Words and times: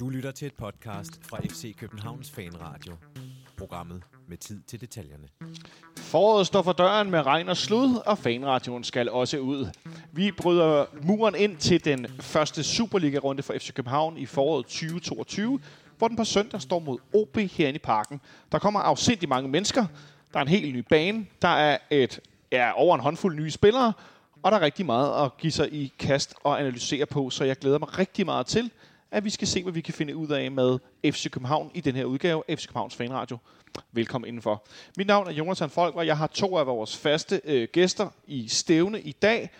Du 0.00 0.08
lytter 0.08 0.30
til 0.30 0.46
et 0.46 0.54
podcast 0.54 1.20
fra 1.22 1.38
FC 1.40 1.76
Københavns 1.76 2.30
Fanradio. 2.30 2.96
Programmet 3.56 4.02
med 4.28 4.36
tid 4.36 4.62
til 4.62 4.80
detaljerne. 4.80 5.28
Foråret 5.96 6.46
står 6.46 6.62
for 6.62 6.72
døren 6.72 7.10
med 7.10 7.26
regn 7.26 7.48
og 7.48 7.56
slud, 7.56 8.02
og 8.06 8.18
fanradioen 8.18 8.84
skal 8.84 9.10
også 9.10 9.38
ud. 9.38 9.66
Vi 10.12 10.32
bryder 10.32 10.84
muren 11.02 11.34
ind 11.34 11.56
til 11.56 11.84
den 11.84 12.06
første 12.20 12.62
Superliga-runde 12.64 13.42
for 13.42 13.54
FC 13.58 13.72
København 13.72 14.16
i 14.16 14.26
foråret 14.26 14.66
2022, 14.66 15.60
hvor 15.98 16.08
den 16.08 16.16
på 16.16 16.24
søndag 16.24 16.60
står 16.60 16.78
mod 16.78 16.98
OB 17.14 17.36
herinde 17.36 17.76
i 17.76 17.78
parken. 17.84 18.20
Der 18.52 18.58
kommer 18.58 18.80
afsindig 18.80 19.28
mange 19.28 19.48
mennesker. 19.48 19.86
Der 20.32 20.38
er 20.38 20.42
en 20.42 20.48
helt 20.48 20.74
ny 20.74 20.84
bane. 20.90 21.26
Der 21.42 21.48
er 21.48 21.78
et 21.90 22.20
ja, 22.52 22.72
over 22.72 22.94
en 22.94 23.00
håndfuld 23.00 23.36
nye 23.36 23.50
spillere, 23.50 23.92
og 24.42 24.52
der 24.52 24.58
er 24.58 24.62
rigtig 24.62 24.86
meget 24.86 25.24
at 25.24 25.36
give 25.36 25.52
sig 25.52 25.72
i 25.72 25.92
kast 25.98 26.34
og 26.44 26.60
analysere 26.60 27.06
på, 27.06 27.30
så 27.30 27.44
jeg 27.44 27.56
glæder 27.56 27.78
mig 27.78 27.98
rigtig 27.98 28.26
meget 28.26 28.46
til, 28.46 28.70
at 29.10 29.24
vi 29.24 29.30
skal 29.30 29.48
se, 29.48 29.62
hvad 29.62 29.72
vi 29.72 29.80
kan 29.80 29.94
finde 29.94 30.16
ud 30.16 30.28
af 30.28 30.50
med 30.50 30.78
FC 31.04 31.30
København 31.30 31.70
i 31.74 31.80
den 31.80 31.96
her 31.96 32.04
udgave 32.04 32.42
af 32.48 32.58
FC 32.58 32.66
Københavns 32.66 32.96
Fanradio. 32.96 33.38
Velkommen 33.92 34.28
indenfor. 34.28 34.64
Mit 34.96 35.06
navn 35.06 35.28
er 35.28 35.32
Jonathan 35.32 35.70
Folk, 35.70 35.94
og 35.96 36.06
jeg 36.06 36.16
har 36.16 36.26
to 36.26 36.56
af 36.56 36.66
vores 36.66 36.96
faste 36.96 37.40
øh, 37.44 37.68
gæster 37.72 38.08
i 38.26 38.48
stævne 38.48 39.00
i 39.00 39.12
dag. 39.12 39.50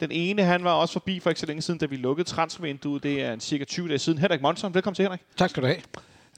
Den 0.00 0.12
ene, 0.12 0.42
han 0.42 0.64
var 0.64 0.72
også 0.72 0.92
forbi 0.92 1.20
for 1.20 1.30
ikke 1.30 1.40
så 1.40 1.46
længe 1.46 1.62
siden, 1.62 1.80
da 1.80 1.86
vi 1.86 1.96
lukkede 1.96 2.28
transfervinduet. 2.28 3.02
Det 3.02 3.22
er 3.22 3.32
en 3.32 3.40
cirka 3.40 3.64
20 3.64 3.88
dage 3.88 3.98
siden. 3.98 4.18
Henrik 4.18 4.40
Monson, 4.42 4.74
velkommen 4.74 4.94
til 4.94 5.02
Henrik. 5.02 5.20
Tak 5.36 5.50
skal 5.50 5.62
du 5.62 5.66
have. 5.66 5.78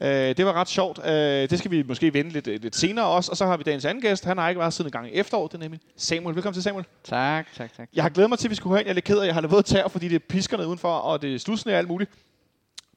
Øh, 0.03 0.37
det 0.37 0.47
var 0.47 0.53
ret 0.53 0.69
sjovt. 0.69 1.07
Øh, 1.07 1.13
det 1.51 1.59
skal 1.59 1.71
vi 1.71 1.83
måske 1.83 2.15
vende 2.15 2.31
lidt, 2.31 2.47
lidt 2.47 2.77
senere 2.77 3.07
også. 3.07 3.31
Og 3.31 3.37
så 3.37 3.47
har 3.47 3.57
vi 3.57 3.63
dagens 3.63 3.85
anden 3.85 4.03
gæst. 4.03 4.25
Han 4.25 4.39
har 4.39 4.49
ikke 4.49 4.59
været 4.59 4.73
siden 4.73 4.89
en 4.89 4.93
gang 4.93 5.09
i 5.09 5.13
efteråret. 5.13 5.53
Det 5.53 5.59
er 5.59 5.63
nemlig 5.63 5.81
Samuel. 5.97 6.35
Velkommen 6.35 6.55
til 6.55 6.63
Samuel. 6.63 6.85
Tak, 7.05 7.47
tak, 7.57 7.77
tak. 7.77 7.89
Jeg 7.95 8.05
har 8.05 8.09
glædet 8.09 8.29
mig 8.31 8.39
til, 8.39 8.47
at 8.47 8.51
vi 8.51 8.55
skulle 8.55 8.71
høre 8.71 8.81
ind. 8.81 8.87
Jeg 8.87 8.91
er 8.93 8.95
lidt 8.95 9.05
ked 9.05 9.17
af, 9.19 9.21
at 9.21 9.27
jeg 9.27 9.35
har 9.35 9.41
lavet 9.41 9.65
tær, 9.65 9.89
fordi 9.89 10.09
det 10.09 10.15
er 10.15 10.27
piskerne 10.29 10.67
udenfor, 10.67 10.93
og 10.93 11.23
det 11.23 11.35
er 11.35 11.39
slussende 11.39 11.75
og 11.75 11.79
alt 11.79 11.89
muligt. 11.89 12.11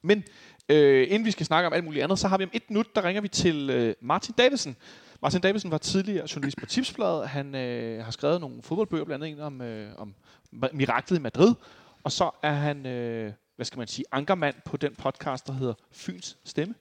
Men 0.02 0.24
øh, 0.68 1.06
inden 1.10 1.24
vi 1.24 1.30
skal 1.30 1.46
snakke 1.46 1.66
om 1.66 1.72
alt 1.72 1.84
muligt 1.84 2.04
andet, 2.04 2.18
så 2.18 2.28
har 2.28 2.38
vi 2.38 2.44
om 2.44 2.50
et 2.52 2.62
minut, 2.68 2.94
der 2.94 3.04
ringer 3.04 3.22
vi 3.22 3.28
til 3.28 3.70
øh, 3.70 3.94
Martin 4.00 4.34
Davidsen. 4.38 4.76
Martin 5.22 5.40
Davidsen 5.40 5.70
var 5.70 5.78
tidligere 5.78 6.26
journalist 6.34 6.58
på 6.58 6.66
Tipsbladet. 6.66 7.28
Han 7.28 7.54
øh, 7.54 8.04
har 8.04 8.10
skrevet 8.10 8.40
nogle 8.40 8.62
fodboldbøger, 8.62 9.04
blandt 9.04 9.24
andet 9.24 9.38
en 9.38 9.44
om, 9.44 9.60
øh, 9.60 9.90
om 9.98 10.14
miraklet 10.72 11.18
i 11.18 11.20
Madrid. 11.20 11.54
Og 12.04 12.12
så 12.12 12.30
er 12.42 12.52
han, 12.52 12.86
øh, 12.86 13.32
hvad 13.56 13.66
skal 13.66 13.78
man 13.78 13.88
sige, 13.88 14.04
ankermand 14.12 14.54
på 14.64 14.76
den 14.76 14.94
podcast, 14.94 15.46
der 15.46 15.52
hedder 15.52 15.74
Fyns 15.92 16.38
Stemme 16.44 16.74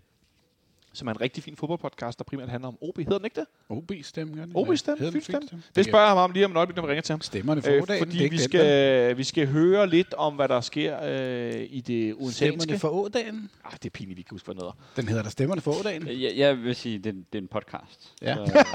som 0.98 1.08
er 1.08 1.12
en 1.12 1.22
rigtig 1.22 1.44
fin 1.44 1.56
fodboldpodcast, 1.56 2.20
der 2.20 2.24
primært 2.24 2.50
handler 2.50 2.68
om 2.68 2.78
OB. 2.82 2.98
Hedder 2.98 3.18
den 3.18 3.26
ikke 3.26 3.40
det? 3.40 3.48
OB-stemme, 3.70 4.36
gør 4.36 4.46
OB-stemme? 4.54 5.12
Fyns 5.12 5.24
stemme? 5.24 5.64
Det 5.76 5.86
spørger 5.86 6.06
jeg 6.06 6.10
ham 6.10 6.18
om 6.18 6.32
lige 6.32 6.46
om 6.46 6.52
et 6.52 6.58
øjeblik, 6.58 6.76
når 6.76 6.84
vi 6.84 6.90
ringer 6.90 7.02
til 7.02 7.14
ham. 7.14 7.22
Stemmerne 7.22 7.62
for 7.62 7.72
øh, 7.72 7.98
Fordi 7.98 8.28
vi 8.32 8.38
skal, 8.38 9.18
vi 9.18 9.24
skal 9.24 9.48
høre 9.48 9.90
lidt 9.90 10.14
om, 10.14 10.34
hvad 10.34 10.48
der 10.48 10.62
sker 10.62 11.04
øh, 11.04 11.68
i 11.70 11.82
det 11.82 12.14
udenlandske. 12.14 12.32
Stemmerne 12.34 12.80
for 12.80 12.90
Ådagen? 12.90 13.50
Ah, 13.66 13.72
det 13.72 13.86
er 13.86 13.90
pinligt, 13.90 14.18
vi 14.18 14.22
kan 14.22 14.36
huske, 14.36 14.46
hvad 14.46 14.56
noget 14.56 14.74
Den 14.96 15.08
hedder 15.08 15.24
der 15.24 15.30
Stemmerne 15.30 15.62
for 15.62 15.80
Ådagen? 15.80 16.08
Jeg, 16.08 16.34
jeg 16.36 16.58
vil 16.58 16.76
sige, 16.76 16.98
det, 16.98 17.16
det 17.34 17.38
er 17.38 17.42
en 17.42 17.48
podcast. 17.48 18.14
Ja. 18.22 18.36
Så, 18.36 18.66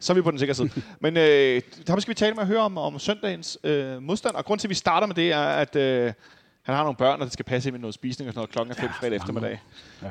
Så 0.00 0.12
er 0.12 0.14
vi 0.14 0.22
på 0.22 0.30
den 0.30 0.38
sikre 0.38 0.54
side. 0.54 0.70
Men 1.00 1.16
øh, 1.16 1.62
der 1.86 2.00
skal 2.00 2.08
vi 2.10 2.14
tale 2.14 2.34
med 2.34 2.42
at 2.42 2.48
høre 2.48 2.60
om, 2.60 2.78
om 2.78 2.98
søndagens 2.98 3.58
øh, 3.64 4.02
modstand. 4.02 4.34
Og 4.34 4.44
grund 4.44 4.60
til, 4.60 4.66
at 4.66 4.70
vi 4.70 4.74
starter 4.74 5.06
med 5.06 5.14
det, 5.14 5.32
er, 5.32 5.38
at 5.38 5.76
øh, 5.76 6.12
han 6.62 6.74
har 6.74 6.82
nogle 6.82 6.96
børn, 6.96 7.20
og 7.20 7.24
det 7.24 7.32
skal 7.32 7.44
passe 7.44 7.68
ind 7.68 7.72
med 7.74 7.80
noget 7.80 7.94
spisning 7.94 8.28
og 8.28 8.32
sådan 8.32 8.38
noget 8.38 8.50
klokken 8.50 8.70
er 8.70 8.74
fem 8.74 8.90
ja, 8.90 8.92
fredag 9.00 9.16
eftermiddag. 9.16 9.62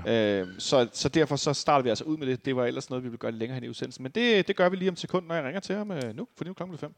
Ja. 0.05 0.41
Øh, 0.41 0.47
så, 0.57 0.87
så 0.93 1.09
derfor 1.09 1.35
så 1.35 1.53
starter 1.53 1.83
vi 1.83 1.89
altså 1.89 2.03
ud 2.03 2.17
med 2.17 2.27
det. 2.27 2.45
Det 2.45 2.55
var 2.55 2.65
ellers 2.65 2.89
noget, 2.89 3.03
vi 3.03 3.09
ville 3.09 3.17
gøre 3.17 3.31
længere 3.31 3.55
hen 3.55 3.63
i 3.63 3.69
udsendelsen. 3.69 4.03
Men 4.03 4.11
det, 4.11 4.47
det 4.47 4.55
gør 4.55 4.69
vi 4.69 4.75
lige 4.75 4.89
om 4.89 4.95
sekund, 4.95 5.27
når 5.27 5.35
jeg 5.35 5.43
ringer 5.43 5.59
til 5.59 5.75
ham 5.75 5.91
øh, 5.91 6.15
nu, 6.15 6.27
for 6.37 6.45
nu 6.45 6.49
er 6.49 6.53
klokken 6.53 6.77
5. 6.77 6.93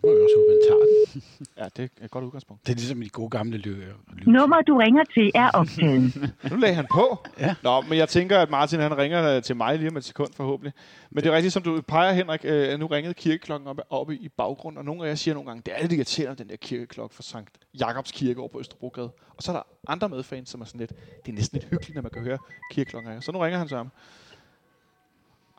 Så 0.00 0.06
må 0.06 0.12
vi 0.14 0.20
også 0.22 0.36
håbe, 0.38 0.50
han 0.50 0.60
tager 0.68 0.80
den. 0.80 1.22
Ja, 1.60 1.64
det 1.76 1.90
er 2.00 2.04
et 2.04 2.10
godt 2.10 2.24
udgangspunkt. 2.24 2.66
Det 2.66 2.72
er 2.72 2.76
ligesom 2.76 3.02
i 3.02 3.04
de 3.04 3.10
gode 3.10 3.30
gamle 3.30 3.58
løb. 3.58 3.94
Nummer, 4.26 4.62
du 4.62 4.76
ringer 4.76 5.04
til, 5.14 5.30
er 5.34 5.50
optaget. 5.50 6.02
Nu 6.50 6.56
lagde 6.56 6.74
han 6.74 6.86
på. 6.92 7.18
Ja. 7.38 7.54
Nå, 7.62 7.80
men 7.80 7.98
jeg 7.98 8.08
tænker, 8.08 8.38
at 8.38 8.50
Martin 8.50 8.80
han 8.80 8.98
ringer 8.98 9.36
øh, 9.36 9.42
til 9.42 9.56
mig 9.56 9.78
lige 9.78 9.90
om 9.90 9.96
et 9.96 10.04
sekund 10.04 10.28
forhåbentlig. 10.36 10.72
Men 11.10 11.24
det 11.24 11.30
er 11.30 11.36
rigtigt, 11.36 11.52
som 11.52 11.62
du 11.62 11.80
peger, 11.80 12.12
Henrik. 12.12 12.40
Øh, 12.44 12.78
nu 12.78 12.86
ringede 12.86 13.14
kirkeklokken 13.14 13.68
op, 13.68 13.80
oppe 13.90 14.16
i 14.16 14.28
baggrunden, 14.28 14.78
og 14.78 14.84
nogle 14.84 15.04
af 15.04 15.08
jer 15.08 15.14
siger 15.14 15.34
nogle 15.34 15.48
gange, 15.48 15.62
det 15.66 15.74
er 15.76 15.80
lidt 15.80 15.92
irriterende, 15.92 16.36
den 16.42 16.48
der 16.48 16.56
kirkeklokke 16.56 17.14
for 17.14 17.22
Sankt 17.22 17.58
Jakobs 17.80 18.12
Kirke 18.12 18.40
over 18.40 18.48
på 18.48 18.60
Østerbrogade. 18.60 19.10
Og 19.36 19.42
så 19.42 19.52
er 19.52 19.56
der 19.56 19.62
andre 19.88 20.08
medfans, 20.08 20.48
som 20.48 20.60
er 20.60 20.64
sådan 20.64 20.78
lidt, 20.80 20.92
det 21.26 21.32
er 21.32 21.36
næsten 21.36 21.58
lidt 21.58 21.70
hyggeligt, 21.70 21.94
når 21.94 22.02
man 22.02 22.10
kan 22.10 22.22
høre 22.22 22.38
kirkeklokken. 22.72 23.22
Så 23.22 23.32
nu 23.32 23.38
ringer 23.38 23.58
han 23.58 23.68
ham. 23.68 23.90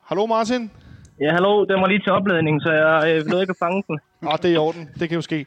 Hallo 0.04 0.26
Martin. 0.26 0.72
Ja, 1.22 1.32
hallo. 1.32 1.66
Den 1.66 1.82
var 1.82 1.88
lige 1.88 2.00
til 2.00 2.12
opladning, 2.12 2.62
så 2.62 2.72
jeg 2.72 3.16
øh, 3.16 3.26
nåede 3.26 3.44
ikke 3.44 3.52
at 3.52 3.58
fange 3.60 3.84
den. 3.88 4.00
Åh, 4.28 4.34
det 4.42 4.46
er 4.46 4.54
i 4.54 4.58
orden. 4.58 4.90
Det 5.00 5.10
kan 5.10 5.16
jo 5.16 5.22
ske. 5.22 5.46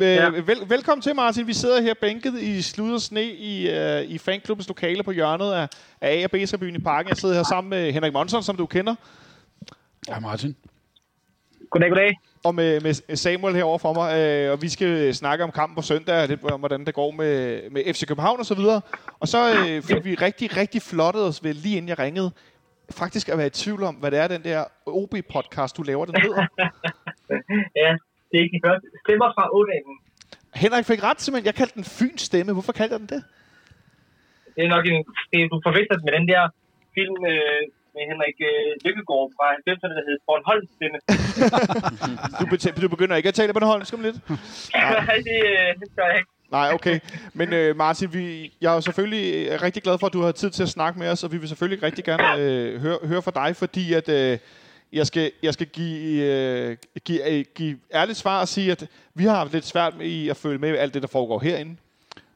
Ja. 0.00 0.28
vel, 0.28 0.56
velkommen 0.68 1.02
til, 1.02 1.16
Martin. 1.16 1.46
Vi 1.46 1.52
sidder 1.52 1.82
her 1.82 1.94
bænket 2.00 2.34
i 2.34 2.62
slud 2.62 2.94
og 2.94 3.00
sne 3.00 3.24
i, 3.24 3.68
uh, 3.68 4.10
i 4.10 4.18
fanklubbens 4.18 4.68
lokale 4.68 5.02
på 5.02 5.10
hjørnet 5.10 5.52
af, 5.52 5.68
af 6.00 6.20
A 6.20 6.24
og 6.24 6.30
B-tribunen 6.30 6.76
i 6.76 6.78
parken. 6.78 7.08
Jeg 7.08 7.16
sidder 7.16 7.34
her 7.34 7.42
sammen 7.42 7.70
med 7.70 7.92
Henrik 7.92 8.12
Monson, 8.12 8.42
som 8.42 8.56
du 8.56 8.66
kender, 8.66 8.94
Ja, 10.08 10.20
Martin. 10.20 10.56
Goddag, 11.70 11.88
goddag. 11.90 12.18
og 12.44 12.54
med, 12.54 12.80
med 12.80 13.16
Samuel 13.16 13.54
herovre 13.54 13.78
for 13.78 13.92
mig. 13.92 14.46
Uh, 14.46 14.52
og 14.52 14.62
vi 14.62 14.68
skal 14.68 15.14
snakke 15.14 15.44
om 15.44 15.50
kampen 15.50 15.76
på 15.76 15.82
søndag, 15.82 16.22
og 16.22 16.28
lidt 16.28 16.44
om, 16.44 16.60
hvordan 16.60 16.84
det 16.84 16.94
går 16.94 17.10
med, 17.10 17.60
med 17.70 17.94
FC 17.94 18.06
København 18.06 18.40
og 18.40 18.46
så 18.46 18.54
videre. 18.54 18.80
Og 19.20 19.28
så 19.28 19.50
uh, 19.50 19.82
fik 19.82 20.04
vi 20.04 20.14
rigtig, 20.14 20.56
rigtig 20.56 20.82
flottet 20.82 21.22
os 21.22 21.44
ved, 21.44 21.54
lige 21.54 21.76
inden 21.76 21.88
jeg 21.88 21.98
ringede, 21.98 22.30
faktisk 22.92 23.28
at 23.28 23.38
være 23.38 23.46
i 23.46 23.50
tvivl 23.50 23.82
om, 23.82 23.94
hvad 23.94 24.10
det 24.10 24.18
er, 24.18 24.28
den 24.28 24.44
der 24.44 24.64
OB-podcast, 24.86 25.76
du 25.76 25.82
laver, 25.82 26.04
den 26.04 26.14
hedder. 26.22 26.46
Ja, 27.82 27.90
det 28.28 28.34
er 28.38 28.42
ikke 28.44 28.56
de 28.58 28.62
første. 28.66 28.86
Stemmer 29.06 29.28
fra 29.36 29.44
Ådalen. 29.58 29.94
Henrik 30.54 30.84
fik 30.90 31.02
ret, 31.02 31.20
simpelthen. 31.20 31.46
Jeg 31.46 31.54
kaldte 31.60 31.74
den 31.74 31.84
Fyns 31.84 32.22
stemme. 32.22 32.52
Hvorfor 32.52 32.72
kaldte 32.72 32.92
jeg 32.94 33.00
den 33.00 33.08
det? 33.14 33.22
Det 34.56 34.62
er 34.64 34.70
nok 34.76 34.84
en... 34.92 34.98
Det, 35.32 35.38
du 35.52 35.56
forveksler 35.66 35.98
med 36.06 36.12
den 36.18 36.24
der 36.32 36.42
film 36.96 37.16
øh, 37.32 37.62
med 37.94 38.02
Henrik 38.10 38.38
øh, 38.50 38.70
Lykkegaard 38.84 39.28
fra 39.36 39.46
90'erne, 39.66 39.94
der 39.98 40.04
hed 40.08 40.16
Bornholm 40.28 40.66
stemme. 40.76 40.98
Du, 42.40 42.44
bet- 42.52 42.82
du 42.84 42.88
begynder 42.94 43.16
ikke 43.16 43.28
at 43.32 43.34
tale 43.40 43.52
Bornholmsk 43.52 43.94
om 43.94 44.02
lidt? 44.06 44.16
Nej, 45.08 45.16
det, 45.28 45.38
øh, 45.52 45.68
gør 45.96 46.06
jeg 46.12 46.18
ikke. 46.20 46.32
Nej, 46.50 46.72
okay. 46.72 47.00
Men 47.32 47.52
øh, 47.52 47.76
Martin, 47.76 48.12
vi, 48.12 48.52
jeg 48.60 48.76
er 48.76 48.80
selvfølgelig 48.80 49.48
øh, 49.48 49.62
rigtig 49.62 49.82
glad 49.82 49.98
for, 49.98 50.06
at 50.06 50.12
du 50.12 50.22
har 50.22 50.32
tid 50.32 50.50
til 50.50 50.62
at 50.62 50.68
snakke 50.68 50.98
med 50.98 51.08
os, 51.08 51.24
og 51.24 51.32
vi 51.32 51.38
vil 51.38 51.48
selvfølgelig 51.48 51.82
rigtig 51.82 52.04
gerne 52.04 52.42
øh, 52.42 52.80
høre, 52.80 52.98
høre 53.02 53.22
fra 53.22 53.46
dig, 53.46 53.56
fordi 53.56 53.92
at, 53.92 54.08
øh, 54.08 54.38
jeg 54.92 55.06
skal, 55.06 55.32
jeg 55.42 55.54
skal 55.54 55.66
give, 55.66 56.24
øh, 56.24 56.76
give, 57.04 57.30
øh, 57.30 57.44
give 57.54 57.78
ærligt 57.94 58.18
svar 58.18 58.40
og 58.40 58.48
sige, 58.48 58.72
at 58.72 58.86
vi 59.14 59.24
har 59.24 59.34
haft 59.36 59.52
lidt 59.52 59.66
svært 59.66 59.96
med 59.98 60.06
i 60.06 60.28
at 60.28 60.36
følge 60.36 60.58
med 60.58 60.78
alt 60.78 60.94
det, 60.94 61.02
der 61.02 61.08
foregår 61.08 61.38
herinde. 61.38 61.76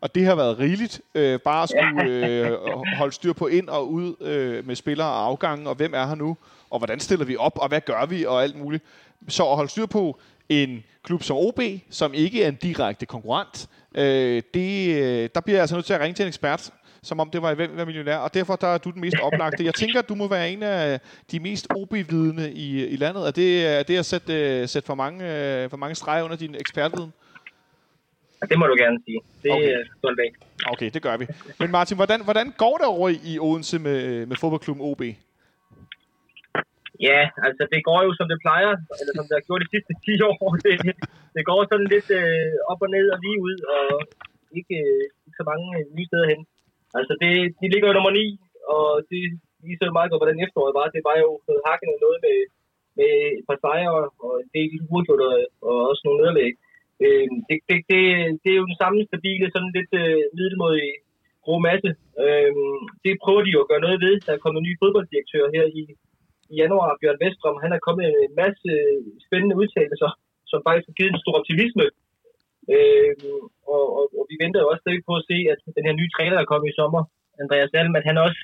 Og 0.01 0.15
det 0.15 0.25
har 0.27 0.35
været 0.35 0.59
rigeligt. 0.59 1.01
Øh, 1.15 1.41
bare 1.41 1.63
at 1.63 1.69
skulle 1.69 2.27
øh, 2.27 2.59
holde 2.97 3.13
styr 3.13 3.33
på 3.33 3.47
ind 3.47 3.69
og 3.69 3.93
ud 3.93 4.15
øh, 4.21 4.67
med 4.67 4.77
spillere 4.77 5.09
og 5.09 5.25
afgange, 5.25 5.69
og 5.69 5.75
hvem 5.75 5.95
er 5.95 6.07
her 6.07 6.15
nu, 6.15 6.37
og 6.71 6.79
hvordan 6.79 7.01
stiller 7.01 7.27
vi 7.27 7.37
op, 7.37 7.59
og 7.59 7.69
hvad 7.69 7.81
gør 7.81 8.07
vi, 8.07 8.25
og 8.25 8.43
alt 8.43 8.57
muligt. 8.59 8.85
Så 9.29 9.49
at 9.49 9.57
holde 9.57 9.71
styr 9.71 9.87
på 9.87 10.21
en 10.49 10.85
klub 11.03 11.23
som 11.23 11.37
OB, 11.37 11.61
som 11.91 12.15
ikke 12.15 12.43
er 12.43 12.49
en 12.49 12.55
direkte 12.55 13.07
konkurrent, 13.07 13.69
øh, 13.95 14.43
det, 14.55 15.03
øh, 15.03 15.29
der 15.35 15.41
bliver 15.41 15.57
jeg 15.57 15.61
altså 15.61 15.77
nødt 15.77 15.87
til 15.87 15.95
at 15.95 16.01
ringe 16.01 16.15
til 16.15 16.23
en 16.23 16.29
ekspert, 16.29 16.71
som 17.03 17.21
om 17.21 17.31
det 17.31 17.43
var 17.43 17.51
i 17.51 17.55
Hvem 17.55 17.79
er 17.79 17.85
millionær, 17.85 18.17
og 18.17 18.35
derfor 18.35 18.57
der 18.57 18.67
er 18.67 18.79
du 18.79 18.91
den 18.91 19.01
mest 19.01 19.17
oplagte. 19.23 19.65
Jeg 19.65 19.75
tænker, 19.75 19.99
at 19.99 20.09
du 20.09 20.15
må 20.15 20.29
være 20.29 20.51
en 20.51 20.63
af 20.63 21.01
de 21.31 21.41
mest 21.41 21.67
OB-vidende 21.77 22.53
i, 22.53 22.87
i 22.87 22.97
landet. 22.97 23.27
Er 23.27 23.31
det, 23.31 23.67
er 23.67 23.83
det 23.83 23.99
at 23.99 24.07
sætte, 24.07 24.61
øh, 24.61 24.69
sætte 24.69 24.87
for, 24.87 24.95
mange, 24.95 25.19
øh, 25.35 25.71
for 25.71 25.77
mange 25.77 25.95
streger 25.95 26.23
under 26.23 26.37
din 26.37 26.55
ekspertviden? 26.55 27.13
Det 28.49 28.59
må 28.59 28.67
du 28.67 28.77
gerne 28.79 28.99
sige. 29.05 29.21
Det 29.43 29.51
er 29.51 29.55
Okay. 29.55 29.73
af. 30.05 30.73
Okay, 30.73 30.91
det 30.95 31.03
gør 31.03 31.17
vi. 31.17 31.27
Men 31.59 31.71
Martin, 31.71 31.97
hvordan, 31.97 32.25
hvordan 32.25 32.53
går 32.59 32.77
det 32.77 32.87
over 32.87 33.09
i, 33.09 33.19
i 33.25 33.39
Odense 33.39 33.79
med, 33.79 34.27
med 34.27 34.37
fodboldklubben 34.37 34.85
OB? 34.85 35.03
Ja, 37.01 37.21
altså 37.47 37.63
det 37.73 37.81
går 37.89 38.01
jo 38.07 38.13
som 38.15 38.29
det 38.33 38.39
plejer, 38.45 38.73
eller 39.01 39.13
som 39.15 39.27
det 39.27 39.37
har 39.37 39.47
gjort 39.47 39.65
de 39.65 39.73
sidste 39.75 39.93
10 40.05 40.23
år. 40.29 40.37
Det, 40.65 40.75
det 41.37 41.43
går 41.51 41.61
sådan 41.71 41.89
lidt 41.95 42.09
øh, 42.21 42.53
op 42.73 42.81
og 42.85 42.91
ned 42.97 43.07
og 43.15 43.19
lige 43.25 43.39
ud, 43.49 43.57
og 43.77 43.87
ikke, 44.59 44.77
øh, 44.85 45.03
ikke 45.27 45.39
så 45.41 45.47
mange 45.51 45.67
øh, 45.79 45.85
nye 45.97 46.09
steder 46.11 46.31
hen. 46.33 46.41
Altså 46.99 47.13
det, 47.23 47.35
de 47.61 47.67
ligger 47.73 47.89
jo 47.89 47.97
nummer 47.97 48.13
9, 48.13 48.41
og 48.75 48.89
det 49.11 49.23
viser 49.67 49.85
jo 49.87 49.97
meget 49.97 50.11
godt, 50.11 50.23
hvordan 50.23 50.45
efteråret 50.45 50.79
var. 50.79 50.87
Det 50.97 51.03
var 51.09 51.17
jo 51.25 51.31
noget 51.49 51.67
hakket 51.69 52.05
noget 52.07 52.19
med, 52.27 52.39
med 52.99 53.13
et 53.39 53.45
par 53.49 53.59
sejre, 53.65 53.95
og 54.25 54.33
en 54.45 54.51
del 54.57 54.71
uafgjort, 54.91 55.23
og, 55.29 55.35
og 55.69 55.77
også 55.91 56.03
nogle 56.05 56.21
nederlag. 56.21 56.51
Øh, 57.05 57.27
det, 57.49 57.57
det, 57.69 57.79
det, 57.91 58.03
det 58.43 58.51
er 58.51 58.61
jo 58.61 58.71
den 58.71 58.81
samme 58.83 58.99
stabile, 59.09 59.47
sådan 59.55 59.73
lidt 59.79 59.93
øh, 60.03 60.23
middelmodige 60.39 60.95
grå 61.45 61.55
masse. 61.69 61.91
Øh, 62.25 62.53
det 63.05 63.13
prøver 63.25 63.43
de 63.45 63.55
jo 63.55 63.61
at 63.63 63.71
gøre 63.71 63.85
noget 63.87 63.99
ved. 64.05 64.15
Der 64.27 64.33
er 64.33 64.43
kommet 64.43 64.61
en 64.61 64.69
ny 64.69 64.73
fodbolddirektør 64.81 65.45
her 65.57 65.67
i, 65.81 65.83
i 66.53 66.55
januar, 66.63 66.99
Bjørn 67.01 67.23
Vestrom, 67.23 67.63
han 67.65 67.73
er 67.77 67.85
kommet 67.87 68.05
med 68.15 68.23
en 68.29 68.37
masse 68.43 68.71
spændende 69.27 69.59
udtalelser, 69.61 70.11
som 70.51 70.59
faktisk 70.67 70.87
har 70.89 70.99
givet 70.99 71.13
en 71.13 71.23
stor 71.25 71.37
optimisme. 71.41 71.87
Øh, 72.75 73.13
og, 73.75 73.85
og, 73.99 74.05
og, 74.19 74.25
vi 74.31 74.37
venter 74.43 74.61
jo 74.61 74.69
også 74.71 74.83
stadig 74.85 75.03
på 75.09 75.15
at 75.21 75.27
se, 75.31 75.39
at 75.53 75.59
den 75.77 75.87
her 75.89 75.95
nye 76.01 76.15
træner, 76.17 76.37
der 76.39 76.51
kommer 76.51 76.67
i 76.69 76.79
sommer, 76.81 77.03
Andreas 77.43 77.77
Alm, 77.81 77.95
at 78.01 78.09
han 78.11 78.19
også 78.27 78.41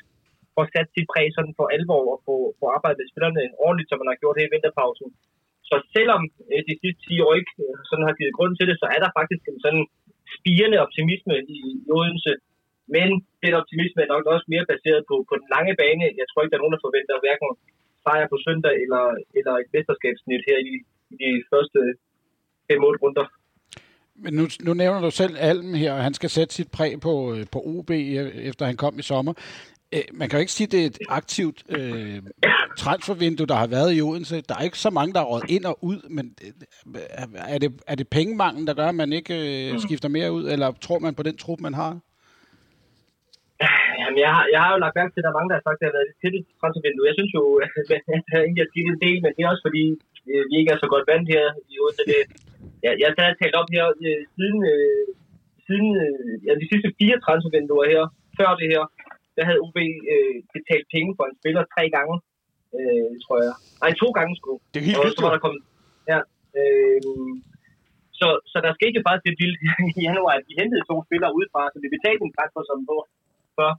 får 0.55 0.67
sat 0.75 0.89
sit 0.95 1.09
præg 1.13 1.27
sådan 1.37 1.55
for 1.59 1.67
alvor 1.77 2.03
og 2.15 2.19
få, 2.27 2.37
få 2.61 2.65
arbejdet 2.77 2.99
med 3.01 3.11
spillerne 3.11 3.43
ordentligt, 3.65 3.89
som 3.89 3.99
man 4.01 4.11
har 4.13 4.21
gjort 4.23 4.39
her 4.39 4.49
i 4.49 4.53
vinterpausen. 4.55 5.09
Så 5.69 5.77
selvom 5.97 6.23
øh, 6.53 6.61
de 6.69 6.75
sidste 6.83 7.01
10 7.09 7.25
år 7.27 7.33
ikke 7.41 7.55
øh, 7.65 7.77
sådan 7.89 8.07
har 8.09 8.19
givet 8.19 8.37
grund 8.39 8.53
til 8.55 8.67
det, 8.71 8.77
så 8.83 8.87
er 8.95 9.01
der 9.05 9.17
faktisk 9.19 9.43
en 9.47 9.61
sådan 9.65 9.85
spirende 10.37 10.79
optimisme 10.85 11.35
i, 11.57 11.59
i 11.87 11.91
Odense. 11.97 12.33
Men 12.95 13.09
den 13.45 13.53
optimisme 13.61 14.01
er 14.03 14.13
nok 14.15 14.25
også 14.35 14.47
mere 14.53 14.71
baseret 14.73 15.03
på, 15.09 15.15
på 15.29 15.35
den 15.41 15.47
lange 15.55 15.75
bane. 15.81 16.07
Jeg 16.21 16.27
tror 16.27 16.41
ikke, 16.41 16.53
der 16.53 16.59
er 16.59 16.65
nogen, 16.65 16.77
der 16.77 16.87
forventer 16.87 17.25
hverken 17.25 17.49
sejr 18.05 18.27
på 18.33 18.37
søndag 18.47 18.75
eller, 18.85 19.05
eller 19.39 19.53
et 19.63 19.69
mesterskabsnit 19.75 20.43
her 20.49 20.59
i, 20.71 20.75
i 21.11 21.29
de 21.37 21.43
første 21.53 21.79
5-8 22.73 23.03
runder. 23.03 23.27
Men 24.25 24.35
nu, 24.35 24.45
nu 24.67 24.75
nævner 24.75 25.01
du 25.01 25.11
selv 25.11 25.35
Alm 25.39 25.75
her, 25.75 25.93
og 25.93 26.03
han 26.03 26.15
skal 26.15 26.31
sætte 26.31 26.55
sit 26.55 26.71
præg 26.71 27.01
på, 27.01 27.35
øh, 27.35 27.47
på 27.53 27.59
OB, 27.65 27.91
e- 27.91 27.95
efter 28.51 28.67
han 28.67 28.77
kom 28.77 28.99
i 28.99 29.03
sommer. 29.03 29.33
Øh, 29.95 30.01
Man 30.13 30.29
kan 30.29 30.37
jo 30.37 30.41
ikke 30.41 30.53
sige, 30.53 30.67
at 30.67 30.73
det 30.73 30.83
er 30.83 30.87
et 30.87 30.99
aktivt 31.09 31.63
øh, 31.69 32.23
transfervindue, 32.79 33.47
der 33.47 33.55
har 33.55 33.67
været 33.67 33.97
i 33.97 34.03
Odense. 34.03 34.41
Der 34.41 34.55
er 34.57 34.63
ikke 34.63 34.79
så 34.79 34.91
mange, 34.91 35.15
der 35.15 35.21
er 35.21 35.25
råd 35.25 35.43
ind 35.49 35.65
og 35.65 35.79
ud, 35.85 36.09
men 36.11 36.35
øh, 36.47 37.03
er 37.35 37.59
det, 37.59 37.81
er 37.87 37.95
det 37.95 38.09
pengemangel, 38.09 38.67
der 38.67 38.75
gør, 38.75 38.89
at 38.89 38.95
man 38.95 39.13
ikke 39.13 39.71
øh, 39.73 39.81
skifter 39.81 40.09
mere 40.09 40.33
ud, 40.33 40.49
eller 40.51 40.73
tror 40.73 40.99
man 40.99 41.15
på 41.15 41.23
den 41.23 41.37
trup, 41.37 41.61
man 41.61 41.75
har? 41.75 41.99
Jamen, 44.11 44.25
jeg 44.27 44.33
har, 44.37 44.45
jeg 44.55 44.61
har 44.65 44.71
jo 44.75 44.79
lagt 44.85 44.99
mærke 44.99 45.13
til, 45.13 45.21
at 45.21 45.27
der 45.27 45.33
er 45.33 45.39
mange, 45.39 45.51
der 45.51 45.59
har 45.59 45.67
sagt, 45.67 45.79
at 45.79 45.81
det 45.81 45.89
har 45.89 45.97
været 45.99 46.11
et 46.11 46.19
tæt 46.21 46.35
transfervindue. 46.61 47.09
Jeg 47.11 47.17
synes 47.19 47.33
jo, 47.39 47.43
at 47.65 47.87
jeg 47.93 48.01
har 48.33 48.43
egentlig 48.47 48.71
skidt 48.71 48.89
en 48.93 49.03
del, 49.07 49.19
men 49.23 49.31
det 49.35 49.43
er 49.43 49.53
også 49.53 49.65
fordi, 49.69 49.85
øh, 50.31 50.43
vi 50.49 50.55
ikke 50.61 50.73
er 50.75 50.81
så 50.81 50.89
godt 50.93 51.09
vant 51.13 51.29
her 51.35 51.45
i 51.73 51.75
Odense. 51.83 52.05
Det, 52.11 52.19
jeg, 52.85 52.93
jeg 53.01 53.07
og 53.11 53.39
talt 53.41 53.57
op 53.61 53.71
her 53.77 53.85
øh, 54.07 54.23
siden, 54.37 54.59
øh, 54.73 55.07
siden 55.67 55.89
øh, 56.05 56.35
ja, 56.47 56.53
de 56.63 56.71
sidste 56.73 56.89
fire 57.01 57.17
transfervinduer 57.25 57.87
her, 57.93 58.03
før 58.39 58.51
det 58.61 58.69
her, 58.73 58.83
der 59.37 59.43
havde 59.49 59.63
OB 59.65 59.79
øh, 60.15 60.37
betalt 60.57 60.87
penge 60.95 61.11
for 61.19 61.25
en 61.27 61.37
spiller 61.41 61.63
tre 61.75 61.85
gange, 61.97 62.15
øh, 62.79 63.11
tror 63.25 63.37
jeg. 63.47 63.55
Nej, 63.83 63.91
to 64.03 64.09
gange 64.19 64.33
sgu. 64.39 64.53
Det 64.73 64.79
er 64.81 64.87
helt 64.89 65.01
vildt, 65.05 65.19
så 65.19 65.25
var 65.27 65.35
der 65.35 65.45
kommet, 65.45 65.63
ja, 66.13 66.19
øh, 66.59 67.01
så, 68.21 68.29
så 68.53 68.57
der 68.65 68.73
skete 68.79 68.97
jo 68.99 69.03
faktisk 69.07 69.27
det 69.29 69.35
vildt 69.43 69.59
i 69.99 70.01
januar, 70.09 70.35
at 70.39 70.47
vi 70.49 70.55
hentede 70.61 70.83
to 70.91 70.97
spillere 71.07 71.37
udefra, 71.39 71.63
så 71.73 71.77
vi 71.85 71.95
betalte 71.97 72.23
en 72.25 72.35
transfer 72.37 72.63
som 72.71 72.79
for, 73.61 73.71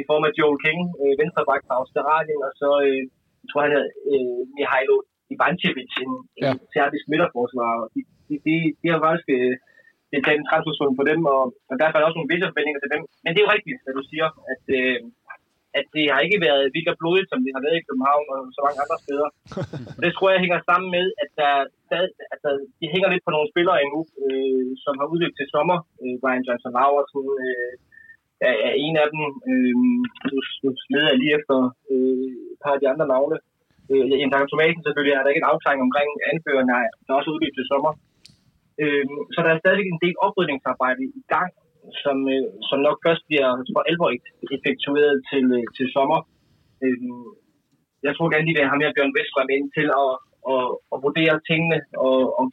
i 0.00 0.02
form 0.10 0.22
af 0.28 0.32
Joel 0.38 0.58
King, 0.66 0.80
øh, 1.02 1.14
venstreback 1.20 1.62
fra 1.66 1.78
Australien, 1.80 2.40
og 2.48 2.52
så, 2.60 2.70
øh, 2.88 3.02
jeg 3.42 3.48
tror 3.48 3.64
han 3.64 3.74
hedder 3.74 3.90
øh, 4.12 4.40
Mihailo 4.56 4.96
Ivancevic, 5.34 5.92
en, 6.04 6.12
Ja. 6.42 6.50
en 6.52 6.58
serbisk 6.74 7.04
midterforsvarer. 7.12 7.84
De, 7.94 8.00
de, 8.28 8.34
de, 8.46 8.54
de 8.80 8.86
har 8.92 9.00
faktisk 9.06 9.28
øh, 9.38 9.52
betalt 10.12 10.40
en 10.40 10.48
transfersum 10.50 10.92
på 11.00 11.04
dem, 11.10 11.20
og, 11.34 11.42
og 11.70 11.74
derfor 11.80 11.94
er 11.96 12.00
der 12.00 12.08
også 12.08 12.18
nogle 12.18 12.32
visse 12.32 12.48
forventninger 12.50 12.80
til 12.82 12.92
dem. 12.94 13.02
Men 13.22 13.30
det 13.30 13.38
er 13.40 13.46
jo 13.46 13.54
rigtigt, 13.56 13.78
hvad 13.84 13.94
du 13.98 14.02
siger, 14.10 14.28
at, 14.52 14.64
øh, 14.80 14.98
at 15.78 15.86
det 15.96 16.04
har 16.14 16.20
ikke 16.26 16.40
været 16.46 16.64
vildt 16.74 16.92
og 16.92 16.98
blodigt, 17.00 17.28
som 17.30 17.40
det 17.44 17.52
har 17.56 17.62
været 17.66 17.78
i 17.78 17.86
København 17.88 18.26
og 18.34 18.40
så 18.56 18.60
mange 18.66 18.82
andre 18.84 18.98
steder. 19.04 19.28
Og 19.96 20.00
det 20.04 20.12
tror 20.14 20.28
jeg 20.32 20.42
hænger 20.44 20.60
sammen 20.70 20.88
med, 20.96 21.06
at 21.22 21.30
der 21.40 21.52
stadig, 21.86 22.10
altså, 22.34 22.48
de 22.80 22.86
hænger 22.94 23.08
lidt 23.10 23.26
på 23.26 23.32
nogle 23.34 23.50
spillere 23.52 23.78
endnu, 23.84 24.00
øh, 24.24 24.68
som 24.84 24.94
har 25.00 25.06
udløbet 25.12 25.36
til 25.38 25.52
sommer. 25.54 25.78
Øh, 26.02 26.14
Brian 26.22 26.46
Johnson 26.46 26.72
Laversen 26.78 27.24
øh, 27.46 27.72
er, 28.48 28.54
er 28.68 28.74
en 28.86 28.94
af 29.02 29.06
dem. 29.12 29.20
Øh, 29.50 29.74
nu, 30.32 30.38
nu 30.62 30.68
leder 30.92 31.08
jeg 31.10 31.18
lige 31.20 31.36
efter 31.38 31.56
øh, 31.92 32.28
et 32.52 32.58
par 32.62 32.72
af 32.74 32.80
de 32.80 32.90
andre 32.92 33.06
navne. 33.14 33.36
Øh, 33.90 34.04
Jens 34.20 34.32
Jakob 34.34 34.48
Thomasen 34.50 34.82
selvfølgelig 34.84 35.14
er 35.14 35.22
der 35.22 35.32
ikke 35.32 35.42
en 35.44 35.52
afklaring 35.52 35.80
omkring 35.86 36.08
anføreren, 36.32 36.68
nej, 36.74 36.86
der 37.04 37.10
er 37.10 37.18
også 37.20 37.32
udløbet 37.34 37.56
til 37.58 37.70
sommer. 37.72 37.92
Øh, 38.82 39.06
så 39.34 39.38
der 39.44 39.50
er 39.52 39.62
stadig 39.62 39.84
en 39.86 40.02
del 40.04 40.16
oprydningsarbejde 40.26 41.02
i 41.20 41.22
gang, 41.34 41.50
som, 42.02 42.16
øh, 42.34 42.46
som 42.68 42.78
nok 42.86 42.98
først 43.06 43.22
bliver 43.28 43.48
for 43.74 43.82
alvor 43.90 44.10
e- 44.16 44.36
effektueret 44.56 45.16
til, 45.30 45.44
øh, 45.58 45.66
til 45.76 45.86
sommer. 45.96 46.20
Øh, 46.84 46.98
jeg 48.06 48.12
tror 48.14 48.32
gerne, 48.32 48.46
de 48.48 48.54
vil 48.56 48.70
have 48.70 48.82
mere 48.82 48.94
Bjørn 48.96 49.16
Veststrøm 49.16 49.50
ind 49.56 49.68
til 49.76 49.88
at, 50.02 50.12
at, 50.52 50.64
at 50.92 50.98
vurdere 51.06 51.34
tingene 51.48 51.78
og, 52.06 52.18
og, 52.38 52.44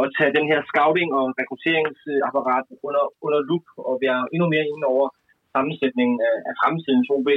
og 0.00 0.04
tage 0.16 0.36
den 0.38 0.46
her 0.50 0.60
scouting- 0.70 1.14
og 1.18 1.24
rekrutteringsapparat 1.40 2.66
under, 2.86 3.04
under 3.26 3.40
lup 3.48 3.66
og 3.88 3.94
være 4.04 4.20
endnu 4.34 4.46
mere 4.54 4.66
inde 4.72 4.86
over 4.94 5.06
sammensætningen 5.54 6.18
af, 6.30 6.36
af 6.48 6.54
fremtidens 6.60 7.08
OB. 7.14 7.28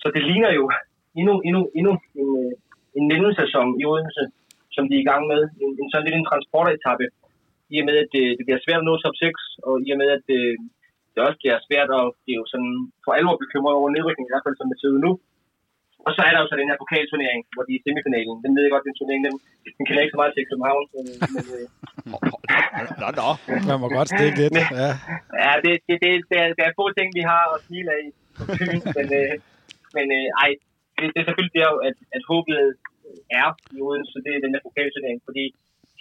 Så 0.00 0.06
det 0.14 0.22
ligner 0.30 0.50
jo 0.58 0.64
endnu, 1.18 1.34
endnu, 1.48 1.60
endnu 1.78 1.92
en, 2.22 2.28
øh, 2.42 2.52
en 2.98 3.04
mellemsæson 3.10 3.68
i 3.80 3.82
Odense, 3.90 4.24
som 4.74 4.84
de 4.88 4.94
er 4.96 5.02
i 5.02 5.10
gang 5.10 5.22
med. 5.32 5.40
En, 5.62 5.70
en 5.80 5.88
sådan 5.90 6.06
lidt 6.06 6.18
en 6.18 6.30
transportetappe, 6.30 7.06
i 7.74 7.76
og 7.80 7.86
med, 7.88 7.96
at 8.04 8.10
det, 8.14 8.24
det 8.38 8.44
bliver 8.46 8.64
svært 8.64 8.82
at 8.82 8.88
nå 8.88 8.94
top 8.96 9.16
6, 9.16 9.40
og 9.66 9.74
i 9.86 9.88
og 9.94 9.98
med, 10.02 10.08
at 10.16 10.22
det, 10.30 10.42
det 11.12 11.20
også 11.26 11.38
bliver 11.42 11.58
svært 11.68 11.90
at 11.98 12.04
jo 12.38 12.42
sådan 12.52 12.72
for 13.04 13.12
alvor 13.18 13.36
bekymret 13.44 13.74
over 13.78 13.88
nedrykningen, 13.96 14.30
i 14.30 14.32
hvert 14.32 14.46
fald 14.46 14.58
som 14.58 14.70
det 14.70 14.78
ser 14.78 14.94
ud 14.94 15.00
nu. 15.06 15.12
Og 16.06 16.10
så 16.16 16.20
er 16.26 16.32
der 16.32 16.40
jo 16.42 16.48
så 16.48 16.56
den 16.60 16.70
her 16.70 16.82
pokalturnering, 16.82 17.40
hvor 17.54 17.64
de 17.66 17.72
er 17.72 17.78
i 17.80 17.84
semifinalen. 17.84 18.36
Den 18.44 18.52
ved 18.54 18.62
jeg 18.64 18.72
godt, 18.74 18.86
den 18.88 18.98
turnering, 18.98 19.22
den, 19.26 19.34
den 19.76 19.84
kender 19.86 20.02
ikke 20.02 20.14
så 20.14 20.20
meget 20.22 20.32
til 20.34 20.48
København. 20.50 20.84
Men, 20.94 21.04
men, 21.34 21.44
øh, 21.56 21.66
Nå, 23.02 23.08
nå. 23.20 23.28
Man 23.68 23.78
må 23.82 23.86
godt 23.98 24.08
stikke 24.14 24.38
lidt. 24.42 24.54
Ja. 24.80 24.90
ja, 25.44 25.52
det, 25.64 25.72
det, 25.86 25.96
det, 26.02 26.10
det, 26.30 26.36
er, 26.42 26.48
det 26.56 26.62
er 26.64 26.78
få 26.80 26.84
ting, 26.98 27.08
vi 27.18 27.22
har 27.30 27.42
at 27.54 27.58
smile 27.66 27.90
af 27.98 28.04
Fyn, 28.58 28.80
men, 28.98 29.06
øh, 29.20 29.34
men 29.96 30.06
øh, 30.18 30.26
ej, 30.42 30.50
det, 30.96 31.04
det 31.12 31.18
er 31.20 31.26
selvfølgelig 31.28 31.56
der, 31.60 31.70
at, 31.88 31.96
at 32.16 32.22
håbet 32.30 32.56
er 33.40 33.48
i 33.76 33.78
Odense, 33.86 34.18
det 34.24 34.32
er 34.32 34.44
den 34.44 34.54
her 34.54 34.62
pokalturnering, 34.66 35.20
fordi 35.28 35.44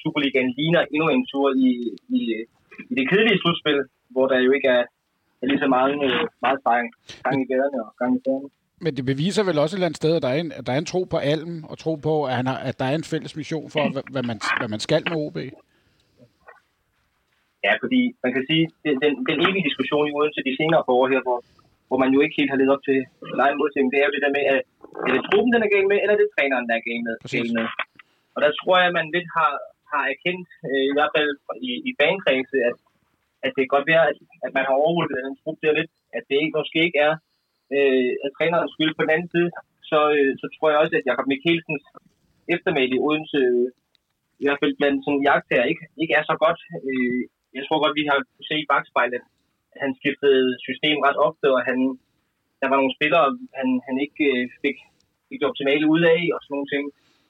Superligaen 0.01 0.51
ligner 0.57 0.81
endnu 0.93 1.07
en 1.15 1.25
tur 1.31 1.47
i, 1.65 1.69
i, 2.17 2.19
i 2.91 2.93
det 2.97 3.05
kedelige 3.09 3.41
slutspil, 3.41 3.79
hvor 4.13 4.25
der 4.31 4.37
jo 4.47 4.51
ikke 4.57 4.69
er, 4.77 4.83
er 5.41 5.45
lige 5.49 5.63
så 5.63 5.69
meget, 5.75 5.93
øh, 6.05 6.21
meget 6.45 6.59
sparring, 6.61 6.89
gang 7.25 7.37
i 7.43 7.47
gaderne 7.51 7.79
og 7.85 7.91
gang 7.99 8.11
i 8.17 8.21
gaderne. 8.25 8.49
Men 8.83 8.91
det 8.97 9.05
beviser 9.11 9.43
vel 9.43 9.57
også 9.63 9.73
et 9.73 9.77
eller 9.77 9.89
andet 9.89 10.01
sted, 10.03 10.13
at 10.15 10.23
der 10.25 10.31
er 10.35 10.39
en, 10.43 10.51
at 10.59 10.63
der 10.67 10.73
er 10.73 10.81
en 10.83 10.91
tro 10.93 11.01
på 11.13 11.17
Alm, 11.33 11.55
og 11.71 11.75
tro 11.83 11.93
på, 12.07 12.13
at, 12.29 12.33
han 12.39 12.47
har, 12.51 12.57
at 12.69 12.75
der 12.79 12.85
er 12.91 12.95
en 12.95 13.09
fælles 13.11 13.33
mission 13.39 13.67
for, 13.73 13.83
hvad, 13.93 14.05
hvad, 14.13 14.23
man, 14.29 14.37
hvad 14.59 14.69
man 14.75 14.81
skal 14.87 15.03
med 15.09 15.17
OB. 15.25 15.37
Ja, 17.65 17.73
fordi 17.83 18.01
man 18.23 18.31
kan 18.35 18.43
sige, 18.49 18.63
den, 18.85 18.95
den, 19.03 19.13
den 19.29 19.37
evige 19.45 19.67
diskussion 19.69 20.07
i 20.09 20.15
Odense 20.17 20.47
de 20.49 20.57
senere 20.59 20.83
år 20.95 21.05
her, 21.13 21.21
hvor, 21.27 21.39
hvor 21.87 21.99
man 22.03 22.13
jo 22.15 22.19
ikke 22.23 22.37
helt 22.39 22.51
har 22.51 22.59
levet 22.59 22.75
op 22.75 22.83
til 22.89 22.99
egen 23.45 23.57
modsætning, 23.59 23.91
det 23.93 23.99
er 23.99 24.07
jo 24.07 24.15
det 24.15 24.25
der 24.25 24.35
med, 24.37 24.45
at 24.53 24.61
er 25.07 25.11
det 25.15 25.23
truppen, 25.27 25.51
den 25.55 25.65
er 25.65 25.73
galt 25.75 25.89
med, 25.91 25.97
eller 26.01 26.13
er 26.15 26.21
det 26.21 26.33
træneren, 26.35 26.67
der 26.69 26.75
er 26.77 26.87
galt 26.89 27.03
med? 27.07 27.15
Præcis. 27.23 27.49
Med? 27.57 27.67
Og 28.35 28.39
der 28.43 28.51
tror 28.59 28.75
jeg, 28.79 28.87
at 28.89 28.97
man 28.99 29.07
lidt 29.15 29.29
har, 29.37 29.53
har 29.93 30.03
erkendt, 30.13 30.47
øh, 30.69 30.85
i 30.91 30.93
hvert 30.95 31.13
fald 31.15 31.31
i, 31.69 31.71
i 31.89 31.91
bankredse, 32.01 32.57
at, 32.69 32.77
at 33.45 33.51
det 33.55 33.61
kan 33.63 33.75
godt 33.75 33.87
være, 33.93 34.03
at, 34.11 34.17
at 34.45 34.51
man 34.57 34.65
har 34.69 34.75
overvurderet 34.83 35.27
den 35.27 35.39
trup 35.41 35.57
der 35.63 35.79
lidt, 35.79 35.91
at 36.17 36.23
det 36.29 36.35
ikke, 36.43 36.57
måske 36.59 36.79
ikke 36.87 36.99
er 37.09 37.13
øh, 37.77 38.11
af 38.25 38.29
trænerens 38.37 38.73
skyld 38.75 38.93
på 38.95 39.01
den 39.03 39.13
anden 39.15 39.29
side, 39.35 39.49
så, 39.89 39.99
øh, 40.17 40.31
så 40.41 40.45
tror 40.49 40.69
jeg 40.69 40.79
også, 40.79 40.95
at 40.97 41.07
Jakob 41.09 41.27
Mikkelsens 41.31 41.85
eftermæl 42.55 42.91
i 42.95 43.01
Odense, 43.07 43.41
øh, 43.51 43.67
i 44.41 44.43
hvert 44.45 44.61
fald 44.61 44.77
blandt 44.79 44.99
sådan 45.05 45.25
jagtager, 45.29 45.65
ikke, 45.71 45.85
ikke 46.01 46.13
er 46.19 46.25
så 46.31 46.35
godt. 46.45 46.59
Øh, 46.89 47.21
jeg 47.57 47.63
tror 47.65 47.79
godt, 47.83 47.99
vi 47.99 48.05
har 48.09 48.17
kunne 48.17 48.49
se 48.51 48.55
i 48.61 48.69
bagspejlet, 48.71 49.23
at 49.73 49.79
han 49.83 49.91
skiftede 49.99 50.47
system 50.67 50.97
ret 51.07 51.19
ofte, 51.27 51.47
og 51.55 51.61
han, 51.69 51.79
der 52.61 52.67
var 52.69 52.77
nogle 52.79 52.95
spillere, 52.97 53.27
han, 53.59 53.69
han 53.87 53.95
ikke 54.05 54.23
øh, 54.33 54.43
fik, 54.63 54.77
fik 55.27 55.39
det 55.39 55.49
optimale 55.51 55.85
ud 55.93 56.03
af, 56.15 56.21
og 56.35 56.39
sådan 56.41 56.53
nogle 56.55 56.71
ting. 56.73 56.83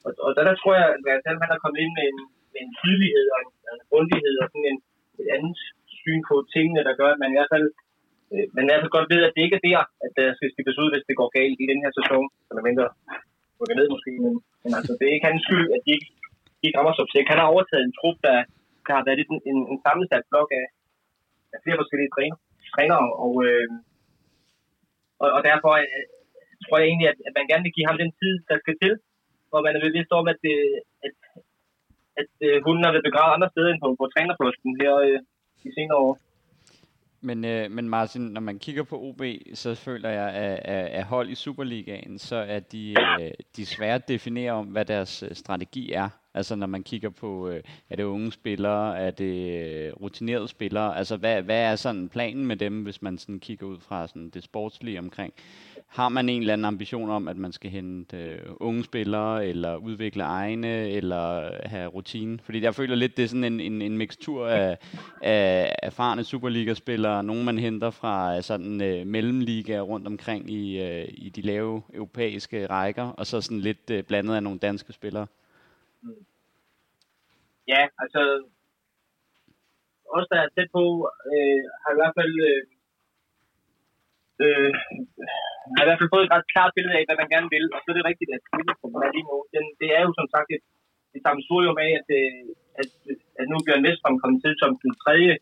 Og, 0.05 0.11
og 0.25 0.29
der, 0.35 0.43
der 0.49 0.55
tror 0.57 0.73
jeg, 0.79 0.87
at 1.17 1.23
han 1.43 1.53
er 1.55 1.63
kommet 1.63 1.79
ind 1.83 1.93
med 1.97 2.05
en, 2.11 2.19
med 2.53 2.61
en 2.65 2.73
tydelighed 2.81 3.25
og 3.33 3.39
en, 3.43 3.51
en 3.73 3.83
grundighed 3.91 4.35
og 4.43 4.47
sådan 4.51 4.69
en, 4.71 4.79
et 5.21 5.29
andet 5.35 5.57
syn 5.99 6.21
på 6.29 6.35
tingene, 6.53 6.81
der 6.87 6.99
gør, 6.99 7.09
at 7.13 7.21
man 7.21 7.31
i 7.31 7.37
hvert 7.37 7.53
fald 7.53 7.67
øh, 8.33 8.47
men 8.55 8.63
jeg 8.65 8.75
hvert 8.79 8.95
godt 8.97 9.11
ved, 9.13 9.21
at 9.27 9.33
det 9.35 9.43
ikke 9.43 9.59
er 9.59 9.67
der, 9.69 9.81
at 10.05 10.11
der 10.19 10.27
skal 10.37 10.51
skiftes 10.53 10.81
ud, 10.83 10.89
hvis 10.91 11.07
det 11.09 11.19
går 11.19 11.29
galt 11.37 11.59
i 11.63 11.69
den 11.71 11.79
her 11.83 11.91
sæson, 11.99 12.25
eller 12.49 12.63
mindre 12.67 12.85
rykker 13.57 13.77
ned 13.79 13.87
måske, 13.95 14.11
men, 14.25 14.33
men 14.63 14.71
altså, 14.77 14.91
det 14.97 15.05
er 15.05 15.15
ikke 15.15 15.29
hans 15.29 15.43
skyld, 15.47 15.67
at 15.75 15.81
de 15.85 15.91
ikke, 15.97 16.09
de 16.57 16.63
ikke 16.67 16.77
rammer 16.77 16.93
top 16.95 17.11
6. 17.11 17.31
Han 17.31 17.41
har 17.41 17.53
overtaget 17.53 17.83
en 17.85 17.97
trup, 17.99 18.17
der, 18.27 18.37
der 18.85 18.93
har 18.97 19.03
været 19.07 19.19
en, 19.23 19.39
en, 19.51 19.59
en 19.71 19.79
sammensat 19.85 20.25
blok 20.31 20.49
af, 20.61 20.65
af 21.53 21.59
flere 21.63 21.79
forskellige 21.81 22.13
træner, 22.15 22.37
trænere, 22.73 23.07
og, 23.25 23.33
øh, 23.47 23.67
og, 25.23 25.29
og 25.37 25.41
derfor 25.49 25.71
øh, 25.83 26.05
tror 26.63 26.77
jeg 26.77 26.87
egentlig, 26.87 27.09
at, 27.11 27.19
at 27.27 27.33
man 27.37 27.49
gerne 27.49 27.65
vil 27.65 27.75
give 27.75 27.89
ham 27.89 27.97
den 28.03 28.11
tid, 28.21 28.33
der 28.49 28.57
skal 28.63 28.75
til, 28.83 28.93
og 29.53 29.59
man 29.65 29.75
er 29.75 29.85
bevidst 29.87 30.11
om, 30.19 30.25
at, 30.33 30.41
øh, 30.53 30.77
at, 31.05 31.15
at 32.21 32.31
øh, 32.47 32.57
hunden 32.65 32.85
har 32.85 32.93
været 32.93 33.09
begravet 33.09 33.35
andre 33.35 33.51
steder 33.53 33.69
end 33.71 33.81
på, 33.83 33.87
på 34.01 34.05
trænerposten 34.13 34.71
her 34.81 34.93
øh, 35.07 35.19
de 35.63 35.69
senere 35.77 35.99
år. 36.07 36.13
Men, 37.25 37.45
øh, 37.45 37.71
men 37.71 37.89
Martin, 37.89 38.21
når 38.21 38.41
man 38.41 38.59
kigger 38.59 38.83
på 38.83 39.01
OB, 39.01 39.21
så 39.53 39.75
føler 39.75 40.09
jeg, 40.09 40.29
at, 40.29 40.59
at, 40.59 40.85
at 40.85 41.03
hold 41.03 41.29
i 41.29 41.35
Superligaen, 41.35 42.19
så 42.19 42.35
er 42.35 42.59
de, 42.59 42.95
øh, 43.21 43.31
de 43.55 43.65
svære 43.65 43.95
at 43.95 44.07
definere 44.07 44.51
om, 44.51 44.65
hvad 44.65 44.85
deres 44.85 45.23
øh, 45.23 45.35
strategi 45.35 45.91
er. 45.91 46.09
Altså 46.35 46.55
når 46.55 46.67
man 46.67 46.83
kigger 46.83 47.09
på, 47.09 47.49
øh, 47.49 47.61
er 47.89 47.95
det 47.95 48.03
unge 48.03 48.31
spillere, 48.31 48.99
er 48.99 49.11
det 49.11 49.63
øh, 49.63 49.93
rutinerede 50.01 50.47
spillere? 50.47 50.97
Altså 50.97 51.17
hvad, 51.17 51.41
hvad 51.41 51.61
er 51.61 51.75
sådan 51.75 52.09
planen 52.09 52.45
med 52.45 52.55
dem, 52.55 52.83
hvis 52.83 53.01
man 53.01 53.17
sådan 53.17 53.39
kigger 53.39 53.67
ud 53.67 53.79
fra 53.79 54.07
sådan 54.07 54.29
det 54.29 54.43
sportslige 54.43 54.99
omkring? 54.99 55.33
Har 55.87 56.09
man 56.09 56.29
en 56.29 56.41
eller 56.41 56.53
anden 56.53 56.65
ambition 56.65 57.09
om, 57.09 57.27
at 57.27 57.37
man 57.37 57.51
skal 57.51 57.71
hente 57.71 58.17
øh, 58.17 58.39
unge 58.59 58.83
spillere, 58.83 59.47
eller 59.47 59.75
udvikle 59.75 60.23
egne, 60.23 60.89
eller 60.89 61.51
have 61.67 61.87
rutine? 61.87 62.39
Fordi 62.43 62.61
jeg 62.61 62.75
føler 62.75 62.95
lidt, 62.95 63.17
det 63.17 63.23
er 63.23 63.27
sådan 63.27 63.43
en, 63.43 63.59
en, 63.59 63.81
en 63.81 63.97
mixtur 63.97 64.47
af, 64.47 64.77
af 65.21 65.75
erfarne 65.83 66.23
Superliga-spillere, 66.23 67.23
nogle 67.23 67.43
man 67.43 67.57
henter 67.57 67.89
fra 67.89 68.37
øh, 68.37 68.43
sådan 68.43 68.81
øh, 68.81 69.07
mellemliga 69.07 69.79
rundt 69.79 70.07
omkring 70.07 70.51
i, 70.51 70.81
øh, 70.81 71.05
i 71.07 71.29
de 71.29 71.41
lave 71.41 71.81
europæiske 71.93 72.67
rækker, 72.67 73.03
og 73.03 73.27
så 73.27 73.41
sådan 73.41 73.59
lidt 73.59 73.89
øh, 73.91 74.03
blandet 74.03 74.35
af 74.35 74.43
nogle 74.43 74.59
danske 74.59 74.93
spillere. 74.93 75.27
Ja, 77.71 77.81
altså 78.03 78.21
os, 80.17 80.27
der 80.31 80.37
er 80.41 80.49
tæt 80.55 80.69
på, 80.77 80.83
øh, 81.31 81.61
har 81.81 81.91
i 81.93 81.99
hvert 81.99 82.15
fald 82.19 82.33
øh, 82.49 82.61
øh, 84.43 84.71
har 85.75 85.83
i 85.83 85.87
hvert 85.87 85.99
fald 85.99 86.13
fået 86.13 86.25
et 86.25 86.33
ret 86.35 86.51
klart 86.53 86.71
billede 86.75 86.97
af, 86.97 87.03
hvad 87.05 87.17
man 87.21 87.31
gerne 87.33 87.49
vil, 87.55 87.65
og 87.73 87.79
så 87.79 87.87
er 87.89 87.97
det 87.97 88.09
rigtigt, 88.09 88.31
at 88.35 88.43
udgangspunktet 88.57 88.99
er 89.07 89.15
lige 89.15 89.27
nu, 89.29 89.37
den, 89.55 89.65
det 89.81 89.89
er 89.97 90.01
jo 90.05 90.11
som 90.19 90.27
sagt 90.33 90.49
et, 90.55 90.63
et 91.15 91.21
sammensurium 91.25 91.77
af, 91.85 91.91
at, 91.99 92.07
øh, 92.19 92.43
at, 92.81 92.89
at 93.39 93.45
nu 93.51 93.57
Bjørn 93.65 93.85
Vestrom 93.87 94.19
kommet 94.21 94.39
til 94.43 94.53
som 94.61 94.71
den 94.83 94.93
tredje 95.03 95.33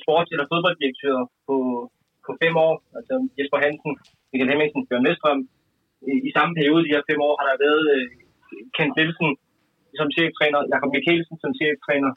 sports- 0.00 0.32
eller 0.32 0.46
fodbolddirektør 0.52 1.16
på, 1.46 1.56
på 2.26 2.30
fem 2.42 2.54
år, 2.66 2.74
altså 2.98 3.14
Jesper 3.38 3.58
Hansen, 3.64 3.92
Michael 4.30 4.50
Hemmingsen, 4.50 4.86
Bjørn 4.88 5.08
Vestrom. 5.08 5.40
I, 6.12 6.14
I 6.28 6.30
samme 6.36 6.52
periode, 6.58 6.84
de 6.84 6.94
her 6.94 7.08
fem 7.10 7.20
år, 7.28 7.34
har 7.38 7.46
der 7.50 7.62
været 7.66 7.82
øh, 7.94 8.04
Kent 8.76 8.94
Nielsen 8.96 9.30
som 10.00 10.08
cheftræner, 10.16 10.60
Jakob 10.72 10.90
Mikkelsen 10.94 11.36
som 11.44 11.52
cheftræner, 11.60 12.12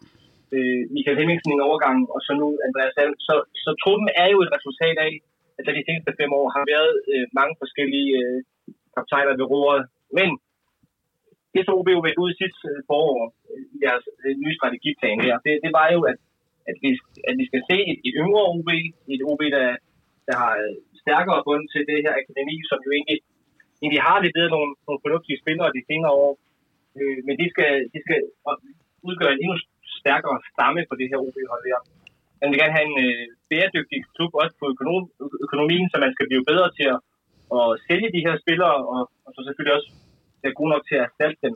øh, 0.55 0.81
Michael 0.95 1.19
Hemmingsen 1.19 1.51
i 1.51 1.55
en 1.57 1.67
overgang, 1.69 1.97
og 2.13 2.19
så 2.25 2.31
nu 2.41 2.47
Andreas 2.67 2.97
Alm. 3.01 3.15
Så, 3.27 3.35
så 3.63 3.71
truppen 3.83 4.09
er 4.23 4.27
jo 4.33 4.39
et 4.45 4.53
resultat 4.57 4.97
af, 5.07 5.13
at 5.57 5.63
der 5.65 5.77
de 5.79 5.87
seneste 5.87 6.11
fem 6.19 6.31
år 6.39 6.47
har 6.55 6.63
været 6.73 6.93
øh, 7.13 7.25
mange 7.39 7.53
forskellige 7.61 8.11
øh, 8.21 8.39
kaptajner 8.95 9.33
ved 9.39 9.47
roret. 9.53 9.83
Men 10.17 10.29
det 11.53 11.61
så 11.63 11.71
OB 11.79 11.87
jo 11.95 12.01
ved 12.05 12.21
ud 12.23 12.29
i 12.31 12.39
sidste 12.41 12.61
øh, 12.71 12.79
forår 12.89 13.19
øh, 13.51 13.63
i 13.75 13.77
deres 13.85 14.05
øh, 14.23 14.33
nye 14.43 14.57
strategiplan 14.59 15.19
her, 15.25 15.35
det, 15.45 15.53
det 15.65 15.71
var 15.79 15.87
jo, 15.95 16.01
at, 16.11 16.17
at, 16.69 16.77
vi, 16.83 16.89
at 17.29 17.35
vi 17.41 17.45
skal 17.49 17.61
se 17.69 17.77
et, 17.91 17.99
et 18.07 18.15
yngre 18.23 18.43
OB, 18.53 18.69
et 19.13 19.21
OB, 19.29 19.41
der, 19.57 19.67
der 20.27 20.35
har 20.43 20.53
øh, 20.63 20.75
stærkere 21.03 21.45
bund 21.47 21.65
til 21.73 21.81
det 21.89 21.97
her 22.05 22.13
akademi, 22.21 22.55
som 22.69 22.79
jo 22.85 22.91
egentlig, 22.97 23.19
egentlig 23.81 24.03
har 24.09 24.17
leveret 24.25 24.49
nogle, 24.55 24.71
nogle 24.87 25.03
fornuftige 25.05 25.41
spillere 25.43 25.75
de 25.77 25.87
senere 25.89 26.13
år. 26.25 26.33
Øh, 26.99 27.17
men 27.27 27.35
de 27.41 27.45
skal, 27.53 27.71
de 27.93 27.99
skal 28.05 28.19
udgøre 29.07 29.33
en 29.33 29.41
endnu 29.43 29.57
stærkere 29.99 30.37
stamme 30.53 30.81
på 30.89 30.95
det 30.99 31.07
her 31.11 31.19
OB-hold 31.25 31.63
her. 31.71 31.79
Man 32.41 32.49
vil 32.49 32.59
gerne 32.61 32.77
have 32.77 32.87
en 32.91 32.99
øh, 33.07 33.25
bæredygtig 33.49 33.99
klub 34.15 34.31
også 34.41 34.55
på 34.61 34.65
økonom, 34.73 35.03
økonomien, 35.45 35.87
så 35.89 35.97
man 36.05 36.13
skal 36.15 36.27
blive 36.29 36.47
bedre 36.51 36.69
til 36.77 36.87
at, 36.93 36.99
at 37.57 37.65
sælge 37.87 38.09
de 38.15 38.25
her 38.25 38.35
spillere, 38.43 38.77
og, 38.93 39.01
og 39.25 39.29
så 39.35 39.39
selvfølgelig 39.43 39.77
også 39.77 39.89
være 40.43 40.57
god 40.59 40.69
nok 40.73 40.83
til 40.85 40.95
at 40.97 41.05
erstatte 41.07 41.37
dem. 41.45 41.53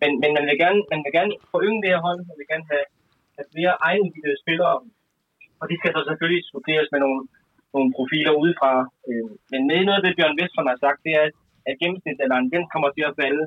Men, 0.00 0.10
men 0.22 0.30
man, 0.36 0.44
vil 0.48 0.58
gerne, 0.64 0.80
man 0.92 1.00
vil 1.04 1.12
gerne 1.18 1.32
forynge 1.52 1.80
det 1.82 1.90
her 1.92 2.00
hold, 2.06 2.18
man 2.30 2.38
vil 2.40 2.50
gerne 2.52 2.66
have, 2.72 2.86
have 3.36 3.48
flere 3.54 3.74
egne 3.88 4.08
spillere, 4.42 4.76
og 5.60 5.64
de 5.70 5.76
skal 5.78 5.92
så 5.96 6.02
selvfølgelig 6.08 6.42
studeres 6.50 6.88
med 6.92 7.00
nogle, 7.04 7.20
nogle 7.74 7.90
profiler 7.96 8.32
udefra. 8.42 8.72
Øh, 9.08 9.28
men 9.52 9.60
med 9.68 9.78
noget 9.86 9.98
af 10.00 10.04
det, 10.04 10.16
Bjørn 10.16 10.38
Vestfond 10.38 10.68
har 10.72 10.80
sagt, 10.84 11.00
det 11.06 11.12
er, 11.20 11.26
at 11.68 11.78
gennemsnitsalderen, 11.80 12.46
den 12.54 12.62
kommer 12.72 12.90
til 12.96 13.04
at 13.10 13.16
falde, 13.20 13.44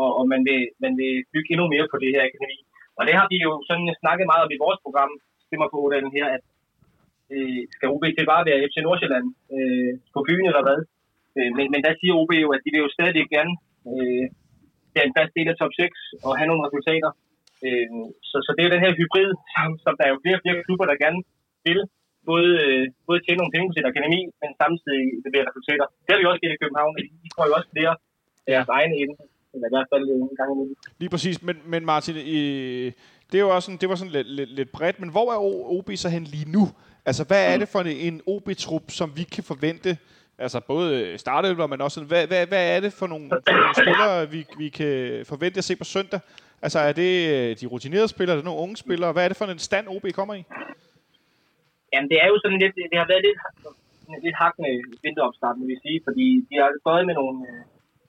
og, 0.00 0.08
og 0.18 0.24
man, 0.32 0.40
vil, 0.48 0.62
man 0.84 0.92
vil 1.00 1.14
bygge 1.32 1.50
endnu 1.52 1.66
mere 1.74 1.86
på 1.92 1.96
det 2.02 2.10
her 2.14 2.22
akademi. 2.28 2.58
Og 2.98 3.02
det 3.06 3.14
har 3.18 3.26
vi 3.32 3.38
jo 3.46 3.52
sådan 3.68 3.88
snakket 4.02 4.26
meget 4.30 4.44
om 4.46 4.52
i 4.54 4.62
vores 4.64 4.80
program, 4.84 5.12
stemmer 5.46 5.68
på 5.74 5.80
den 5.94 6.06
her, 6.16 6.26
at 6.36 6.42
øh, 7.34 7.62
skal 7.74 7.92
OB 7.94 8.04
til 8.16 8.30
bare 8.32 8.46
være 8.48 8.62
FC 8.68 8.76
Nordsjælland 8.86 9.26
øh, 9.56 9.92
på 10.14 10.20
byen 10.28 10.46
eller 10.50 10.64
hvad? 10.66 10.78
Øh, 11.38 11.50
men, 11.56 11.66
men 11.72 11.80
der 11.86 11.92
siger 12.00 12.14
OB 12.20 12.32
jo, 12.44 12.48
at 12.56 12.62
de 12.64 12.70
vil 12.72 12.84
jo 12.84 12.94
stadig 12.96 13.24
gerne 13.36 13.54
øh, 13.90 14.24
være 14.94 15.06
en 15.08 15.16
fast 15.18 15.32
del 15.36 15.48
af 15.52 15.56
top 15.58 15.72
6 15.80 15.92
og 16.26 16.32
have 16.38 16.48
nogle 16.50 16.64
resultater. 16.66 17.10
Øh, 17.66 17.88
så, 18.28 18.36
så 18.44 18.50
det 18.52 18.60
er 18.60 18.68
jo 18.68 18.74
den 18.76 18.84
her 18.86 18.94
hybrid, 18.98 19.30
som, 19.54 19.68
som 19.84 19.92
der 19.98 20.04
er 20.06 20.12
jo 20.14 20.22
flere 20.22 20.38
og 20.38 20.42
flere 20.44 20.64
klubber, 20.66 20.86
der 20.88 21.02
gerne 21.04 21.20
vil. 21.68 21.80
Både, 22.30 22.50
øh, 22.66 22.84
både 23.08 23.20
tjene 23.20 23.40
nogle 23.40 23.54
penge 23.54 23.68
på 23.68 23.74
sit 23.76 23.90
akademi, 23.92 24.20
men 24.40 24.50
samtidig 24.62 25.02
levere 25.26 25.48
resultater. 25.50 25.86
Det 26.04 26.10
har 26.10 26.20
vi 26.20 26.28
også 26.30 26.40
gjort 26.42 26.56
i 26.56 26.62
København. 26.62 26.92
De 27.24 27.34
får 27.36 27.44
jo 27.48 27.54
også 27.58 27.70
flere 27.74 27.94
af 28.46 28.50
deres 28.52 28.70
egne 28.78 28.94
inden 29.02 29.16
eller 29.54 29.66
i 29.68 29.72
hvert 29.74 29.88
fald 29.92 30.02
en 30.08 30.36
gang 30.36 30.52
imellem. 30.52 30.76
Lige 30.98 31.10
præcis, 31.10 31.42
men, 31.42 31.56
men 31.66 31.84
Martin, 31.84 32.16
i, 32.16 32.40
det, 33.28 33.34
er 33.34 33.44
jo 33.46 33.54
også 33.54 33.66
sådan, 33.66 33.80
det 33.80 33.88
var 33.88 33.94
sådan 33.94 34.12
lidt, 34.12 34.28
lidt, 34.30 34.50
lidt 34.50 34.72
bredt, 34.72 35.00
men 35.00 35.10
hvor 35.10 35.32
er 35.32 35.38
OB 35.76 35.90
så 35.94 36.08
hen 36.08 36.24
lige 36.24 36.50
nu? 36.50 36.64
Altså, 37.06 37.24
hvad 37.24 37.52
er 37.52 37.58
det 37.58 37.68
for 37.68 37.80
en 37.80 38.20
OB-trup, 38.26 38.90
som 38.90 39.12
vi 39.16 39.22
kan 39.22 39.44
forvente, 39.44 39.98
altså 40.38 40.60
både 40.60 41.18
startelver, 41.18 41.66
men 41.66 41.80
også, 41.80 42.04
hvad, 42.04 42.26
hvad, 42.26 42.46
hvad 42.46 42.76
er 42.76 42.80
det 42.80 42.92
for 42.92 43.06
nogle, 43.06 43.28
for 43.30 43.52
nogle 43.52 43.74
spillere, 43.74 44.30
vi, 44.30 44.46
vi 44.58 44.68
kan 44.68 44.92
forvente 45.26 45.58
at 45.58 45.64
se 45.64 45.76
på 45.76 45.84
søndag? 45.84 46.20
Altså, 46.62 46.78
er 46.78 46.92
det 46.92 47.60
de 47.60 47.66
rutinerede 47.66 48.08
spillere, 48.08 48.34
er 48.34 48.38
det 48.38 48.44
nogle 48.44 48.62
unge 48.64 48.76
spillere? 48.76 49.12
Hvad 49.12 49.24
er 49.24 49.28
det 49.28 49.36
for 49.36 49.44
en 49.44 49.58
stand, 49.68 49.88
OB 49.88 50.06
kommer 50.18 50.34
i? 50.34 50.42
Jamen, 51.92 52.08
det 52.10 52.18
er 52.22 52.28
jo 52.32 52.36
sådan 52.42 52.58
lidt, 52.58 52.74
det 52.92 52.98
har 53.02 53.08
været 53.12 53.24
lidt, 53.28 53.40
lidt 54.24 54.36
hakkende 54.42 54.72
vinteropstart, 55.04 55.56
vil 55.58 55.74
jeg 55.74 55.82
sige, 55.86 56.00
fordi 56.08 56.26
de 56.48 56.54
har 56.60 56.70
gået 56.88 57.06
med 57.08 57.14
nogle, 57.20 57.36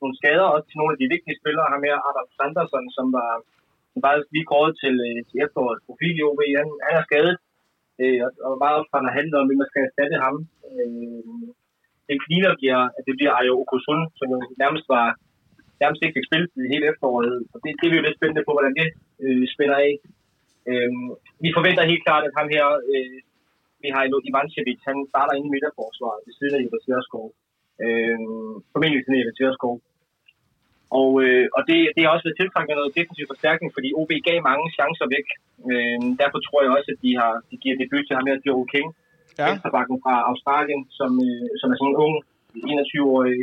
nogle 0.03 0.19
skader 0.21 0.47
også 0.53 0.67
til 0.67 0.79
nogle 0.79 0.93
af 0.93 0.99
de 0.99 1.11
vigtige 1.15 1.39
spillere. 1.41 1.71
her 1.71 1.83
med 1.85 1.93
Adam 2.07 2.29
Sanderson, 2.37 2.85
som 2.97 3.07
var 3.17 3.31
som 3.93 4.01
bare 4.05 4.17
lige 4.35 4.49
kåret 4.51 4.73
til, 4.83 4.95
øh, 5.07 5.19
til 5.29 5.37
efterårets 5.45 5.85
profil 5.87 6.15
i 6.19 6.25
OB. 6.29 6.41
Han, 6.59 6.69
han 6.87 6.93
er 6.99 7.03
skadet, 7.07 7.35
øh, 8.01 8.19
og, 8.25 8.31
og 8.47 8.53
meget 8.65 8.79
han 8.97 9.07
har 9.07 9.17
handlet 9.19 9.37
om, 9.41 9.51
at 9.51 9.59
man 9.61 9.69
skal 9.71 9.83
erstatte 9.87 10.17
ham. 10.25 10.35
Øh, 10.69 11.47
det 12.07 12.15
ligner 12.31 12.53
bliver, 12.59 12.81
at 12.97 13.03
det 13.07 13.13
bliver 13.17 13.33
Ayo 13.39 13.53
Okusun, 13.61 14.01
som 14.17 14.27
jo 14.33 14.39
nærmest 14.63 14.85
var 14.95 15.07
nærmest 15.81 16.01
ikke 16.01 16.17
fik 16.17 16.27
spillet 16.29 16.71
hele 16.73 16.85
efteråret. 16.91 17.33
Og 17.53 17.57
det, 17.63 17.69
det 17.79 17.85
er 17.85 17.91
vi 17.93 17.99
jo 17.99 18.05
lidt 18.05 18.19
spændende 18.19 18.45
på, 18.45 18.51
hvordan 18.55 18.75
det 18.79 18.87
øh, 19.25 19.43
spænder 19.53 19.77
af. 19.87 19.93
Øh, 20.69 20.91
vi 21.43 21.49
forventer 21.57 21.91
helt 21.91 22.05
klart, 22.07 22.23
at 22.27 22.37
ham 22.39 22.47
her, 22.55 22.65
øh, 22.93 23.17
vi 23.83 23.89
har 23.95 24.03
Ivancevic, 24.29 24.79
han 24.89 24.97
starter 25.11 25.33
inde 25.35 25.47
i 25.49 25.53
midterforsvaret 25.53 26.21
ved 26.25 26.33
siden 26.37 26.55
af 26.55 26.61
Ivan 26.61 26.83
Tjørskov. 26.85 27.27
Øh, 27.85 28.19
formentlig 28.73 29.01
til 29.03 29.21
Ivan 29.21 29.37
Tjørskov. 29.39 29.75
Og, 30.99 31.09
øh, 31.23 31.45
og 31.57 31.61
det, 31.69 31.79
det 31.95 32.01
har 32.03 32.11
også 32.13 32.25
været 32.27 32.39
tiltrængt 32.41 32.69
med 32.69 32.77
noget 32.79 32.97
defensiv 32.99 33.25
forstærkning, 33.33 33.69
fordi 33.75 33.89
OB 33.99 34.11
gav 34.27 34.37
mange 34.49 34.67
chancer 34.77 35.07
væk. 35.15 35.27
Øh, 35.69 35.99
derfor 36.21 36.39
tror 36.41 36.59
jeg 36.63 36.71
også, 36.77 36.89
at 36.93 36.99
de 37.05 37.11
har 37.21 37.33
de 37.49 37.55
giver 37.63 37.79
debut 37.81 38.05
til 38.05 38.17
ham 38.17 38.27
her, 38.29 38.43
Joe 38.47 38.65
King, 38.73 38.87
ja. 39.39 39.45
venstrebakken 39.47 39.97
fra 40.03 40.15
Australien, 40.29 40.81
som, 40.99 41.11
øh, 41.27 41.49
som 41.59 41.67
er 41.71 41.77
sådan 41.77 41.93
en 41.93 42.01
ung, 42.05 42.15
21-årig 42.71 43.39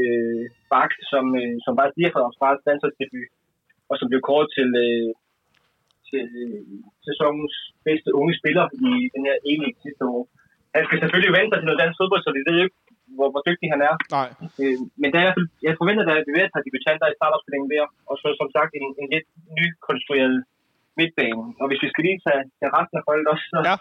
øh, 0.00 0.44
bak, 0.72 0.90
som, 1.10 1.24
øh, 1.40 1.54
som 1.64 1.72
bare 1.78 1.92
lige 1.96 2.06
har 2.06 2.14
fået 2.14 2.28
Australiens 2.30 2.66
landsholdsdebut, 2.68 3.28
og 3.90 3.94
som 3.96 4.08
blev 4.10 4.20
kåret 4.28 4.48
til, 4.56 4.68
øh, 4.86 5.10
til 6.08 6.24
øh, 6.42 6.60
sæsonens 7.08 7.54
bedste 7.88 8.10
unge 8.20 8.34
spiller 8.40 8.64
i 8.88 8.92
den 9.14 9.22
her 9.28 9.36
e 9.50 9.54
sidste 9.84 10.04
år. 10.14 10.22
Han 10.76 10.84
skal 10.86 10.98
selvfølgelig 11.00 11.36
vente 11.36 11.50
sig 11.50 11.58
til 11.60 11.68
noget 11.68 11.82
dansk 11.82 11.96
fodbold, 11.98 12.22
så 12.24 12.30
vi 12.38 12.42
ved 12.48 12.56
ikke, 12.64 12.76
hvor, 13.16 13.28
hvor 13.32 13.42
dygtig 13.48 13.68
han 13.74 13.80
er. 13.88 13.94
Nej. 14.16 14.28
Øh, 14.62 14.78
men 15.02 15.08
der 15.14 15.20
er, 15.28 15.32
jeg 15.66 15.80
forventer, 15.80 16.02
at 16.02 16.08
der 16.08 16.14
er 16.14 16.28
bevæget 16.30 16.54
par 16.54 16.64
debutanter 16.66 17.06
i 17.08 17.18
startopstillingen 17.18 17.72
der, 17.74 17.84
og 18.10 18.14
så 18.20 18.28
som 18.40 18.48
sagt 18.56 18.70
en, 18.78 18.86
en 19.00 19.08
lidt 19.14 19.28
nykonstrueret 19.58 20.38
midtbane. 20.98 21.42
Og 21.60 21.66
hvis 21.68 21.82
vi 21.84 21.88
skal 21.90 22.04
lige 22.06 22.20
tage, 22.26 22.42
tage 22.58 22.74
resten 22.78 22.98
af 23.00 23.04
holdet 23.08 23.26
også, 23.32 23.46
så, 23.52 23.58
ja. 23.70 23.76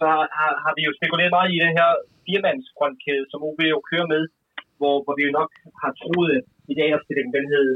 så 0.00 0.08
har, 0.36 0.50
har 0.64 0.72
vi 0.78 0.82
jo 0.88 0.92
spekuleret 0.98 1.32
meget 1.36 1.50
i 1.56 1.62
den 1.64 1.72
her 1.78 1.88
firmandsfrontkæde, 2.26 3.24
som 3.30 3.44
OB 3.48 3.60
jo 3.74 3.80
kører 3.90 4.08
med, 4.14 4.22
hvor, 4.78 4.96
hvor 5.04 5.14
vi 5.18 5.22
jo 5.28 5.32
nok 5.40 5.50
har 5.82 5.92
troet, 6.00 6.36
i 6.72 6.74
dag 6.80 6.88
opstillingen 6.96 7.36
den 7.38 7.46
hed 7.52 7.68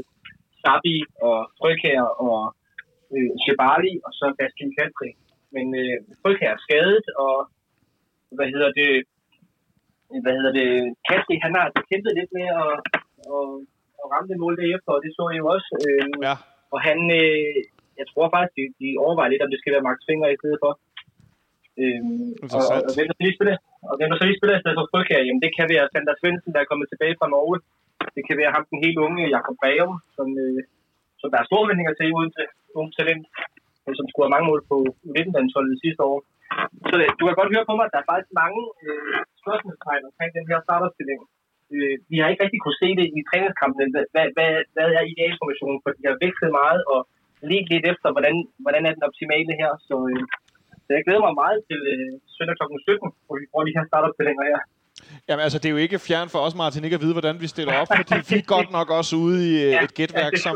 Sabi 0.61 0.95
og 1.27 1.37
Frøkær 1.57 2.01
og 2.25 2.39
øh, 3.15 3.29
og 4.07 4.11
så 4.19 4.25
Baskin 4.39 4.71
Kaltri. 4.77 5.09
Men 5.55 5.65
øh, 5.81 5.97
Frøkær 6.21 6.51
er 6.55 6.63
skadet, 6.65 7.05
og 7.25 7.35
hvad 8.37 8.47
hedder 8.53 8.71
det, 8.81 8.91
hvad 10.23 10.33
hedder 10.37 10.53
det, 10.59 10.67
Kastri, 11.07 11.35
han 11.45 11.53
har 11.55 11.63
altså 11.67 11.81
kæmpet 11.89 12.13
lidt 12.19 12.31
med 12.37 12.47
at, 12.61 12.73
at, 13.33 13.47
at 14.01 14.05
ramme 14.11 14.29
det 14.31 14.41
mål 14.43 14.55
derefter, 14.61 14.91
og 14.95 15.01
det 15.03 15.11
så 15.17 15.23
jeg 15.31 15.39
jo 15.41 15.47
også. 15.55 15.69
Øh, 15.87 16.09
ja. 16.27 16.35
Og 16.73 16.79
han, 16.87 16.99
øh, 17.21 17.55
jeg 17.99 18.05
tror 18.11 18.25
faktisk, 18.33 18.53
de, 18.57 18.63
de 18.81 18.87
overvejer 19.03 19.31
lidt, 19.31 19.45
om 19.45 19.51
det 19.51 19.59
skal 19.59 19.73
være 19.73 19.87
Max 19.87 19.97
Finger 20.09 20.29
i 20.31 20.39
stedet 20.41 20.59
for. 20.63 20.71
Øhm, 21.83 22.29
og, 22.55 22.61
og, 22.73 22.79
og, 22.87 22.91
hvem 22.95 23.07
der 23.09 23.17
lige 23.25 23.37
spiller, 23.37 23.55
og 23.89 23.93
hvem 23.97 24.09
der 24.09 24.17
så 24.17 24.25
lige 24.27 24.39
spiller 24.39 24.57
i 24.57 24.63
stedet 24.63 24.77
for 24.79 24.89
Fryg 24.91 25.07
her, 25.13 25.21
jamen 25.27 25.43
det 25.45 25.51
kan 25.57 25.67
være 25.73 25.89
Sander 25.91 26.15
Svendsen, 26.19 26.53
der 26.53 26.59
er 26.61 26.69
kommet 26.71 26.87
tilbage 26.89 27.17
fra 27.19 27.31
Norge. 27.33 27.57
Det 28.15 28.23
kan 28.27 28.37
være 28.41 28.53
ham, 28.55 28.63
den 28.71 28.83
helt 28.85 28.99
unge 29.05 29.31
Jakob 29.35 29.57
Bagum, 29.63 29.95
som, 30.17 30.27
øh, 30.43 30.59
som 31.19 31.27
der 31.31 31.39
er 31.39 31.49
store 31.49 31.67
vendinger 31.69 31.93
til 31.95 32.15
uden 32.17 32.31
til 32.35 32.45
unge 32.79 32.91
talent, 32.97 33.25
som 33.99 34.05
skulle 34.07 34.25
have 34.25 34.35
mange 34.35 34.49
mål 34.51 34.61
på 34.71 34.77
19-landsholdet 35.17 35.81
sidste 35.83 36.01
år. 36.11 36.17
Så 36.89 36.93
det, 36.99 37.07
du 37.19 37.23
kan 37.25 37.39
godt 37.39 37.53
høre 37.55 37.67
på 37.69 37.75
mig, 37.75 37.85
at 37.85 37.93
der 37.93 38.01
er 38.01 38.09
faktisk 38.11 38.31
mange 38.43 38.61
øh, 38.83 39.19
spørgsmålstegn 39.45 40.07
omkring 40.09 40.31
den 40.37 40.45
her 40.51 40.59
starterstilling. 40.67 41.19
Øh, 41.73 41.95
vi 42.11 42.15
har 42.19 42.27
ikke 42.29 42.43
rigtig 42.45 42.61
kunne 42.61 42.81
se 42.83 42.89
det 42.99 43.05
i 43.17 43.19
træningskampen. 43.29 43.87
Hvad, 43.93 44.27
hvad, 44.35 44.49
hvad 44.75 44.87
er 44.99 45.03
idealformationen? 45.13 45.79
For 45.83 45.89
de 45.97 46.03
har 46.09 46.17
vækstet 46.25 46.49
meget, 46.61 46.81
og 46.93 46.99
lige 47.49 47.63
lidt 47.73 47.85
efter, 47.93 48.07
hvordan, 48.15 48.35
hvordan 48.63 48.83
er 48.87 48.93
den 48.97 49.07
optimale 49.09 49.53
her. 49.61 49.71
Så, 49.87 49.95
øh, 50.11 50.23
så 50.85 50.89
jeg 50.97 51.03
glæder 51.05 51.23
mig 51.27 51.35
meget 51.43 51.59
til 51.69 51.79
øh, 51.93 52.11
søndag 52.35 52.55
kl. 52.57 52.63
17, 52.89 53.09
hvor 53.25 53.35
vi 53.41 53.45
får 53.53 53.61
de 53.67 53.75
her 53.77 53.85
startopstillinger 53.89 54.45
her. 54.51 54.61
Jamen 55.27 55.43
altså, 55.45 55.57
det 55.59 55.67
er 55.67 55.75
jo 55.77 55.81
ikke 55.85 55.99
fjern 56.07 56.29
for 56.33 56.39
os, 56.45 56.55
Martin, 56.61 56.83
ikke 56.87 56.99
at 56.99 57.03
vide, 57.05 57.15
hvordan 57.17 57.35
vi 57.43 57.47
stiller 57.55 57.73
op, 57.81 57.87
fordi 57.99 58.15
vi 58.29 58.35
er 58.43 58.47
godt 58.55 58.69
nok 58.77 58.87
også 58.99 59.13
ude 59.25 59.39
i 59.49 59.53
øh, 59.65 59.83
et 59.85 59.93
gætværk, 59.99 60.31
det 60.31 60.41
som. 60.45 60.55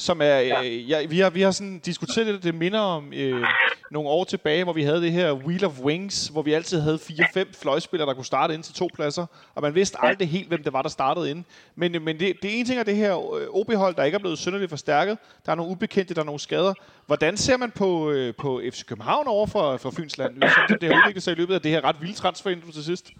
Som 0.00 0.20
er... 0.22 0.60
Øh, 0.64 0.90
ja, 0.90 1.06
vi, 1.06 1.18
har, 1.18 1.30
vi 1.30 1.42
har 1.42 1.50
sådan 1.50 1.78
diskuteret 1.78 2.26
det, 2.26 2.42
det 2.42 2.54
minder 2.54 2.80
om 2.80 3.12
øh, 3.12 3.44
nogle 3.90 4.08
år 4.08 4.24
tilbage, 4.24 4.64
hvor 4.64 4.72
vi 4.72 4.82
havde 4.82 5.02
det 5.02 5.12
her 5.12 5.32
Wheel 5.32 5.64
of 5.64 5.80
Wings, 5.80 6.28
hvor 6.28 6.42
vi 6.42 6.52
altid 6.52 6.80
havde 6.80 6.98
fire-fem 6.98 7.52
fløjspillere, 7.60 8.08
der 8.08 8.14
kunne 8.14 8.24
starte 8.24 8.54
ind 8.54 8.62
til 8.62 8.74
to 8.74 8.88
pladser, 8.94 9.26
og 9.54 9.62
man 9.62 9.74
vidste 9.74 10.04
aldrig 10.04 10.28
helt, 10.28 10.48
hvem 10.48 10.62
det 10.62 10.72
var, 10.72 10.82
der 10.82 10.88
startede 10.88 11.30
ind. 11.30 11.44
Men, 11.76 11.94
øh, 11.94 12.02
men 12.02 12.20
det, 12.20 12.36
det 12.42 12.58
ene 12.58 12.64
ting 12.64 12.80
er 12.80 12.84
det 12.84 12.96
her 12.96 13.34
øh, 13.36 13.46
OB-hold, 13.50 13.94
der 13.94 14.04
ikke 14.04 14.16
er 14.16 14.20
blevet 14.20 14.38
synderligt 14.38 14.70
forstærket. 14.70 15.18
Der 15.46 15.52
er 15.52 15.56
nogle 15.56 15.72
ubekendte, 15.72 16.14
der 16.14 16.20
er 16.20 16.24
nogle 16.24 16.40
skader. 16.40 16.74
Hvordan 17.06 17.36
ser 17.36 17.56
man 17.56 17.70
på, 17.70 18.10
øh, 18.10 18.34
på 18.34 18.60
FC 18.72 18.84
København 18.84 19.28
over 19.28 19.46
for, 19.46 19.76
for 19.76 19.90
Fynsland? 19.90 20.42
Som 20.68 20.78
det 20.80 20.88
har 20.88 21.02
udviklet 21.02 21.22
sig 21.22 21.32
i 21.32 21.34
løbet 21.34 21.54
af 21.54 21.60
det 21.60 21.70
her 21.70 21.84
ret 21.84 21.96
vilde 22.00 22.14
transfervindue 22.14 22.72
til 22.72 22.84
sidst. 22.84 23.12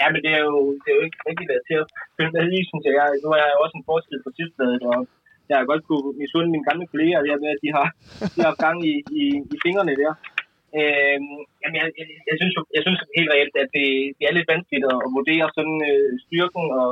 Ja, 0.00 0.06
men 0.12 0.20
det 0.24 0.30
er 0.38 0.42
jo, 0.48 0.56
det 0.82 0.88
er 0.90 0.96
jo 0.98 1.04
ikke 1.08 1.20
rigtig 1.28 1.46
været 1.52 1.64
til 1.68 1.76
at 1.82 1.86
følge 2.16 2.34
med 2.36 2.46
i, 2.58 2.60
synes 2.70 2.84
jeg. 2.86 2.94
jeg. 2.98 3.06
Nu 3.24 3.28
er 3.36 3.40
jeg 3.44 3.54
jo 3.56 3.60
også 3.64 3.76
en 3.78 3.88
forskel 3.90 4.20
på 4.24 4.30
Tipsbladet, 4.36 4.82
og 4.92 4.98
jeg 5.48 5.56
har 5.58 5.66
godt 5.70 5.82
kunne 5.88 6.08
misunde 6.20 6.50
mine 6.54 6.66
gamle 6.68 6.86
kolleger 6.92 7.20
der 7.26 7.42
med, 7.44 7.50
at 7.56 7.62
de 7.64 7.70
har, 7.76 7.88
de 8.34 8.40
har 8.46 8.54
gang 8.64 8.78
i, 8.92 8.94
i, 9.22 9.24
i 9.54 9.56
fingrene 9.64 9.94
der. 10.02 10.12
Øhm, 10.78 11.36
jamen, 11.60 11.76
jeg, 11.80 11.86
jeg, 11.98 12.06
jeg, 12.30 12.36
synes, 12.40 12.54
jo- 12.58 12.72
jeg 12.76 12.82
synes 12.84 13.00
helt 13.18 13.30
reelt, 13.34 13.54
at 13.62 13.70
det, 13.76 13.86
det 14.16 14.24
er 14.26 14.36
lidt 14.36 14.52
vanskeligt 14.54 14.86
at, 14.92 14.98
at 15.06 15.10
vurdere 15.16 15.46
sådan 15.56 15.78
øh, 15.90 16.10
styrken, 16.24 16.64
og, 16.80 16.90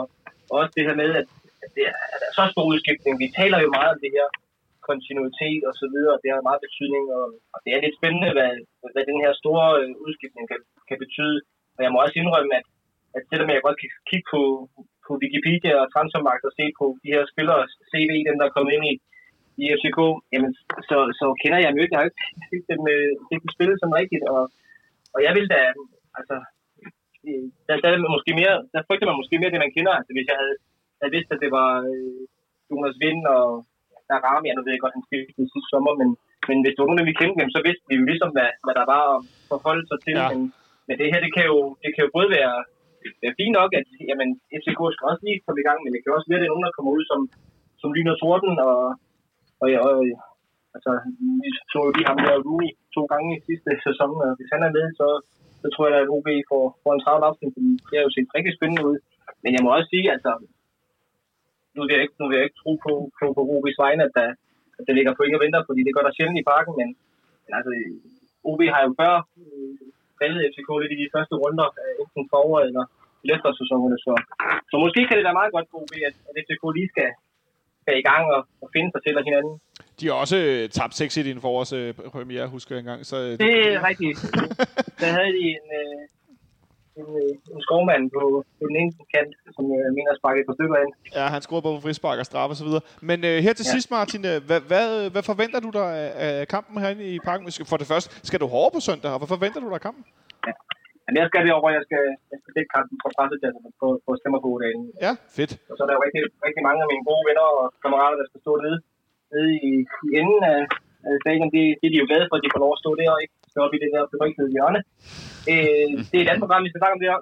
og 0.50 0.54
også 0.61 0.73
det 0.76 0.87
her 0.88 0.97
med, 1.02 1.11
at, 1.21 1.28
at 1.64 1.71
det 1.76 1.82
er, 1.90 1.94
at 2.12 2.18
der 2.21 2.28
er 2.30 2.37
så 2.38 2.44
stor 2.52 2.64
udskiftning. 2.73 3.14
Vi 3.25 3.28
taler 3.40 3.59
jo 3.64 3.68
meget 3.78 3.92
om 3.94 4.00
det 4.04 4.12
her 4.16 4.28
kontinuitet 4.88 5.62
og 5.68 5.75
så 5.80 5.87
videre, 5.94 6.14
og 6.16 6.21
det 6.23 6.30
har 6.35 6.49
meget 6.49 6.64
betydning, 6.66 7.04
og, 7.18 7.25
og 7.54 7.59
det 7.64 7.71
er 7.71 7.80
lidt 7.85 7.99
spændende, 8.00 8.30
hvad, 8.37 8.52
hvad 8.94 9.04
den 9.11 9.18
her 9.25 9.32
store 9.42 9.66
øh, 9.80 9.90
udskiftning 10.06 10.44
kan, 10.50 10.61
kan 10.88 10.99
betyde. 11.04 11.38
Og 11.76 11.80
jeg 11.85 11.90
må 11.92 11.99
også 12.04 12.16
indrømme, 12.23 12.52
at, 12.59 12.66
at 13.16 13.23
selvom 13.31 13.49
jeg 13.50 13.66
godt 13.66 13.78
kan 13.81 13.90
kigge 14.11 14.26
på, 14.35 14.42
på 15.07 15.11
Wikipedia 15.23 15.75
og 15.83 15.90
Transfermarkt 15.95 16.45
og 16.49 16.52
se 16.59 16.64
på 16.78 16.87
de 17.02 17.12
her 17.14 17.25
spillere 17.33 17.62
CV, 17.90 18.12
dem 18.28 18.37
der 18.38 18.47
er 18.47 18.57
kommet 18.57 18.73
ind 18.76 18.85
i, 18.92 18.95
i 19.62 19.64
FCK, 19.78 20.00
jamen, 20.33 20.52
så, 20.88 20.97
så 21.21 21.26
kender 21.42 21.59
jeg 21.59 21.69
dem 21.69 21.78
jo 21.78 21.85
ikke. 21.85 21.95
Jeg 21.95 22.00
har 22.00 22.09
ikke 22.09 22.25
set 22.50 22.66
dem, 22.73 22.83
øh, 22.95 23.11
set 23.28 23.42
dem 23.42 23.50
spille 23.57 23.75
som 23.78 23.97
rigtigt, 24.00 24.25
og, 24.35 24.42
og 25.14 25.21
jeg 25.26 25.33
vil 25.37 25.47
da, 25.54 25.61
altså, 26.19 26.37
der, 27.66 27.75
der, 27.83 27.88
er 27.88 28.16
måske 28.16 28.33
mere, 28.40 28.57
der 28.75 28.87
frygter 28.87 29.07
man 29.09 29.21
måske 29.21 29.38
mere 29.38 29.52
det, 29.52 29.64
man 29.64 29.75
kender. 29.76 29.92
Altså, 29.99 30.12
hvis 30.14 30.28
jeg 30.31 30.38
havde, 30.42 30.57
havde 31.00 31.14
vidst, 31.16 31.31
at 31.35 31.42
det 31.45 31.50
var 31.59 31.71
øh, 31.90 32.21
Jonas 32.71 32.97
Vind 33.04 33.23
og 33.37 33.47
der 34.09 34.25
Rami, 34.26 34.47
jeg 34.49 34.57
nu 34.57 34.62
ved 34.62 34.75
jeg 34.75 34.85
godt, 34.85 34.97
han 34.97 35.07
skiftede 35.09 35.50
sidste 35.52 35.71
sommer, 35.73 35.92
men, 36.00 36.09
men 36.49 36.57
hvis 36.62 36.75
det 36.75 36.81
var 36.81 36.88
nogen, 36.88 37.11
vi 37.11 37.21
kendte 37.21 37.40
dem, 37.42 37.50
så 37.57 37.61
vidste 37.66 37.85
vi 37.88 37.95
jo 38.00 38.04
ligesom, 38.11 38.31
hvad, 38.37 38.50
hvad 38.64 38.75
der 38.81 38.87
var 38.95 39.04
at 39.14 39.21
forholde 39.50 39.85
sig 39.90 39.99
til. 40.07 40.16
Ja. 40.21 40.28
Men, 40.31 40.40
men 40.87 40.95
det 41.00 41.11
her, 41.12 41.21
det 41.26 41.33
kan 41.37 41.45
jo, 41.52 41.59
det 41.83 41.90
kan 41.92 42.04
jo 42.04 42.11
både 42.16 42.28
være, 42.38 42.57
være 43.23 43.38
fint 43.40 43.54
nok, 43.61 43.71
at 43.80 43.88
jamen, 44.11 44.28
FCK 44.61 44.80
skal 44.92 45.09
også 45.11 45.23
lige 45.26 45.42
komme 45.44 45.61
i 45.61 45.68
gang, 45.68 45.78
men 45.80 45.90
det 45.92 46.00
kan 46.00 46.16
også 46.16 46.28
være, 46.28 46.38
at 46.38 46.42
det 46.42 46.49
er 46.49 46.54
nogen, 46.54 46.66
der 46.66 46.76
kommer 46.76 46.92
ud 46.97 47.04
som, 47.11 47.21
som 47.80 47.94
lyner 47.97 48.14
torden, 48.23 48.54
og, 48.68 48.78
og, 49.62 49.66
ja, 49.73 49.78
og 49.88 49.97
altså, 50.76 50.92
vi 51.42 51.50
så 51.73 51.78
jo 51.87 51.90
lige 51.97 52.09
ham 52.11 52.18
der 52.25 52.44
Rooney 52.47 52.71
to 52.97 53.02
gange 53.12 53.28
i 53.37 53.44
sidste 53.49 53.71
sæson, 53.87 54.12
og 54.25 54.30
hvis 54.38 54.52
han 54.54 54.62
er 54.66 54.73
med, 54.76 54.87
så, 55.00 55.06
så 55.62 55.66
tror 55.75 55.87
jeg, 55.90 55.99
at 56.02 56.12
OB 56.16 56.28
får, 56.50 56.64
får 56.82 56.92
en 56.94 57.02
travl 57.04 57.23
aften, 57.30 57.49
fordi 57.54 57.71
det 57.88 57.94
har 57.99 58.04
jo 58.06 58.14
set 58.16 58.35
rigtig 58.37 58.52
spændende 58.56 58.87
ud. 58.90 58.99
Men 59.42 59.50
jeg 59.56 59.62
må 59.62 59.68
også 59.76 59.88
sige, 59.94 60.06
altså, 60.16 60.32
nu 61.75 61.80
vil 61.82 61.94
jeg 61.94 62.02
ikke, 62.04 62.16
nu 62.21 62.25
vil 62.26 62.37
jeg 62.37 62.47
ikke 62.47 62.61
tro 62.62 62.73
på, 62.87 62.92
på, 63.18 63.25
på 63.37 63.42
OB's 63.54 63.80
vegne, 63.85 64.02
at 64.09 64.14
der, 64.18 64.28
at 64.78 64.85
der 64.87 64.97
ligger 64.97 65.16
point 65.18 65.37
og 65.37 65.42
venter, 65.44 65.61
fordi 65.68 65.80
det 65.87 65.94
gør 65.94 66.04
der 66.04 66.16
sjældent 66.16 66.42
i 66.42 66.49
parken, 66.52 66.73
men, 66.80 66.88
men 67.44 67.52
altså, 67.59 67.71
OB 68.50 68.61
har 68.75 68.82
jo 68.87 68.90
før 69.00 69.14
øh, 69.42 69.75
faldet 70.23 70.41
FCK 70.50 70.71
lidt 70.83 70.95
i 70.97 71.02
de 71.02 71.12
første 71.14 71.35
runder, 71.43 71.69
øh, 71.83 71.93
enten 72.02 72.23
forår 72.33 72.57
eller 72.67 72.85
i 73.25 73.29
eftersæsonerne, 73.37 73.99
så, 74.07 74.12
så 74.71 74.76
måske 74.85 75.00
kan 75.09 75.17
det 75.19 75.25
være 75.29 75.41
meget 75.41 75.52
godt 75.55 75.67
for 75.71 75.79
OB, 75.83 75.95
at, 76.09 76.14
at 76.29 76.35
FCK 76.45 76.62
lige 76.76 76.88
skal, 76.95 77.11
skal 77.83 77.95
i 78.02 78.05
gang 78.11 78.25
og, 78.37 78.41
og 78.62 78.69
finde 78.75 78.88
sig 78.93 79.00
til 79.02 79.19
og 79.21 79.25
hinanden. 79.29 79.55
De 79.99 80.05
har 80.09 80.17
også 80.25 80.38
øh, 80.47 80.62
tabt 80.79 80.95
6 80.95 81.17
i 81.17 81.23
din 81.29 81.41
forårs 81.45 81.73
øh, 81.81 81.88
premiere, 82.14 82.47
husker 82.57 82.73
jeg 82.75 82.81
engang. 82.85 83.00
Så, 83.11 83.17
øh, 83.26 83.33
Det 83.45 83.55
er 83.75 83.81
rigtigt. 83.91 84.19
Der 85.00 85.09
havde 85.17 85.33
de 85.38 85.43
en, 85.57 85.67
øh, 85.81 86.00
en, 87.00 87.08
øh, 87.22 87.54
en 87.54 87.61
skovmand 87.66 88.04
på, 88.16 88.22
på 88.58 88.64
den 88.68 88.76
ene 88.80 88.92
kant, 89.14 89.32
som 89.56 89.64
jeg 89.75 89.90
mener 89.99 90.10
sparkede 90.21 90.47
på 90.49 90.54
stykker 90.58 90.76
ind. 90.84 90.93
Ja, 91.19 91.25
han 91.34 91.40
scorede 91.47 91.64
på 91.67 91.73
frispark 91.84 92.19
og 92.23 92.26
straffe 92.30 92.52
og 92.54 92.58
så 92.60 92.67
videre. 92.69 92.84
Men 93.10 93.19
øh, 93.28 93.36
her 93.47 93.52
til 93.58 93.67
ja. 93.67 93.71
Ja. 93.71 93.75
sidst, 93.75 93.88
Martin, 93.97 94.23
øh, 94.32 94.38
hvad, 94.49 94.60
hvad, 94.71 94.86
hvad 95.14 95.25
forventer 95.30 95.60
du 95.67 95.71
dig 95.80 95.88
af, 96.26 96.49
kampen 96.54 96.75
herinde 96.82 97.04
i 97.14 97.14
parken? 97.28 97.45
For 97.73 97.78
det 97.82 97.88
første, 97.93 98.08
skal 98.28 98.40
du 98.43 98.47
hårde 98.54 98.71
på 98.76 98.80
søndag, 98.88 99.10
og 99.14 99.19
hvad 99.21 99.30
forventer 99.34 99.60
du 99.64 99.69
dig 99.73 99.78
af 99.80 99.86
kampen? 99.88 100.04
Men 101.06 101.14
jeg 101.21 101.26
skal 101.30 101.40
det 101.47 101.52
over, 101.58 101.69
jeg 101.78 101.84
skal, 101.88 102.04
jeg 102.32 102.38
skal 102.43 102.52
dække 102.56 102.73
kampen 102.76 102.97
på 103.02 103.08
pressedagen 103.17 103.58
på, 103.80 103.88
på 104.06 104.10
Stemmerbo-dagen. 104.21 104.82
Ja, 105.06 105.12
fedt. 105.36 105.52
Og 105.71 105.75
så 105.76 105.80
er 105.84 105.88
der 105.88 105.97
jo 105.99 106.02
rigtig, 106.06 106.23
rigtig 106.47 106.62
mange 106.69 106.80
af 106.84 106.88
mine 106.93 107.04
gode 107.10 107.25
venner 107.28 107.47
og 107.58 107.64
kammerater, 107.82 108.17
der 108.21 108.26
skal 108.30 108.40
stå 108.45 108.52
nede, 108.64 108.78
nede 109.32 109.50
i, 109.69 109.73
i 110.06 110.08
enden 110.21 110.40
af, 110.54 110.60
af 111.08 111.14
stadion. 111.23 111.49
Det, 111.56 111.64
det 111.80 111.86
er 111.88 111.93
de 111.95 112.02
jo 112.02 112.08
glade 112.10 112.26
for, 112.28 112.36
at 112.38 112.45
de 112.45 112.52
får 112.54 112.62
lov 112.64 112.73
at 112.75 112.82
stå 112.82 112.90
der 113.00 113.23
ikke 113.25 113.36
stå 113.52 113.58
op 113.65 113.75
i 113.76 113.82
det 113.82 113.91
der 113.95 114.02
berygtede 114.15 114.54
hjørne. 114.56 114.80
Øh, 115.52 115.88
det 116.10 116.17
er 116.19 116.25
et 116.25 116.30
andet 116.30 116.45
program, 116.45 116.65
vi 116.65 116.71
skal 116.71 116.80
snakke 116.80 116.97
om 116.97 117.02
det 117.02 117.10
her. 117.12 117.21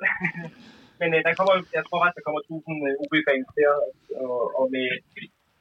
Men 1.00 1.08
øh, 1.16 1.20
der 1.26 1.32
kommer, 1.38 1.54
jeg 1.76 1.84
tror 1.84 1.98
faktisk, 2.00 2.18
der 2.18 2.26
kommer 2.26 2.40
1000 2.40 2.88
øh, 2.88 3.02
UB-fans 3.02 3.48
der, 3.58 3.72
og, 4.24 4.38
og 4.58 4.64
med, 4.74 4.88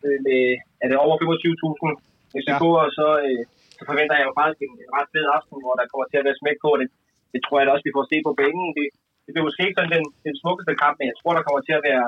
med, 0.01 0.15
med 0.27 0.41
er 0.84 0.88
det 0.89 0.97
over 1.05 1.15
25.000 1.17 2.39
FCK'er, 2.41 2.86
så, 2.97 3.08
øh, 3.25 3.41
så 3.77 3.82
forventer 3.89 4.15
jeg 4.17 4.25
jo 4.29 4.34
faktisk 4.39 4.62
en, 4.67 4.73
en 4.84 4.91
ret 4.97 5.10
fed 5.13 5.25
aften, 5.38 5.58
hvor 5.63 5.75
der 5.79 5.89
kommer 5.91 6.08
til 6.08 6.19
at 6.19 6.27
være 6.27 6.39
smæk 6.41 6.58
på. 6.65 6.69
Det, 6.82 6.88
det 7.34 7.39
tror 7.41 7.58
jeg 7.58 7.65
da 7.65 7.73
også, 7.73 7.88
vi 7.88 7.97
får 7.97 8.05
se 8.12 8.17
på 8.27 8.32
banen. 8.41 8.67
Det, 8.77 8.88
det 9.25 9.32
bliver 9.32 9.47
måske 9.47 9.65
ikke 9.65 9.77
sådan 9.79 9.95
den, 9.95 10.05
den 10.27 10.36
smukkeste 10.41 10.73
kamp, 10.84 10.95
men 10.97 11.08
jeg 11.12 11.17
tror, 11.19 11.34
der 11.34 11.45
kommer 11.45 11.62
til 11.63 11.75
at 11.79 11.86
være, 11.89 12.05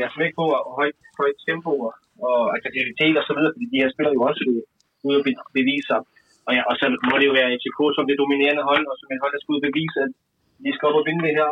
være 0.00 0.14
smæk 0.16 0.32
på 0.40 0.44
og 0.56 0.72
højt, 0.78 0.98
højt 1.20 1.38
tempo 1.46 1.72
og, 1.86 1.92
og 2.28 2.38
aggressivitet 2.56 3.14
og 3.20 3.24
så 3.26 3.32
videre, 3.36 3.52
fordi 3.54 3.66
de 3.72 3.80
her 3.82 3.90
spiller 3.94 4.12
jo 4.16 4.22
også 4.30 4.42
øh, 4.50 4.62
ude 5.06 5.18
at 5.20 5.24
be- 5.26 5.48
bevise 5.58 5.86
sig. 5.90 6.00
Og, 6.46 6.52
ja, 6.56 6.62
og 6.70 6.74
så 6.80 6.84
må 7.08 7.14
det 7.20 7.26
jo 7.30 7.34
være 7.38 7.52
FCK 7.58 7.78
som 7.96 8.04
det 8.08 8.20
dominerende 8.22 8.64
hold, 8.70 8.84
og 8.90 8.96
som 8.98 9.08
et 9.14 9.22
hold, 9.22 9.32
der 9.34 9.40
skal 9.40 9.54
ud 9.54 9.66
bevise, 9.68 9.98
at 10.04 10.10
de 10.64 10.70
skal 10.74 10.88
op 10.88 11.00
og 11.00 11.06
vinde 11.08 11.24
det 11.26 11.34
her 11.38 11.50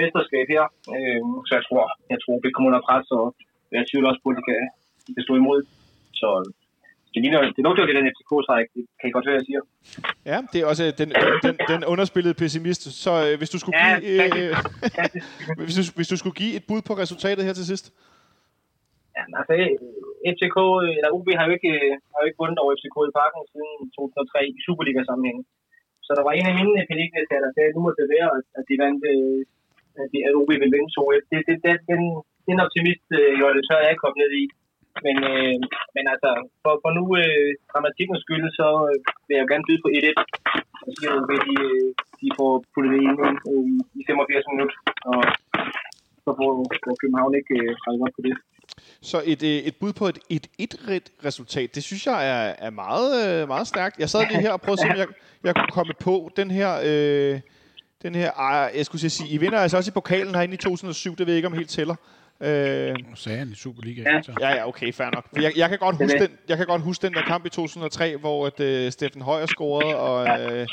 mesterskab 0.00 0.46
her. 0.54 0.64
Øh, 0.94 1.20
så 1.46 1.52
jeg 1.58 1.64
tror, 1.66 1.82
jeg 2.12 2.18
tror, 2.22 2.36
det 2.44 2.50
kommer 2.52 2.68
under 2.70 2.86
pres, 2.88 3.06
og 3.18 3.24
jeg 3.76 3.84
tvivler 3.90 4.08
også 4.10 4.22
på, 4.24 4.28
at 4.32 4.38
de 4.38 4.44
kan, 4.48 4.58
de 5.06 5.10
kan 5.14 5.24
stå 5.26 5.34
imod. 5.42 5.60
Så 6.20 6.28
det, 7.14 7.20
ligner, 7.22 7.40
det 7.56 7.62
lugter 7.66 7.82
jo 7.82 7.86
lidt 7.86 7.98
af 7.98 8.02
en 8.02 8.08
det 8.74 8.84
kan 8.98 9.08
I 9.08 9.12
godt 9.16 9.26
høre, 9.26 9.38
jeg 9.40 9.46
siger. 9.48 9.60
Ja, 10.30 10.38
det 10.52 10.58
er 10.60 10.66
også 10.72 10.84
den, 11.00 11.08
den, 11.46 11.54
den 11.72 11.80
underspillede 11.92 12.34
pessimist. 12.42 12.82
Så 13.04 13.12
øh, 13.26 13.38
hvis 13.38 13.50
du 13.54 13.58
skulle 13.58 13.78
Ja, 13.78 13.98
give... 13.98 14.22
Øh, 14.40 14.56
hvis, 15.66 15.76
du, 15.78 15.82
hvis 15.96 16.08
du 16.12 16.16
skulle 16.16 16.36
give 16.42 16.56
et 16.58 16.64
bud 16.68 16.80
på 16.88 16.94
resultatet 17.02 17.44
her 17.44 17.52
til 17.52 17.66
sidst? 17.66 17.86
Ja, 19.16 19.22
altså, 19.38 19.54
FCK, 20.32 20.56
øh, 20.84 20.92
eller 20.98 21.10
OB 21.16 21.28
har 21.38 21.44
jo 21.48 21.52
ikke, 21.58 21.72
øh, 21.84 21.92
har 22.12 22.18
jo 22.20 22.26
ikke 22.28 22.40
vundet 22.42 22.58
over 22.62 22.72
FCK 22.78 22.96
i 23.08 23.16
parken 23.20 23.40
siden 23.52 23.72
2003 23.96 24.40
i 24.58 24.60
Superliga-sammenhæng. 24.66 25.40
Så 26.06 26.10
der 26.16 26.24
var 26.26 26.34
en 26.34 26.48
af 26.50 26.54
mine 26.60 26.88
pædiklæser, 26.90 27.42
der 27.44 27.50
sagde, 27.54 27.70
at 27.70 27.76
nu 27.76 27.80
må 27.84 27.90
det 27.98 28.06
være, 28.16 28.28
at- 28.56 28.66
de 28.68 28.74
vandt, 28.82 29.02
øh, 29.12 29.40
at, 30.00 30.06
de, 30.12 30.18
at 30.28 30.32
OB 30.38 30.50
vil 30.62 30.74
vinde 30.74 30.90
2 30.96 31.02
det, 31.30 31.40
det, 31.48 31.56
det, 31.64 31.74
den, 31.90 32.02
den 32.48 32.58
optimist, 32.64 33.06
øh, 33.18 33.32
jo, 33.40 33.44
det 33.56 33.62
tør 33.64 33.82
jeg 33.82 33.92
ikke 33.92 34.04
komme 34.04 34.20
ned 34.22 34.32
i. 34.42 34.44
Men, 35.06 35.16
øh, 35.32 35.56
men 35.96 36.04
altså, 36.12 36.30
for, 36.62 36.74
for 36.82 36.90
nu 36.98 37.04
øh, 37.22 37.50
dramatikkens 37.72 38.20
skyld, 38.24 38.44
så 38.60 38.68
øh, 38.90 38.98
vil 39.26 39.36
jeg 39.38 39.48
gerne 39.52 39.66
byde 39.68 39.82
på 39.84 39.90
1-1. 39.98 40.22
Og 40.84 40.90
sige, 40.96 41.08
at 41.10 41.16
OB, 41.20 41.30
de, 41.48 41.56
de 42.20 42.28
får 42.38 42.50
puttet 42.72 42.90
det 42.94 43.00
ind 43.08 43.18
øh, 43.52 43.66
i 43.98 44.02
85 44.08 44.52
minutter. 44.52 44.78
Og 45.10 45.20
så 46.24 46.30
får, 46.38 46.50
får 46.84 46.94
København 47.00 47.32
ikke 47.40 47.54
øh, 47.64 48.04
op 48.06 48.14
på 48.16 48.22
det. 48.26 48.34
Så 49.04 49.22
et, 49.24 49.42
øh, 49.42 49.48
et 49.48 49.76
bud 49.76 49.92
på 49.92 50.08
et, 50.08 50.18
et 50.28 50.46
et 50.88 51.10
resultat, 51.24 51.74
det 51.74 51.84
synes 51.84 52.06
jeg 52.06 52.28
er, 52.28 52.54
er 52.58 52.70
meget, 52.70 53.28
øh, 53.28 53.48
meget 53.48 53.68
stærkt. 53.68 53.98
Jeg 53.98 54.10
sad 54.10 54.26
lige 54.28 54.40
her 54.40 54.52
og 54.52 54.60
prøvede 54.60 54.82
at 54.82 54.86
se, 54.86 54.92
om 54.92 54.98
jeg, 54.98 55.06
jeg 55.44 55.54
kunne 55.54 55.72
komme 55.72 55.92
på 56.00 56.30
den 56.36 56.50
her... 56.50 56.80
Øh, 56.84 57.40
den 58.02 58.14
her, 58.14 58.30
ej, 58.30 58.72
jeg 58.76 58.86
skulle 58.86 59.10
sige, 59.10 59.28
I 59.28 59.36
vinder 59.36 59.58
altså 59.58 59.76
også 59.76 59.90
i 59.90 59.92
pokalen 59.92 60.34
herinde 60.34 60.54
i 60.54 60.56
2007, 60.56 61.16
det 61.16 61.26
ved 61.26 61.34
jeg 61.34 61.36
ikke, 61.36 61.46
om 61.46 61.52
helt 61.52 61.70
tæller. 61.70 61.94
Øh, 62.48 62.90
Nu 63.10 63.16
sagde 63.24 63.38
han 63.42 63.48
i 63.54 63.58
Superliga. 63.64 64.02
Ja. 64.10 64.22
Så. 64.26 64.30
ja, 64.44 64.50
ja, 64.58 64.62
okay, 64.70 64.88
fair 64.98 65.08
nok. 65.16 65.24
For 65.28 65.34
Jeg, 65.44 65.52
jeg, 65.62 65.68
kan 65.72 65.78
godt 65.84 65.94
Det 65.98 66.04
huske 66.04 66.18
det. 66.22 66.30
den, 66.30 66.38
jeg 66.50 66.56
kan 66.60 66.66
godt 66.72 66.82
huske 66.88 67.00
den 67.06 67.14
der 67.18 67.24
kamp 67.32 67.42
i 67.48 67.50
2003, 67.50 68.16
hvor 68.24 68.38
at, 68.50 68.58
øh, 68.68 68.84
Steffen 68.96 69.22
Højer 69.30 69.46
scorede, 69.54 69.92
og 70.08 70.16
øh, 70.34 70.66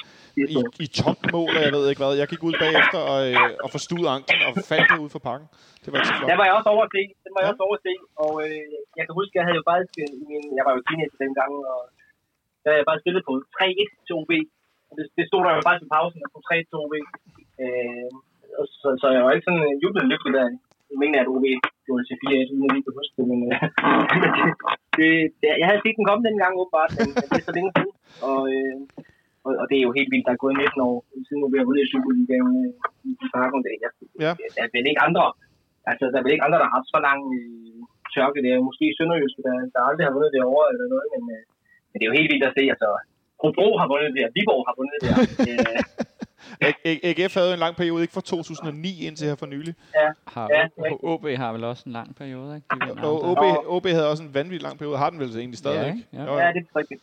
i, 0.55 0.57
i 0.85 0.87
topmål, 1.01 1.51
og 1.57 1.61
jeg 1.67 1.71
ved 1.77 1.83
ikke 1.91 2.01
hvad. 2.03 2.11
Jeg 2.21 2.27
gik 2.33 2.41
ud 2.49 2.55
bagefter 2.65 2.99
og, 3.11 3.19
øh, 3.29 3.63
og 3.65 3.69
forstod 3.75 4.03
anklen 4.15 4.41
og 4.47 4.51
faldt 4.71 4.87
det 4.91 4.99
ud 5.05 5.09
for 5.15 5.21
pakken. 5.29 5.47
Det 5.83 5.87
var 5.91 5.95
ikke 5.99 6.09
så 6.11 6.15
flot. 6.17 6.29
Der 6.31 6.37
var 6.41 6.45
jeg 6.49 6.55
også 6.59 6.69
over 6.75 6.83
at 6.87 6.91
se. 6.97 7.01
Den 7.25 7.31
var 7.35 7.39
jeg 7.43 7.49
også 7.53 7.63
over 7.67 7.75
at 7.79 7.83
se. 7.87 7.93
Og 8.25 8.33
øh, 8.45 8.63
jeg 8.97 9.03
kan 9.07 9.13
huske, 9.19 9.33
jeg 9.39 9.45
havde 9.47 9.57
jo 9.61 9.65
faktisk 9.71 9.95
øh, 10.03 10.09
i 10.21 10.23
min... 10.29 10.43
Jeg 10.57 10.63
var 10.67 10.73
jo 10.75 10.81
teenager 10.87 11.17
dengang, 11.25 11.51
og 11.73 11.81
der 12.61 12.67
havde 12.71 12.81
jeg 12.83 12.89
bare 12.91 13.01
spillet 13.03 13.21
på 13.29 13.33
3-1 13.55 14.05
til 14.05 14.13
OB. 14.19 14.31
Og 14.89 14.93
det, 14.97 15.05
det 15.17 15.23
stod 15.29 15.41
der 15.45 15.51
jo 15.57 15.61
faktisk 15.67 15.85
i 15.87 15.93
pausen, 15.95 16.19
på 16.35 16.39
3 16.49 16.55
til 16.69 16.75
OB. 16.83 16.93
Øh, 17.63 18.07
og 18.59 18.65
så, 18.79 18.87
så 19.01 19.05
jeg 19.15 19.21
var 19.25 19.31
ikke 19.35 19.47
sådan 19.47 19.63
øh, 19.69 19.73
jublet 19.83 20.05
lykkelig 20.11 20.33
der. 20.37 20.47
Jeg 20.91 20.97
mener, 21.03 21.17
at 21.23 21.31
OB 21.33 21.45
gjorde 21.85 22.01
det 22.01 22.07
til 22.09 22.17
4 22.23 22.51
uden 22.53 22.65
at 22.67 22.71
lige 22.73 22.85
kan 22.85 22.97
huske 22.99 23.13
det, 23.17 23.25
men 23.31 23.39
øh, 23.47 23.57
det, 24.97 25.09
det, 25.39 25.47
jeg 25.61 25.67
havde 25.69 25.83
set 25.83 25.97
den 25.99 26.07
komme 26.07 26.23
den 26.27 26.37
gang 26.43 26.53
åbenbart, 26.61 26.91
men, 26.99 27.07
det 27.31 27.39
er 27.41 27.47
så 27.49 27.53
længe 27.57 27.71
siden, 27.75 27.93
og, 28.29 28.39
øh, 28.53 28.77
og, 29.45 29.51
og, 29.61 29.65
det 29.69 29.77
er 29.77 29.85
jo 29.87 29.97
helt 29.97 30.11
vildt, 30.13 30.27
der 30.27 30.33
er 30.33 30.43
gået 30.43 30.55
19 30.57 30.87
år 30.89 30.95
siden, 31.27 31.51
vi 31.53 31.59
har 31.59 31.67
vundet 31.69 31.85
i 31.85 31.91
Superligaen 31.91 32.51
øh, 32.63 32.71
i, 33.09 33.11
parken. 33.35 33.59
Jeg, 33.83 33.91
Ja. 34.25 34.31
der 34.55 34.61
er 34.65 34.71
vel 34.75 34.89
ikke 34.91 35.05
andre, 35.07 35.23
altså 35.91 36.03
der 36.11 36.17
er 36.17 36.25
vel 36.25 36.35
ikke 36.35 36.45
andre, 36.47 36.59
der 36.59 36.67
har 36.67 36.77
haft 36.77 36.89
så 36.95 36.99
lang 37.07 37.21
øh, 37.37 37.79
tørke. 38.13 38.43
Det 38.45 38.51
er 38.51 38.67
måske 38.69 38.85
Sønderjysk, 38.97 39.37
der, 39.47 39.55
der 39.73 39.81
aldrig 39.89 40.05
har 40.07 40.15
vundet 40.15 40.31
det 40.35 40.41
over 40.51 40.63
eller 40.71 40.85
noget, 40.93 41.07
men, 41.13 41.23
øh, 41.35 41.43
men 41.89 41.95
det 41.97 42.03
er 42.03 42.11
jo 42.11 42.19
helt 42.19 42.31
vildt 42.31 42.49
at 42.49 42.55
se, 42.57 42.63
altså 42.73 42.89
Hobro 43.41 43.67
har 43.81 43.87
vundet 43.91 44.11
det 44.15 44.23
Viborg 44.35 44.63
har 44.69 44.75
vundet 44.79 44.97
det. 45.03 45.11
Øh, 45.49 45.81
AGF 47.09 47.33
havde 47.37 47.49
jo 47.51 47.55
en 47.59 47.63
lang 47.65 47.75
periode, 47.81 48.01
ikke 48.05 48.15
fra 48.17 48.21
2009 48.21 49.07
indtil 49.07 49.25
her 49.29 49.37
for 49.43 49.49
nylig. 49.55 49.73
Har 50.35 50.45
Ja, 50.55 50.63
ja, 50.85 50.91
OB 51.11 51.25
har 51.43 51.49
vel 51.55 51.63
også 51.71 51.83
en 51.89 51.93
lang 51.99 52.09
periode, 52.21 52.49
ikke? 52.57 52.67
De 52.71 53.07
Og. 53.09 53.15
OB, 53.31 53.43
OB 53.75 53.85
havde 53.97 54.09
også 54.13 54.23
en 54.27 54.33
vanvittig 54.39 54.63
lang 54.67 54.75
periode. 54.79 54.97
Har 55.03 55.09
den 55.11 55.19
vel 55.23 55.29
egentlig 55.43 55.61
stadig, 55.63 55.81
Ja, 55.81 55.87
ikke? 55.91 56.03
Ja. 56.17 56.23
Jo, 56.27 56.33
Ja, 56.43 56.47
det 56.55 56.61
er 56.67 56.75
rigtigt. 56.81 57.01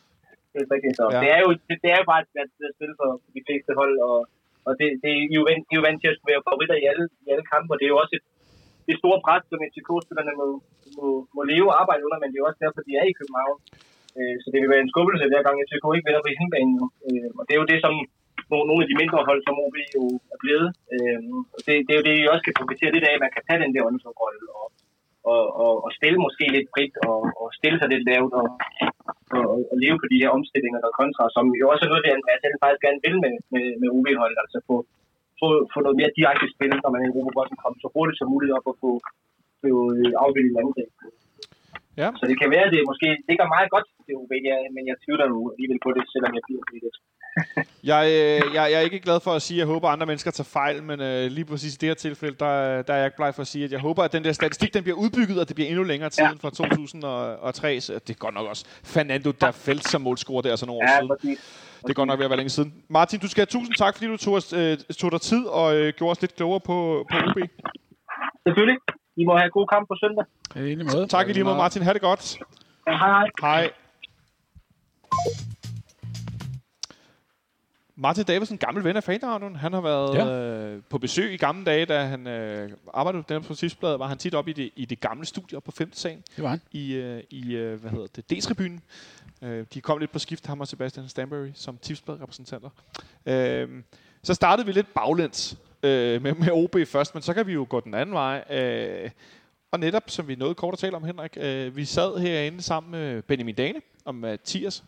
Det 0.53 0.59
er 0.63 0.69
rigtigt. 0.75 0.93
Så 0.99 1.03
Ja. 1.05 1.11
ja. 1.15 1.19
det, 1.23 1.29
er 1.35 1.39
jo, 1.45 1.49
det, 1.67 1.75
det, 1.83 1.89
er 1.93 1.97
jo 2.01 2.05
bare 2.13 2.21
sted 2.29 2.67
at 2.71 2.75
spille 2.77 2.95
for 3.01 3.09
de 3.35 3.41
fleste 3.47 3.71
hold, 3.79 3.95
og, 4.09 4.17
og 4.67 4.71
det, 4.79 4.87
det 5.03 5.11
er 5.17 5.37
jo 5.39 5.43
vant, 5.49 5.63
de 5.67 5.73
er 5.75 5.79
jo 5.81 5.85
vant 5.89 5.99
til 6.01 6.09
at 6.11 6.15
skulle 6.15 6.31
være 6.33 6.45
favoritter 6.47 6.77
i 6.83 6.85
alle, 6.91 7.05
i 7.25 7.27
alle 7.33 7.45
kampe, 7.53 7.69
og 7.73 7.77
det 7.79 7.85
er 7.87 7.93
jo 7.95 7.99
også 8.03 8.13
et, 8.19 8.25
det 8.89 8.95
store 9.01 9.19
pres, 9.25 9.43
som 9.51 9.59
FCK-spillerne 9.69 10.33
må, 10.39 10.45
må, 10.97 11.07
må 11.35 11.41
leve 11.51 11.67
og 11.71 11.75
arbejde 11.81 12.01
under, 12.07 12.17
men 12.19 12.27
det 12.29 12.35
er 12.37 12.43
jo 12.43 12.49
også 12.51 12.61
derfor, 12.65 12.81
de 12.87 12.93
er 13.01 13.05
i 13.11 13.17
København. 13.19 13.57
Øh, 14.17 14.35
så 14.41 14.47
det 14.51 14.59
vil 14.61 14.71
være 14.73 14.83
en 14.85 14.93
skuffelse, 14.93 15.25
hver 15.31 15.43
gang 15.45 15.55
FCK 15.67 15.85
ikke 15.97 16.07
vinder 16.07 16.23
på 16.25 16.31
hjemmebanen. 16.33 16.75
Øh, 17.07 17.29
og 17.39 17.43
det 17.45 17.53
er 17.53 17.61
jo 17.61 17.67
det, 17.71 17.79
som 17.85 17.93
nogle, 18.51 18.65
nogle 18.69 18.83
af 18.83 18.89
de 18.89 18.99
mindre 19.01 19.19
hold, 19.29 19.41
som 19.47 19.61
OB 19.65 19.77
jo 19.97 20.03
er 20.33 20.39
blevet. 20.43 20.69
Øh, 20.95 21.21
det, 21.65 21.73
det 21.85 21.91
er 21.93 21.99
jo 21.99 22.07
det, 22.07 22.15
I 22.15 22.31
også 22.33 22.45
kan 22.45 22.59
profitere 22.59 22.93
lidt 22.93 23.07
af, 23.09 23.13
at 23.15 23.23
man 23.25 23.33
kan 23.35 23.43
tage 23.45 23.63
den 23.63 23.73
der 23.75 23.87
åndsrolle 23.89 24.43
og, 24.59 24.67
og, 25.31 25.43
og, 25.63 25.73
og 25.85 25.89
stille 25.97 26.19
måske 26.25 26.45
lidt 26.55 26.69
frit 26.73 26.95
og, 27.09 27.19
og 27.41 27.47
stille 27.59 27.77
sig 27.79 27.89
lidt 27.89 28.05
lavt 28.11 28.33
og, 28.41 28.47
og, 29.37 29.57
og 29.71 29.75
leve 29.83 29.97
på 30.01 30.07
de 30.11 30.21
her 30.21 30.29
omstillinger 30.37 30.79
og 30.87 30.93
kontra, 31.01 31.23
som 31.35 31.45
jo 31.59 31.65
også 31.71 31.83
er 31.85 31.91
noget, 31.91 32.05
det 32.05 32.17
Andreas 32.17 32.41
selv 32.43 32.61
faktisk 32.63 32.83
gerne 32.85 33.03
vil 33.05 33.15
med, 33.25 33.33
med, 33.53 33.65
med 33.81 33.87
OB-holdet, 33.95 34.39
altså 34.43 34.57
få, 34.69 34.75
få, 35.39 35.47
få 35.73 35.77
noget 35.85 35.99
mere 35.99 36.15
direkte 36.19 36.47
spil, 36.55 36.73
når 36.83 36.91
man 36.93 37.01
er 37.01 37.09
i 37.09 37.13
Europa 37.13 37.41
komme 37.63 37.77
så 37.83 37.89
hurtigt 37.95 38.17
som 38.19 38.31
muligt 38.33 38.55
op 38.57 38.67
og 38.71 38.75
få, 38.83 38.91
få 39.61 39.71
øh, 39.95 40.11
afviklet 40.23 40.55
landet. 40.57 40.87
Ja. 42.01 42.09
Så 42.19 42.23
det 42.29 42.37
kan 42.41 42.49
være, 42.55 42.65
at 42.67 42.73
det 42.75 42.81
måske 42.91 43.07
ligger 43.29 43.45
meget 43.55 43.69
godt 43.73 43.85
til 44.05 44.13
OB, 44.21 44.31
ja, 44.49 44.57
men 44.75 44.83
jeg 44.89 44.95
tvivler 45.03 45.25
nu 45.33 45.39
alligevel 45.53 45.79
på 45.85 45.89
det, 45.95 46.03
selvom 46.13 46.31
jeg 46.37 46.43
bliver 46.47 46.63
lidt. 46.85 46.97
Jeg, 47.91 48.03
øh, 48.17 48.41
jeg, 48.55 48.63
jeg 48.71 48.77
er 48.79 48.85
ikke 48.89 48.99
glad 49.07 49.19
for 49.19 49.31
at 49.31 49.41
sige, 49.41 49.57
at 49.57 49.59
jeg 49.59 49.67
håber, 49.73 49.87
at 49.87 49.93
andre 49.93 50.05
mennesker 50.05 50.31
tager 50.31 50.49
fejl, 50.59 50.83
men 50.83 50.97
øh, 51.01 51.23
lige 51.37 51.45
præcis 51.45 51.73
i 51.75 51.77
det 51.81 51.89
her 51.89 51.93
tilfælde, 51.93 52.35
der, 52.45 52.81
der 52.81 52.93
er 52.93 52.97
jeg 52.97 53.05
ikke 53.09 53.17
bleg 53.21 53.35
for 53.35 53.41
at 53.41 53.47
sige, 53.47 53.65
at 53.65 53.71
jeg 53.71 53.79
håber, 53.79 54.03
at 54.03 54.13
den 54.13 54.23
der 54.23 54.31
statistik, 54.31 54.73
den 54.73 54.83
bliver 54.83 54.97
udbygget, 55.03 55.39
og 55.41 55.47
det 55.47 55.55
bliver 55.55 55.69
endnu 55.69 55.83
længere 55.83 56.09
tid 56.09 56.23
Ja. 56.23 56.31
end 56.31 56.39
fra 56.39 56.49
2003. 56.49 57.79
Så 57.81 57.93
det 57.93 58.09
er 58.09 58.19
godt 58.25 58.35
nok 58.35 58.47
også 58.47 58.63
Fernando, 58.93 59.31
der 59.41 59.51
faldt 59.51 59.83
som 59.87 60.01
målscorer 60.01 60.41
der, 60.41 60.55
så 60.55 60.65
nogle 60.65 60.81
år 60.81 60.87
Ja, 60.91 60.95
siden. 60.97 61.09
præcis. 61.13 61.39
Det 61.83 61.89
er 61.89 61.93
godt 61.93 62.07
nok 62.07 62.19
ved 62.19 62.25
at 62.25 62.29
være 62.29 62.37
længe 62.37 62.49
siden. 62.57 62.73
Martin, 62.89 63.19
du 63.19 63.27
skal 63.29 63.41
have 63.41 63.53
tusind 63.59 63.75
tak, 63.75 63.93
fordi 63.95 64.07
du 64.07 64.17
tog, 64.17 64.33
os, 64.33 64.53
øh, 64.53 64.77
tog 64.77 65.11
dig 65.11 65.21
tid 65.21 65.43
og 65.45 65.75
øh, 65.77 65.93
gjorde 65.97 66.11
os 66.11 66.21
lidt 66.21 66.35
klogere 66.35 66.59
på, 66.59 66.75
på 67.11 67.17
OB. 67.27 67.37
Selvfølgelig. 68.47 68.77
I 69.19 69.25
må 69.25 69.37
have 69.37 69.49
god 69.49 69.67
kamp 69.67 69.87
på 69.87 69.95
søndag. 70.03 70.25
Ja, 70.55 70.59
i 70.61 70.75
lige 70.75 70.83
måde. 70.95 71.07
Tak 71.07 71.29
i 71.29 71.33
lige 71.33 71.43
måde, 71.43 71.55
Martin. 71.57 71.81
Ha' 71.81 71.93
det 71.93 72.01
godt. 72.01 72.37
Ja, 72.87 72.97
hej 72.97 73.09
hej. 73.09 73.29
Hej. 73.41 73.71
Martin 77.95 78.23
Davidsen, 78.25 78.57
gammel 78.57 78.83
ven 78.83 78.95
af 78.95 79.03
Fanradioen. 79.03 79.55
Han 79.55 79.73
har 79.73 79.81
været 79.81 80.15
Ja. 80.15 80.25
øh, 80.27 80.81
på 80.89 80.97
besøg 80.97 81.33
i 81.33 81.37
gamle 81.37 81.65
dage, 81.65 81.85
da 81.85 82.03
han 82.03 82.27
øh, 82.27 82.71
arbejdede 82.93 83.23
på 83.23 83.47
på 83.47 83.53
Tipsbladet, 83.53 83.99
var 83.99 84.07
han 84.07 84.17
tit 84.17 84.35
op 84.35 84.47
i 84.47 84.53
det, 84.53 84.69
i 84.75 84.85
det 84.85 84.99
gamle 84.99 85.25
studie 85.25 85.57
op 85.57 85.63
på 85.63 85.71
5. 85.71 85.93
sagen 85.93 86.23
Det 86.35 86.43
var 86.43 86.49
han. 86.49 86.61
i, 86.71 86.93
øh, 86.93 87.23
i 87.29 87.55
øh, 87.55 87.81
hvad 87.81 87.91
hedder 87.91 88.07
det, 88.15 88.31
D-tribunen. 88.31 88.79
Øh, 89.41 89.65
de 89.73 89.81
kom 89.81 89.97
lidt 89.97 90.11
på 90.11 90.19
skift, 90.19 90.47
ham 90.47 90.61
og 90.61 90.67
Sebastian 90.67 91.07
Stanbury, 91.09 91.49
som 91.53 91.77
Tipsblad-repræsentanter. 91.81 92.69
Øh, 93.25 93.69
så 94.23 94.33
startede 94.33 94.65
vi 94.65 94.71
lidt 94.71 94.93
baglæns 94.93 95.57
øh, 95.83 96.21
med, 96.21 96.33
med 96.33 96.51
OB 96.51 96.75
først, 96.87 97.13
men 97.13 97.21
så 97.21 97.33
kan 97.33 97.47
vi 97.47 97.53
jo 97.53 97.65
gå 97.69 97.79
den 97.79 97.93
anden 97.93 98.15
vej. 98.15 98.43
Øh, 98.49 99.09
og 99.71 99.79
netop, 99.79 100.03
som 100.07 100.27
vi 100.27 100.35
nåede 100.35 100.55
kort 100.55 100.73
at 100.73 100.79
tale 100.79 100.95
om, 100.95 101.03
Henrik, 101.03 101.37
øh, 101.37 101.75
vi 101.75 101.85
sad 101.85 102.19
herinde 102.19 102.61
sammen 102.61 102.91
med 102.91 103.21
Benjamin 103.21 103.55
Dane 103.55 103.81
og 104.05 104.15
Mathias 104.15 104.83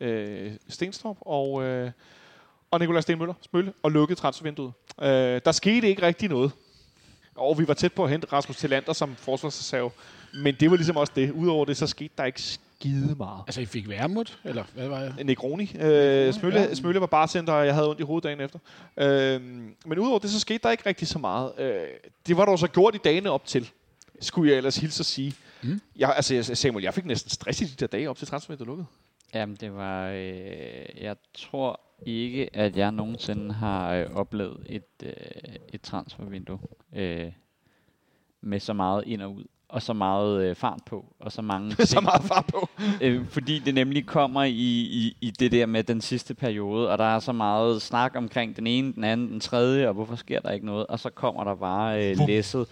øh, 0.00 0.52
Stenstrup 0.68 1.16
og, 1.20 1.62
øh, 1.62 1.90
og 2.70 2.80
Nikolaj 2.80 3.00
Stenmøller 3.00 3.34
Smølle 3.40 3.72
og 3.82 3.90
lukkede 3.90 4.20
transfervinduet. 4.20 4.72
Øh, 5.02 5.40
der 5.44 5.52
skete 5.52 5.88
ikke 5.88 6.02
rigtig 6.02 6.28
noget. 6.28 6.52
Og 7.34 7.58
vi 7.58 7.68
var 7.68 7.74
tæt 7.74 7.92
på 7.92 8.04
at 8.04 8.10
hente 8.10 8.26
Rasmus 8.32 8.56
Tillander 8.56 8.92
som 8.92 9.14
forsvarsreserve. 9.16 9.90
Men 10.34 10.54
det 10.60 10.70
var 10.70 10.76
ligesom 10.76 10.96
også 10.96 11.12
det. 11.16 11.30
Udover 11.30 11.64
det, 11.64 11.76
så 11.76 11.86
skete 11.86 12.14
der 12.18 12.24
ikke 12.24 12.42
skide 12.80 13.14
meget. 13.14 13.42
Altså, 13.46 13.60
I 13.60 13.64
fik 13.64 13.88
værmut, 13.88 14.38
eller 14.44 14.64
hvad 14.74 14.88
var 14.88 15.00
jeg? 15.00 15.14
Negroni. 15.24 15.72
Øh, 15.80 16.32
Smølle, 16.32 16.60
ja. 16.60 16.74
Smølle 16.74 17.00
var 17.00 17.06
bartender, 17.06 17.52
og 17.52 17.66
jeg 17.66 17.74
havde 17.74 17.88
ondt 17.90 18.00
i 18.00 18.04
hovedet 18.04 18.24
dagen 18.24 18.40
efter. 18.40 18.58
Øh, 18.96 19.40
men 19.86 19.98
udover 19.98 20.18
det, 20.18 20.30
så 20.30 20.40
skete 20.40 20.60
der 20.62 20.70
ikke 20.70 20.86
rigtig 20.86 21.08
så 21.08 21.18
meget. 21.18 21.52
Øh, 21.58 21.86
det 22.26 22.36
var 22.36 22.44
dog 22.44 22.58
så 22.58 22.68
gjort 22.68 22.94
i 22.94 22.98
dagene 22.98 23.30
op 23.30 23.44
til, 23.44 23.70
skulle 24.20 24.50
jeg 24.50 24.56
ellers 24.56 24.76
hilse 24.76 25.00
at 25.00 25.06
sige. 25.06 25.34
Mm. 25.62 25.80
Jeg, 25.96 26.12
altså, 26.16 26.54
Samuel, 26.54 26.82
jeg 26.82 26.94
fik 26.94 27.04
næsten 27.04 27.30
stress 27.30 27.60
i 27.60 27.64
de 27.64 27.74
der 27.74 27.86
dage 27.86 28.10
op 28.10 28.16
til 28.16 28.26
transfervinduet 28.26 28.66
lukkede. 28.66 28.86
Jamen, 29.34 29.56
det 29.56 29.74
var... 29.74 30.08
Øh, 30.08 31.02
jeg 31.02 31.16
tror 31.34 31.80
ikke, 32.06 32.56
at 32.56 32.76
jeg 32.76 32.92
nogensinde 32.92 33.52
har 33.52 33.94
øh, 33.94 34.06
oplevet 34.14 34.66
et, 34.66 34.84
øh, 35.02 35.12
et 35.72 35.80
transfervindue 35.82 36.58
øh, 36.96 37.32
med 38.40 38.60
så 38.60 38.72
meget 38.72 39.04
ind 39.06 39.22
og 39.22 39.34
ud, 39.34 39.44
og 39.72 39.82
så 39.82 39.92
meget 39.92 40.42
øh, 40.44 40.56
fart 40.56 40.80
på, 40.86 41.04
og 41.20 41.32
så 41.32 41.42
mange 41.42 41.70
ting. 41.74 41.88
så 41.88 42.00
meget 42.00 42.22
far 42.22 42.44
på. 42.48 42.68
Øh, 43.02 43.26
fordi 43.28 43.58
det 43.58 43.74
nemlig 43.74 44.06
kommer 44.06 44.42
i, 44.42 44.50
i, 44.50 45.16
i 45.20 45.30
det 45.30 45.52
der 45.52 45.66
med 45.66 45.84
den 45.84 46.00
sidste 46.00 46.34
periode, 46.34 46.90
og 46.90 46.98
der 46.98 47.04
er 47.04 47.18
så 47.18 47.32
meget 47.32 47.82
snak 47.82 48.12
omkring 48.16 48.56
den 48.56 48.66
ene, 48.66 48.92
den 48.92 49.04
anden, 49.04 49.28
den 49.28 49.40
tredje, 49.40 49.88
og 49.88 49.94
hvorfor 49.94 50.16
sker 50.16 50.40
der 50.40 50.50
ikke 50.50 50.66
noget, 50.66 50.86
og 50.86 50.98
så 50.98 51.10
kommer 51.10 51.44
der 51.44 51.54
bare 51.54 52.10
øh, 52.10 52.16
læsset. 52.26 52.66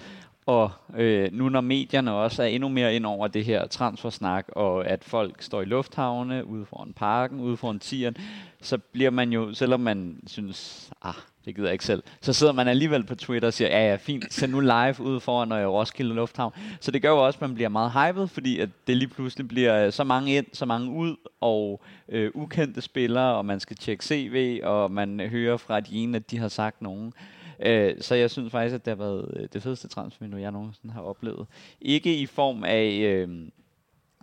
Og 0.46 0.70
øh, 0.96 1.32
nu 1.32 1.48
når 1.48 1.60
medierne 1.60 2.12
også 2.12 2.42
er 2.42 2.46
endnu 2.46 2.68
mere 2.68 2.94
ind 2.94 3.06
over 3.06 3.28
det 3.28 3.44
her 3.44 3.66
transfersnak, 3.66 4.46
og 4.52 4.86
at 4.86 5.04
folk 5.04 5.42
står 5.42 5.62
i 5.62 5.64
lufthavne, 5.64 6.46
ude 6.46 6.66
foran 6.66 6.92
parken, 6.92 7.40
ude 7.40 7.56
foran 7.56 7.78
tieren, 7.78 8.16
så 8.62 8.78
bliver 8.78 9.10
man 9.10 9.32
jo, 9.32 9.54
selvom 9.54 9.80
man 9.80 10.20
synes, 10.26 10.90
ah, 11.02 11.14
det 11.48 11.56
gider 11.56 11.68
jeg 11.68 11.72
ikke 11.72 11.84
selv, 11.84 12.02
så 12.20 12.32
sidder 12.32 12.52
man 12.52 12.68
alligevel 12.68 13.04
på 13.04 13.14
Twitter 13.14 13.46
og 13.46 13.52
siger, 13.52 13.68
ja 13.68 13.90
ja, 13.90 13.96
fint, 13.96 14.32
send 14.34 14.52
nu 14.52 14.60
live 14.60 15.00
ud 15.00 15.20
foran 15.20 15.52
øh, 15.52 15.68
Roskilde 15.68 16.14
Lufthavn. 16.14 16.52
Så 16.80 16.90
det 16.90 17.02
gør 17.02 17.08
jo 17.08 17.26
også, 17.26 17.36
at 17.36 17.40
man 17.40 17.54
bliver 17.54 17.68
meget 17.68 17.92
hyped, 17.92 18.26
fordi 18.26 18.60
at 18.60 18.68
det 18.86 18.96
lige 18.96 19.08
pludselig 19.08 19.48
bliver 19.48 19.86
øh, 19.86 19.92
så 19.92 20.04
mange 20.04 20.36
ind, 20.36 20.46
så 20.52 20.66
mange 20.66 20.90
ud, 20.90 21.16
og 21.40 21.82
øh, 22.08 22.30
ukendte 22.34 22.80
spillere, 22.80 23.34
og 23.36 23.46
man 23.46 23.60
skal 23.60 23.76
tjekke 23.76 24.04
CV, 24.04 24.60
og 24.62 24.90
man 24.90 25.20
hører 25.20 25.56
fra 25.56 25.80
de 25.80 25.96
ene, 25.96 26.16
at 26.16 26.30
de 26.30 26.38
har 26.38 26.48
sagt 26.48 26.82
nogen. 26.82 27.12
Øh, 27.60 27.94
så 28.00 28.14
jeg 28.14 28.30
synes 28.30 28.50
faktisk, 28.50 28.74
at 28.74 28.84
det 28.84 28.90
har 28.90 29.04
været 29.04 29.34
øh, 29.36 29.48
det 29.52 29.62
fedeste 29.62 29.88
transfervindue, 29.88 30.40
jeg 30.40 30.52
nogensinde 30.52 30.94
har 30.94 31.02
oplevet. 31.02 31.46
Ikke 31.80 32.16
i 32.16 32.26
form 32.26 32.64
af, 32.64 32.84
øh, 32.84 33.28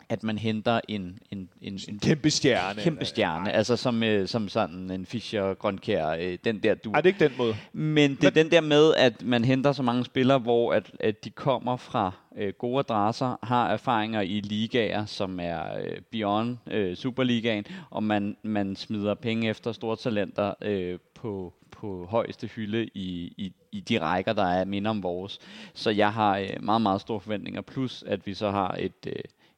at 0.09 0.23
man 0.23 0.37
henter 0.37 0.81
en, 0.87 1.19
en, 1.31 1.49
en, 1.61 1.79
en 1.89 1.99
Kæmpe 1.99 2.29
stjerne. 2.29 2.81
kæmpe 2.81 3.05
stjerne, 3.05 3.51
altså 3.51 3.75
som, 3.75 4.03
øh, 4.03 4.27
som 4.27 4.49
sådan 4.49 4.91
en 4.91 5.05
Fischer, 5.05 5.53
Grønkjær, 5.53 6.09
øh, 6.09 6.37
den 6.43 6.63
der 6.63 6.75
du. 6.75 6.91
Ej, 6.91 7.01
det 7.01 7.09
er 7.09 7.13
ikke 7.13 7.29
den 7.29 7.37
måde. 7.37 7.55
Men 7.73 8.15
det 8.15 8.23
er 8.23 8.29
den 8.29 8.51
der 8.51 8.61
med, 8.61 8.93
at 8.97 9.23
man 9.23 9.45
henter 9.45 9.71
så 9.71 9.83
mange 9.83 10.05
spillere, 10.05 10.39
hvor 10.39 10.73
at, 10.73 10.91
at 10.99 11.25
de 11.25 11.29
kommer 11.29 11.77
fra 11.77 12.11
øh, 12.37 12.53
gode 12.57 12.79
adresser, 12.79 13.39
har 13.43 13.69
erfaringer 13.69 14.21
i 14.21 14.39
ligaer, 14.39 15.05
som 15.05 15.39
er 15.39 15.77
øh, 15.77 15.97
beyond 16.11 16.57
øh, 16.71 16.95
Superligaen, 16.95 17.65
og 17.89 18.03
man, 18.03 18.37
man 18.43 18.75
smider 18.75 19.13
penge 19.13 19.49
efter 19.49 19.71
store 19.71 19.95
talenter 19.95 20.53
øh, 20.61 20.99
på, 21.15 21.53
på 21.71 22.07
højeste 22.09 22.47
hylde 22.47 22.85
i, 22.93 23.33
i, 23.37 23.53
i 23.71 23.79
de 23.79 23.99
rækker, 23.99 24.33
der 24.33 24.45
er 24.45 24.65
minder 24.65 24.91
om 24.91 25.03
vores. 25.03 25.39
Så 25.73 25.89
jeg 25.89 26.13
har 26.13 26.37
øh, 26.37 26.49
meget, 26.59 26.81
meget 26.81 27.01
store 27.01 27.19
forventninger, 27.19 27.61
plus 27.61 28.03
at 28.07 28.27
vi 28.27 28.33
så 28.33 28.51
har 28.51 28.75
et, 28.79 29.07
øh, 29.07 29.13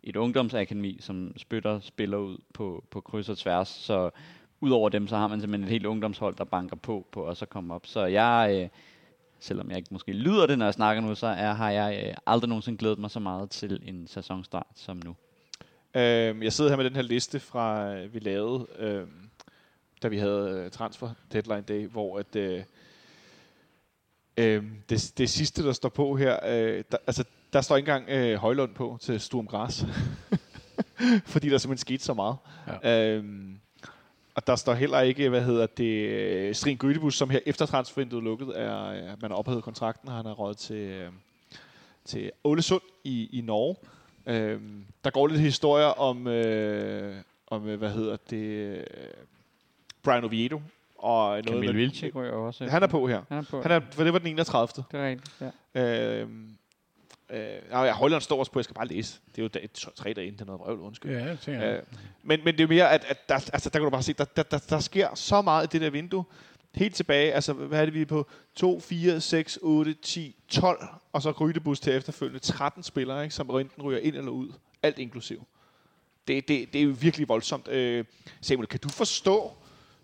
et 0.09 0.15
ungdomsakademi, 0.15 0.97
som 0.99 1.33
spytter 1.37 1.79
spiller 1.79 2.17
ud 2.17 2.37
på, 2.53 2.83
på 2.91 3.01
kryds 3.01 3.29
og 3.29 3.37
tværs, 3.37 3.67
så 3.67 4.09
Udover 4.59 4.89
dem, 4.89 5.07
så 5.07 5.15
har 5.15 5.27
man 5.27 5.41
simpelthen 5.41 5.63
et 5.63 5.71
helt 5.71 5.85
ungdomshold, 5.85 6.35
der 6.35 6.43
banker 6.43 6.75
på, 6.75 7.07
på 7.11 7.21
og 7.21 7.37
så 7.37 7.45
kommer 7.45 7.75
op. 7.75 7.85
Så 7.85 8.05
jeg, 8.05 8.59
øh, 8.63 8.69
selvom 9.39 9.69
jeg 9.69 9.77
ikke 9.77 9.89
måske 9.91 10.11
lyder 10.11 10.47
det, 10.47 10.57
når 10.57 10.65
jeg 10.65 10.73
snakker 10.73 11.01
nu, 11.01 11.15
så 11.15 11.27
er, 11.27 11.53
har 11.53 11.69
jeg 11.69 12.03
øh, 12.07 12.15
aldrig 12.25 12.49
nogensinde 12.49 12.77
glædet 12.77 12.99
mig 12.99 13.11
så 13.11 13.19
meget 13.19 13.49
til 13.49 13.81
en 13.85 14.07
sæsonstart 14.07 14.67
som 14.75 15.01
nu. 15.05 15.15
Øhm, 15.95 16.43
jeg 16.43 16.53
sidder 16.53 16.69
her 16.71 16.77
med 16.77 16.85
den 16.85 16.95
her 16.95 17.01
liste 17.01 17.39
fra, 17.39 17.93
øh, 17.93 18.13
vi 18.13 18.19
lavede, 18.19 18.67
øhm, 18.79 19.29
da 20.03 20.07
vi 20.07 20.17
havde 20.17 20.63
øh, 20.65 20.71
transfer 20.71 21.09
deadline 21.33 21.61
day, 21.61 21.87
hvor 21.87 22.19
at, 22.19 22.35
øh, 22.35 22.63
øh, 24.37 24.63
det, 24.89 25.13
det 25.17 25.29
sidste, 25.29 25.63
der 25.63 25.73
står 25.73 25.89
på 25.89 26.15
her, 26.15 26.39
øh, 26.45 26.83
der, 26.91 26.97
altså, 27.07 27.23
der 27.53 27.61
står 27.61 27.77
ikke 27.77 27.91
engang 27.91 28.09
øh, 28.09 28.35
Højlund 28.37 28.73
på 28.73 28.97
til 29.01 29.19
Sturm 29.19 29.47
Græs. 29.47 29.85
Fordi 31.25 31.49
der 31.49 31.57
simpelthen 31.57 31.77
skete 31.77 32.03
så 32.03 32.13
meget. 32.13 32.35
Ja. 32.83 33.13
Øhm, 33.15 33.59
og 34.35 34.47
der 34.47 34.55
står 34.55 34.73
heller 34.73 34.99
ikke, 35.01 35.29
hvad 35.29 35.41
hedder 35.41 35.65
det, 35.65 36.55
Strin 36.57 36.77
Gødebus, 36.77 37.15
som 37.17 37.29
her 37.29 37.39
efter 37.45 37.65
transfervinduet 37.65 38.23
lukket, 38.23 38.47
er, 38.55 38.91
er 38.91 39.15
man 39.21 39.31
har 39.31 39.37
ophævet 39.37 39.63
kontrakten, 39.63 40.09
og 40.09 40.15
han 40.15 40.25
er 40.25 40.31
råd 40.31 40.53
til, 40.55 40.75
øh, 40.75 41.09
til 42.05 42.31
Ålesund 42.43 42.81
i, 43.03 43.29
i 43.37 43.41
Norge. 43.41 43.75
Øh, 44.27 44.61
der 45.03 45.09
går 45.09 45.27
lidt 45.27 45.39
historier 45.41 45.85
om, 45.85 46.27
øh, 46.27 47.15
om 47.47 47.67
øh, 47.67 47.77
hvad 47.77 47.91
hedder 47.91 48.17
det, 48.29 48.37
øh, 48.47 48.83
Brian 50.03 50.23
Oviedo. 50.23 50.61
Og 50.97 51.29
noget 51.29 51.45
Kamil 51.45 51.65
med- 51.69 51.73
Vilcek 51.73 52.15
også. 52.15 52.65
Han 52.69 52.83
er 52.83 52.87
på 52.87 53.07
her. 53.07 53.21
Han 53.29 53.37
er 53.37 53.41
på. 53.51 53.61
Han 53.61 53.71
er, 53.71 53.79
for 53.91 54.03
det 54.03 54.13
var 54.13 54.19
den 54.19 54.27
31. 54.27 54.83
Det 54.91 54.99
er 54.99 55.07
rigtigt, 55.07 55.41
ja. 55.75 56.21
Øh, 56.21 56.29
øh, 57.29 57.49
nej, 57.71 57.91
holder 57.91 58.17
en 58.17 58.21
stor 58.21 58.39
også 58.39 58.51
på, 58.51 58.59
jeg 58.59 58.63
skal 58.63 58.73
bare 58.75 58.87
læse. 58.87 59.19
Det 59.31 59.37
er 59.37 59.43
jo 59.43 59.47
dag, 59.47 59.69
tre- 59.73 59.91
tre 59.95 60.13
dage 60.13 60.27
inden, 60.27 60.39
det 60.39 60.41
er 60.41 60.45
noget 60.45 60.59
vrøvl, 60.59 60.79
undskyld. 60.79 61.11
Ja, 61.11 61.31
det 61.31 61.39
tænker 61.39 61.61
jeg. 61.61 61.77
Øh, 61.77 61.83
men, 62.23 62.39
men 62.45 62.57
det 62.57 62.63
er 62.63 62.67
mere, 62.67 62.91
at, 62.91 63.05
at 63.07 63.29
der, 63.29 63.35
altså, 63.35 63.69
der 63.69 63.79
kan 63.79 63.83
du 63.83 63.89
bare 63.89 64.03
se, 64.03 64.13
der, 64.13 64.25
der, 64.25 64.43
der, 64.43 64.57
der 64.57 64.79
sker 64.79 65.15
så 65.15 65.41
meget 65.41 65.63
i 65.63 65.67
det 65.71 65.81
der 65.81 65.89
vindue. 65.89 66.23
Helt 66.75 66.95
tilbage, 66.95 67.33
altså 67.33 67.53
hvad 67.53 67.81
er 67.81 67.85
det, 67.85 67.93
vi 67.93 68.01
er 68.01 68.05
på? 68.05 68.27
2, 68.55 68.79
4, 68.79 69.21
6, 69.21 69.59
8, 69.61 69.93
10, 69.93 70.35
12, 70.47 70.83
og 71.13 71.21
så 71.21 71.31
Grydebus 71.31 71.79
til 71.79 71.93
efterfølgende 71.95 72.39
13 72.39 72.83
spillere, 72.83 73.23
ikke, 73.23 73.35
som 73.35 73.49
enten 73.59 73.83
ryger 73.83 73.99
ind 73.99 74.15
eller 74.15 74.31
ud. 74.31 74.49
Alt 74.83 74.99
inklusiv. 74.99 75.47
Det, 76.27 76.47
det, 76.47 76.73
det 76.73 76.79
er 76.81 76.83
jo 76.85 76.95
virkelig 77.01 77.29
voldsomt. 77.29 77.67
Øh, 77.67 78.05
Samuel, 78.41 78.67
kan 78.67 78.79
du 78.79 78.89
forstå 78.89 79.51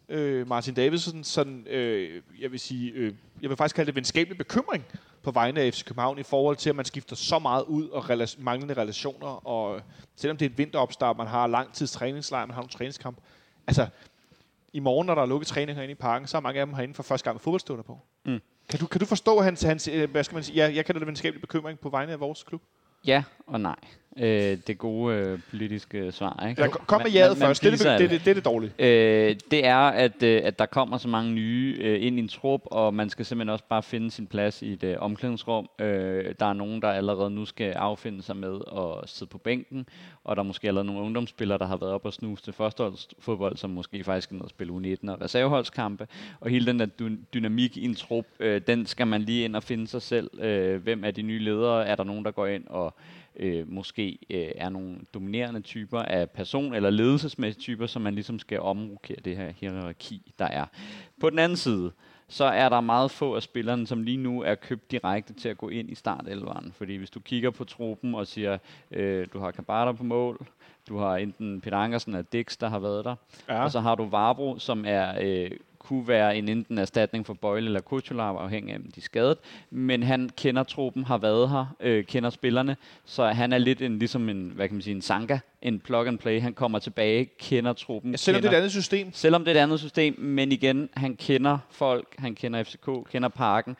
øh, 0.10 0.48
Martin 0.48 0.74
Davidsen 0.74 1.24
sådan, 1.24 1.68
øh, 1.68 2.22
jeg 2.40 2.52
vil 2.52 2.60
sige, 2.60 2.92
øh, 2.92 3.14
jeg 3.42 3.50
vil 3.50 3.58
faktisk 3.58 3.76
kalde 3.76 3.88
det 3.88 3.96
venskabelig 3.96 4.38
bekymring 4.38 4.86
på 5.24 5.32
vegne 5.32 5.62
af 5.62 5.74
FC 5.74 5.84
København 5.86 6.20
i 6.20 6.24
forhold 6.24 6.56
til, 6.56 6.70
at 6.70 6.76
man 6.76 6.86
skifter 6.86 7.16
så 7.16 7.40
meget 7.40 7.64
ud 7.64 7.90
og 7.90 8.10
rela- 8.10 8.36
manglende 8.44 8.74
relationer, 8.74 9.48
og 9.48 9.82
selvom 10.16 10.38
det 10.38 10.46
er 10.46 10.50
et 10.50 10.58
vinteropstart, 10.58 11.18
man 11.18 11.28
har 11.28 11.48
lang 11.48 11.74
tids 11.74 11.92
træningslejr, 11.92 12.46
man 12.46 12.54
har 12.54 12.62
nogle 12.62 12.70
træningskamp. 12.70 13.18
Altså, 13.68 13.88
i 14.74 14.80
morgen, 14.80 15.06
når 15.06 15.16
der 15.16 15.22
er 15.22 15.26
lukket 15.26 15.48
træning 15.48 15.76
herinde 15.76 15.92
i 15.92 15.96
parken, 15.96 16.28
så 16.28 16.38
er 16.38 16.42
mange 16.42 16.60
af 16.60 16.66
dem 16.66 16.76
herinde 16.76 16.94
for 16.94 17.04
første 17.04 17.24
gang 17.26 17.36
med 17.36 17.40
fodboldstøvler 17.40 17.84
på. 17.84 18.00
Mm. 18.26 18.40
Kan, 18.70 18.80
du, 18.80 18.88
kan 18.88 19.00
du 19.00 19.06
forstå 19.06 19.42
hans, 19.42 19.62
hans 19.62 19.88
øh, 19.88 20.12
hvad 20.12 20.24
skal 20.24 20.36
man 20.36 20.44
sige, 20.44 20.56
ja, 20.56 20.76
jeg 20.76 20.86
kalder 20.86 21.00
det 21.00 21.08
venskabelig 21.08 21.42
bekymring 21.42 21.80
på 21.80 21.90
vegne 21.90 22.12
af 22.12 22.20
vores 22.20 22.44
klub? 22.44 22.62
Ja 23.08 23.24
og 23.48 23.62
nej. 23.62 23.76
Øh, 24.20 24.58
det 24.68 24.78
gode 24.78 25.16
øh, 25.16 25.40
politiske 25.50 26.12
svar, 26.12 26.46
ikke? 26.50 26.62
Ja, 26.62 26.68
kom 26.68 27.02
med 27.02 27.12
jaget 27.12 27.40
man 27.40 27.48
først, 27.48 27.64
det 27.64 27.86
er 27.86 27.98
det, 27.98 28.00
det, 28.00 28.10
det, 28.10 28.26
det 28.26 28.32
er 28.32 28.34
det 28.34 28.46
dårlige. 28.46 28.72
Øh, 28.80 29.36
det 29.52 29.66
er, 29.66 29.78
at, 29.78 30.24
øh, 30.24 30.42
at 30.44 30.60
der 30.60 30.66
kommer 30.66 30.98
så 30.98 31.08
mange 31.08 31.32
nye 31.32 31.78
øh, 31.82 32.04
ind 32.06 32.20
i 32.20 32.22
en 32.22 32.28
trup, 32.28 32.62
og 32.66 32.94
man 32.94 33.10
skal 33.10 33.26
simpelthen 33.26 33.50
også 33.50 33.66
bare 33.70 33.84
finde 33.84 34.12
sin 34.12 34.28
plads 34.28 34.62
i 34.62 34.74
et 34.74 34.84
øh, 34.84 34.96
omklædningsrum. 35.00 35.70
Øh, 35.80 36.36
der 36.40 36.46
er 36.46 36.54
nogen, 36.54 36.82
der 36.82 36.88
allerede 36.88 37.30
nu 37.30 37.46
skal 37.46 37.72
affinde 37.72 38.24
sig 38.24 38.38
med 38.38 38.60
at 38.78 39.10
sidde 39.10 39.30
på 39.30 39.38
bænken, 39.38 39.86
og 40.24 40.36
der 40.36 40.42
er 40.42 40.48
måske 40.48 40.68
allerede 40.68 40.88
nogle 40.88 41.02
ungdomsspillere, 41.02 41.58
der 41.58 41.66
har 41.66 41.78
været 41.78 41.94
op 41.94 42.06
og 42.06 42.14
snuse 42.14 42.44
til 42.44 42.54
førsteholdsfodbold, 42.54 43.58
som 43.58 43.70
måske 43.70 44.04
faktisk 44.04 44.28
skal 44.28 44.36
ned 44.36 44.44
og 44.44 44.50
spille 44.50 44.74
U19 44.74 45.12
og 45.12 45.22
reserveholdskampe. 45.22 46.08
Og 46.40 46.50
hele 46.50 46.66
den 46.66 46.80
der 46.80 46.86
dy- 46.86 47.20
dynamik 47.34 47.78
i 47.78 47.86
en 47.86 47.96
trup, 47.96 48.26
øh, 48.40 48.62
den 48.68 48.86
skal 48.86 49.08
man 49.08 49.22
lige 49.22 49.46
ind 49.46 49.56
og 49.56 49.64
finde 49.64 49.88
sig 49.88 50.02
selv. 50.02 50.44
Øh, 50.44 50.84
hvem 50.84 51.04
er 51.04 51.12
de 51.12 51.22
nye 51.22 51.40
ledere? 51.40 51.88
Er 51.88 51.96
der 51.96 52.04
nogen, 52.04 52.26
der 52.26 52.32
går 52.32 52.48
ind 52.48 52.64
og 52.68 52.94
øh, 53.36 53.72
måske 53.72 54.18
øh, 54.30 54.48
er 54.56 54.70
nogle 54.70 54.98
dominerende 55.14 55.62
typer 55.62 56.00
af 56.00 56.30
person- 56.30 56.74
eller 56.74 56.90
ledelsesmæssige 56.90 57.62
typer, 57.62 57.88
som 57.88 58.02
man 58.02 58.14
ligesom 58.14 58.40
skal 58.40 58.60
omrokere 58.60 59.18
det 59.26 59.38
her 59.38 59.52
hierarki, 59.56 60.32
der 60.40 60.46
er. 60.46 60.66
På 61.20 61.30
den 61.30 61.40
anden 61.40 61.58
side, 61.58 61.92
så 62.28 62.44
er 62.46 62.70
der 62.70 62.82
meget 62.82 63.12
få 63.12 63.36
af 63.36 63.44
spillerne, 63.44 63.88
som 63.88 64.04
lige 64.04 64.18
nu 64.18 64.42
er 64.42 64.56
købt 64.56 64.92
direkte 64.92 65.34
til 65.34 65.50
at 65.50 65.58
gå 65.58 65.70
ind 65.70 65.90
i 65.92 65.96
startelveren. 65.96 66.72
Fordi 66.76 66.96
hvis 66.96 67.10
du 67.10 67.20
kigger 67.20 67.50
på 67.52 67.64
truppen 67.64 68.16
og 68.16 68.28
siger, 68.28 68.58
øh, 68.92 69.28
du 69.34 69.40
har 69.40 69.52
Kabata 69.52 69.92
på 69.92 70.04
mål, 70.04 70.48
du 70.90 70.98
har 70.98 71.18
enten 71.18 71.62
Peter 71.62 71.78
Ankersen 71.78 72.12
eller 72.14 72.24
Dix, 72.34 72.58
der 72.58 72.70
har 72.70 72.80
været 72.80 73.06
der, 73.06 73.16
Ja. 73.50 73.64
og 73.64 73.72
så 73.72 73.80
har 73.80 73.96
du 73.96 74.06
Varbro, 74.06 74.60
som 74.60 74.84
er 74.88 75.14
øh, 75.22 75.52
kunne 75.84 76.08
være 76.08 76.38
en 76.38 76.50
enten 76.50 76.78
erstatning 76.78 77.26
for 77.26 77.34
Bøjle 77.34 77.66
eller 77.66 77.82
Kutular, 77.82 78.38
afhængig 78.38 78.74
af, 78.74 78.78
om 78.78 78.84
de 78.84 78.98
er 78.98 79.02
skadet. 79.02 79.38
Men 79.70 80.04
han 80.04 80.30
kender 80.38 80.64
truppen, 80.64 81.04
har 81.04 81.18
været 81.18 81.50
her, 81.50 81.76
øh, 81.80 82.06
kender 82.06 82.30
spillerne, 82.30 82.78
så 83.06 83.26
han 83.26 83.54
er 83.54 83.58
lidt 83.58 83.82
en, 83.82 84.00
ligesom 84.00 84.30
en, 84.30 84.52
hvad 84.56 84.68
kan 84.68 84.76
man 84.76 84.82
sige, 84.82 84.96
en 84.96 85.02
Sanka, 85.02 85.40
en 85.62 85.80
plug 85.80 86.08
and 86.08 86.18
play. 86.18 86.42
Han 86.42 86.54
kommer 86.54 86.80
tilbage, 86.80 87.30
kender 87.40 87.74
truppen. 87.74 88.12
Ja, 88.12 88.18
selvom 88.18 88.42
det 88.42 88.50
kender, 88.50 88.58
er 88.58 88.60
et 88.60 88.64
andet 88.64 88.72
system. 88.72 89.14
Selvom 89.14 89.46
det 89.46 89.52
er 89.52 89.60
et 89.60 89.64
andet 89.64 89.80
system, 89.80 90.20
men 90.20 90.52
igen, 90.52 90.90
han 90.94 91.16
kender 91.16 91.58
folk, 91.72 92.16
han 92.18 92.36
kender 92.36 92.64
FCK, 92.64 92.90
kender 93.12 93.30
Parken. 93.30 93.76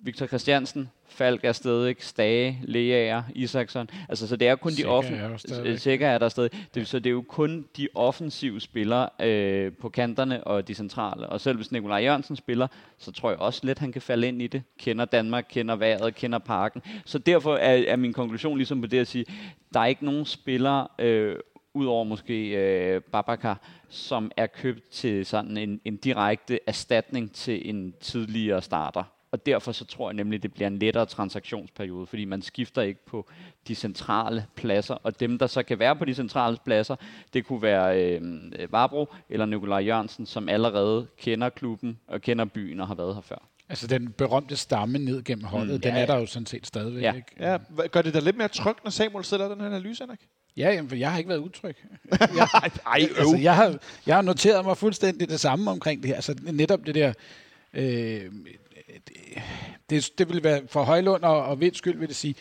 Victor 0.00 0.26
Christiansen, 0.26 0.90
Falk 1.06 1.44
er 1.44 1.52
stadig, 1.52 1.96
Stage, 1.98 2.58
Leaer, 2.62 3.22
Isaksson. 3.34 3.90
Altså, 4.08 4.26
så 4.26 4.36
det 4.36 4.48
er 4.48 4.56
kun 4.56 4.72
Sikker 4.72 4.90
de 4.90 4.96
offensive... 4.96 5.78
Sikker 5.78 6.08
er 6.08 6.18
der 6.18 6.28
stadig. 6.28 6.50
Det, 6.74 6.88
så 6.88 6.98
det 6.98 7.06
er 7.06 7.14
jo 7.14 7.24
kun 7.28 7.64
de 7.76 7.88
offensive 7.94 8.60
spillere 8.60 9.08
øh, 9.20 9.72
på 9.72 9.88
kanterne 9.88 10.44
og 10.44 10.68
de 10.68 10.74
centrale. 10.74 11.28
Og 11.28 11.40
selv 11.40 11.56
hvis 11.56 11.72
Nikolaj 11.72 11.98
Jørgensen 11.98 12.36
spiller, 12.36 12.66
så 12.98 13.12
tror 13.12 13.30
jeg 13.30 13.38
også 13.38 13.60
lidt, 13.62 13.78
han 13.78 13.92
kan 13.92 14.02
falde 14.02 14.28
ind 14.28 14.42
i 14.42 14.46
det. 14.46 14.62
Kender 14.78 15.04
Danmark, 15.04 15.46
kender 15.50 15.76
vejret, 15.76 16.14
kender 16.14 16.38
parken. 16.38 16.82
Så 17.04 17.18
derfor 17.18 17.56
er, 17.56 17.84
er 17.88 17.96
min 17.96 18.12
konklusion 18.12 18.56
ligesom 18.56 18.80
på 18.80 18.86
det 18.86 18.98
at 18.98 19.06
sige, 19.06 19.24
der 19.74 19.80
er 19.80 19.86
ikke 19.86 20.04
nogen 20.04 20.24
spillere, 20.24 20.88
øh, 20.98 21.36
udover 21.74 22.04
måske 22.04 22.48
øh, 22.48 23.00
Babacar, 23.00 23.60
som 23.88 24.30
er 24.36 24.46
købt 24.46 24.90
til 24.90 25.26
sådan 25.26 25.56
en, 25.56 25.80
en 25.84 25.96
direkte 25.96 26.58
erstatning 26.66 27.32
til 27.32 27.70
en 27.70 27.94
tidligere 28.00 28.62
starter. 28.62 29.02
Og 29.30 29.46
derfor 29.46 29.72
så 29.72 29.84
tror 29.84 30.10
jeg 30.10 30.14
nemlig, 30.14 30.36
at 30.36 30.42
det 30.42 30.52
bliver 30.52 30.66
en 30.66 30.78
lettere 30.78 31.06
transaktionsperiode, 31.06 32.06
fordi 32.06 32.24
man 32.24 32.42
skifter 32.42 32.82
ikke 32.82 33.06
på 33.06 33.28
de 33.68 33.74
centrale 33.74 34.46
pladser. 34.54 34.94
Og 34.94 35.20
dem, 35.20 35.38
der 35.38 35.46
så 35.46 35.62
kan 35.62 35.78
være 35.78 35.96
på 35.96 36.04
de 36.04 36.14
centrale 36.14 36.56
pladser, 36.64 36.96
det 37.32 37.46
kunne 37.46 37.62
være 37.62 38.02
øh, 38.02 38.22
Varbro 38.72 39.08
eller 39.30 39.46
Nikolaj 39.46 39.78
Jørgensen, 39.78 40.26
som 40.26 40.48
allerede 40.48 41.06
kender 41.18 41.48
klubben 41.48 41.98
og 42.06 42.20
kender 42.20 42.44
byen 42.44 42.80
og 42.80 42.86
har 42.86 42.94
været 42.94 43.14
her 43.14 43.22
før. 43.22 43.48
Altså 43.68 43.86
den 43.86 44.12
berømte 44.12 44.56
stamme 44.56 44.98
ned 44.98 45.24
gennem 45.24 45.44
holdet, 45.44 45.74
Mm, 45.74 45.80
den 45.80 45.94
ja, 45.94 46.00
er 46.00 46.06
der 46.06 46.16
jo 46.16 46.26
sådan 46.26 46.46
set 46.46 46.66
stadigvæk. 46.66 47.02
Ja. 47.02 47.12
Ikke? 47.14 47.26
Ja, 47.40 47.58
gør 47.90 48.02
det 48.02 48.14
da 48.14 48.18
lidt 48.20 48.36
mere 48.36 48.48
trygt, 48.48 48.84
når 48.84 48.90
Samuel 48.90 49.24
sætter 49.24 49.48
den 49.48 49.60
her 49.60 49.66
analyse, 49.66 50.02
Henrik? 50.02 50.20
Ja, 50.56 50.70
jamen, 50.72 50.88
for 50.88 50.96
jeg 50.96 51.10
har 51.10 51.18
ikke 51.18 51.28
været 51.28 51.38
utryg. 51.38 51.76
Ej, 52.12 52.70
ej 52.86 53.08
Altså, 53.18 53.38
jeg, 53.42 53.56
har, 53.56 53.78
jeg 54.06 54.14
har 54.14 54.22
noteret 54.22 54.64
mig 54.64 54.76
fuldstændig 54.76 55.28
det 55.28 55.40
samme 55.40 55.70
omkring 55.70 56.02
det 56.02 56.08
her. 56.08 56.14
Altså 56.14 56.34
netop 56.52 56.86
det 56.86 56.94
der... 56.94 57.12
Øh, 57.74 58.30
det, 59.90 60.12
det, 60.18 60.28
vil 60.28 60.44
være 60.44 60.62
for 60.66 60.82
Højlund 60.82 61.22
og, 61.22 61.44
og 61.44 61.60
Vinds 61.60 61.78
skyld, 61.78 61.98
vil 61.98 62.08
det 62.08 62.16
sige, 62.16 62.34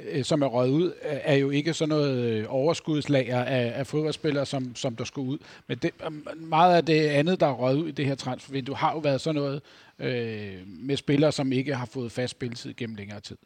øh, 0.00 0.24
som 0.24 0.42
er 0.42 0.46
røget 0.46 0.70
ud, 0.70 0.92
er 1.02 1.34
jo 1.34 1.50
ikke 1.50 1.74
sådan 1.74 1.88
noget 1.88 2.18
øh, 2.18 2.44
overskudslager 2.48 3.44
af, 3.44 3.72
af 3.76 3.86
fodboldspillere, 3.86 4.46
som, 4.46 4.76
som 4.76 4.96
der 4.96 5.04
skulle 5.04 5.30
ud. 5.30 5.38
Men 5.66 5.78
det, 5.78 5.90
øh, 6.04 6.42
meget 6.48 6.76
af 6.76 6.86
det 6.86 7.06
andet, 7.06 7.40
der 7.40 7.46
er 7.46 7.52
røget 7.52 7.78
ud 7.78 7.88
i 7.88 7.92
det 7.92 8.06
her 8.06 8.14
transfervindue, 8.14 8.76
har 8.76 8.92
jo 8.92 8.98
været 8.98 9.20
sådan 9.20 9.40
noget 9.40 9.62
øh, 9.98 10.54
med 10.66 10.96
spillere, 10.96 11.32
som 11.32 11.52
ikke 11.52 11.74
har 11.74 11.86
fået 11.86 12.12
fast 12.12 12.30
spilletid 12.30 12.74
gennem 12.74 12.96
længere 12.96 13.20
tid. 13.20 13.36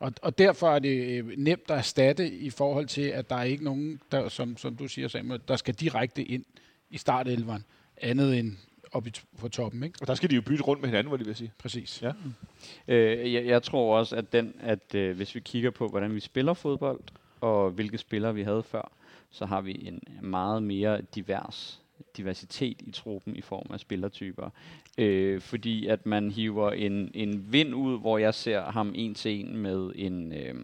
Og, 0.00 0.12
og 0.22 0.38
derfor 0.38 0.70
er 0.70 0.78
det 0.78 1.24
nemt 1.38 1.70
at 1.70 1.76
erstatte 1.76 2.30
i 2.30 2.50
forhold 2.50 2.86
til, 2.86 3.02
at 3.02 3.30
der 3.30 3.36
er 3.36 3.42
ikke 3.42 3.64
nogen, 3.64 4.00
der, 4.12 4.28
som, 4.28 4.56
som 4.56 4.76
du 4.76 4.88
siger, 4.88 5.08
Samuel, 5.08 5.40
der 5.48 5.56
skal 5.56 5.74
direkte 5.74 6.22
ind 6.22 6.44
i 6.90 6.98
startelveren, 6.98 7.64
andet 7.96 8.38
end 8.38 8.56
op 8.92 9.06
i, 9.06 9.12
på 9.38 9.48
toppen, 9.48 9.82
ikke? 9.82 9.98
Og 10.00 10.06
der 10.06 10.14
skal 10.14 10.30
de 10.30 10.34
jo 10.34 10.42
bytte 10.42 10.64
rundt 10.64 10.82
med 10.82 10.88
hinanden, 10.88 11.08
hvor 11.08 11.16
de 11.16 11.24
vil 11.24 11.36
sige. 11.36 11.52
Præcis. 11.58 12.02
Ja. 12.02 12.12
Øh, 12.88 13.32
jeg, 13.32 13.46
jeg 13.46 13.62
tror 13.62 13.98
også, 13.98 14.16
at, 14.16 14.32
den, 14.32 14.54
at 14.60 14.94
øh, 14.94 15.16
hvis 15.16 15.34
vi 15.34 15.40
kigger 15.40 15.70
på, 15.70 15.88
hvordan 15.88 16.14
vi 16.14 16.20
spiller 16.20 16.54
fodbold, 16.54 17.00
og 17.40 17.70
hvilke 17.70 17.98
spillere 17.98 18.34
vi 18.34 18.42
havde 18.42 18.62
før, 18.62 18.92
så 19.30 19.46
har 19.46 19.60
vi 19.60 19.86
en 19.86 20.02
meget 20.22 20.62
mere 20.62 21.00
divers 21.14 21.80
diversitet 22.16 22.82
i 22.82 22.90
truppen 22.90 23.36
i 23.36 23.40
form 23.40 23.66
af 23.72 23.80
spillertyper. 23.80 24.50
Øh, 24.98 25.40
fordi 25.40 25.86
at 25.86 26.06
man 26.06 26.30
hiver 26.30 26.70
en, 26.70 27.10
en 27.14 27.52
vind 27.52 27.74
ud, 27.74 28.00
hvor 28.00 28.18
jeg 28.18 28.34
ser 28.34 28.62
ham 28.62 28.92
en 28.94 29.14
til 29.14 29.40
en 29.40 29.56
med 29.56 29.92
en, 29.94 30.32
øh, 30.32 30.54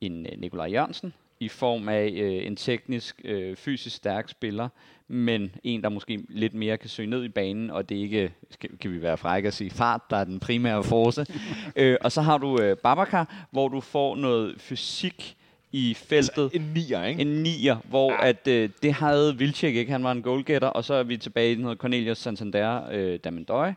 en 0.00 0.26
øh, 0.26 0.40
Nikolaj 0.40 0.66
Jørgensen, 0.66 1.12
i 1.40 1.48
form 1.48 1.88
af 1.88 2.12
øh, 2.16 2.46
en 2.46 2.56
teknisk, 2.56 3.20
øh, 3.24 3.56
fysisk 3.56 3.96
stærk 3.96 4.28
spiller, 4.28 4.68
men 5.08 5.50
en, 5.64 5.82
der 5.82 5.88
måske 5.88 6.24
lidt 6.28 6.54
mere 6.54 6.76
kan 6.78 6.88
søge 6.88 7.10
ned 7.10 7.24
i 7.24 7.28
banen, 7.28 7.70
og 7.70 7.88
det 7.88 7.96
er 7.98 8.02
ikke, 8.02 8.32
skal, 8.50 8.70
kan 8.78 8.92
vi 8.92 9.02
være 9.02 9.16
frække 9.16 9.46
at 9.46 9.54
sige, 9.54 9.70
fart, 9.70 10.00
der 10.10 10.16
er 10.16 10.24
den 10.24 10.40
primære 10.40 10.84
force. 10.84 11.26
øh, 11.76 11.96
og 12.00 12.12
så 12.12 12.20
har 12.22 12.38
du 12.38 12.60
øh, 12.60 12.76
Babacar, 12.76 13.46
hvor 13.50 13.68
du 13.68 13.80
får 13.80 14.16
noget 14.16 14.54
fysik 14.60 15.34
i 15.72 15.94
feltet. 15.94 16.50
En 16.54 16.70
nier, 16.74 17.04
ikke? 17.04 17.20
En 17.20 17.42
nier, 17.42 17.76
hvor 17.84 18.12
Ja. 18.12 18.28
at, 18.28 18.48
øh, 18.48 18.70
det 18.82 18.92
havde 18.92 19.38
Vilcek 19.38 19.74
ikke. 19.74 19.92
Han 19.92 20.04
var 20.04 20.12
en 20.12 20.22
goalgetter, 20.22 20.68
og 20.68 20.84
så 20.84 20.94
er 20.94 21.02
vi 21.02 21.16
tilbage 21.16 21.52
i 21.52 21.54
noget 21.54 21.78
Cornelius 21.78 22.18
Santander, 22.18 22.82
øh, 22.92 23.18
Damendøj. 23.24 23.72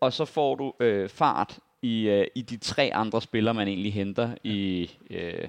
Og 0.00 0.12
så 0.12 0.24
får 0.24 0.54
du 0.54 0.72
øh, 0.80 1.08
fart 1.08 1.58
i, 1.82 2.08
øh, 2.08 2.26
i 2.34 2.42
de 2.42 2.56
tre 2.56 2.90
andre 2.94 3.22
spillere, 3.22 3.54
man 3.54 3.68
egentlig 3.68 3.92
henter 3.92 4.30
i 4.44 4.90
øh, 5.10 5.48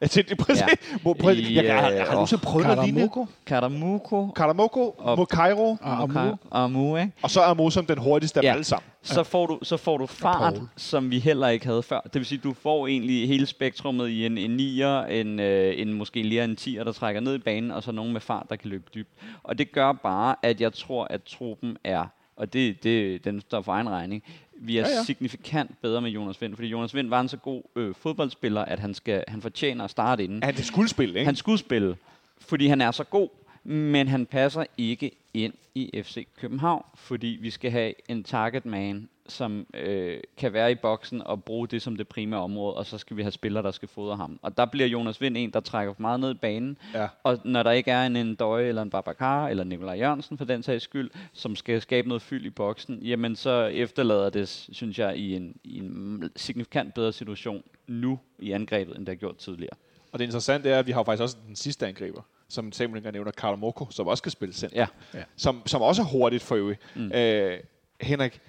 Jeg 0.00 0.10
tænkte 0.10 0.36
præcis. 0.36 0.60
Ja. 0.62 0.66
Må, 1.04 1.12
prøv, 1.14 1.34
I, 1.34 1.42
jeg, 1.42 1.64
jeg, 1.64 1.64
jeg, 1.64 1.82
jeg, 1.92 2.00
øh, 2.00 2.06
har 2.06 2.12
nogensinde 2.12 2.42
prøvet 2.42 2.66
noget 2.66 2.84
lignende. 2.84 3.00
Karamoko. 3.08 3.26
Karamuko 3.46 4.30
Karamoko, 4.36 4.94
Og- 4.98 5.18
Mokairo, 5.18 5.70
Og 5.70 5.78
og 5.82 6.02
Amu. 6.02 6.36
Amu, 6.50 6.96
ikke? 6.96 7.12
og 7.22 7.30
så 7.30 7.40
er 7.40 7.44
Amo 7.44 7.70
som 7.70 7.86
den 7.86 7.98
hurtigste 7.98 8.40
af 8.40 8.44
Ja. 8.44 8.48
dem 8.48 8.52
alle 8.54 8.64
sammen. 8.64 8.84
så 9.02 9.22
får 9.22 9.46
du, 9.46 9.58
så 9.62 9.76
får 9.76 9.98
du 9.98 10.06
fart, 10.06 10.60
som 10.76 11.10
vi 11.10 11.18
heller 11.18 11.48
ikke 11.48 11.66
havde 11.66 11.82
før. 11.82 12.00
Det 12.00 12.14
vil 12.14 12.24
sige, 12.26 12.38
du 12.44 12.52
får 12.62 12.86
egentlig 12.86 13.28
hele 13.28 13.46
spektrummet 13.46 14.08
i 14.08 14.26
en, 14.26 14.38
en 14.38 14.60
9'er, 14.60 15.10
en, 15.10 15.40
øh, 15.40 15.74
en 15.80 15.92
måske 15.92 16.22
lige 16.22 16.44
en 16.44 16.56
10'er, 16.60 16.84
der 16.84 16.92
trækker 16.92 17.20
ned 17.20 17.34
i 17.34 17.38
banen, 17.38 17.70
og 17.70 17.82
så 17.82 17.92
nogen 17.92 18.12
med 18.12 18.20
fart, 18.20 18.46
der 18.50 18.56
kan 18.56 18.70
løbe 18.70 18.84
dybt. 18.94 19.10
Og 19.42 19.58
det 19.58 19.72
gør 19.72 19.92
bare, 19.92 20.36
at 20.42 20.60
jeg 20.60 20.72
tror, 20.72 21.04
at 21.10 21.22
truppen 21.22 21.76
er, 21.84 22.04
og 22.36 22.52
det, 22.52 22.82
det 22.82 23.24
den 23.24 23.40
står 23.40 23.62
for 23.62 23.72
egen 23.72 23.88
regning, 23.90 24.22
vi 24.60 24.78
er 24.78 24.88
Ja, 24.88 24.88
ja, 24.88 25.04
signifikant 25.04 25.80
bedre 25.82 26.00
med 26.00 26.10
Jonas 26.10 26.40
Vind, 26.40 26.54
fordi 26.54 26.68
Jonas 26.68 26.94
Vind 26.94 27.08
var 27.08 27.20
en 27.20 27.28
så 27.28 27.36
god 27.36 27.62
øh, 27.76 27.94
fodboldspiller, 27.94 28.64
at 28.64 28.78
han, 28.78 28.94
skal, 28.94 29.24
han 29.28 29.42
fortjener 29.42 29.84
at 29.84 29.90
starte 29.90 30.24
inden. 30.24 30.42
Ja, 30.44 30.50
det 30.50 30.64
skulle 30.64 30.88
spille, 30.88 31.18
ikke? 31.18 31.26
Han 31.26 31.36
skulle 31.36 31.58
spille, 31.58 31.96
fordi 32.38 32.66
han 32.66 32.80
er 32.80 32.90
så 32.90 33.04
god, 33.04 33.28
men 33.64 34.08
han 34.08 34.26
passer 34.26 34.64
ikke 34.78 35.10
ind 35.34 35.52
i 35.74 36.02
FC 36.02 36.26
København, 36.40 36.84
fordi 36.94 37.38
vi 37.40 37.50
skal 37.50 37.70
have 37.70 37.92
en 38.08 38.24
target 38.24 38.66
man, 38.66 39.08
som 39.30 39.66
øh, 39.74 40.20
kan 40.36 40.52
være 40.52 40.72
i 40.72 40.74
boksen 40.74 41.22
og 41.22 41.44
bruge 41.44 41.68
det 41.68 41.82
som 41.82 41.96
det 41.96 42.08
primære 42.08 42.40
område, 42.40 42.74
og 42.74 42.86
så 42.86 42.98
skal 42.98 43.16
vi 43.16 43.22
have 43.22 43.32
spillere, 43.32 43.62
der 43.62 43.70
skal 43.70 43.88
fodre 43.88 44.16
ham. 44.16 44.38
Og 44.42 44.56
der 44.56 44.64
bliver 44.66 44.88
Jonas 44.88 45.20
Vind 45.20 45.36
en, 45.36 45.50
der 45.50 45.60
trækker 45.60 45.94
for 45.94 46.00
meget 46.02 46.20
ned 46.20 46.30
i 46.30 46.34
banen, 46.34 46.78
Ja. 46.94 47.08
og 47.22 47.38
når 47.44 47.62
der 47.62 47.70
ikke 47.70 47.90
er 47.90 48.06
en, 48.06 48.16
en 48.16 48.34
Døje 48.34 48.64
eller 48.68 48.82
en 48.82 48.90
Babacar 48.90 49.48
eller 49.48 49.64
Nikolaj 49.64 49.94
Jørgensen 49.98 50.38
for 50.38 50.44
den 50.44 50.62
sags 50.62 50.84
skyld, 50.84 51.10
som 51.32 51.56
skal 51.56 51.80
skabe 51.82 52.08
noget 52.08 52.22
fyld 52.22 52.46
i 52.46 52.50
boksen, 52.50 52.98
jamen 53.02 53.36
så 53.36 53.64
efterlader 53.66 54.30
det, 54.30 54.48
synes 54.72 54.98
jeg, 54.98 55.16
i 55.16 55.36
en, 55.36 55.56
i 55.64 55.78
en 55.78 56.30
signifikant 56.36 56.94
bedre 56.94 57.12
situation 57.12 57.62
nu 57.86 58.18
i 58.38 58.52
angrebet, 58.52 58.96
end 58.96 59.06
det 59.06 59.08
har 59.14 59.18
gjort 59.18 59.36
tidligere. 59.36 59.74
Og 60.12 60.18
det 60.18 60.24
interessante 60.24 60.70
er, 60.70 60.78
at 60.78 60.86
vi 60.86 60.92
har 60.92 61.02
faktisk 61.04 61.22
også 61.22 61.36
den 61.46 61.56
sidste 61.56 61.86
angriber, 61.86 62.22
som 62.48 62.72
Samuel 62.72 63.12
nævner, 63.12 63.30
Karl 63.30 63.58
Moko, 63.58 63.86
som 63.90 64.06
også 64.06 64.20
skal 64.20 64.32
spille 64.32 64.54
center. 64.54 64.86
Ja. 65.14 65.22
Som, 65.36 65.62
som 65.66 65.82
også 65.82 66.02
er 66.02 66.06
hurtigt 66.06 66.42
for 66.42 66.54
øvrigt. 66.54 66.80
Mm. 66.96 67.12
Øh, 67.12 67.58
Henrik, 68.00 68.40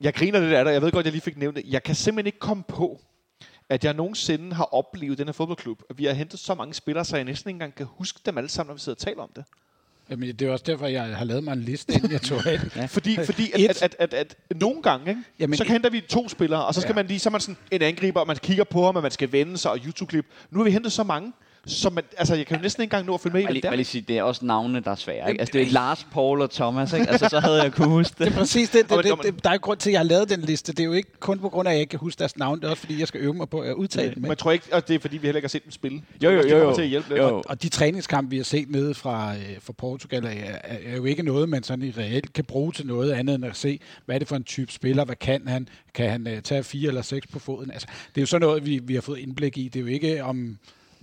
jeg 0.00 0.14
griner 0.14 0.40
lidt 0.40 0.52
af 0.52 0.64
dig. 0.64 0.72
Jeg 0.72 0.82
ved 0.82 0.92
godt, 0.92 1.06
jeg 1.06 1.12
lige 1.12 1.22
fik 1.22 1.36
nævnt 1.36 1.56
det. 1.56 1.64
Jeg 1.66 1.82
kan 1.82 1.94
simpelthen 1.94 2.26
ikke 2.26 2.38
komme 2.38 2.62
på, 2.68 3.00
at 3.68 3.84
jeg 3.84 3.94
nogensinde 3.94 4.54
har 4.54 4.64
oplevet 4.74 5.18
den 5.18 5.26
her 5.28 5.32
fodboldklub. 5.32 5.82
At 5.90 5.98
vi 5.98 6.04
har 6.04 6.12
hentet 6.12 6.40
så 6.40 6.54
mange 6.54 6.74
spillere, 6.74 7.04
så 7.04 7.16
jeg 7.16 7.24
næsten 7.24 7.48
ikke 7.50 7.54
engang 7.54 7.74
kan 7.74 7.86
huske 7.90 8.20
dem 8.26 8.38
alle 8.38 8.48
sammen, 8.50 8.68
når 8.68 8.74
vi 8.74 8.80
sidder 8.80 8.96
og 8.96 8.98
taler 9.00 9.22
om 9.22 9.30
det. 9.36 9.44
Jamen, 10.10 10.28
det 10.28 10.42
er 10.48 10.52
også 10.52 10.64
derfor, 10.68 10.86
jeg 10.86 11.16
har 11.16 11.24
lavet 11.24 11.44
mig 11.44 11.52
en 11.52 11.60
liste, 11.62 11.94
inden 11.94 12.12
jeg 12.12 12.20
tog. 12.22 12.38
Ja. 12.76 12.84
Fordi, 12.86 13.16
fordi 13.24 13.52
at, 13.52 13.82
at, 13.82 13.96
at, 13.98 14.14
at, 14.14 14.36
at 14.50 14.60
nogle 14.60 14.82
gange, 14.82 15.10
ikke? 15.10 15.22
Jamen, 15.38 15.56
så 15.56 15.64
henter 15.64 15.90
vi 15.90 16.00
to 16.00 16.28
spillere, 16.28 16.64
og 16.66 16.74
så 16.74 16.80
skal 16.80 16.90
Ja. 16.92 16.94
man 16.94 17.06
lige, 17.06 17.18
så 17.18 17.28
er 17.28 17.30
man 17.30 17.40
sådan 17.40 17.56
en 17.70 17.82
angriber, 17.82 18.20
og 18.20 18.26
man 18.26 18.36
kigger 18.36 18.64
på 18.64 18.84
ham, 18.84 18.96
og 18.96 19.02
man 19.02 19.10
skal 19.10 19.32
vende 19.32 19.58
sig, 19.58 19.70
og 19.70 19.78
YouTube-klip. 19.86 20.26
Nu 20.50 20.58
har 20.58 20.64
vi 20.64 20.70
hentet 20.70 20.92
så 20.92 21.02
mange, 21.02 21.32
så 21.68 21.90
man, 21.90 22.04
altså, 22.16 22.34
jeg 22.34 22.46
kan 22.46 22.56
jo 22.56 22.62
næsten 22.62 22.82
ikke 22.82 22.94
engang 22.94 23.06
nå 23.06 23.14
at 23.14 23.20
følge 23.20 23.32
med 23.32 23.40
i, 23.40 23.44
Jeg 23.44 23.46
hvad 23.48 23.54
lige, 23.54 23.62
det 23.62 23.70
er. 23.70 23.76
lige 23.76 23.84
sige, 23.84 24.02
det 24.08 24.18
er 24.18 24.22
også 24.22 24.44
navnene, 24.44 24.80
der 24.80 24.90
er 24.90 24.94
svære. 24.94 25.28
Ikke? 25.28 25.40
Altså, 25.40 25.52
det 25.52 25.62
er 25.62 25.70
Lars, 25.70 26.06
Paul 26.12 26.42
og 26.42 26.50
Thomas. 26.50 26.92
Ikke? 26.92 27.10
Altså, 27.10 27.28
så 27.28 27.40
havde 27.40 27.62
jeg 27.62 27.72
kunne 27.72 27.88
huske 27.88 28.14
det. 28.18 28.26
Det 28.26 28.34
er 28.34 28.38
præcis 28.38 28.70
det. 28.70 28.92
Og 28.92 29.04
det, 29.04 29.12
det, 29.24 29.34
det 29.34 29.44
der 29.44 29.50
er 29.50 29.54
jo 29.54 29.58
grund 29.62 29.78
til, 29.78 29.90
at 29.90 29.92
jeg 29.92 30.00
har 30.00 30.04
lavet 30.04 30.30
den 30.30 30.40
liste. 30.40 30.72
Det 30.72 30.80
er 30.80 30.84
jo 30.84 30.92
ikke 30.92 31.10
kun 31.20 31.38
på 31.38 31.48
grund 31.48 31.68
af, 31.68 31.72
at 31.72 31.74
jeg 31.74 31.80
ikke 31.80 31.90
kan 31.90 31.98
huske 31.98 32.18
deres 32.18 32.36
navn. 32.36 32.60
Det 32.60 32.66
er 32.66 32.70
også, 32.70 32.80
fordi 32.80 33.00
jeg 33.00 33.08
skal 33.08 33.20
øve 33.20 33.34
mig 33.34 33.48
på 33.48 33.60
at 33.60 33.74
udtale 33.74 34.14
dem. 34.14 34.22
Men 34.22 34.28
jeg 34.28 34.38
tror 34.38 34.52
ikke, 34.52 34.64
at 34.72 34.88
det 34.88 34.94
er 34.94 35.00
fordi, 35.00 35.16
vi 35.16 35.26
heller 35.26 35.38
ikke 35.38 35.46
har 35.46 35.48
set 35.48 35.64
dem 35.64 35.72
spille. 35.72 36.02
Jo, 36.22 36.30
jo, 36.30 36.48
jo, 36.48 36.58
jo. 36.58 36.74
til 36.74 36.82
at 36.82 36.88
hjælpe. 36.88 37.14
Jo. 37.16 37.42
Og 37.46 37.62
de 37.62 37.68
træningskampe, 37.68 38.30
vi 38.30 38.36
har 38.36 38.44
set 38.44 38.70
nede 38.70 38.94
fra, 38.94 39.34
øh, 39.34 39.40
fra 39.60 39.72
Portugal, 39.72 40.24
er, 40.24 40.28
er, 40.28 40.76
er 40.86 40.96
jo 40.96 41.04
ikke 41.04 41.22
noget, 41.22 41.48
man 41.48 41.62
sådan 41.62 41.84
i 41.84 41.90
reelt 41.90 42.32
kan 42.32 42.44
bruge 42.44 42.72
til 42.72 42.86
noget 42.86 43.12
andet 43.12 43.34
end 43.34 43.44
at 43.44 43.56
se, 43.56 43.80
hvad 44.06 44.14
er 44.14 44.18
det 44.18 44.28
for 44.28 44.36
en 44.36 44.44
type 44.44 44.72
spiller, 44.72 45.04
hvad 45.04 45.16
kan 45.16 45.48
han, 45.48 45.68
kan 45.94 46.10
han 46.10 46.26
uh, 46.26 46.32
tage 46.44 46.62
fire 46.64 46.88
eller 46.88 47.02
seks 47.02 47.26
på 47.26 47.38
foden. 47.38 47.70
Altså, 47.70 47.88
det 48.14 48.20
er 48.20 48.22
jo 48.22 48.26
sådan 48.26 48.46
noget, 48.46 48.66
vi, 48.66 48.80
vi 48.82 48.94
har 48.94 49.00
fået 49.00 49.18
indblik 49.18 49.58
i. 49.58 49.68
Det 49.68 49.76
er 49.76 49.80
jo 49.80 49.86
ikke 49.86 50.24
om, 50.24 50.58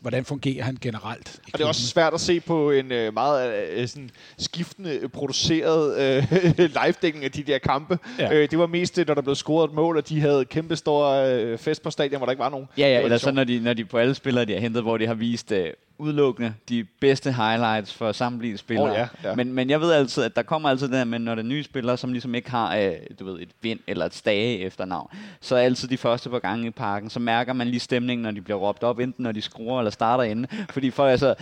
hvordan 0.06 0.26
fungerer 0.26 0.64
han 0.64 0.78
generelt. 0.82 1.40
Og 1.54 1.60
det 1.60 1.64
er 1.64 1.68
også 1.68 1.88
svært 1.88 2.14
at 2.14 2.22
se 2.22 2.40
på 2.40 2.72
en 2.72 2.92
øh, 2.92 3.14
meget 3.14 3.70
øh, 3.72 3.88
sådan 3.88 4.10
skiftende 4.38 5.00
øh, 5.02 5.10
produceret 5.10 6.00
øh, 6.00 6.32
live-dækning 6.84 7.26
af 7.26 7.32
de 7.32 7.44
der 7.44 7.58
kampe. 7.58 8.00
Ja. 8.20 8.34
Øh, 8.34 8.52
det 8.52 8.60
var 8.60 8.68
mest 8.68 8.96
det, 8.96 9.08
når 9.08 9.14
der 9.14 9.22
blev 9.22 9.36
scoret 9.36 9.70
et 9.70 9.76
mål, 9.76 9.98
og 9.98 10.10
de 10.10 10.22
havde 10.22 10.46
kæmpe 10.46 10.76
store 10.76 11.34
øh, 11.34 11.58
fest 11.58 11.84
på 11.84 11.90
stadion, 11.90 12.18
hvor 12.18 12.26
der 12.26 12.32
ikke 12.32 12.44
var 12.44 12.50
nogen. 12.50 12.68
Ja, 12.78 12.88
ja, 12.88 13.02
eller 13.02 13.18
så 13.18 13.32
når 13.32 13.44
de, 13.44 13.60
når 13.60 13.74
de 13.74 13.86
på 13.86 13.98
alle 13.98 14.16
spillere, 14.16 14.46
de 14.46 14.54
har 14.54 14.60
hentet, 14.60 14.84
hvor 14.84 14.98
de 14.98 15.08
har 15.08 15.14
vist 15.14 15.52
uh, 15.52 15.58
udelukkende 15.98 16.54
de 16.70 16.84
bedste 17.02 17.32
highlights 17.32 17.94
for 17.94 18.12
samtlige 18.12 18.58
spillere. 18.58 18.90
Åh, 18.92 18.98
ja, 18.98 19.08
ja. 19.30 19.36
Men, 19.36 19.54
men 19.54 19.70
jeg 19.70 19.82
ved 19.82 19.92
altid, 19.92 20.24
at 20.24 20.36
der 20.36 20.42
kommer 20.42 20.70
altid 20.70 20.88
det 20.88 20.98
her, 20.98 21.04
men 21.04 21.22
når 21.22 21.36
det 21.36 21.42
er 21.42 21.48
nye 21.48 21.64
spillere, 21.64 21.98
som 21.98 22.12
ligesom 22.12 22.36
ikke 22.36 22.52
har 22.52 22.78
uh, 22.78 22.84
du 23.20 23.26
ved, 23.26 23.40
et 23.42 23.50
vind 23.62 23.80
eller 23.88 24.06
et 24.06 24.16
stage 24.16 24.60
efter 24.60 24.86
navn, 24.86 25.10
så 25.42 25.56
er 25.56 25.60
altid 25.60 25.88
de 25.88 25.98
første 25.98 26.30
par 26.30 26.40
gange 26.40 26.68
i 26.68 26.72
parken, 26.72 27.10
så 27.10 27.20
mærker 27.20 27.54
man 27.54 27.68
lige 27.68 27.80
stemningen, 27.80 28.24
når 28.24 28.32
de 28.32 28.42
bliver 28.42 28.60
råbt 28.60 28.84
op, 28.84 29.00
enten 29.00 29.24
når 29.24 29.32
de 29.32 29.42
skruer 29.42 29.80
eller 29.80 29.92
starter 29.92 30.24
inde. 30.24 30.48
Fordi 30.70 30.92
folk 30.92 31.12
er 31.14 31.18
så, 31.18 31.36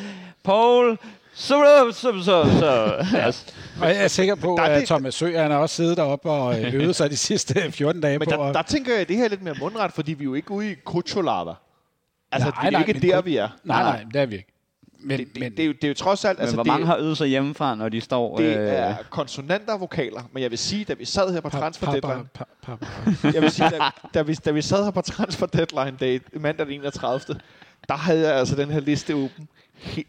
Paul, 0.44 0.98
så, 1.36 1.56
så, 1.92 2.12
så, 2.24 2.44
så. 2.60 2.96
Altså, 3.18 3.46
Og 3.82 3.88
jeg 3.88 4.04
er 4.04 4.08
sikker 4.08 4.36
på, 4.36 4.56
Der 4.58 4.64
er 4.64 4.70
at 4.70 4.80
det- 4.80 4.88
Thomas 4.88 5.16
Sø, 5.16 5.38
han 5.38 5.52
har 5.52 5.58
også 5.58 5.76
siddet 5.76 5.98
deroppe 5.98 6.30
og 6.30 6.62
øh, 6.62 6.74
øvet 6.84 6.96
sig 6.96 7.10
de 7.12 7.18
sidste 7.18 7.72
14 7.72 8.02
dage 8.02 8.20
Men 8.20 8.28
på. 8.28 8.32
der, 8.44 8.52
der 8.54 8.62
tænker 8.62 8.92
jeg, 8.92 9.02
at 9.02 9.08
det 9.08 9.18
her 9.18 9.26
er 9.26 9.30
lidt 9.30 9.42
mere 9.44 9.56
mundret, 9.60 9.92
fordi 9.94 10.14
vi 10.14 10.24
er 10.24 10.26
jo 10.26 10.34
ikke 10.34 10.52
ude 10.52 10.72
i 10.72 10.76
Kucholava. 10.86 11.52
Altså, 12.34 12.50
Nej, 12.50 12.62
det 12.62 12.68
er 12.68 12.72
nej, 12.72 12.82
jo 12.82 12.88
ikke 12.94 13.08
der, 13.08 13.16
kun- 13.22 13.26
vi 13.26 13.38
er. 13.38 13.50
Nej, 13.64 13.84
nej, 13.84 14.06
det 14.14 14.22
er 14.22 14.26
vi 14.26 14.36
ikke. 14.36 14.50
Men, 15.06 15.20
Det, 15.20 15.28
det, 15.34 15.40
men, 15.40 15.52
det, 15.52 15.60
er 15.60 15.66
jo, 15.66 15.72
det 15.74 15.84
er 15.84 15.88
jo 15.88 15.94
trods 15.94 16.26
alt... 16.26 16.38
men 16.38 16.42
altså, 16.42 16.56
hvor 16.56 16.64
det, 16.64 16.72
mange 16.72 16.86
har 16.86 16.98
øvet 16.98 17.18
sig 17.18 17.28
hjemmefra, 17.28 17.76
når 17.76 17.90
de 17.90 18.02
står... 18.02 18.38
det 18.38 18.46
øh, 18.58 18.68
er 18.70 18.96
konsonanter 19.10 19.74
og 19.74 19.80
vokaler, 19.80 20.22
men 20.34 20.44
jeg 20.44 20.52
vil 20.52 20.58
sige, 20.58 20.86
da 20.86 20.94
vi 20.94 21.06
sad 21.06 21.34
her 21.34 21.42
på 21.42 21.50
transfer 21.50 21.92
deadline, 21.92 22.26
pa, 22.34 22.44
pa, 22.64 22.76
pa. 22.76 22.86
jeg 23.34 23.42
vil 23.42 23.52
sige, 23.52 23.70
da, 23.70 23.80
da, 24.14 24.22
vi, 24.22 24.34
da 24.34 24.52
vi 24.52 24.62
sad 24.62 24.84
her 24.84 24.92
på 24.92 25.02
transfer 25.02 25.46
deadline 25.46 25.98
dag, 26.00 26.22
mandag 26.34 26.66
den 26.66 26.74
31., 26.74 27.40
der 27.90 27.96
havde 27.96 28.28
jeg 28.30 28.38
altså 28.40 28.56
den 28.56 28.70
her 28.72 28.80
liste 28.80 29.16
åben. 29.16 29.48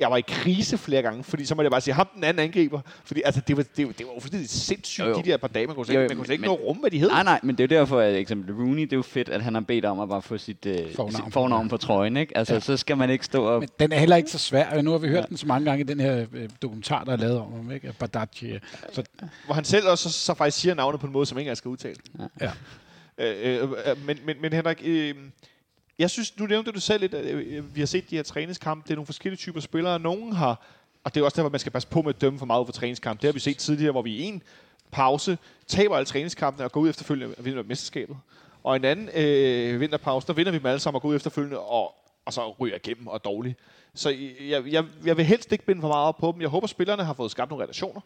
Jeg 0.00 0.10
var 0.10 0.16
i 0.16 0.22
krise 0.28 0.78
flere 0.78 1.02
gange, 1.02 1.24
fordi 1.24 1.44
så 1.44 1.54
må 1.54 1.62
jeg 1.62 1.70
bare 1.70 1.80
sige, 1.80 1.94
ham 1.94 2.08
den 2.14 2.24
anden 2.24 2.44
angriber. 2.44 2.80
Fordi 3.04 3.22
altså, 3.24 3.40
det, 3.48 3.56
var, 3.56 3.64
det, 3.76 3.86
var, 3.86 3.92
det 3.92 4.06
var 4.06 4.12
jo 4.14 4.20
fuldstændig 4.20 4.50
sindssygt, 4.50 5.06
Jo, 5.06 5.10
jo. 5.10 5.16
de 5.16 5.22
der 5.22 5.36
par 5.36 5.48
dage, 5.48 5.66
man 5.66 5.76
kunne 5.76 5.86
Jo, 5.88 5.90
ikke- 5.92 6.02
jo, 6.02 6.08
man 6.08 6.16
kunne 6.16 6.26
slet 6.26 6.34
ikke 6.34 6.40
men- 6.40 6.48
nå 6.50 6.54
rum, 6.68 6.76
hvad 6.76 6.90
de 6.90 6.98
hed. 6.98 7.08
Nej, 7.08 7.22
nej, 7.22 7.40
men 7.42 7.58
det 7.58 7.72
er 7.72 7.76
jo 7.76 7.80
derfor, 7.80 8.00
at 8.00 8.16
eksempel 8.16 8.54
Rooney, 8.54 8.82
det 8.82 8.92
er 8.92 8.96
jo 8.96 9.02
fedt, 9.02 9.28
at 9.28 9.42
han 9.42 9.54
har 9.54 9.60
bedt 9.60 9.84
om 9.84 10.00
at 10.00 10.08
bare 10.08 10.22
få 10.22 10.38
sit, 10.38 10.66
øh, 10.66 10.78
Fornavn 10.94 11.12
sit 11.12 11.24
på 11.24 11.30
fornavn 11.30 11.68
på 11.68 11.76
trøjen, 11.76 12.16
ikke? 12.16 12.36
Altså, 12.36 12.52
Ja. 12.54 12.56
ja. 12.56 12.60
så 12.60 12.76
skal 12.76 12.96
man 12.96 13.10
ikke 13.10 13.24
stå 13.24 13.44
og... 13.44 13.60
Men 13.60 13.68
den 13.80 13.92
er 13.92 13.98
heller 13.98 14.16
ikke 14.16 14.30
så 14.30 14.38
svær. 14.38 14.70
og 14.76 14.84
Nu 14.84 14.90
har 14.90 14.98
vi 14.98 15.08
hørt 15.08 15.16
ja. 15.22 15.26
den 15.28 15.36
så 15.36 15.46
mange 15.46 15.64
gange 15.70 15.80
i 15.80 15.86
den 15.86 16.00
her 16.00 16.26
øh, 16.32 16.48
dokumentar, 16.62 17.04
der 17.04 17.12
er 17.12 17.16
lavet 17.16 17.38
om 17.38 17.52
ham, 17.52 17.70
ikke? 17.70 17.88
Af 17.88 17.94
Badachi. 17.96 18.58
Så 18.92 19.02
Hvor 19.46 19.54
han 19.54 19.64
selv 19.64 19.88
også 19.88 20.10
så, 20.10 20.18
så 20.18 20.34
faktisk 20.34 20.58
siger 20.58 20.74
navnet 20.74 21.00
på 21.00 21.06
en 21.06 21.12
måde, 21.12 21.26
som 21.26 21.38
ingen 21.38 21.56
skal 21.56 21.68
udtale. 21.68 21.96
Ja. 22.40 22.50
Øh, 23.18 23.62
øh, 23.62 23.62
øh, 23.62 24.06
men, 24.06 24.18
men, 24.26 24.36
men 24.42 24.52
Henrik, 24.52 24.82
øh, 24.84 25.14
jeg 25.98 26.10
synes, 26.10 26.38
nu 26.38 26.46
nævnte 26.46 26.72
du 26.72 26.80
selv 26.80 27.00
lidt, 27.00 27.14
at 27.14 27.24
øh, 27.24 27.56
øh, 27.56 27.76
vi 27.76 27.80
har 27.80 27.86
set 27.86 28.10
de 28.10 28.16
her 28.16 28.22
træningskampe. 28.22 28.82
Det 28.84 28.90
er 28.90 28.94
nogle 28.94 29.06
forskellige 29.06 29.38
typer 29.38 29.60
spillere. 29.60 29.98
Nogen 29.98 30.32
har, 30.32 30.66
og 31.04 31.14
det 31.14 31.20
er 31.20 31.24
også 31.24 31.36
derfor, 31.36 31.48
man 31.50 31.60
skal 31.60 31.72
passe 31.72 31.88
på 31.88 32.02
med 32.02 32.14
at 32.14 32.20
dømme 32.20 32.38
for 32.38 32.46
meget 32.46 32.60
ud 32.60 32.66
for 32.66 32.72
træningskamp. 32.72 33.22
Det 33.22 33.28
har 33.28 33.32
vi 33.32 33.40
set 33.40 33.58
tidligere, 33.58 33.92
hvor 33.92 34.02
vi 34.02 34.16
i 34.16 34.22
en 34.22 34.42
pause 34.90 35.38
taber 35.66 35.96
alle 35.96 36.06
træningskampene 36.06 36.64
og 36.64 36.72
går 36.72 36.80
ud 36.80 36.88
efterfølgende 36.88 37.34
og 37.38 37.44
vinder 37.44 37.62
mesterskabet. 37.62 38.16
Og 38.64 38.76
en 38.76 38.84
anden 38.84 39.08
øh, 39.14 39.80
vinterpause, 39.80 40.26
der 40.26 40.32
vinder 40.32 40.52
vi 40.52 40.58
dem 40.58 40.66
alle 40.66 40.80
sammen 40.80 40.96
og 40.96 41.02
går 41.02 41.08
ud 41.08 41.16
efterfølgende 41.16 41.58
og, 41.58 41.94
og 42.24 42.32
så 42.32 42.54
ryger 42.60 42.76
igennem 42.76 43.06
og 43.06 43.14
er 43.14 43.18
dårlig. 43.18 43.56
Så 43.94 44.16
jeg, 44.40 44.72
jeg, 44.72 44.84
jeg 45.04 45.16
vil 45.16 45.24
helst 45.24 45.52
ikke 45.52 45.66
binde 45.66 45.80
for 45.80 45.88
meget 45.88 46.06
op 46.08 46.16
på 46.16 46.32
dem. 46.32 46.40
Jeg 46.40 46.48
håber, 46.48 46.66
spillerne 46.66 47.04
har 47.04 47.14
fået 47.14 47.30
skabt 47.30 47.50
nogle 47.50 47.64
relationer. 47.64 48.00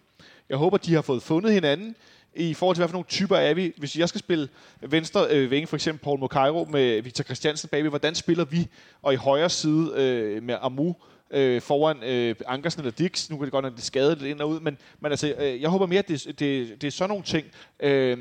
Jeg 0.49 0.57
håber, 0.57 0.77
de 0.77 0.95
har 0.95 1.03
fået 1.03 1.23
fundet 1.23 1.53
hinanden 1.53 1.97
i 2.35 2.55
forhold 2.55 2.77
til, 2.77 2.81
hvad 2.81 2.89
for 2.89 2.93
nogle 2.93 3.07
typer 3.09 3.37
er 3.37 3.55
vi. 3.55 3.73
Hvis 3.77 3.97
jeg 3.97 4.09
skal 4.09 4.19
spille 4.19 4.49
venstre 4.81 5.27
øh, 5.31 5.51
vinge, 5.51 5.67
for 5.67 5.77
eksempel 5.77 6.05
Paul 6.05 6.19
Mokairo 6.19 6.65
med 6.71 7.03
Victor 7.03 7.25
Christiansen 7.25 7.69
bagved, 7.69 7.91
hvordan 7.91 8.15
spiller 8.15 8.45
vi? 8.45 8.69
Og 9.03 9.13
i 9.13 9.17
højre 9.17 9.51
side 9.51 9.93
øh, 9.97 10.43
med 10.43 10.57
Amu 10.61 10.95
øh, 11.31 11.63
foran 11.63 12.03
øh, 12.03 12.35
Ankersen 12.47 12.81
eller 12.81 12.93
Dix. 12.93 13.31
Nu 13.31 13.37
kan 13.37 13.45
det 13.45 13.53
godt 13.53 13.63
være, 13.63 13.73
at 13.73 13.77
det 13.77 13.85
skader 13.85 14.07
skadet 14.07 14.23
lidt 14.23 14.31
ind 14.31 14.41
og 14.41 14.49
ud, 14.49 14.61
men, 14.61 14.79
men 15.01 15.13
altså, 15.13 15.35
øh, 15.39 15.63
jeg 15.63 15.71
håber 15.71 15.87
mere, 15.87 15.99
at 15.99 16.09
det, 16.09 16.25
det, 16.25 16.81
det 16.81 16.85
er 16.85 16.91
sådan 16.91 17.09
nogle 17.09 17.25
ting. 17.25 17.47
Øh, 17.81 18.19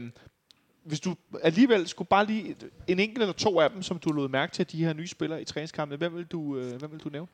hvis 0.83 0.99
du 0.99 1.15
alligevel 1.43 1.87
skulle 1.87 2.07
bare 2.07 2.25
lige 2.25 2.55
en 2.87 2.99
enkelt 2.99 3.21
eller 3.21 3.33
to 3.33 3.59
af 3.59 3.69
dem, 3.69 3.83
som 3.83 3.99
du 3.99 4.11
lod 4.11 4.29
mærke 4.29 4.53
til, 4.53 4.71
de 4.71 4.85
her 4.85 4.93
nye 4.93 5.07
spillere 5.07 5.41
i 5.41 5.45
træningskampene, 5.45 5.97
hvem 5.97 6.15
vil 6.15 6.25
du, 6.25 6.57
øh, 6.57 6.75
hvem 6.75 6.91
vil 6.91 6.99
du 6.99 7.09
nævne? 7.09 7.27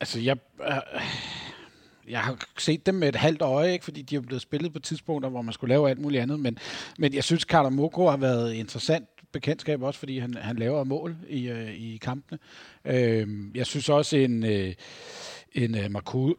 Altså, 0.00 0.20
jeg, 0.20 0.36
øh, 0.68 1.02
jeg 2.08 2.20
har 2.20 2.38
set 2.58 2.86
dem 2.86 2.94
med 2.94 3.08
et 3.08 3.16
halvt 3.16 3.42
øje, 3.42 3.72
ikke? 3.72 3.84
fordi 3.84 4.02
de 4.02 4.16
er 4.16 4.20
blevet 4.20 4.42
spillet 4.42 4.72
på 4.72 4.78
tidspunkter, 4.78 5.30
hvor 5.30 5.42
man 5.42 5.52
skulle 5.52 5.68
lave 5.68 5.90
alt 5.90 6.00
muligt 6.00 6.22
andet. 6.22 6.40
Men, 6.40 6.58
men 6.98 7.14
jeg 7.14 7.24
synes, 7.24 7.42
Carter 7.42 7.70
Moko 7.70 8.06
har 8.08 8.16
været 8.16 8.54
interessant 8.54 9.08
bekendtskab 9.32 9.82
også, 9.82 9.98
fordi 9.98 10.18
han, 10.18 10.34
han 10.34 10.56
laver 10.56 10.84
mål 10.84 11.16
i, 11.28 11.48
øh, 11.48 11.74
i 11.74 11.96
kampene. 12.02 12.38
Øh, 12.84 13.28
jeg 13.54 13.66
synes 13.66 13.88
også 13.88 14.16
en, 14.16 14.44
øh, 14.44 14.74
en 15.52 15.74
øh, 15.74 15.90
Marku, 15.90 16.34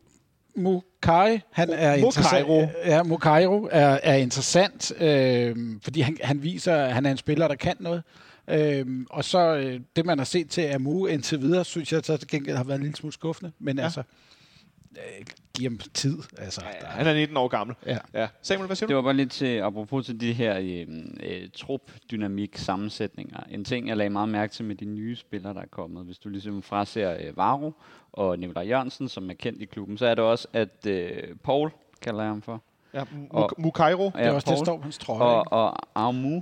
Mukai, 0.56 1.40
han 1.52 1.70
er 1.70 1.94
interessant. 1.94 2.48
Mukairo. 2.48 2.68
Ja, 2.86 3.04
Mukairo 3.04 3.68
er, 3.72 4.00
er 4.04 4.16
interessant, 4.16 5.02
øh, 5.02 5.56
fordi 5.84 6.02
han, 6.02 6.18
han 6.24 6.44
viser, 6.44 6.76
at 6.76 6.94
han 6.94 7.06
er 7.06 7.12
en 7.12 7.18
spiller, 7.18 7.48
der 7.48 7.56
kan 7.56 7.76
noget. 7.80 8.04
Øhm, 8.52 9.08
og 9.10 9.24
så 9.24 9.56
øh, 9.56 9.80
det, 9.96 10.06
man 10.06 10.18
har 10.18 10.26
set 10.26 10.50
til 10.50 10.62
Amu 10.62 11.06
indtil 11.06 11.42
videre, 11.42 11.66
synes 11.66 11.94
jeg 11.94 12.02
så 12.04 12.18
til 12.18 12.28
gengæld 12.28 12.58
har 12.58 12.64
været 12.64 12.78
en 12.78 12.84
lille 12.84 12.96
smule 12.98 13.14
skuffende. 13.14 13.52
Men 13.60 13.78
ja. 13.78 13.84
altså, 13.84 14.04
øh, 14.92 15.26
giv 15.54 15.70
ham 15.70 15.80
tid. 15.94 16.18
Altså, 16.38 16.62
Ja, 16.66 16.86
der, 16.86 16.92
han 16.92 17.08
er 17.08 17.14
19 17.14 17.38
år 17.38 17.48
gammel. 17.48 17.76
ja. 17.86 17.98
Ja. 18.14 18.28
Samuel, 18.42 18.66
hvad 18.68 18.76
siger 18.76 18.88
Det 18.88 18.94
du? 18.94 18.96
var 18.96 19.02
bare 19.02 19.14
lidt 19.14 19.32
til, 19.32 19.58
apropos 19.58 20.06
til 20.06 20.22
de 20.22 20.34
her 20.34 20.58
øh, 20.60 20.88
øh, 21.24 21.50
trup-dynamik 21.56 22.58
sammensætninger. 22.58 23.40
En 23.52 23.64
ting, 23.66 23.88
jeg 23.88 23.98
lagde 23.98 24.10
meget 24.10 24.30
mærke 24.30 24.54
til 24.54 24.66
med 24.66 24.76
de 24.76 24.86
nye 24.86 25.16
spillere, 25.16 25.54
der 25.54 25.62
er 25.62 25.66
kommet. 25.72 26.06
Hvis 26.06 26.18
du 26.18 26.30
ligesom 26.30 26.62
fraser 26.64 27.12
øh, 27.20 27.38
Varo 27.38 27.74
og 28.12 28.40
Nikolaj 28.40 28.64
Jørgensen, 28.68 29.10
som 29.10 29.30
er 29.30 29.34
kendt 29.34 29.62
i 29.62 29.66
klubben, 29.66 29.98
så 29.98 30.06
er 30.06 30.16
det 30.16 30.24
også, 30.24 30.48
at 30.54 30.86
øh, 30.88 31.12
Paul, 31.44 31.72
kalder 32.02 32.22
jeg 32.22 32.30
ham 32.30 32.42
for, 32.42 32.64
Ja, 32.94 33.04
Og- 33.30 33.52
Mu- 33.52 33.62
Mukairo. 33.62 34.06
Det 34.06 34.12
er 34.16 34.32
også 34.32 34.46
det, 34.52 34.58
der 34.58 34.64
står 34.66 34.78
på 34.78 34.84
hans 34.84 34.98
trøje. 34.98 35.22
og, 35.22 35.46
og 35.52 35.78
Amu, 36.08 36.42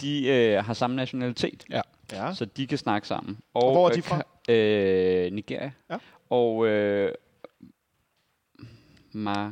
de 0.00 0.26
øh, 0.28 0.64
har 0.64 0.74
samme 0.74 0.96
nationalitet. 0.96 1.64
Ja. 1.70 1.80
Ja. 2.12 2.34
så 2.34 2.44
de 2.44 2.66
kan 2.66 2.78
snakke 2.78 3.08
sammen. 3.08 3.38
Og 3.54 3.72
hvor 3.72 3.88
er 3.88 3.92
de 3.92 3.98
øh, 3.98 4.04
fra? 4.04 4.18
ka- 4.18 4.52
Øh, 4.52 5.32
Nigeria. 5.32 5.70
Ja. 5.90 5.96
Og 6.30 6.66
øh, 6.66 7.12
Ma, 9.12 9.50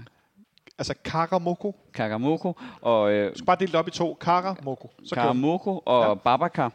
Altså 0.79 0.95
Karamoko. 1.05 1.77
Karamoko 1.95 2.55
og 2.81 3.13
øh, 3.13 3.31
Du 3.33 3.39
skal 3.39 3.47
bare 3.47 3.57
dele 3.61 3.73
det 3.73 3.79
op 3.79 3.89
i 3.89 3.91
to. 3.91 4.15
Karamoko. 4.21 4.91
Så. 5.05 5.15
Karamoko 5.15 5.83
og 5.87 6.09
Ja. 6.09 6.15
Babakar, 6.15 6.73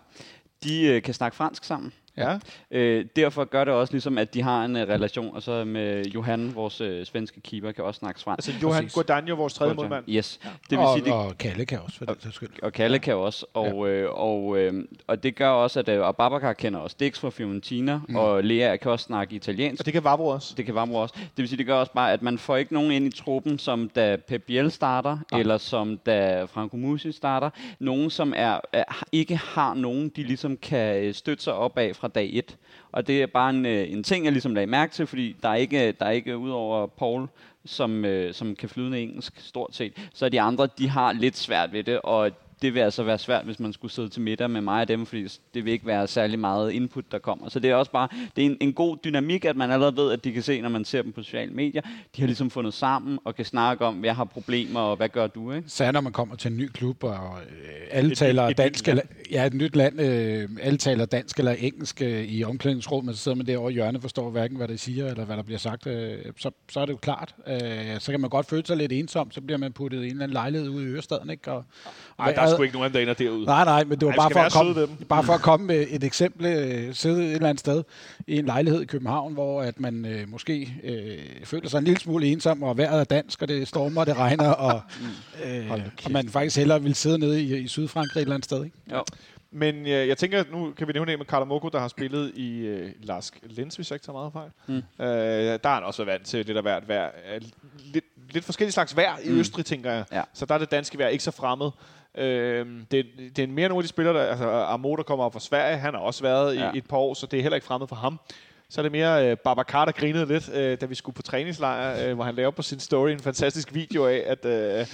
de 0.63 0.83
øh, 0.87 1.01
kan 1.01 1.13
snakke 1.13 1.35
fransk 1.37 1.63
sammen. 1.63 1.93
Ja. 2.21 2.37
Øh, 2.71 3.05
derfor 3.15 3.43
gør 3.43 3.63
det 3.63 3.73
også 3.73 3.93
ligesom, 3.93 4.17
at 4.17 4.33
de 4.33 4.41
har 4.41 4.65
en 4.65 4.75
øh, 4.75 4.87
relation, 4.87 5.35
og 5.35 5.43
så 5.43 5.63
med 5.63 6.05
Johan, 6.05 6.55
vores 6.55 6.81
øh, 6.81 7.05
svenske 7.05 7.41
keeper, 7.41 7.71
kan 7.71 7.83
også 7.83 7.99
snakke 7.99 8.19
fransk. 8.19 8.47
Altså 8.47 8.61
Johan 8.61 8.83
Præcis. 8.83 8.93
Guadagno, 8.93 9.35
vores 9.35 9.53
tredje 9.53 9.73
målmand. 9.73 10.05
Yes. 10.09 10.39
Det 10.43 10.77
vil 10.77 10.79
og, 10.79 10.93
sige, 10.97 11.05
det, 11.05 11.13
og 11.13 11.37
Kalle 11.37 11.65
kan 11.65 11.79
også, 11.79 11.97
for 11.97 12.05
den 12.05 12.15
sags 12.19 12.35
skyld. 12.35 12.49
og 12.63 12.73
Kalle 12.73 12.99
kan 12.99 13.15
også, 13.15 13.45
og, 13.53 13.87
ja. 13.87 13.93
øh, 13.93 14.09
og, 14.11 14.57
øh, 14.57 14.85
og 15.07 15.23
det 15.23 15.35
gør 15.35 15.49
også, 15.49 15.79
at 15.79 15.89
og 15.89 16.15
Babacar 16.15 16.53
kender 16.53 16.79
også 16.79 16.95
Dix 16.99 17.19
fra 17.19 17.29
Fiorentina, 17.29 17.99
mm. 18.07 18.15
og 18.15 18.43
Lea 18.43 18.75
kan 18.75 18.91
også 18.91 19.05
snakke 19.05 19.35
italiensk. 19.35 19.81
Og 19.81 19.85
det 19.85 19.93
kan 19.93 20.03
Vavro 20.03 20.27
også. 20.27 20.53
Det 20.57 20.65
kan 20.65 20.75
Vamro 20.75 20.95
også. 20.95 21.15
Det 21.17 21.37
vil 21.37 21.47
sige, 21.47 21.57
det 21.57 21.65
gør 21.65 21.75
også 21.75 21.93
bare, 21.93 22.13
at 22.13 22.21
man 22.21 22.37
får 22.37 22.57
ikke 22.57 22.73
nogen 22.73 22.91
ind 22.91 23.05
i 23.05 23.11
truppen, 23.17 23.59
som 23.59 23.89
da 23.95 24.15
Pep 24.27 24.43
Biel 24.43 24.71
starter, 24.71 25.17
ja. 25.31 25.37
eller 25.37 25.57
som 25.57 25.97
da 25.97 26.43
Franco 26.43 26.77
Musi 26.77 27.11
starter. 27.11 27.49
Nogen, 27.79 28.09
som 28.09 28.33
er, 28.35 28.59
er, 28.73 28.83
ikke 29.11 29.35
har 29.35 29.73
nogen, 29.73 30.09
de 30.09 30.23
ligesom 30.23 30.57
kan 30.57 31.13
støtte 31.13 31.43
sig 31.43 31.53
op 31.53 31.77
af 31.77 31.95
fra 31.95 32.07
dag 32.15 32.29
1. 32.33 32.57
Og 32.91 33.07
det 33.07 33.21
er 33.21 33.27
bare 33.27 33.49
en, 33.49 33.65
øh, 33.65 33.91
en 33.91 34.03
ting, 34.03 34.25
jeg 34.25 34.31
ligesom 34.31 34.55
lagde 34.55 34.67
mærke 34.67 34.93
til, 34.93 35.07
fordi 35.07 35.35
der 35.43 35.49
er 35.49 35.55
ikke, 35.55 35.91
der 35.91 36.05
er 36.05 36.11
ikke 36.11 36.37
udover 36.37 36.87
Paul, 36.87 37.27
som, 37.65 38.05
øh, 38.05 38.33
som 38.33 38.55
kan 38.55 38.69
flydende 38.69 38.99
engelsk 38.99 39.39
stort 39.39 39.75
set, 39.75 40.09
så 40.13 40.29
de 40.29 40.41
andre, 40.41 40.67
de 40.77 40.89
har 40.89 41.13
lidt 41.13 41.37
svært 41.37 41.73
ved 41.73 41.83
det, 41.83 42.01
og 42.01 42.31
det 42.61 42.73
vil 42.73 42.79
altså 42.79 43.03
være 43.03 43.17
svært, 43.17 43.45
hvis 43.45 43.59
man 43.59 43.73
skulle 43.73 43.91
sidde 43.91 44.09
til 44.09 44.21
middag 44.21 44.49
med 44.49 44.61
mig 44.61 44.81
og 44.81 44.87
dem, 44.87 45.05
fordi 45.05 45.27
det 45.53 45.65
vil 45.65 45.73
ikke 45.73 45.85
være 45.85 46.07
særlig 46.07 46.39
meget 46.39 46.71
input, 46.71 47.11
der 47.11 47.19
kommer. 47.19 47.49
Så 47.49 47.59
det 47.59 47.69
er 47.69 47.75
også 47.75 47.91
bare, 47.91 48.07
det 48.35 48.41
er 48.41 48.45
en, 48.45 48.57
en 48.61 48.73
god 48.73 48.97
dynamik, 49.03 49.45
at 49.45 49.55
man 49.55 49.71
allerede 49.71 49.95
ved, 49.97 50.11
at 50.11 50.23
de 50.23 50.31
kan 50.31 50.43
se, 50.43 50.61
når 50.61 50.69
man 50.69 50.85
ser 50.85 51.01
dem 51.01 51.11
på 51.11 51.23
sociale 51.23 51.53
medier. 51.53 51.81
De 52.15 52.21
har 52.21 52.25
ligesom 52.25 52.49
fundet 52.49 52.73
sammen 52.73 53.19
og 53.25 53.35
kan 53.35 53.45
snakke 53.45 53.85
om, 53.85 54.05
jeg 54.05 54.15
har 54.15 54.23
problemer, 54.23 54.79
og 54.79 54.95
hvad 54.97 55.09
gør 55.09 55.27
du, 55.27 55.51
ikke? 55.51 55.69
Så 55.69 55.91
når 55.91 56.01
man 56.01 56.13
kommer 56.13 56.35
til 56.35 56.51
en 56.51 56.57
ny 56.57 56.67
klub, 56.67 57.03
og 57.03 57.37
øh, 57.49 57.69
alle 57.91 58.11
Et 58.11 58.17
taler 58.17 58.45
nyt- 58.45 58.51
et 58.51 58.57
dansk, 58.57 58.87
eller, 58.87 59.03
ja, 59.31 59.45
et 59.45 59.53
nyt 59.53 59.75
land, 59.75 60.01
øh, 60.01 60.49
alle 60.61 60.77
taler 60.77 61.05
dansk 61.05 61.39
eller 61.39 61.51
engelsk 61.51 62.01
øh, 62.01 62.23
i 62.23 62.43
omklædningsrummet, 62.43 63.05
men 63.05 63.15
så 63.15 63.21
sidder 63.21 63.35
man 63.37 63.47
derovre 63.47 63.71
i 63.71 63.73
hjørnet, 63.73 64.01
forstår 64.01 64.29
hverken, 64.29 64.57
hvad 64.57 64.67
det 64.67 64.79
siger, 64.79 65.07
eller 65.07 65.25
hvad 65.25 65.37
der 65.37 65.43
bliver 65.43 65.59
sagt, 65.59 65.87
øh, 65.87 66.17
så, 66.37 66.51
så 66.71 66.79
er 66.79 66.85
det 66.85 66.93
jo 66.93 66.97
klart. 66.97 67.35
Øh, 67.47 67.99
så 67.99 68.11
kan 68.11 68.21
man 68.21 68.29
godt 68.29 68.45
føle 68.49 68.65
sig 68.65 68.77
lidt 68.77 68.91
ensom, 68.91 69.31
så 69.31 69.41
bliver 69.41 69.57
man 69.57 69.71
puttet 69.73 69.97
i 69.97 70.05
en 70.05 70.11
eller 70.11 70.23
anden 70.23 70.33
lejlighed 70.33 70.69
ude 70.69 70.83
i 70.83 70.87
Ørestaden, 70.87 71.29
ikke? 71.29 71.51
Og, 71.51 71.63
Nej, 72.17 72.31
der 72.33 72.41
er 72.51 72.55
sgu 72.55 72.63
ikke 72.63 72.75
nogen, 72.75 72.93
der 72.93 72.99
ender 72.99 73.13
derude. 73.13 73.45
Nej, 73.45 73.65
nej, 73.65 73.83
men 73.83 73.99
det 73.99 74.05
var 74.05 74.11
Ej, 74.11 74.17
bare, 74.17 74.31
for 74.31 74.39
at 74.39 74.51
komme, 74.51 74.87
bare 75.09 75.23
for 75.23 75.33
at 75.33 75.41
komme 75.41 75.67
med 75.67 75.85
et 75.89 76.03
eksempel, 76.03 76.45
øh, 76.45 76.93
sidde 76.93 77.23
et 77.25 77.33
eller 77.33 77.49
andet 77.49 77.59
sted 77.59 77.83
i 78.27 78.37
en 78.37 78.45
lejlighed 78.45 78.81
i 78.81 78.85
København, 78.85 79.33
hvor 79.33 79.61
at 79.61 79.79
man 79.79 80.05
øh, 80.05 80.29
måske 80.29 80.73
øh, 80.83 81.45
føler 81.45 81.69
sig 81.69 81.77
en 81.77 81.83
lille 81.83 81.99
smule 81.99 82.25
ensom, 82.25 82.63
og 82.63 82.77
vejret 82.77 82.99
er 82.99 83.03
dansk, 83.03 83.41
og 83.41 83.47
det 83.47 83.67
stormer, 83.67 84.01
og 84.01 84.07
det 84.07 84.17
regner, 84.17 84.49
og, 84.49 84.81
øh, 85.45 85.71
og 86.05 86.11
man 86.11 86.29
faktisk 86.29 86.57
hellere 86.57 86.81
vil 86.81 86.95
sidde 86.95 87.19
nede 87.19 87.41
i, 87.41 87.57
i 87.57 87.67
Sydfrankrig 87.67 88.19
et 88.19 88.21
eller 88.21 88.35
andet 88.35 88.45
sted. 88.45 88.63
Ikke? 88.63 88.77
Jo. 88.91 89.03
Men 89.53 89.75
øh, 89.75 90.07
jeg 90.07 90.17
tænker, 90.17 90.39
at 90.39 90.51
nu 90.51 90.73
kan 90.77 90.87
vi 90.87 90.93
nævne 90.93 91.13
en 91.13 91.19
med 91.19 91.25
Karamoko, 91.25 91.69
der 91.69 91.79
har 91.79 91.87
spillet 91.87 92.31
i 92.35 92.59
øh, 92.59 92.91
Lars 93.01 93.31
Lens, 93.43 93.75
hvis 93.75 93.91
jeg 93.91 93.95
ikke 93.95 94.05
tager 94.05 94.17
meget 94.17 94.33
fejl. 94.33 94.49
Mm. 94.67 95.05
Øh, 95.05 95.59
der 95.63 95.67
har 95.67 95.73
han 95.73 95.83
også 95.83 96.03
været 96.03 96.13
vant 96.13 96.27
til 96.27 96.47
det 96.47 96.55
der 96.55 96.61
vejr. 96.61 96.79
vejr 96.87 97.11
øh, 97.33 97.41
lidt, 97.77 98.05
lidt 98.31 98.45
forskellige 98.45 98.71
slags 98.71 98.95
vejr 98.95 99.17
i 99.23 99.29
Østrig, 99.29 99.65
tænker 99.65 99.91
jeg. 99.91 100.05
Ja. 100.11 100.21
Så 100.33 100.45
der 100.45 100.53
er 100.53 100.59
det 100.59 100.71
danske 100.71 100.97
vejr 100.97 101.07
ikke 101.07 101.23
så 101.23 101.31
fremmed. 101.31 101.69
Øh, 102.17 102.65
det, 102.91 103.05
det 103.35 103.39
er 103.39 103.47
mere 103.47 103.69
nogle 103.69 103.79
af 103.79 103.83
de 103.83 103.87
spillere, 103.87 104.15
der, 104.17 104.25
altså 104.25 104.49
Amo, 104.49 104.95
der 104.95 105.03
kommer 105.03 105.25
op 105.25 105.33
fra 105.33 105.39
Sverige, 105.39 105.77
han 105.77 105.93
har 105.93 106.01
også 106.01 106.23
været 106.23 106.55
ja. 106.55 106.65
Ja. 106.65 106.71
i 106.73 106.77
et 106.77 106.87
par 106.87 106.97
år, 106.97 107.13
så 107.13 107.25
det 107.25 107.37
er 107.37 107.41
heller 107.41 107.55
ikke 107.55 107.67
fremmed 107.67 107.87
for 107.87 107.95
ham. 107.95 108.19
Så 108.69 108.81
er 108.81 108.83
det 108.83 108.91
mere 108.91 109.29
øh, 109.29 109.37
Babacar, 109.37 109.85
der 109.85 109.91
grinede 109.91 110.25
lidt, 110.25 110.49
øh, 110.53 110.77
da 110.81 110.85
vi 110.85 110.95
skulle 110.95 111.15
på 111.15 111.21
træningslejr, 111.21 112.09
øh, 112.09 112.15
hvor 112.15 112.23
han 112.23 112.35
lavede 112.35 112.51
på 112.51 112.61
sin 112.61 112.79
story 112.79 113.09
en 113.09 113.19
fantastisk 113.19 113.73
video 113.73 114.05
af, 114.05 114.23
at, 114.27 114.45
øh, 114.45 114.85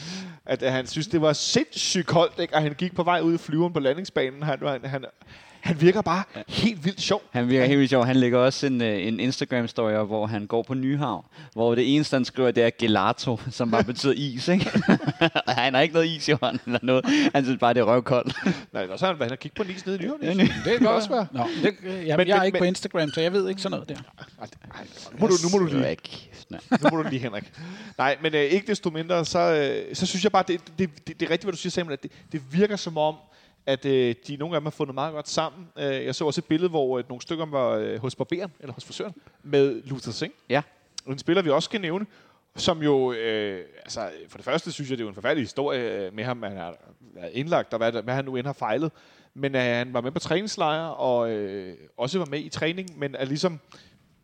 at, 0.45 0.63
at 0.63 0.71
han 0.71 0.87
synes, 0.87 1.07
det 1.07 1.21
var 1.21 1.33
sindssygt 1.33 2.07
koldt, 2.07 2.39
ikke? 2.39 2.55
og 2.55 2.61
han 2.61 2.73
gik 2.73 2.95
på 2.95 3.03
vej 3.03 3.19
ud 3.21 3.33
i 3.33 3.37
flyveren 3.37 3.73
på 3.73 3.79
landingsbanen. 3.79 4.43
Han, 4.43 4.59
han, 4.61 4.85
han, 4.85 5.05
han 5.67 5.81
virker 5.81 6.01
bare 6.01 6.23
ja. 6.35 6.41
helt 6.47 6.85
vildt 6.85 7.01
sjov. 7.01 7.21
Han 7.31 7.49
virker 7.49 7.65
helt 7.65 7.77
vildt 7.79 7.89
sjov. 7.89 8.05
Han 8.05 8.15
lægger 8.15 8.39
også 8.39 8.67
en, 8.67 8.81
øh, 8.81 9.07
en 9.07 9.19
Instagram-story, 9.19 9.81
op, 9.81 10.07
hvor 10.07 10.25
han 10.27 10.45
går 10.47 10.63
på 10.63 10.73
Nyhavn, 10.73 11.25
hvor 11.53 11.75
det 11.75 11.95
eneste, 11.95 12.13
han 12.15 12.25
skriver, 12.25 12.51
det 12.51 12.63
er 12.63 12.69
gelato, 12.79 13.39
som 13.51 13.71
bare 13.71 13.83
betyder 13.83 14.13
is, 14.17 14.47
ikke? 14.47 14.71
han 15.47 15.73
har 15.73 15.81
ikke 15.81 15.93
noget 15.93 16.07
is 16.07 16.27
i 16.27 16.31
hånden 16.31 16.59
eller 16.65 16.79
noget. 16.83 17.05
Han 17.35 17.43
synes 17.45 17.59
bare, 17.59 17.73
det 17.73 17.79
er 17.79 17.83
røvkoldt. 17.83 18.35
Nej, 18.73 18.87
og 18.89 18.99
så 18.99 19.05
har 19.05 19.13
han 19.13 19.19
været 19.19 19.31
og 19.31 19.39
kigge 19.39 19.55
på 19.55 19.63
en 19.63 19.69
is 19.69 19.85
nede 19.85 19.97
i 19.97 20.01
Nyhavn. 20.01 20.21
Ja? 20.23 20.33
Det 20.33 20.77
kan 20.77 20.87
også 20.87 21.09
være. 21.09 21.27
Nå, 21.31 21.47
det, 21.63 21.73
øh, 21.83 22.07
jamen, 22.07 22.17
Men- 22.17 22.27
jeg 22.27 22.33
er 22.35 22.37
men- 22.39 22.45
ikke 22.45 22.55
men- 22.55 22.59
på 22.59 22.65
Instagram, 22.65 23.09
så 23.11 23.21
jeg 23.21 23.33
ved 23.33 23.49
ikke 23.49 23.61
sådan 23.61 23.71
noget 23.71 23.89
der. 23.89 23.95
Ej, 24.39 24.47
ej, 24.75 24.83
nu, 25.11 25.17
må 25.19 25.27
du, 25.27 25.33
nu 25.43 25.49
må 25.51 25.57
du 25.57 25.65
lige. 25.65 25.97
Mand. 26.49 26.61
Nu 26.83 26.89
må 26.91 27.03
du 27.03 27.09
lige, 27.09 27.19
Henrik. 27.19 27.51
Nej, 27.97 28.17
men 28.21 28.35
øh, 28.35 28.41
ikke 28.41 28.67
desto 28.67 28.89
mindre, 28.89 29.25
så, 29.25 29.39
øh, 29.39 29.95
så 29.95 30.05
synes 30.05 30.23
jeg 30.23 30.31
bare, 30.31 30.43
det, 30.47 30.61
det, 30.79 30.89
det, 31.07 31.19
det 31.19 31.25
er 31.25 31.31
rigtigt, 31.31 31.43
hvad 31.43 31.51
du 31.53 31.57
siger, 31.57 31.71
Samuel, 31.71 31.93
at 31.93 32.03
det, 32.03 32.11
det 32.31 32.41
virker 32.51 32.75
som 32.75 32.97
om, 32.97 33.15
at 33.67 33.85
øh, 33.85 34.15
de 34.27 34.35
nogle 34.35 34.55
af 34.55 34.61
dem 34.61 34.65
har 34.65 34.71
fundet 34.71 34.93
meget 34.93 35.13
godt 35.13 35.29
sammen. 35.29 35.67
Øh, 35.77 36.05
jeg 36.05 36.15
så 36.15 36.25
også 36.25 36.41
et 36.41 36.45
billede, 36.45 36.69
hvor 36.69 36.99
øh, 36.99 37.03
nogle 37.09 37.21
stykker 37.21 37.45
var 37.45 37.69
øh, 37.69 37.99
hos 37.99 38.15
barberen, 38.15 38.51
eller 38.59 38.73
hos 38.73 38.85
frisøren, 38.85 39.13
med 39.43 39.81
Luther 39.83 40.11
Singh. 40.11 40.35
Ja. 40.49 40.61
En 41.07 41.17
spiller, 41.17 41.41
vi 41.41 41.49
også 41.49 41.65
skal 41.65 41.81
nævne, 41.81 42.05
som 42.55 42.83
jo, 42.83 43.11
øh, 43.13 43.65
altså 43.79 44.09
for 44.29 44.37
det 44.37 44.45
første 44.45 44.71
synes 44.71 44.89
jeg, 44.89 44.97
det 44.97 45.03
er 45.03 45.05
jo 45.05 45.09
en 45.09 45.15
forfærdelig 45.15 45.43
historie 45.43 45.81
øh, 45.81 46.13
med 46.13 46.23
ham. 46.23 46.43
Han 46.43 46.57
har 46.57 46.75
været 47.13 47.31
indlagt, 47.33 47.73
og 47.73 47.77
hvad, 47.77 48.03
hvad 48.03 48.13
han 48.13 48.25
nu 48.25 48.35
end 48.35 48.45
har 48.45 48.53
fejlet. 48.53 48.91
Men 49.33 49.55
øh, 49.55 49.61
han 49.61 49.93
var 49.93 50.01
med 50.01 50.11
på 50.11 50.19
træningslejre, 50.19 50.95
og 50.95 51.31
øh, 51.31 51.77
også 51.97 52.19
var 52.19 52.25
med 52.25 52.39
i 52.39 52.49
træning, 52.49 52.99
men 52.99 53.15
er 53.15 53.25
ligesom 53.25 53.59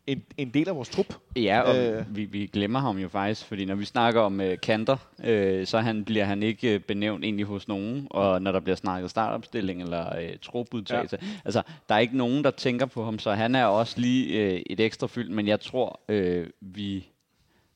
en, 0.06 0.24
en 0.36 0.50
del 0.50 0.68
af 0.68 0.76
vores 0.76 0.88
trup. 0.88 1.14
Ja, 1.36 1.60
og 1.60 1.76
Øh. 1.76 1.98
øh. 1.98 2.16
vi, 2.16 2.24
vi 2.24 2.46
glemmer 2.46 2.80
ham 2.80 2.98
jo 2.98 3.08
faktisk, 3.08 3.46
fordi 3.46 3.64
når 3.64 3.74
vi 3.74 3.84
snakker 3.84 4.20
om 4.20 4.40
øh, 4.40 4.60
kanter, 4.60 4.96
øh, 5.24 5.66
så 5.66 5.78
han, 5.78 6.04
bliver 6.04 6.24
han 6.24 6.42
ikke 6.42 6.74
øh, 6.74 6.80
benævnt 6.80 7.24
egentlig 7.24 7.46
hos 7.46 7.68
nogen, 7.68 8.06
og 8.10 8.42
når 8.42 8.52
der 8.52 8.60
bliver 8.60 8.76
snakket 8.76 9.10
startopstilling 9.10 9.82
eller 9.82 10.16
øh, 10.16 10.38
trupudtagelse, 10.42 11.18
ja. 11.22 11.26
altså 11.44 11.62
der 11.88 11.94
er 11.94 11.98
ikke 11.98 12.16
nogen, 12.16 12.44
der 12.44 12.50
tænker 12.50 12.86
på 12.86 13.04
ham, 13.04 13.18
så 13.18 13.32
han 13.32 13.54
er 13.54 13.64
også 13.64 14.00
lige 14.00 14.42
øh, 14.42 14.62
et 14.66 14.80
ekstra 14.80 15.06
fyldt, 15.06 15.30
men 15.30 15.48
jeg 15.48 15.60
tror, 15.60 16.00
øh, 16.08 16.46
vi 16.60 17.06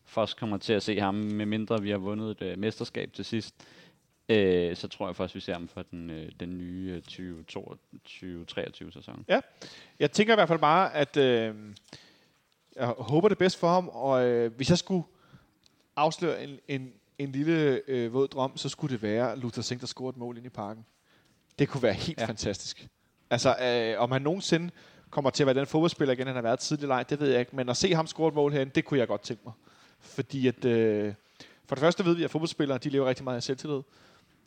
først 0.07 0.37
kommer 0.37 0.57
til 0.57 0.73
at 0.73 0.83
se 0.83 1.01
ham, 1.01 1.15
medmindre 1.15 1.83
vi 1.83 1.91
har 1.91 1.99
vundet 1.99 2.31
et 2.31 2.43
øh, 2.43 2.59
mesterskab 2.59 3.13
til 3.13 3.25
sidst, 3.25 3.55
øh, 4.29 4.77
så 4.77 4.89
tror 4.89 5.07
jeg 5.07 5.17
først, 5.17 5.35
vi 5.35 5.41
ser 5.41 5.53
ham 5.53 5.69
for 5.69 5.83
den, 5.83 6.11
øh, 6.11 6.31
den 6.41 6.59
nye 6.59 7.03
øh, 7.11 7.37
2022-23 7.57 8.93
sæson. 8.93 9.25
Ja, 9.29 9.41
jeg 10.01 10.13
tænker 10.13 10.35
i 10.35 10.37
hvert 10.37 10.49
fald 10.49 10.59
bare, 10.59 10.95
at 10.95 11.17
øh, 11.17 11.55
jeg 12.79 12.87
håber 12.87 13.29
det 13.29 13.39
bedst 13.39 13.59
for 13.59 13.69
ham, 13.69 13.89
og 13.89 14.27
øh, 14.27 14.53
hvis 14.57 14.71
jeg 14.71 14.79
skulle 14.79 15.05
afsløre 15.97 16.45
en, 16.45 16.59
en, 16.69 16.93
en 17.19 17.33
lille 17.33 17.83
øh, 17.89 18.13
våd 18.13 18.29
drøm, 18.29 18.57
så 18.57 18.69
skulle 18.69 18.93
det 18.93 19.03
være 19.03 19.39
Luther 19.39 19.63
Singh, 19.63 19.81
der 19.81 19.87
scorede 19.87 20.11
et 20.11 20.17
mål 20.17 20.37
ind 20.37 20.47
i 20.47 20.49
parken. 20.49 20.85
Det 21.59 21.69
kunne 21.69 21.83
være 21.83 21.93
helt 21.93 22.21
ja. 22.21 22.27
Fantastisk. 22.27 22.89
Altså, 23.31 23.57
øh, 23.63 24.03
om 24.03 24.11
han 24.11 24.23
nogensinde 24.23 24.71
kommer 25.11 25.31
til 25.31 25.43
at 25.43 25.47
være 25.47 25.55
den 25.55 25.67
fodboldspiller 25.67 26.13
igen, 26.15 26.27
han 26.27 26.37
har 26.37 26.43
været 26.43 26.59
tidligere 26.59 26.89
leg, 26.89 27.11
det 27.11 27.21
ved 27.21 27.31
jeg 27.31 27.41
ikke, 27.41 27.57
men 27.57 27.69
at 27.69 27.77
se 27.77 27.95
ham 27.95 28.07
score 28.07 28.29
et 28.29 28.35
mål 28.35 28.53
herinde, 28.53 28.73
det 28.75 28.85
kunne 28.85 29.01
jeg 29.01 29.09
godt 29.09 29.23
tænke 29.23 29.43
mig. 29.45 29.53
Fordi 30.01 30.47
at, 30.47 30.65
øh, 30.65 31.15
for 31.67 31.75
det 31.75 31.83
første 31.83 32.05
ved 32.05 32.15
vi, 32.15 32.25
at 32.25 32.31
fodboldspillere, 32.31 32.79
de 32.79 32.89
lever 32.89 33.09
rigtig 33.09 33.25
meget 33.25 33.37
af 33.37 33.43
selvtillid 33.43 33.83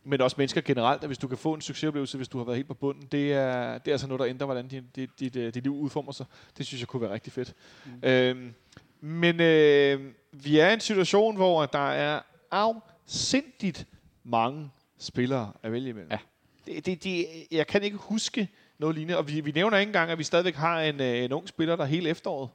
men 0.04 0.22
også 0.22 0.36
mennesker 0.38 0.62
generelt, 0.62 1.04
at 1.04 1.10
hvis 1.10 1.18
du 1.18 1.28
kan 1.28 1.38
få 1.38 1.54
en 1.54 1.62
succesoplevelse, 1.62 2.18
hvis 2.18 2.28
du 2.28 2.38
har 2.38 2.46
været 2.46 2.56
helt 2.56 2.68
på 2.68 2.74
bunden, 2.74 3.08
det 3.12 3.34
er, 3.34 3.78
det 3.78 3.88
er 3.88 3.92
altså 3.92 4.08
noget, 4.08 4.20
der 4.20 4.28
ændrer, 4.28 4.46
hvordan 4.46 4.68
dit, 4.68 4.96
dit, 4.96 5.10
dit, 5.20 5.36
øh, 5.36 5.54
dit 5.54 5.64
liv 5.64 5.76
udformer 5.76 6.12
sig. 6.12 6.26
Det 6.58 6.66
synes 6.66 6.82
jeg 6.82 6.88
kunne 6.88 7.02
være 7.02 7.14
rigtig 7.14 7.34
fedt. 7.34 7.54
Mm. 7.86 8.10
Øhm, 8.10 8.54
men 9.02 9.40
øh, 9.40 10.12
vi 10.32 10.60
er 10.60 10.70
i 10.70 10.74
en 10.74 10.80
situation, 10.80 11.36
hvor 11.36 11.66
der 11.66 11.92
er 11.92 12.22
afsindigt 12.52 13.88
mange 14.24 14.70
spillere 14.98 15.54
at 15.64 15.72
vælge 15.72 15.90
imellem. 15.90 16.12
Ja. 16.12 16.18
Det, 16.66 16.86
det, 16.86 17.04
det, 17.04 17.26
jeg 17.52 17.68
kan 17.68 17.84
ikke 17.84 17.98
huske 17.98 18.50
noget 18.80 18.96
lignende, 18.96 19.18
og 19.18 19.28
vi, 19.28 19.42
vi 19.42 19.52
nævner 19.52 19.78
ikke 19.78 19.90
engang, 19.90 20.12
at 20.12 20.18
vi 20.18 20.24
stadigvæk 20.24 20.56
har 20.56 20.82
en, 20.82 21.02
øh, 21.02 21.24
en 21.24 21.32
ung 21.32 21.48
spiller, 21.48 21.76
der 21.76 21.86
hele 21.86 22.10
efteråret 22.10 22.50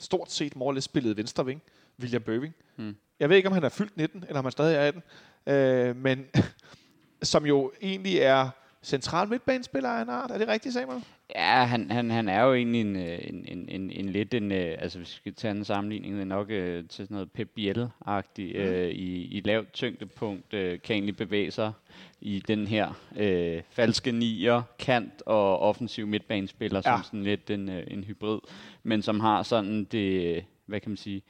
stort 0.00 0.32
set 0.32 0.56
more 0.56 0.80
spillede 0.80 1.16
venstre 1.16 1.46
ving, 1.46 1.62
William 2.00 2.22
Bøving. 2.22 2.54
Mm. 2.76 2.96
Jeg 3.20 3.28
ved 3.28 3.36
ikke, 3.36 3.48
om 3.48 3.52
han 3.52 3.64
er 3.64 3.68
fyldt 3.68 3.96
19, 3.96 4.24
eller 4.28 4.38
om 4.38 4.44
han 4.44 4.52
stadig 4.52 4.76
er 4.76 4.80
18, 4.80 5.02
øh, 5.46 5.96
men 5.96 6.26
som 7.22 7.46
jo 7.46 7.72
egentlig 7.82 8.18
er 8.18 8.48
central 8.82 9.28
midtbanespiller 9.28 9.88
af 9.88 10.02
en 10.02 10.08
art. 10.08 10.30
Er 10.30 10.38
det 10.38 10.48
rigtigt, 10.48 10.74
Samuel? 10.74 11.04
Ja, 11.34 11.64
han, 11.64 11.90
han, 11.90 12.10
han 12.10 12.28
er 12.28 12.42
jo 12.42 12.54
egentlig 12.54 12.80
en, 12.80 12.96
øh, 12.96 13.18
en, 13.22 13.44
en, 13.48 13.68
en, 13.68 13.90
en 13.90 14.08
lidt 14.08 14.34
en, 14.34 14.52
øh, 14.52 14.76
altså 14.78 14.98
hvis 14.98 15.08
vi 15.08 15.16
skal 15.16 15.34
tage 15.34 15.50
en 15.50 15.64
sammenligning, 15.64 16.14
det 16.14 16.20
er 16.20 16.24
nok 16.24 16.50
øh, 16.50 16.84
til 16.88 17.04
sådan 17.04 17.14
noget 17.14 17.32
Pep 17.32 17.48
Biel-agtigt, 17.58 18.58
Mm. 18.58 18.64
øh, 18.64 18.90
i, 18.90 19.24
i 19.24 19.40
lavt 19.44 19.72
tyngdepunkt, 19.72 20.54
øh, 20.54 20.80
kan 20.80 20.94
egentlig 20.94 21.16
bevæge 21.16 21.50
sig 21.50 21.72
i 22.20 22.42
den 22.48 22.66
her 22.66 22.92
øh, 23.16 23.62
falske 23.70 24.12
nier, 24.12 24.62
kant 24.78 25.22
og 25.26 25.58
offensiv 25.58 26.06
midtbanespiller, 26.06 26.82
ja. 26.84 26.90
Ja. 26.90 26.96
som 26.96 27.04
sådan 27.04 27.22
lidt 27.22 27.50
en, 27.50 27.68
øh, 27.68 27.82
en 27.86 28.04
hybrid, 28.04 28.38
men 28.82 29.02
som 29.02 29.20
har 29.20 29.42
sådan 29.42 29.84
det, 29.84 30.44
hvad 30.66 30.80
kan 30.80 30.90
man 30.90 30.96
sige, 30.96 31.22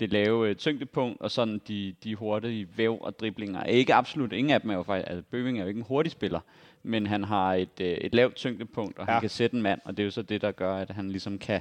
det 0.00 0.12
lave 0.12 0.48
øh, 0.48 0.56
tyngdepunkt, 0.56 1.20
og 1.20 1.30
sådan 1.30 1.60
de, 1.68 1.94
de 2.04 2.14
hurtige 2.14 2.68
væv 2.76 2.98
og 3.00 3.18
driblinger. 3.18 3.64
Ikke 3.64 3.94
absolut, 3.94 4.32
ingen 4.32 4.50
af 4.50 4.60
dem 4.60 4.70
er 4.70 4.74
jo 4.74 4.82
faktisk, 4.82 5.10
altså 5.10 5.24
Bøving 5.30 5.58
er 5.58 5.62
jo 5.62 5.68
ikke 5.68 5.78
en 5.78 5.86
hurtig 5.88 6.12
spiller, 6.12 6.40
men 6.82 7.06
han 7.06 7.24
har 7.24 7.54
et, 7.54 7.80
øh, 7.80 7.86
et 7.86 8.14
lavt 8.14 8.34
tyngdepunkt, 8.34 8.98
og 8.98 9.06
ja. 9.06 9.12
Han 9.12 9.20
kan 9.20 9.30
sætte 9.30 9.56
en 9.56 9.62
mand, 9.62 9.80
og 9.84 9.96
det 9.96 10.02
er 10.02 10.04
jo 10.04 10.10
så 10.10 10.22
det, 10.22 10.40
der 10.40 10.52
gør, 10.52 10.76
at 10.76 10.90
han 10.90 11.08
ligesom 11.08 11.38
kan 11.38 11.60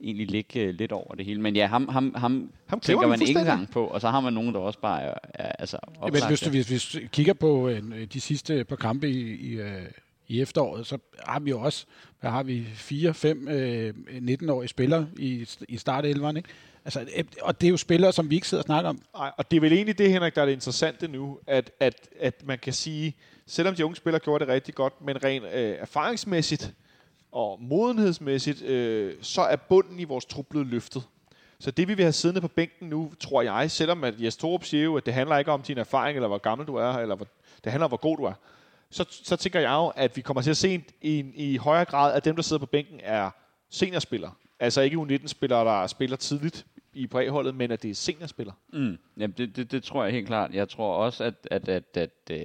egentlig 0.00 0.30
ligge 0.30 0.60
øh, 0.60 0.74
lidt 0.74 0.92
over 0.92 1.14
det 1.14 1.26
hele. 1.26 1.40
Men 1.40 1.56
ja, 1.56 1.66
ham, 1.66 1.88
ham, 1.88 2.14
ham, 2.16 2.50
Ham 2.66 2.80
tænker 2.80 3.06
vi 3.06 3.10
man 3.10 3.22
ikke 3.22 3.40
engang 3.40 3.70
på, 3.70 3.84
og 3.86 4.00
så 4.00 4.10
har 4.10 4.20
man 4.20 4.32
nogen, 4.32 4.54
der 4.54 4.60
også 4.60 4.78
bare 4.78 5.02
er, 5.02 5.14
er 5.34 5.52
altså 5.52 5.78
Ja, 6.02 6.10
men 6.10 6.22
hvis, 6.28 6.40
du, 6.40 6.50
hvis, 6.50 6.84
du 6.92 6.98
kigger 7.12 7.32
på 7.32 7.68
øh, 7.68 8.06
de 8.12 8.20
sidste 8.20 8.64
par 8.64 8.76
kampe 8.76 9.08
i, 9.08 9.34
i, 9.34 9.60
øh, 9.60 9.82
i 10.28 10.40
efteråret, 10.40 10.86
så 10.86 10.98
har 11.18 11.40
vi 11.40 11.50
jo 11.50 11.60
også, 11.60 11.86
hvad 12.20 12.30
har 12.30 12.42
vi, 12.42 12.66
fire, 12.74 13.14
fem 13.14 13.48
øh, 13.48 13.94
19-årige 14.08 14.68
spillere 14.68 15.08
i, 15.18 15.48
i 15.68 15.76
startelveren, 15.76 16.36
ikke? 16.36 16.48
Altså, 16.84 17.00
øh, 17.16 17.24
og 17.42 17.60
det 17.60 17.66
er 17.66 17.70
jo 17.70 17.76
spillere, 17.76 18.12
som 18.12 18.30
vi 18.30 18.34
ikke 18.34 18.48
sidder 18.48 18.62
og 18.62 18.66
snakker 18.66 18.90
om. 18.90 19.00
Ej, 19.18 19.32
og 19.36 19.50
det 19.50 19.56
er 19.56 19.60
vel 19.60 19.72
egentlig 19.72 19.98
det, 19.98 20.10
Henrik, 20.10 20.34
der 20.34 20.42
er 20.42 20.46
det 20.46 20.52
interessante 20.52 21.08
nu, 21.08 21.38
at, 21.46 21.70
at, 21.80 22.08
at 22.20 22.46
man 22.46 22.58
kan 22.58 22.72
sige, 22.72 23.16
selvom 23.46 23.74
de 23.74 23.84
unge 23.84 23.96
spillere 23.96 24.20
gjorde 24.20 24.44
det 24.44 24.52
rigtig 24.52 24.74
godt, 24.74 24.94
men 25.04 25.24
rent 25.24 25.44
øh, 25.44 25.76
erfaringsmæssigt 25.78 26.74
og 27.32 27.58
modenhedsmæssigt, 27.62 28.62
øh, 28.62 29.14
så 29.22 29.42
er 29.42 29.56
bunden 29.56 30.00
i 30.00 30.04
vores 30.04 30.24
trup 30.24 30.46
blevet 30.50 30.66
løftet. 30.66 31.02
Så 31.58 31.70
det, 31.70 31.88
vi 31.88 31.94
vil 31.94 32.04
have 32.04 32.12
siddende 32.12 32.40
på 32.40 32.48
bænken 32.48 32.88
nu, 32.88 33.12
tror 33.20 33.42
jeg, 33.42 33.70
selvom 33.70 34.04
at 34.04 34.14
Jes 34.18 34.36
Torup 34.36 34.64
siger 34.64 34.84
jo, 34.84 34.96
at 34.96 35.06
det 35.06 35.14
handler 35.14 35.38
ikke 35.38 35.52
om 35.52 35.62
din 35.62 35.78
erfaring, 35.78 36.16
eller 36.16 36.28
hvor 36.28 36.38
gammel 36.38 36.66
du 36.66 36.74
er, 36.74 36.92
eller 36.92 37.16
hvor, 37.16 37.26
det 37.64 37.72
handler 37.72 37.84
om, 37.84 37.90
hvor 37.90 38.00
god 38.00 38.16
du 38.16 38.24
er, 38.24 38.32
så, 38.90 39.04
så 39.10 39.36
tænker 39.36 39.60
jeg 39.60 39.70
jo, 39.70 39.86
at 39.96 40.16
vi 40.16 40.20
kommer 40.22 40.42
til 40.42 40.50
at 40.50 40.56
se 40.56 40.84
i, 41.02 41.24
i 41.34 41.56
højere 41.56 41.84
grad, 41.84 42.14
at 42.14 42.24
dem, 42.24 42.36
der 42.36 42.42
sidder 42.42 42.60
på 42.60 42.66
bænken, 42.66 43.00
er 43.02 43.30
seniorspillere. 43.70 44.32
Altså 44.60 44.80
ikke 44.80 44.96
U19-spillere, 44.96 45.64
der 45.64 45.86
spiller 45.86 46.16
tidligt 46.16 46.66
i 46.92 47.06
præholdet, 47.06 47.54
men 47.54 47.70
at 47.70 47.82
det 47.82 47.90
er 47.90 47.94
seniorspillere. 47.94 48.54
Mm. 48.72 48.98
Jamen, 49.16 49.34
det, 49.38 49.56
det, 49.56 49.72
det 49.72 49.82
tror 49.82 50.04
jeg 50.04 50.12
helt 50.12 50.26
klart. 50.26 50.54
Jeg 50.54 50.68
tror 50.68 50.94
også, 50.94 51.24
at, 51.24 51.34
at, 51.50 51.68
at, 51.68 51.84
at 51.96 52.10
uh, 52.30 52.38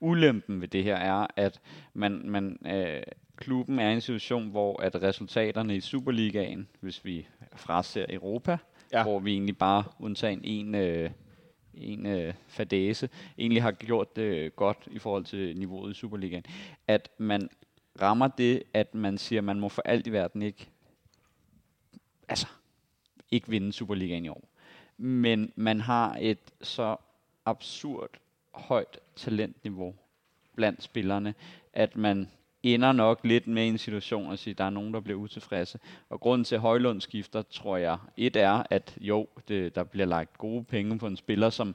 ulempen 0.00 0.60
ved 0.60 0.68
det 0.68 0.84
her 0.84 0.96
er, 0.96 1.26
at 1.36 1.60
man, 1.94 2.22
man, 2.24 2.58
uh, 2.64 3.02
klubben 3.36 3.78
er 3.78 3.90
i 3.90 3.92
en 3.92 4.00
situation, 4.00 4.48
hvor 4.50 4.82
at 4.82 5.02
resultaterne 5.02 5.76
i 5.76 5.80
Superligaen, 5.80 6.68
hvis 6.80 7.04
vi 7.04 7.26
fraser 7.56 8.04
Europa, 8.08 8.58
Ja. 8.92 9.02
hvor 9.02 9.18
vi 9.18 9.32
egentlig 9.32 9.58
bare 9.58 9.84
undtagen 10.00 10.40
en, 10.44 10.74
uh, 10.74 11.10
en 11.80 12.06
øh, 12.06 12.34
fadese, 12.48 13.08
egentlig 13.38 13.62
har 13.62 13.72
gjort 13.72 14.16
det 14.16 14.22
øh, 14.22 14.50
godt 14.50 14.88
i 14.90 14.98
forhold 14.98 15.24
til 15.24 15.56
niveauet 15.58 15.90
i 15.90 15.94
Superligaen, 15.94 16.44
at 16.86 17.10
man 17.18 17.48
rammer 18.02 18.28
det, 18.28 18.62
at 18.74 18.94
man 18.94 19.18
siger, 19.18 19.40
at 19.40 19.44
man 19.44 19.60
må 19.60 19.68
for 19.68 19.82
alt 19.84 20.06
i 20.06 20.12
verden 20.12 20.42
ikke 20.42 20.68
altså, 22.28 22.46
ikke 23.30 23.48
vinde 23.48 23.72
Superligaen 23.72 24.24
i 24.24 24.28
år. 24.28 24.48
Men 24.96 25.52
man 25.56 25.80
har 25.80 26.16
et 26.20 26.52
så 26.62 26.96
absurd 27.46 28.10
højt 28.54 28.98
talentniveau 29.16 29.94
blandt 30.54 30.82
spillerne, 30.82 31.34
at 31.72 31.96
man 31.96 32.28
ender 32.74 32.92
nok 32.92 33.20
lidt 33.24 33.46
med 33.46 33.64
i 33.64 33.68
en 33.68 33.78
situation 33.78 34.32
at 34.32 34.38
sige, 34.38 34.52
at 34.52 34.58
der 34.58 34.64
er 34.64 34.70
nogen, 34.70 34.94
der 34.94 35.00
bliver 35.00 35.18
utilfredse. 35.18 35.78
Og 36.10 36.20
grunden 36.20 36.44
til, 36.44 36.54
at 36.54 36.60
Højlund 36.60 37.00
skifter, 37.00 37.42
tror 37.42 37.76
jeg, 37.76 37.98
et 38.16 38.36
er, 38.36 38.62
at 38.70 38.96
jo, 39.00 39.26
det, 39.48 39.74
der 39.74 39.84
bliver 39.84 40.06
lagt 40.06 40.38
gode 40.38 40.64
penge 40.64 40.98
på 40.98 41.06
en 41.06 41.16
spiller, 41.16 41.50
som 41.50 41.74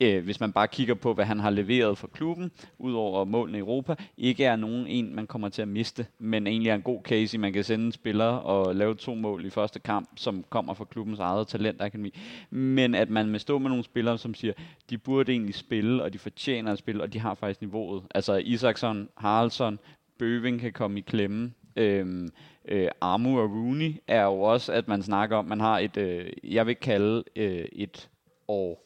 øh, 0.00 0.24
hvis 0.24 0.40
man 0.40 0.52
bare 0.52 0.68
kigger 0.68 0.94
på, 0.94 1.14
hvad 1.14 1.24
han 1.24 1.40
har 1.40 1.50
leveret 1.50 1.98
for 1.98 2.06
klubben, 2.06 2.50
udover 2.78 3.24
målene 3.24 3.58
i 3.58 3.60
Europa, 3.60 3.94
ikke 4.16 4.44
er 4.44 4.56
nogen 4.56 4.86
en, 4.86 5.14
man 5.14 5.26
kommer 5.26 5.48
til 5.48 5.62
at 5.62 5.68
miste, 5.68 6.06
men 6.18 6.46
egentlig 6.46 6.70
er 6.70 6.74
en 6.74 6.82
god 6.82 7.02
case, 7.02 7.36
i 7.36 7.40
man 7.40 7.52
kan 7.52 7.64
sende 7.64 7.86
en 7.86 7.92
spiller 7.92 8.24
og 8.24 8.76
lave 8.76 8.94
to 8.94 9.14
mål 9.14 9.44
i 9.44 9.50
første 9.50 9.80
kamp, 9.80 10.08
som 10.16 10.44
kommer 10.50 10.74
fra 10.74 10.84
klubbens 10.84 11.18
eget 11.18 11.48
talentakademi. 11.48 12.14
Men 12.50 12.94
at 12.94 13.10
man 13.10 13.28
med 13.28 13.38
stå 13.38 13.58
med 13.58 13.68
nogle 13.68 13.84
spillere, 13.84 14.18
som 14.18 14.34
siger, 14.34 14.52
de 14.90 14.98
burde 14.98 15.32
egentlig 15.32 15.54
spille, 15.54 16.02
og 16.02 16.12
de 16.12 16.18
fortjener 16.18 16.72
at 16.72 16.78
spille, 16.78 17.02
og 17.02 17.12
de 17.12 17.20
har 17.20 17.34
faktisk 17.34 17.60
niveauet. 17.60 18.02
Altså 18.14 18.34
Isaksson, 18.36 19.08
Haraldsson, 19.16 19.78
Bøving 20.18 20.60
kan 20.60 20.72
komme 20.72 20.98
i 20.98 21.02
klemme. 21.02 21.52
Øhm, 21.76 22.28
øh, 22.68 22.88
Amu 23.00 23.40
og 23.40 23.50
Rooney 23.50 23.94
er 24.06 24.24
jo 24.24 24.40
også, 24.40 24.72
at 24.72 24.88
man 24.88 25.02
snakker 25.02 25.36
om, 25.36 25.44
man 25.44 25.60
har 25.60 25.78
et, 25.78 25.96
øh, 25.96 26.32
jeg 26.44 26.66
vil 26.66 26.76
kalde 26.76 27.24
øh, 27.36 27.64
et 27.72 28.10
år 28.48 28.84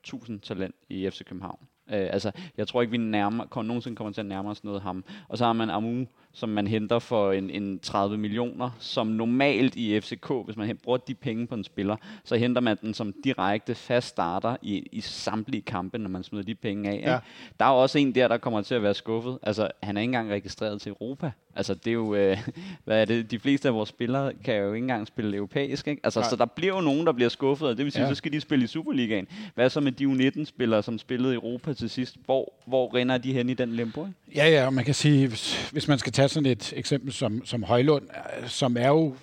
1000 0.00 0.40
talent 0.40 0.74
i 0.88 1.10
FC 1.10 1.24
København. 1.24 1.58
Øh, 1.90 2.08
altså, 2.12 2.32
jeg 2.56 2.68
tror 2.68 2.82
ikke, 2.82 2.90
vi 2.90 2.96
nærmer, 2.96 3.46
kommer, 3.46 3.68
nogensinde 3.68 3.96
kommer 3.96 4.12
til 4.12 4.20
at 4.20 4.26
nærme 4.26 4.50
os 4.50 4.64
noget 4.64 4.82
ham. 4.82 5.04
Og 5.28 5.38
så 5.38 5.44
har 5.44 5.52
man 5.52 5.70
Amu, 5.70 6.06
som 6.34 6.48
man 6.48 6.66
henter 6.66 6.98
for 6.98 7.32
en, 7.32 7.50
en 7.50 7.78
30 7.78 8.18
millioner, 8.18 8.70
som 8.78 9.06
normalt 9.06 9.76
i 9.76 10.00
FCK, 10.00 10.32
hvis 10.44 10.56
man 10.56 10.78
bruger 10.84 10.98
de 10.98 11.14
penge 11.14 11.46
på 11.46 11.54
en 11.54 11.64
spiller, 11.64 11.96
så 12.24 12.36
henter 12.36 12.60
man 12.60 12.76
den 12.82 12.94
som 12.94 13.14
direkte 13.24 13.74
fast 13.74 14.08
starter 14.08 14.56
i, 14.62 14.88
i 14.92 15.00
samtlige 15.00 15.62
kampe, 15.62 15.98
når 15.98 16.08
man 16.10 16.22
smider 16.22 16.44
de 16.44 16.54
penge 16.54 16.90
af. 16.90 17.00
Ja. 17.02 17.12
Ja. 17.12 17.18
Der 17.60 17.64
er 17.64 17.70
også 17.70 17.98
en 17.98 18.14
der, 18.14 18.28
der 18.28 18.36
kommer 18.38 18.62
til 18.62 18.74
at 18.74 18.82
være 18.82 18.94
skuffet. 18.94 19.38
Altså, 19.42 19.68
han 19.82 19.96
er 19.96 20.00
ikke 20.00 20.08
engang 20.08 20.30
registreret 20.30 20.80
til 20.80 20.90
Europa. 20.90 21.30
Altså, 21.56 21.74
det 21.74 21.86
er 21.86 21.92
jo, 21.92 22.14
øh, 22.14 22.38
hvad 22.84 23.00
er 23.00 23.04
det, 23.04 23.30
de 23.30 23.38
fleste 23.38 23.68
af 23.68 23.74
vores 23.74 23.88
spillere 23.88 24.32
kan 24.44 24.54
jo 24.56 24.72
ikke 24.72 24.84
engang 24.84 25.06
spille 25.06 25.36
europæisk, 25.36 25.88
ikke? 25.88 26.00
Altså, 26.04 26.20
Nej. 26.20 26.28
så 26.28 26.36
der 26.36 26.46
bliver 26.46 26.74
jo 26.74 26.80
nogen, 26.80 27.06
der 27.06 27.12
bliver 27.12 27.28
skuffet, 27.28 27.68
og 27.68 27.76
det 27.76 27.84
vil 27.84 27.92
sige, 27.92 28.02
Ja. 28.02 28.08
så 28.08 28.14
skal 28.14 28.32
de 28.32 28.40
spille 28.40 28.64
i 28.64 28.66
Superligaen. 28.66 29.26
Hvad 29.54 29.70
så 29.70 29.80
med 29.80 29.92
de 29.92 30.04
U19-spillere, 30.06 30.82
som 30.82 30.98
spillede 30.98 31.32
i 31.32 31.36
Europa 31.36 31.72
til 31.72 31.90
sidst? 31.90 32.16
Hvor, 32.24 32.52
hvor 32.66 32.94
rinder 32.94 33.18
de 33.18 33.32
hen 33.32 33.48
i 33.50 33.54
den 33.54 33.72
limbo, 33.72 34.00
ikke? 34.06 34.14
Ja, 34.36 34.48
ja, 34.50 34.66
og 34.66 34.74
man 34.74 34.84
kan 34.84 34.94
sige, 34.94 35.28
hvis, 35.28 35.70
hvis 35.70 35.88
man 35.88 35.98
skal 35.98 36.12
tage 36.12 36.23
sådan 36.26 36.50
et 36.50 36.72
eksempel 36.76 37.12
som, 37.12 37.44
som 37.44 37.62
Højlund, 37.62 38.08
som 38.46 38.76
er 38.76 38.88
jo 38.88 39.16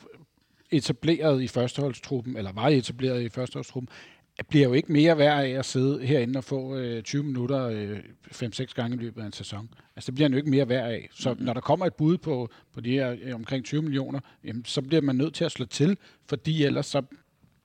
etableret 0.71 1.41
i 1.41 1.47
førsteholdstruppen, 1.47 2.37
eller 2.37 2.51
var 2.51 2.67
etableret 2.67 3.21
i 3.21 3.29
førsteholdstruppen, 3.29 3.89
bliver 4.49 4.67
jo 4.67 4.73
ikke 4.73 4.91
mere 4.91 5.17
værd 5.17 5.43
af 5.45 5.49
at 5.49 5.65
sidde 5.65 6.05
herinde 6.05 6.37
og 6.37 6.43
få 6.43 6.75
øh, 6.75 7.03
20 7.03 7.23
minutter 7.23 7.67
øh, 7.67 7.99
5-6 8.31 8.73
gange 8.75 8.97
i 8.97 8.99
løbet 8.99 9.21
af 9.21 9.25
en 9.25 9.33
sæson. 9.33 9.69
Altså 9.95 10.11
det 10.11 10.15
bliver 10.15 10.25
han 10.25 10.31
jo 10.31 10.37
ikke 10.37 10.49
mere 10.49 10.69
værd 10.69 10.91
af. 10.91 11.09
Så 11.11 11.29
mm-hmm. 11.29 11.45
når 11.45 11.53
der 11.53 11.61
kommer 11.61 11.85
et 11.85 11.93
bud 11.93 12.17
på, 12.17 12.49
på 12.73 12.81
de 12.81 12.91
her 12.91 13.15
øh, 13.21 13.35
omkring 13.35 13.65
20 13.65 13.81
millioner, 13.81 14.19
jamen, 14.43 14.65
så 14.65 14.81
bliver 14.81 15.01
man 15.01 15.15
nødt 15.15 15.33
til 15.33 15.45
at 15.45 15.51
slå 15.51 15.65
til, 15.65 15.97
fordi 16.29 16.63
ellers 16.63 16.85
så 16.85 17.01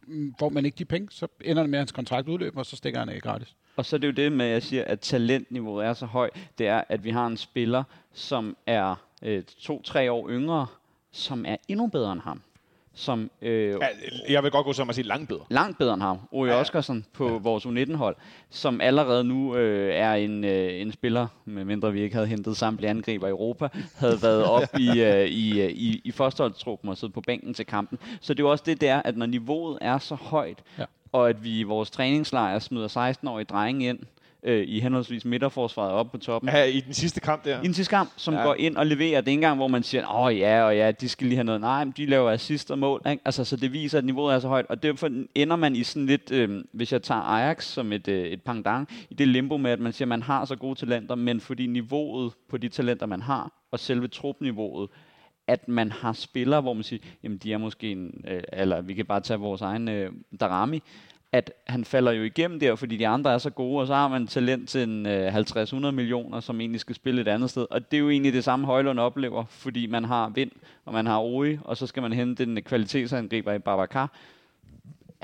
mm, 0.07 0.35
får 0.39 0.49
man 0.49 0.65
ikke 0.65 0.77
de 0.79 0.85
penge, 0.85 1.09
så 1.11 1.27
ender 1.45 1.63
det 1.63 1.71
med, 1.71 1.79
at 1.79 1.81
hans 1.81 1.93
kontrakt 1.93 2.29
udløber, 2.29 2.59
og 2.59 2.67
så 2.67 2.77
stikker 2.77 2.99
han 2.99 3.09
af 3.09 3.21
gratis. 3.23 3.57
Og 3.77 3.85
så 3.85 3.97
er 3.97 4.01
det 4.01 4.07
jo 4.07 4.13
det 4.13 4.33
med, 4.33 4.47
at 4.47 4.53
jeg 4.53 4.63
siger, 4.63 4.85
at 4.85 5.01
talentniveauet 5.01 5.87
er 5.87 5.93
så 5.93 6.07
højt, 6.07 6.31
det 6.59 6.67
er, 6.67 6.83
at 6.89 7.05
vi 7.05 7.11
har 7.11 7.27
en 7.27 7.37
spiller, 7.37 7.85
som 8.13 8.57
er 8.67 9.06
øh, 9.23 9.43
to-tre 9.61 10.13
år 10.13 10.29
yngre, 10.31 10.67
som 11.13 11.45
er 11.49 11.57
endnu 11.69 11.87
bedre 11.87 12.13
end 12.13 12.21
ham. 12.21 12.43
Som 12.99 13.31
øh, 13.43 13.71
Ja, 13.71 13.77
jeg 14.29 14.43
vil 14.43 14.51
godt 14.51 14.65
gå 14.65 14.73
som 14.73 14.89
at 14.89 14.95
sige 14.95 15.07
langt 15.07 15.29
bedre. 15.29 15.41
langt 15.51 15.79
bedre 15.79 15.95
end 15.95 16.03
ham, 16.03 16.19
Uri 16.31 16.49
Ja. 16.49 16.55
Oscarsson 16.61 17.05
på 17.13 17.29
ja. 17.33 17.39
vores 17.39 17.67
U19-hold, 17.67 18.17
som 18.51 18.81
allerede 18.81 19.25
nu 19.25 19.57
øh, 19.57 19.95
er 19.95 20.15
en, 20.15 20.45
øh, 20.45 20.81
en 20.81 20.93
spiller, 20.93 21.27
medmindre 21.45 21.93
vi 21.93 22.01
ikke 22.01 22.15
havde 22.15 22.27
hentet 22.27 22.57
samtlige 22.57 22.91
angriber 22.91 23.27
i 23.27 23.31
Europa, 23.31 23.69
havde 23.97 24.23
været 24.23 24.45
op 24.45 24.63
i, 24.79 25.01
øh, 25.11 25.27
i, 25.27 25.61
øh, 25.63 25.71
i, 25.71 26.01
i 26.05 26.11
førsteholdstruppen 26.11 26.89
og 26.91 26.97
siddet 26.97 27.15
på 27.15 27.21
bænken 27.21 27.55
til 27.55 27.67
kampen. 27.67 27.99
Så 28.21 28.35
det 28.35 28.41
er 28.41 28.45
jo 28.45 28.51
også 28.51 28.65
det 28.67 28.81
der, 28.81 29.03
at 29.03 29.17
når 29.17 29.27
niveauet 29.27 29.79
er 29.81 29.99
så 29.99 30.15
højt, 30.15 30.59
Ja. 30.79 30.85
og 31.13 31.29
at 31.29 31.45
vi 31.45 31.59
i 31.59 31.63
vores 31.63 31.91
træningslejr 31.91 32.59
smider 32.59 33.13
16-årige 33.13 33.45
drenge 33.45 33.89
ind, 33.89 33.99
øh, 34.47 34.65
i 34.69 34.81
henholdsvis 34.81 35.25
midterforsvaret 35.25 35.93
op 35.93 36.11
på 36.11 36.19
toppen, 36.19 36.51
Ja, 36.51 36.65
i 36.65 36.81
den 36.81 36.93
sidste 36.95 37.21
kamp 37.21 37.45
der. 37.45 37.63
i 37.63 37.67
en 37.67 37.75
sidste 37.75 37.91
kamp, 37.91 38.11
som 38.17 38.35
Ja. 38.35 38.43
går 38.43 38.55
ind 38.55 38.77
og 38.77 38.87
leverer. 38.87 39.21
Det 39.21 39.29
er 39.29 39.31
ikke 39.31 39.33
engang, 39.33 39.57
hvor 39.57 39.69
man 39.69 39.83
siger, 39.83 40.07
åh 40.09 40.21
oh, 40.21 40.39
ja, 40.39 40.63
og 40.63 40.77
ja, 40.77 40.91
de 40.91 41.09
skal 41.09 41.27
lige 41.27 41.37
have 41.37 41.45
noget. 41.45 41.61
Nej, 41.61 41.85
men 41.85 41.95
de 41.97 42.07
laver 42.07 42.31
assist 42.31 42.71
og 42.71 42.79
mål. 42.79 43.03
Ikke? 43.11 43.23
Altså, 43.25 43.45
så 43.45 43.57
det 43.57 43.73
viser, 43.73 43.99
at 43.99 44.05
niveauet 44.05 44.35
er 44.35 44.39
så 44.39 44.49
højt. 44.49 44.67
Og 44.69 44.83
derfor 44.83 45.11
ender 45.35 45.57
man 45.57 45.77
i 45.77 45.83
sådan 45.83 46.07
lidt, 46.07 46.33
øh, 46.33 46.65
hvis 46.73 46.93
jeg 46.93 47.03
tager 47.03 47.21
Ajax 47.21 47.65
som 47.65 47.93
et, 47.93 48.09
øh, 48.09 48.27
et 48.27 48.43
pangdang, 48.43 48.89
i 49.11 49.15
det 49.15 49.29
limbo 49.29 49.57
med, 49.57 49.71
at 49.71 49.81
man 49.81 49.93
siger, 49.93 50.07
at 50.07 50.09
man 50.09 50.23
har 50.23 50.45
så 50.45 50.57
gode 50.57 50.75
talenter, 50.79 51.15
men 51.15 51.41
fordi 51.41 51.67
niveauet 51.67 52.33
på 52.49 52.57
de 52.57 52.69
talenter, 52.69 53.07
man 53.07 53.23
har, 53.23 53.53
og 53.71 53.81
selve 53.81 54.09
trupniveauet, 54.09 54.89
at 55.49 55.69
man 55.69 55.93
har 55.93 56.13
spillere, 56.13 56.61
hvor 56.61 56.73
man 56.73 56.83
siger, 56.83 57.03
jamen 57.23 57.39
de 57.39 57.53
er 57.53 57.59
måske 57.59 57.93
en, 57.93 58.25
øh, 58.29 58.43
eller 58.53 58.81
vi 58.81 58.95
kan 58.95 59.07
bare 59.07 59.21
tage 59.21 59.41
vores 59.41 59.61
egen 59.61 59.89
øh, 59.89 60.13
Darami, 60.41 60.83
at 61.33 61.53
han 61.67 61.85
falder 61.85 62.13
jo 62.13 62.23
igennem 62.23 62.61
der, 62.61 62.77
fordi 62.77 62.97
de 62.97 63.09
andre 63.09 63.33
er 63.33 63.39
så 63.39 63.51
gode, 63.51 63.81
og 63.81 63.87
så 63.87 63.95
har 63.95 64.09
man 64.09 64.27
talent 64.27 64.69
til 64.69 64.83
en 64.83 65.07
øh, 65.07 65.37
50-100 65.37 65.91
millioner, 65.91 66.41
som 66.41 66.61
egentlig 66.61 66.81
skal 66.81 66.95
spille 66.95 67.21
et 67.21 67.29
andet 67.29 67.51
sted. 67.51 67.67
Og 67.71 67.91
det 67.91 67.97
er 67.97 68.01
jo 68.01 68.11
egentlig 68.11 68.33
det 68.33 68.45
samme 68.45 68.67
Højlund 68.67 69.01
oplever, 69.01 69.45
fordi 69.45 69.87
man 69.87 70.05
har 70.05 70.29
Vind, 70.29 70.51
og 70.85 70.93
man 70.93 71.07
har 71.07 71.19
Rui, 71.19 71.59
og 71.65 71.77
så 71.77 71.87
skal 71.87 72.03
man 72.03 72.13
hente 72.13 72.45
den 72.45 72.63
kvalitetsangriber 72.63 73.53
i 73.53 73.59
Babacar. 73.59 74.11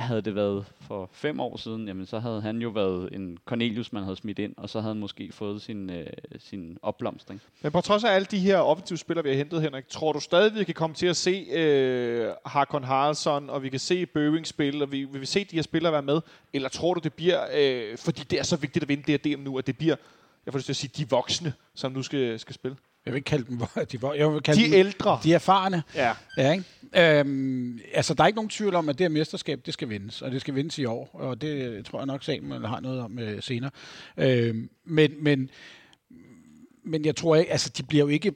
Havde 0.02 0.22
det 0.22 0.34
været 0.34 0.64
for 0.80 1.10
fem 1.12 1.40
år 1.40 1.56
siden, 1.56 1.88
jamen 1.88 2.06
så 2.06 2.18
havde 2.18 2.40
han 2.40 2.58
jo 2.58 2.68
været 2.68 3.14
en 3.14 3.38
Cornelius, 3.44 3.92
man 3.92 4.02
havde 4.02 4.16
smidt 4.16 4.38
ind, 4.38 4.54
og 4.56 4.68
så 4.68 4.80
havde 4.80 4.94
han 4.94 5.00
måske 5.00 5.32
fået 5.32 5.62
sin, 5.62 5.90
øh, 5.90 6.06
sin 6.38 6.78
opblomstring. 6.82 7.40
Men 7.62 7.72
på 7.72 7.80
trods 7.80 8.04
af 8.04 8.14
alle 8.14 8.26
de 8.30 8.38
her 8.38 8.58
offensive 8.58 8.98
spillere, 8.98 9.24
vi 9.24 9.30
har 9.30 9.36
hentet, 9.36 9.62
Henrik, 9.62 9.88
tror 9.88 10.12
du 10.12 10.20
stadig, 10.20 10.54
vi 10.54 10.64
kan 10.64 10.74
komme 10.74 10.96
til 10.96 11.06
at 11.06 11.16
se 11.16 11.46
øh, 11.52 12.32
Hakon 12.46 12.84
Haraldsson, 12.84 13.50
og 13.50 13.62
vi 13.62 13.68
kan 13.68 13.80
se 13.80 14.06
Bøving 14.06 14.46
spille, 14.46 14.84
og 14.84 14.92
vi, 14.92 15.04
vi 15.04 15.18
vil 15.18 15.26
se 15.28 15.44
de 15.44 15.56
her 15.56 15.62
spillere 15.62 15.92
være 15.92 16.02
med? 16.02 16.20
Eller 16.52 16.68
tror 16.68 16.94
du, 16.94 17.00
det 17.00 17.14
bliver, 17.14 17.40
øh, 17.54 17.98
fordi 17.98 18.22
det 18.22 18.38
er 18.38 18.42
så 18.42 18.56
vigtigt 18.56 18.82
at 18.82 18.88
vinde 18.88 19.02
det 19.02 19.20
her 19.24 19.36
DM 19.36 19.42
nu, 19.42 19.58
at 19.58 19.66
det 19.66 19.78
bliver, 19.78 19.96
jeg 20.46 20.52
får 20.52 20.58
lyst 20.58 20.66
til 20.66 20.72
at 20.72 20.76
sige, 20.76 21.04
de 21.04 21.10
voksne, 21.10 21.52
som 21.74 21.92
nu 21.92 22.02
skal, 22.02 22.38
skal 22.38 22.54
spille? 22.54 22.76
Jeg 23.06 23.12
vil 23.12 23.18
ikke 23.18 23.26
kalde 23.26 23.44
dem, 23.48 23.56
hvor- 23.56 23.84
de, 23.92 23.98
hvor- 23.98 24.14
jeg 24.14 24.32
vil 24.32 24.40
kalde 24.40 24.60
De 24.60 24.64
dem, 24.66 24.74
ældre. 24.74 25.20
de 25.24 25.34
erfarne. 25.34 25.82
Ja. 25.94 26.12
Ja, 26.36 26.52
ikke? 26.52 26.64
Øhm, 27.20 27.80
altså, 27.94 28.14
der 28.14 28.22
er 28.22 28.26
ikke 28.26 28.36
nogen 28.36 28.48
tvivl 28.50 28.74
om, 28.74 28.88
at 28.88 28.98
det 28.98 29.04
her 29.04 29.08
mesterskab, 29.08 29.60
det 29.66 29.74
skal 29.74 29.88
vindes, 29.88 30.22
og 30.22 30.30
det 30.30 30.40
skal 30.40 30.54
vindes 30.54 30.78
i 30.78 30.84
år, 30.84 31.10
og 31.12 31.40
det 31.40 31.84
tror 31.86 31.98
jeg 31.98 32.06
nok, 32.06 32.24
Samuel 32.24 32.66
har 32.66 32.80
noget 32.80 33.00
om 33.00 33.18
øh, 33.18 33.42
senere. 33.42 33.70
Øhm, 34.16 34.70
men, 34.84 35.12
men, 35.20 35.50
men 36.84 37.04
jeg 37.04 37.16
tror 37.16 37.36
ikke, 37.36 37.52
altså, 37.52 37.70
de 37.78 37.82
bliver 37.82 38.04
jo 38.04 38.08
ikke, 38.08 38.32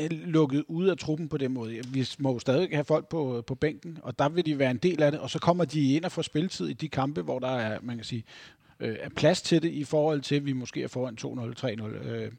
øh, 0.00 0.10
lukket 0.10 0.64
ude 0.68 0.90
af 0.90 0.96
truppen 0.98 1.28
på 1.28 1.36
den 1.38 1.52
måde. 1.52 1.80
Vi 1.88 2.08
må 2.18 2.32
jo 2.32 2.38
stadig 2.38 2.68
have 2.72 2.84
folk 2.84 3.08
på, 3.08 3.44
på 3.46 3.54
bænken, 3.54 3.98
og 4.02 4.18
der 4.18 4.28
vil 4.28 4.46
de 4.46 4.58
være 4.58 4.70
en 4.70 4.76
del 4.76 5.02
af 5.02 5.10
det, 5.12 5.20
og 5.20 5.30
så 5.30 5.38
kommer 5.38 5.64
de 5.64 5.94
ind 5.94 6.04
og 6.04 6.12
får 6.12 6.22
spilletid 6.22 6.68
i 6.68 6.72
de 6.72 6.88
kampe, 6.88 7.22
hvor 7.22 7.38
der 7.38 7.48
er, 7.50 7.78
man 7.82 7.96
kan 7.96 8.04
sige, 8.04 8.24
øh, 8.80 8.96
er 9.00 9.08
plads 9.16 9.42
til 9.42 9.62
det 9.62 9.72
i 9.72 9.84
forhold 9.84 10.20
til, 10.20 10.34
at 10.34 10.46
vi 10.46 10.52
måske 10.52 10.82
er 10.82 10.88
foran 10.88 11.16
2-0, 11.20 11.54
3-0. 11.54 12.08
Øh. 12.08 12.32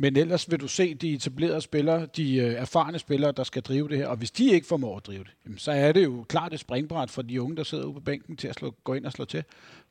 Men 0.00 0.16
ellers 0.16 0.50
vil 0.50 0.60
du 0.60 0.68
se 0.68 0.94
de 0.94 1.12
etablerede 1.14 1.60
spillere, 1.60 2.06
de 2.06 2.36
øh, 2.36 2.52
erfarne 2.52 2.98
spillere, 2.98 3.32
der 3.32 3.44
skal 3.44 3.62
drive 3.62 3.88
det 3.88 3.98
her, 3.98 4.06
og 4.06 4.16
hvis 4.16 4.30
de 4.30 4.50
ikke 4.50 4.66
formår 4.66 4.96
at 4.96 5.06
drive 5.06 5.24
det, 5.24 5.30
jamen, 5.44 5.58
så 5.58 5.72
er 5.72 5.92
det 5.92 6.04
jo 6.04 6.24
klart 6.28 6.52
et 6.52 6.60
springbræt 6.60 7.10
for 7.10 7.22
de 7.22 7.42
unge, 7.42 7.56
der 7.56 7.62
sidder 7.62 7.84
ude 7.84 7.94
på 7.94 8.00
bænken 8.00 8.36
til 8.36 8.48
at 8.48 8.54
slå, 8.54 8.74
gå 8.84 8.94
ind 8.94 9.06
og 9.06 9.12
slå 9.12 9.24
til. 9.24 9.44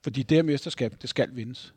Fordi 0.03 0.23
det 0.23 0.35
her 0.35 0.43
mesterskab, 0.43 0.93
det 1.01 1.09
skal 1.09 1.29
vindes. 1.31 1.73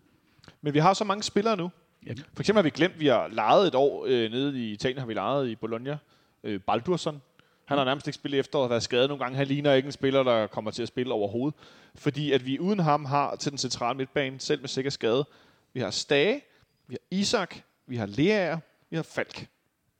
Men 0.61 0.75
vi 0.75 0.79
har 0.79 0.95
så 0.95 1.05
mange 1.05 1.23
spillere 1.23 1.57
nu. 1.57 1.71
Ja. 2.07 2.13
For 2.35 2.43
eksempel 2.43 2.59
har 2.59 2.63
vi 2.63 2.71
glemt, 2.71 2.95
at 2.95 3.01
vi 3.01 3.07
har 3.07 3.29
lejet 3.29 3.69
et 3.69 3.75
år 3.75 4.07
øh, 4.09 4.31
nede 4.31 4.59
i 4.59 4.73
Italien, 4.73 4.99
har 4.99 5.07
vi 5.07 5.15
lejet 5.15 5.49
i 5.49 5.55
Bologna. 5.55 5.99
Øh, 6.45 6.61
Baldursson. 6.61 7.23
Han 7.65 7.79
har 7.79 7.85
nærmest 7.85 8.07
ikke 8.07 8.15
spillet 8.15 8.41
efter 8.41 8.59
at 8.59 8.71
været 8.71 8.83
skadet 8.83 9.09
nogle 9.09 9.25
gange. 9.25 9.37
Han 9.37 9.47
ligner 9.47 9.73
ikke 9.73 9.87
en 9.87 9.93
spiller, 9.93 10.23
der 10.23 10.47
kommer 10.47 10.71
til 10.71 10.83
at 10.83 10.89
spille 10.89 11.13
overhovedet. 11.13 11.59
Fordi 11.95 12.33
at 12.33 12.47
vi 12.47 12.59
uden 12.59 12.79
ham 12.79 13.05
har 13.05 13.37
til 13.37 13.51
den 13.51 13.59
centrale 13.59 13.97
midtbane, 13.97 14.41
selv 14.41 14.61
med 14.61 14.69
sikker 14.69 14.91
skade. 14.91 15.25
Vi 15.73 15.81
har 15.81 15.91
Stage, 15.91 16.43
vi 16.87 16.95
har 16.95 17.19
Isak, 17.19 17.57
vi 17.91 17.97
har 17.97 18.07
Leaer, 18.07 18.59
vi 18.91 18.97
har 18.97 19.03
Falk. 19.03 19.47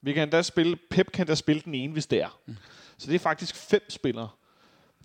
Vi 0.03 0.13
kan 0.13 0.23
endda 0.23 0.43
spille, 0.43 0.77
Pep 0.91 1.13
kan 1.13 1.27
da 1.27 1.35
spille 1.35 1.63
den 1.65 1.75
ene, 1.75 1.93
hvis 1.93 2.07
det 2.07 2.23
er. 2.23 2.41
Mm. 2.47 2.57
Så 2.99 3.07
det 3.07 3.15
er 3.15 3.19
faktisk 3.19 3.57
fem 3.57 3.91
spillere. 3.91 4.29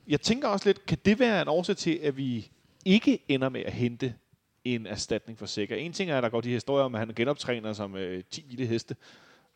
Jeg 0.08 0.22
tænker 0.22 0.48
også 0.48 0.70
lidt, 0.70 0.86
kan 0.86 0.98
det 1.06 1.20
være 1.20 1.42
en 1.42 1.48
årsag 1.48 1.78
til, 1.78 2.00
at 2.04 2.18
vi 2.18 2.52
ikke 2.86 3.20
ender 3.28 3.50
med 3.50 3.62
at 3.62 3.74
hente 3.74 4.16
en 4.64 4.88
erstatning 4.88 5.40
for 5.40 5.46
Sikker? 5.46 5.76
En 5.76 5.94
ting 5.94 6.12
er, 6.12 6.18
at 6.18 6.24
der 6.24 6.30
går 6.30 6.42
de 6.42 6.50
historier 6.50 6.86
om, 6.86 6.96
at 6.96 7.00
han 7.00 7.14
genoptræner 7.16 7.74
som 7.74 7.96
øh, 7.96 8.24
10 8.24 8.46
vilde 8.50 8.66
heste. 8.66 8.96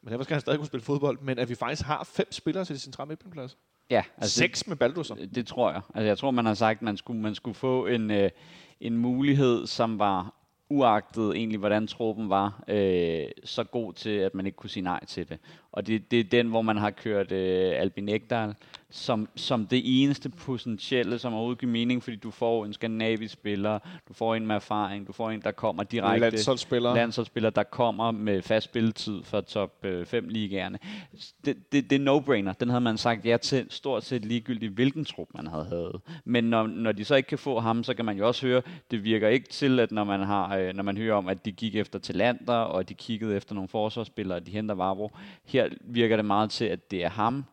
Men 0.01 0.11
derfor 0.11 0.23
skal 0.23 0.33
han 0.33 0.41
stadig 0.41 0.59
kunne 0.59 0.67
spille 0.67 0.83
fodbold. 0.83 1.19
Men 1.21 1.39
at 1.39 1.49
vi 1.49 1.55
faktisk 1.55 1.81
har 1.81 2.03
fem 2.03 2.31
spillere 2.31 2.65
til 2.65 2.75
de 2.75 2.79
centrale 2.79 3.07
midtbaneplads. 3.07 3.57
Ja, 3.89 4.03
Altså 4.17 4.35
Seks 4.35 4.67
med 4.67 4.75
Baldursson. 4.75 5.17
Det, 5.17 5.35
det 5.35 5.47
tror 5.47 5.71
jeg. 5.71 5.81
Altså, 5.95 6.07
jeg 6.07 6.17
tror, 6.17 6.31
man 6.31 6.45
har 6.45 6.53
sagt, 6.53 6.77
at 6.77 6.81
man 6.81 6.97
skulle, 6.97 7.21
man 7.21 7.35
skulle 7.35 7.55
få 7.55 7.85
en, 7.85 8.11
øh, 8.11 8.29
en 8.79 8.97
mulighed, 8.97 9.67
som 9.67 9.99
var 9.99 10.38
uagtet 10.69 11.35
egentlig, 11.35 11.59
hvordan 11.59 11.87
truppen 11.87 12.29
var, 12.29 12.63
øh, 12.67 13.25
så 13.43 13.63
god 13.63 13.93
til, 13.93 14.09
at 14.09 14.35
man 14.35 14.45
ikke 14.45 14.55
kunne 14.55 14.69
sige 14.69 14.83
nej 14.83 15.05
til 15.05 15.29
det. 15.29 15.39
Og 15.71 15.87
det, 15.87 16.11
det 16.11 16.19
er 16.19 16.23
den, 16.23 16.47
hvor 16.47 16.61
man 16.61 16.77
har 16.77 16.91
kørt 16.91 17.31
øh, 17.31 17.81
Albin 17.81 18.09
Ekdal 18.09 18.55
som, 18.91 19.29
som 19.35 19.67
det 19.67 19.81
eneste 20.03 20.29
potentielle, 20.29 21.19
som 21.19 21.33
overhovedet 21.33 21.59
giver 21.59 21.71
mening, 21.71 22.03
fordi 22.03 22.15
du 22.15 22.31
får 22.31 22.65
en 22.65 22.73
skandinavisk 22.73 23.33
spiller, 23.33 23.79
du 24.07 24.13
får 24.13 24.35
en 24.35 24.47
med 24.47 24.55
erfaring, 24.55 25.07
du 25.07 25.13
får 25.13 25.29
en, 25.31 25.41
der 25.41 25.51
kommer 25.51 25.83
direkte. 25.83 26.19
Landsholdsspiller. 26.19 26.95
Landsholdsspiller, 26.95 27.49
der 27.49 27.63
kommer 27.63 28.11
med 28.11 28.41
fast 28.41 28.63
spilletid 28.63 29.23
fra 29.23 29.41
top 29.41 29.85
5 30.05 30.25
øh, 30.25 30.29
ligaerne. 30.29 30.79
Det, 31.45 31.71
det, 31.71 31.89
det 31.89 31.95
er 31.95 32.05
no-brainer. 32.05 32.53
Den 32.59 32.69
havde 32.69 32.81
man 32.81 32.97
sagt 32.97 33.25
ja 33.25 33.37
til 33.37 33.65
stort 33.69 34.03
set 34.03 34.25
ligegyldigt, 34.25 34.73
hvilken 34.73 35.05
trup 35.05 35.27
man 35.33 35.47
havde 35.47 35.65
havde. 35.65 35.99
Men 36.25 36.43
når, 36.43 36.67
når 36.67 36.91
de 36.91 37.05
så 37.05 37.15
ikke 37.15 37.27
kan 37.27 37.37
få 37.37 37.59
ham, 37.59 37.83
så 37.83 37.93
kan 37.93 38.05
man 38.05 38.17
jo 38.17 38.27
også 38.27 38.47
høre, 38.47 38.61
det 38.91 39.03
virker 39.03 39.27
ikke 39.27 39.49
til, 39.49 39.79
at 39.79 39.91
når 39.91 40.03
man, 40.03 40.19
har, 40.19 40.57
øh, 40.57 40.73
når 40.73 40.83
man 40.83 40.97
hører 40.97 41.15
om, 41.15 41.27
at 41.27 41.45
de 41.45 41.51
gik 41.51 41.75
efter 41.75 41.99
Talander, 41.99 42.53
og 42.53 42.89
de 42.89 42.93
kiggede 42.93 43.35
efter 43.35 43.55
nogle 43.55 43.67
forsvarsspillere, 43.67 44.37
og 44.37 44.45
de 44.45 44.51
henter 44.51 44.75
Vavro. 44.75 45.11
Her 45.45 45.58
virker 45.81 46.15
det 46.15 46.25
meget 46.25 46.51
til, 46.51 46.65
at 46.65 46.91
det 46.91 47.03
er 47.03 47.09
ham, 47.09 47.45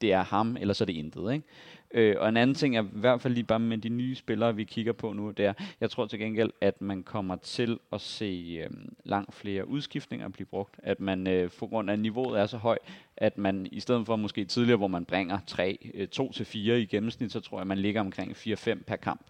det 0.00 0.12
er 0.12 0.22
ham, 0.22 0.56
eller 0.60 0.74
så 0.74 0.84
er 0.84 0.86
det 0.86 0.92
intet. 0.92 1.32
Ikke? 1.32 1.46
Øh, 1.94 2.16
og 2.18 2.28
en 2.28 2.36
anden 2.36 2.54
ting 2.54 2.76
er 2.76 2.82
i 2.82 2.86
hvert 2.92 3.20
fald 3.20 3.34
lige 3.34 3.44
bare 3.44 3.58
med 3.58 3.78
de 3.78 3.88
nye 3.88 4.14
spillere, 4.14 4.56
vi 4.56 4.64
kigger 4.64 4.92
på 4.92 5.12
nu, 5.12 5.30
det 5.30 5.44
er, 5.44 5.52
jeg 5.80 5.90
tror 5.90 6.06
til 6.06 6.18
gengæld, 6.18 6.50
at 6.60 6.82
man 6.82 7.02
kommer 7.02 7.36
til 7.36 7.78
at 7.92 8.00
se 8.00 8.58
øh, 8.64 8.70
langt 9.04 9.34
flere 9.34 9.68
udskiftninger 9.68 10.28
blive 10.28 10.46
brugt. 10.46 10.76
At 10.82 11.00
man 11.00 11.26
øh, 11.26 11.50
på 11.58 11.66
grund 11.66 11.90
af 11.90 11.98
niveauet 11.98 12.40
er 12.40 12.46
så 12.46 12.56
højt, 12.56 12.78
at 13.16 13.38
man 13.38 13.66
i 13.72 13.80
stedet 13.80 14.06
for 14.06 14.16
måske 14.16 14.44
tidligere, 14.44 14.76
hvor 14.76 14.88
man 14.88 15.04
bringer 15.04 15.38
3, 15.46 15.90
øh, 15.94 16.08
2 16.08 16.32
til 16.32 16.46
4 16.46 16.80
i 16.80 16.86
gennemsnit, 16.86 17.32
så 17.32 17.40
tror 17.40 17.58
jeg, 17.58 17.66
man 17.66 17.78
ligger 17.78 18.00
omkring 18.00 18.32
4-5 18.32 18.82
per 18.86 18.96
kamp. 18.96 19.26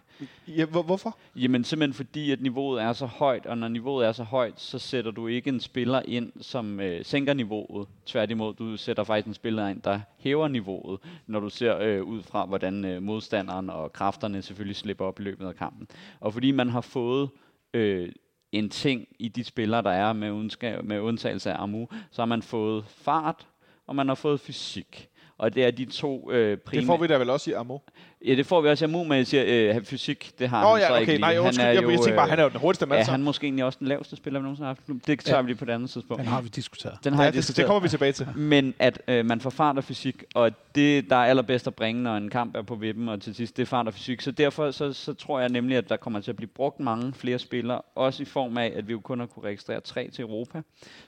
Ja, 0.47 0.65
hvor, 0.65 0.81
hvorfor? 0.81 1.17
Jamen 1.35 1.63
simpelthen 1.63 1.93
fordi, 1.93 2.31
at 2.31 2.41
niveauet 2.41 2.81
er 2.81 2.93
så 2.93 3.05
højt, 3.05 3.45
og 3.45 3.57
når 3.57 3.67
niveauet 3.67 4.07
er 4.07 4.11
så 4.11 4.23
højt, 4.23 4.59
så 4.59 4.79
sætter 4.79 5.11
du 5.11 5.27
ikke 5.27 5.49
en 5.49 5.59
spiller 5.59 6.01
ind, 6.05 6.31
som 6.41 6.79
øh, 6.79 7.05
sænker 7.05 7.33
niveauet. 7.33 7.87
Tværtimod, 8.05 8.53
du 8.53 8.77
sætter 8.77 9.03
faktisk 9.03 9.27
en 9.27 9.33
spiller 9.33 9.67
ind, 9.67 9.81
der 9.81 9.99
hæver 10.17 10.47
niveauet, 10.47 10.99
når 11.27 11.39
du 11.39 11.49
ser 11.49 11.77
øh, 11.77 12.03
ud 12.03 12.23
fra, 12.23 12.45
hvordan 12.45 12.85
øh, 12.85 13.03
modstanderen 13.03 13.69
og 13.69 13.93
kræfterne 13.93 14.41
selvfølgelig 14.41 14.75
slipper 14.75 15.05
op 15.05 15.19
i 15.19 15.23
løbet 15.23 15.47
af 15.47 15.55
kampen. 15.55 15.87
Og 16.19 16.33
fordi 16.33 16.51
man 16.51 16.69
har 16.69 16.81
fået 16.81 17.29
øh, 17.73 18.11
en 18.51 18.69
ting 18.69 19.07
i 19.19 19.27
de 19.27 19.43
spillere, 19.43 19.81
der 19.81 19.91
er 19.91 20.13
med, 20.13 20.31
undska- 20.31 20.81
med 20.81 20.99
undtagelse 20.99 21.51
af 21.51 21.63
Amu, 21.63 21.87
så 22.11 22.21
har 22.21 22.25
man 22.25 22.41
fået 22.41 22.85
fart, 22.87 23.47
og 23.87 23.95
man 23.95 24.07
har 24.07 24.15
fået 24.15 24.39
fysik. 24.39 25.09
Og 25.43 25.55
det 25.55 25.65
er 25.65 25.71
de 25.71 25.85
to 25.85 26.31
øh, 26.31 26.57
primære... 26.57 26.81
Det 26.81 26.87
får 26.87 26.97
vi 26.97 27.07
da 27.07 27.17
vel 27.17 27.29
også 27.29 27.49
i 27.49 27.53
Amo. 27.53 27.77
Ja, 28.25 28.35
det 28.35 28.45
får 28.45 28.61
vi 28.61 28.69
også 28.69 28.85
i 28.85 28.87
Amu, 28.87 29.03
men 29.03 29.17
jeg 29.17 29.27
siger, 29.27 29.75
øh, 29.75 29.83
fysik, 29.83 30.31
det 30.39 30.49
har 30.49 30.61
Nå 30.61 30.69
han 30.69 30.79
ja, 30.81 30.87
så 30.87 30.93
okay, 30.93 31.01
ikke 31.01 31.17
nej, 31.17 31.37
undskyld, 31.37 31.65
han 31.65 31.75
jeg, 31.75 31.83
jeg 31.91 31.99
tænker 31.99 32.15
bare, 32.15 32.29
han 32.29 32.39
er 32.39 32.43
jo 32.43 32.49
den 32.49 32.59
hurtigste 32.59 32.85
mand. 32.85 32.99
er 32.99 33.03
så. 33.05 33.11
han 33.11 33.23
måske 33.23 33.45
egentlig 33.45 33.65
også 33.65 33.79
den 33.79 33.87
laveste 33.87 34.15
spiller, 34.15 34.39
vi 34.39 34.43
nogensinde 34.43 34.67
har 34.67 34.77
haft? 34.87 35.07
Det 35.07 35.19
tager 35.19 35.37
Ja. 35.37 35.41
vi 35.41 35.47
lige 35.49 35.57
på 35.57 35.65
et 35.65 35.69
andet 35.69 35.89
tidspunkt. 35.89 36.19
Den 36.21 36.29
har 36.29 36.41
vi 36.41 36.47
diskuteret. 36.47 36.97
Den 37.03 37.13
har 37.13 37.21
ja, 37.21 37.25
jeg 37.25 37.33
det, 37.33 37.37
det 37.37 37.47
diskuteret. 37.47 37.67
kommer 37.67 37.81
vi 37.81 37.89
tilbage 37.89 38.11
til. 38.11 38.27
Men 38.35 38.73
at 38.79 39.01
øh, 39.07 39.25
man 39.25 39.39
får 39.41 39.49
fart 39.49 39.77
og 39.77 39.83
fysik, 39.83 40.23
og 40.35 40.51
det, 40.75 41.09
der 41.09 41.15
er 41.15 41.25
allerbedst 41.25 41.67
at 41.67 41.75
bringe, 41.75 42.03
når 42.03 42.17
en 42.17 42.29
kamp 42.29 42.55
er 42.55 42.61
på 42.61 42.75
vippen, 42.75 43.09
og 43.09 43.21
til 43.21 43.35
sidst, 43.35 43.57
det 43.57 43.63
er 43.63 43.67
fart 43.67 43.87
og 43.87 43.93
fysik. 43.93 44.21
Så 44.21 44.31
derfor 44.31 44.71
så, 44.71 44.93
så 44.93 45.13
tror 45.13 45.39
jeg 45.39 45.49
nemlig, 45.49 45.77
at 45.77 45.89
der 45.89 45.97
kommer 45.97 46.19
til 46.19 46.31
at 46.31 46.35
blive 46.37 46.49
brugt 46.55 46.79
mange 46.79 47.13
flere 47.13 47.39
spillere, 47.39 47.81
også 47.95 48.23
i 48.23 48.25
form 48.25 48.57
af, 48.57 48.73
at 48.75 48.87
vi 48.87 48.91
jo 48.91 48.99
kun 48.99 49.19
har 49.19 49.25
kunne 49.25 49.45
registrere 49.45 49.79
tre 49.81 50.09
til 50.09 50.21
Europa. 50.21 50.61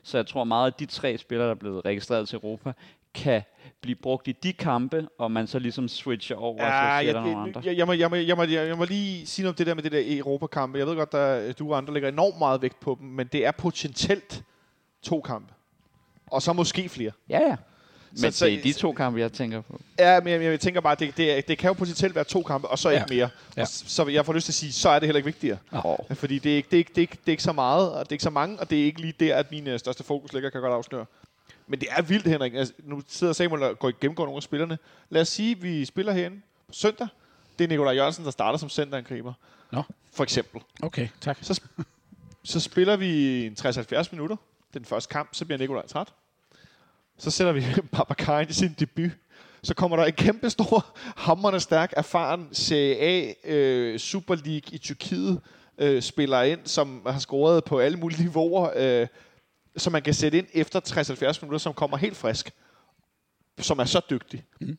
Så 0.03 0.17
jeg 0.17 0.27
tror 0.27 0.43
meget, 0.43 0.67
at 0.67 0.79
de 0.79 0.85
tre 0.85 1.17
spillere, 1.17 1.47
der 1.47 1.53
er 1.55 1.59
blevet 1.59 1.85
registreret 1.85 2.27
til 2.29 2.35
Europa, 2.35 2.73
kan 3.15 3.41
blive 3.81 3.95
brugt 3.95 4.27
i 4.27 4.31
de 4.43 4.53
kampe, 4.53 5.07
og 5.19 5.31
man 5.31 5.47
så 5.47 5.59
ligesom 5.59 5.87
switcher 5.87 6.35
over, 6.35 6.63
og 6.65 6.71
så 6.71 7.07
Ja, 7.07 7.13
nogle 7.13 7.35
andre. 7.37 7.61
jeg, 7.65 7.77
jeg, 7.77 7.87
må, 7.87 7.93
jeg, 7.93 8.09
må, 8.09 8.15
jeg, 8.15 8.37
må, 8.37 8.43
jeg 8.43 8.77
må 8.77 8.83
lige 8.85 9.27
sige 9.27 9.43
noget 9.43 9.53
om 9.53 9.55
det 9.57 9.67
der 9.67 9.73
med 9.73 9.83
det 9.83 9.91
der 9.91 10.01
Europakampe. 10.05 10.79
Jeg 10.79 10.87
ved 10.87 10.95
godt, 10.95 11.13
at 11.13 11.59
du 11.59 11.71
og 11.71 11.77
andre 11.77 11.93
lægger 11.93 12.09
enormt 12.09 12.37
meget 12.39 12.61
vægt 12.61 12.79
på 12.79 12.97
dem, 12.99 13.07
men 13.09 13.27
det 13.31 13.45
er 13.45 13.51
potentielt 13.51 14.43
to 15.03 15.21
kampe. 15.21 15.53
Og 16.27 16.41
så 16.41 16.53
måske 16.53 16.89
flere. 16.89 17.11
Ja, 17.29 17.39
ja. 17.49 17.55
Men 18.21 18.31
så- 18.31 18.45
det 18.45 18.53
er 18.53 18.61
de 18.61 18.73
to 18.73 18.91
kampe, 18.91 19.19
jeg 19.19 19.31
tænker 19.33 19.61
på. 19.61 19.79
Ja, 19.99 20.19
men 20.21 20.33
jeg, 20.33 20.43
jeg 20.43 20.59
tænker 20.59 20.81
bare, 20.81 20.95
det, 20.95 21.17
det, 21.17 21.47
det 21.47 21.57
kan 21.57 21.67
jo 21.67 21.73
potentielt 21.73 22.15
være 22.15 22.23
to 22.23 22.41
kampe, 22.43 22.67
og 22.67 22.79
så 22.79 22.89
Ja. 22.89 22.95
ikke 23.03 23.15
mere. 23.15 23.29
Ja. 23.57 23.61
Og 23.61 23.67
så 23.67 24.07
jeg 24.07 24.25
får 24.25 24.33
lyst 24.33 24.45
til 24.45 24.51
at 24.51 24.55
sige, 24.55 24.71
så 24.71 24.89
er 24.89 24.99
det 24.99 25.07
heller 25.07 25.17
ikke 25.17 25.25
vigtigere. 25.25 25.57
Oh. 25.71 25.97
Fordi 26.15 26.39
det 26.39 26.51
er, 26.51 26.55
ikke, 26.55 26.67
det, 26.71 26.77
er 26.77 26.79
ikke, 26.79 26.89
det, 26.89 26.97
er 26.97 27.01
ikke, 27.01 27.11
det 27.13 27.27
er 27.27 27.31
ikke 27.31 27.43
så 27.43 27.51
meget, 27.53 27.91
og 27.91 27.99
det 27.99 28.09
er 28.09 28.13
ikke 28.13 28.23
så 28.23 28.29
mange, 28.29 28.59
og 28.59 28.69
det 28.69 28.81
er 28.81 28.85
ikke 28.85 29.01
lige 29.01 29.13
der, 29.19 29.35
at 29.35 29.51
min 29.51 29.67
øh, 29.67 29.79
største 29.79 30.03
fokus 30.03 30.33
ligger, 30.33 30.49
kan 30.49 30.57
jeg 30.57 30.61
godt 30.61 30.73
afsløre. 30.77 31.05
Men 31.67 31.79
det 31.79 31.87
er 31.91 32.01
vildt, 32.01 32.27
Henrik. 32.27 32.53
Altså, 32.53 32.73
nu 32.83 33.01
sidder 33.07 33.33
Samuel 33.33 33.63
og 33.63 33.79
går 33.79 33.91
gennemgår 34.01 34.23
nogle 34.23 34.37
af 34.37 34.43
spillerne. 34.43 34.77
Lad 35.09 35.21
os 35.21 35.27
sige, 35.27 35.51
at 35.51 35.63
vi 35.63 35.85
spiller 35.85 36.13
herinde 36.13 36.41
på 36.67 36.73
søndag. 36.73 37.07
Det 37.57 37.63
er 37.63 37.67
Nikolaj 37.67 37.93
Jørgensen, 37.93 38.25
der 38.25 38.31
starter 38.31 38.57
som 38.57 38.69
centerangriber. 38.69 39.33
Nå. 39.71 39.83
For 40.13 40.23
eksempel. 40.23 40.61
Okay, 40.83 41.07
tak. 41.21 41.37
Så, 41.41 41.61
så 42.43 42.59
spiller 42.59 42.95
vi 42.95 43.45
en 43.45 43.55
60-70 43.59 44.07
minutter. 44.11 44.35
Den 44.73 44.85
første 44.85 45.11
kamp, 45.11 45.29
så 45.31 45.45
bliver 45.45 45.57
Nikolaj 45.57 45.87
træt. 45.87 46.13
Så 47.17 47.31
sætter 47.31 47.53
vi 47.53 47.65
Babacar 47.97 48.39
i 48.39 48.53
sin 48.53 48.75
debut. 48.79 49.11
Så 49.63 49.73
kommer 49.73 49.97
der 49.97 50.05
en 50.05 50.13
kæmpe 50.13 50.49
stor, 50.49 50.85
hammerne 51.15 51.59
stærk, 51.59 51.93
erfaren 51.97 52.49
Serie 52.51 52.95
A 53.01 53.33
øh, 53.43 53.99
Super 53.99 54.35
League 54.35 54.73
i 54.73 54.77
Tyrkiet 54.77 55.41
øh, 55.77 56.01
spiller 56.01 56.41
ind, 56.41 56.59
som 56.63 57.01
har 57.07 57.19
scoret 57.19 57.63
på 57.63 57.79
alle 57.79 57.97
mulige 57.97 58.23
niveauer, 58.23 58.69
øh, 58.75 59.07
som 59.77 59.93
man 59.93 60.01
kan 60.01 60.13
sætte 60.13 60.37
ind 60.37 60.47
efter 60.53 60.79
60-70 60.79 61.39
minutter, 61.41 61.57
som 61.57 61.73
kommer 61.73 61.97
helt 61.97 62.17
frisk, 62.17 62.51
som 63.59 63.79
er 63.79 63.85
så 63.85 64.01
dygtig. 64.09 64.43
Mm. 64.61 64.77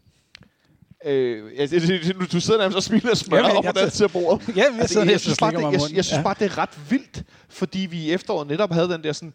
Øh, 1.04 1.58
det, 1.70 2.32
du 2.32 2.40
sidder 2.40 2.60
nærmest 2.60 2.76
og 2.76 2.82
smiler 2.82 3.10
og 3.10 3.16
smører 3.16 3.42
Jamen, 3.42 3.56
op 3.56 3.64
på 3.64 3.70
jeg 3.74 3.82
den 3.82 3.90
side 3.90 4.04
af 4.04 4.10
bordet. 4.10 4.48
Ja, 4.56 4.62
jeg 4.62 4.80
Altså, 4.80 4.98
jeg, 4.98 5.06
næsten 5.06 5.18
synes 5.18 5.38
bare, 5.38 5.52
det, 5.52 5.62
jeg, 5.62 5.72
jeg 5.72 6.04
synes 6.04 6.18
Ja. 6.18 6.22
bare, 6.22 6.34
det 6.38 6.44
er 6.44 6.58
ret 6.58 6.90
vildt, 6.90 7.22
fordi 7.48 7.78
vi 7.78 7.98
i 7.98 8.12
efteråret 8.12 8.46
netop 8.46 8.72
havde 8.72 8.88
den 8.88 9.04
der 9.04 9.12
sådan, 9.12 9.34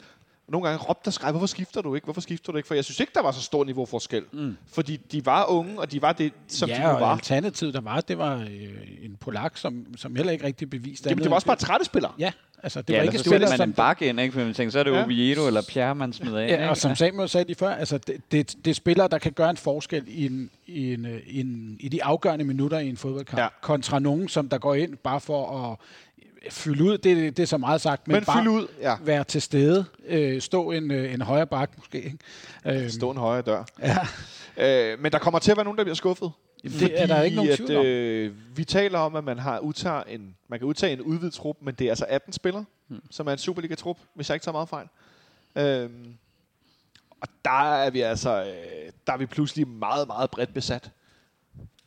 nogle 0.52 0.68
gange 0.68 0.84
råbte 0.86 1.08
og 1.08 1.14
skreg, 1.14 1.32
hvorfor 1.32 1.48
skifter 1.48 1.82
du 1.82 1.96
ikke? 1.96 2.06
Hvorfor 2.06 2.22
skifter 2.22 2.52
du 2.52 2.58
ikke? 2.58 2.68
For 2.68 2.76
jeg 2.76 2.84
synes 2.84 3.00
ikke, 3.00 3.12
der 3.16 3.22
var 3.22 3.32
så 3.32 3.42
stor 3.42 3.64
niveauforskel. 3.64 4.24
Mm. 4.32 4.58
Fordi 4.74 4.98
de 4.98 5.26
var 5.26 5.46
unge, 5.50 5.80
og 5.80 5.92
de 5.92 6.02
var 6.02 6.14
det, 6.14 6.34
som 6.48 6.70
de 6.70 6.76
ja, 6.76 6.82
nu 6.84 6.88
og 6.90 7.02
var. 7.02 7.12
alternativet, 7.14 7.74
der 7.74 7.82
var, 7.82 8.02
det 8.02 8.18
var 8.18 8.36
øh, 8.38 8.46
en 9.02 9.18
polak, 9.20 9.58
som, 9.58 9.86
som 9.98 10.16
heller 10.16 10.32
ikke 10.34 10.46
rigtig 10.46 10.70
beviste 10.70 11.10
Jamen, 11.10 11.24
det 11.24 11.30
var 11.30 11.36
også 11.36 11.48
bare 11.48 11.56
trætte 11.58 11.86
spillere. 11.86 12.12
Ja, 12.20 12.32
altså 12.64 12.82
det 12.82 12.94
Ja, 12.94 12.98
var 12.98 13.04
ikke 13.04 13.18
så 13.18 13.24
spillere, 13.24 13.40
sætter 13.50 13.64
man 13.64 13.70
en 13.70 13.74
som... 13.76 13.84
bakke 13.84 14.08
ind, 14.10 14.20
ikke? 14.20 14.34
For 14.34 14.40
man 14.40 14.54
tænker, 14.54 14.72
så 14.72 14.80
er 14.80 14.84
det 14.84 14.92
Ja. 14.92 14.98
ja. 14.98 15.06
Oviedo 15.06 15.48
eller 15.48 15.62
Pierre, 15.70 15.96
man 15.96 16.14
smider 16.14 16.40
ind. 16.40 16.50
Ja, 16.52 16.70
og 16.70 16.78
som 16.78 16.96
Samuel 16.96 17.30
sagde 17.30 17.48
lige 17.48 17.58
før, 17.58 17.70
altså 17.70 17.98
det, 17.98 18.22
det, 18.32 18.56
det 18.66 18.72
er 18.72 18.76
spillere, 18.76 19.08
der 19.08 19.18
kan 19.18 19.32
gøre 19.32 19.50
en 19.50 19.58
forskel 19.58 20.04
i, 20.08 20.26
en, 20.26 20.50
i, 20.68 20.94
en, 20.94 21.06
øh, 21.06 21.20
i, 21.28 21.40
en, 21.40 21.78
i 21.80 21.90
de 21.90 22.04
afgørende 22.04 22.46
minutter 22.46 22.80
i 22.80 22.90
en 22.90 22.98
fodboldkamp, 22.98 23.38
Ja. 23.40 23.44
ja. 23.44 23.50
kontra 23.62 24.00
nogen, 24.00 24.28
som 24.28 24.50
der 24.50 24.58
går 24.58 24.76
ind 24.76 24.98
bare 24.98 25.20
for 25.22 25.72
at 25.72 25.78
fylde 26.50 26.84
ud, 26.84 26.98
det, 26.98 27.38
det 27.38 27.44
er 27.44 27.48
så 27.48 27.58
meget 27.58 27.82
sagt, 27.82 28.08
men, 28.08 28.14
Men 28.16 28.26
bare 28.26 28.50
ud, 28.50 28.68
ja. 28.82 28.96
være 29.02 29.24
til 29.24 29.42
stede, 29.42 29.86
øh, 30.08 30.42
stå 30.42 30.72
en, 30.72 30.92
øh, 30.92 31.14
en 31.14 31.22
højre 31.22 31.48
bak 31.48 31.78
måske. 31.78 32.02
Ikke? 32.02 32.18
Øh, 32.84 32.90
Stå 32.90 33.12
en 33.12 33.18
højre 33.18 33.42
dør. 33.42 33.64
ja. 33.80 33.98
Øh, 34.58 35.00
men 35.00 35.12
der 35.12 35.20
kommer 35.20 35.40
til 35.40 35.52
at 35.52 35.58
være 35.58 35.64
nogen, 35.64 35.78
der 35.78 35.84
bliver 35.84 35.96
skuffet. 35.96 36.32
Jamen, 36.64 36.80
det 36.80 37.02
er 37.02 37.08
der 37.08 37.22
ikke 37.22 37.36
nogen 37.36 37.56
tvivl 37.56 37.76
om. 37.76 37.86
øh, 37.86 38.58
vi 38.58 38.64
taler 38.64 39.00
om, 39.00 39.16
at 39.16 39.24
man 39.24 39.40
har 39.40 39.60
udtager 39.60 40.04
en, 40.04 40.36
man 40.48 40.60
kan 40.60 40.68
udtage 40.68 40.94
en 40.94 41.02
udvidet 41.02 41.34
trup, 41.34 41.58
men 41.62 41.76
det 41.76 41.86
er 41.86 41.92
altså 41.92 42.06
18 42.10 42.34
spillere, 42.34 42.66
hmm. 42.88 43.02
som 43.12 43.28
er 43.28 43.32
en 43.32 43.38
Superliga-trup, 43.38 43.98
hvis 44.14 44.30
jeg 44.30 44.36
ikke 44.36 44.44
tager 44.44 44.54
meget 44.54 44.70
fejl. 44.70 44.88
Øhm, 45.56 46.14
Og 47.22 47.28
der 47.46 47.74
er 47.76 47.90
vi 47.90 48.02
altså, 48.02 48.44
øh, 48.44 48.92
der 49.08 49.14
er 49.14 49.18
vi 49.18 49.26
pludselig 49.26 49.68
meget, 49.68 50.08
meget 50.08 50.30
bredt 50.32 50.54
besat. 50.54 50.90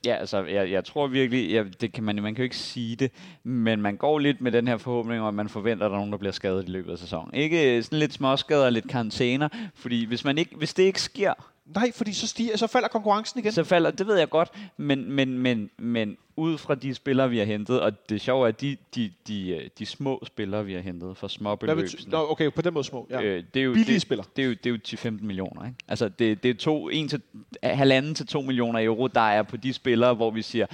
Ja, 0.05 0.15
altså, 0.15 0.45
jeg, 0.45 0.71
jeg 0.71 0.85
tror 0.85 1.07
virkelig, 1.07 1.51
ja, 1.51 1.65
det 1.81 1.93
kan 1.93 2.05
man, 2.05 2.17
man 2.17 2.35
kan 2.35 2.43
jo 2.43 2.45
ikke 2.45 2.57
sige 2.57 2.97
det, 2.97 3.13
men 3.45 3.83
man 3.83 3.97
går 3.97 4.19
lidt 4.19 4.41
med 4.41 4.53
den 4.53 4.69
her 4.69 4.77
forhåbning 4.77 5.21
om, 5.21 5.27
at 5.27 5.35
man 5.35 5.49
forventer, 5.49 5.87
at 5.87 5.91
der 5.91 5.97
er 5.97 5.99
nogen, 6.01 6.13
der 6.13 6.19
bliver 6.19 6.33
skadet 6.33 6.69
i 6.69 6.71
løbet 6.71 6.93
af 6.93 6.99
sæsonen. 6.99 7.35
Ikke 7.35 7.83
sådan 7.83 7.99
lidt 7.99 8.13
småskader 8.13 8.65
og 8.65 8.73
lidt 8.73 8.89
karantæner, 8.89 9.49
fordi 9.75 10.05
hvis, 10.05 10.25
man 10.25 10.39
ikke, 10.39 10.57
hvis 10.57 10.75
det 10.75 10.83
ikke 10.83 11.01
sker, 11.03 11.33
Nej, 11.67 11.93
fordi 11.95 12.13
så, 12.13 12.27
stiger, 12.27 12.57
så 12.57 12.67
falder 12.67 12.89
konkurrencen 12.89 13.41
igen. 13.41 13.53
så 13.53 13.65
falder, 13.65 13.91
det 13.91 14.07
ved 14.07 14.19
jeg 14.19 14.31
godt, 14.31 14.49
men, 14.77 15.13
men, 15.13 15.39
men, 15.39 15.71
men 15.79 16.17
ud 16.37 16.59
fra 16.59 16.75
de 16.75 16.95
spillere, 16.95 17.31
vi 17.31 17.39
har 17.39 17.45
hentet, 17.45 17.81
og 17.81 18.09
det 18.09 18.21
sjove 18.21 18.45
er, 18.45 18.49
at 18.49 18.61
de, 18.61 18.77
de, 18.95 19.11
de, 19.29 19.49
øh, 19.51 19.69
de 19.79 19.87
små 19.87 20.23
spillere, 20.27 20.65
vi 20.65 20.75
har 20.75 20.81
hentet 20.81 21.17
for 21.17 21.29
små 21.29 21.49
Hvad 21.49 21.57
beløb, 21.57 21.77
betyder, 21.77 22.11
Nå, 22.11 22.31
okay, 22.31 22.51
på 22.53 22.63
den 22.63 22.75
måde 22.75 22.85
små. 22.85 23.07
Ja. 23.11 23.23
øh, 23.23 23.45
det 23.55 23.61
er 23.61 23.65
jo, 23.65 23.73
Billige 23.73 23.95
det, 23.95 24.03
spillere. 24.03 24.27
Det 24.37 24.43
er 24.43 24.47
jo, 24.47 24.55
det 24.65 24.67
er 24.67 24.71
jo 24.71 25.11
10-15 25.11 25.25
millioner, 25.25 25.65
ikke? 25.65 25.77
Altså, 25.89 26.09
det, 26.09 26.43
det 26.43 26.51
er 26.51 26.55
to, 26.55 26.89
en 26.89 27.09
til, 27.09 27.23
halvanden 27.63 28.15
til 28.15 28.27
2 28.27 28.41
millioner 28.41 28.85
euro, 28.85 29.07
der 29.07 29.21
er 29.21 29.43
på 29.43 29.57
de 29.57 29.73
spillere, 29.73 30.15
hvor 30.15 30.31
vi 30.31 30.43
siger, 30.43 30.67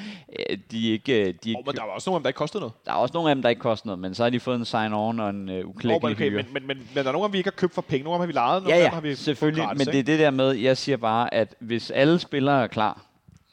øh, 0.50 0.58
de 0.70 0.88
er 0.88 0.92
ikke... 0.92 1.12
De 1.14 1.20
er 1.20 1.26
ikke 1.26 1.56
Oh, 1.58 1.66
men 1.66 1.74
der 1.74 1.82
var 1.82 1.90
også 1.90 2.10
nogle 2.10 2.16
af 2.16 2.20
dem, 2.20 2.22
der 2.22 2.28
ikke 2.28 2.38
kostede 2.38 2.60
noget. 2.60 2.72
Der 2.86 2.92
er 2.92 2.96
også 2.96 3.12
nogle 3.14 3.30
af 3.30 3.36
dem, 3.36 3.42
der 3.42 3.48
ikke 3.48 3.60
koster 3.60 3.86
noget, 3.86 3.98
men 3.98 4.14
så 4.14 4.22
har 4.22 4.30
de 4.30 4.40
fået 4.40 4.56
en 4.56 4.62
sign-on 4.64 5.20
og 5.20 5.30
en 5.30 5.48
Oh, 5.50 5.54
men, 5.56 5.64
uklækkelig 5.64 6.14
okay, 6.16 6.30
hyre. 6.30 6.42
men, 6.42 6.52
men, 6.52 6.66
men, 6.66 6.76
men, 6.76 6.86
der 6.94 7.00
er 7.08 7.12
nogle 7.12 7.24
af 7.24 7.28
dem, 7.28 7.32
vi 7.32 7.38
ikke 7.38 7.50
har 7.50 7.56
købt 7.56 7.74
for 7.74 7.82
penge. 7.82 8.04
Nogle 8.04 8.14
af 8.14 8.18
dem 8.18 8.20
har 8.20 8.26
vi 8.26 8.32
lejet, 8.32 8.62
nogle 8.62 8.76
Ja, 8.76 8.84
dem 8.84 8.90
har 8.92 8.96
ja, 8.96 9.08
vi 9.08 9.14
selvfølgelig, 9.14 9.64
gratis, 9.64 9.78
men 9.78 9.86
det 9.86 9.94
er 9.94 9.98
ikke? 9.98 10.12
det 10.12 10.18
der 10.18 10.30
med, 10.30 10.52
jeg 10.52 10.76
siger 10.76 10.96
bare, 10.96 11.34
at 11.34 11.54
hvis 11.58 11.90
alle 11.90 12.18
spillere 12.18 12.62
er 12.62 12.66
klar, 12.66 13.06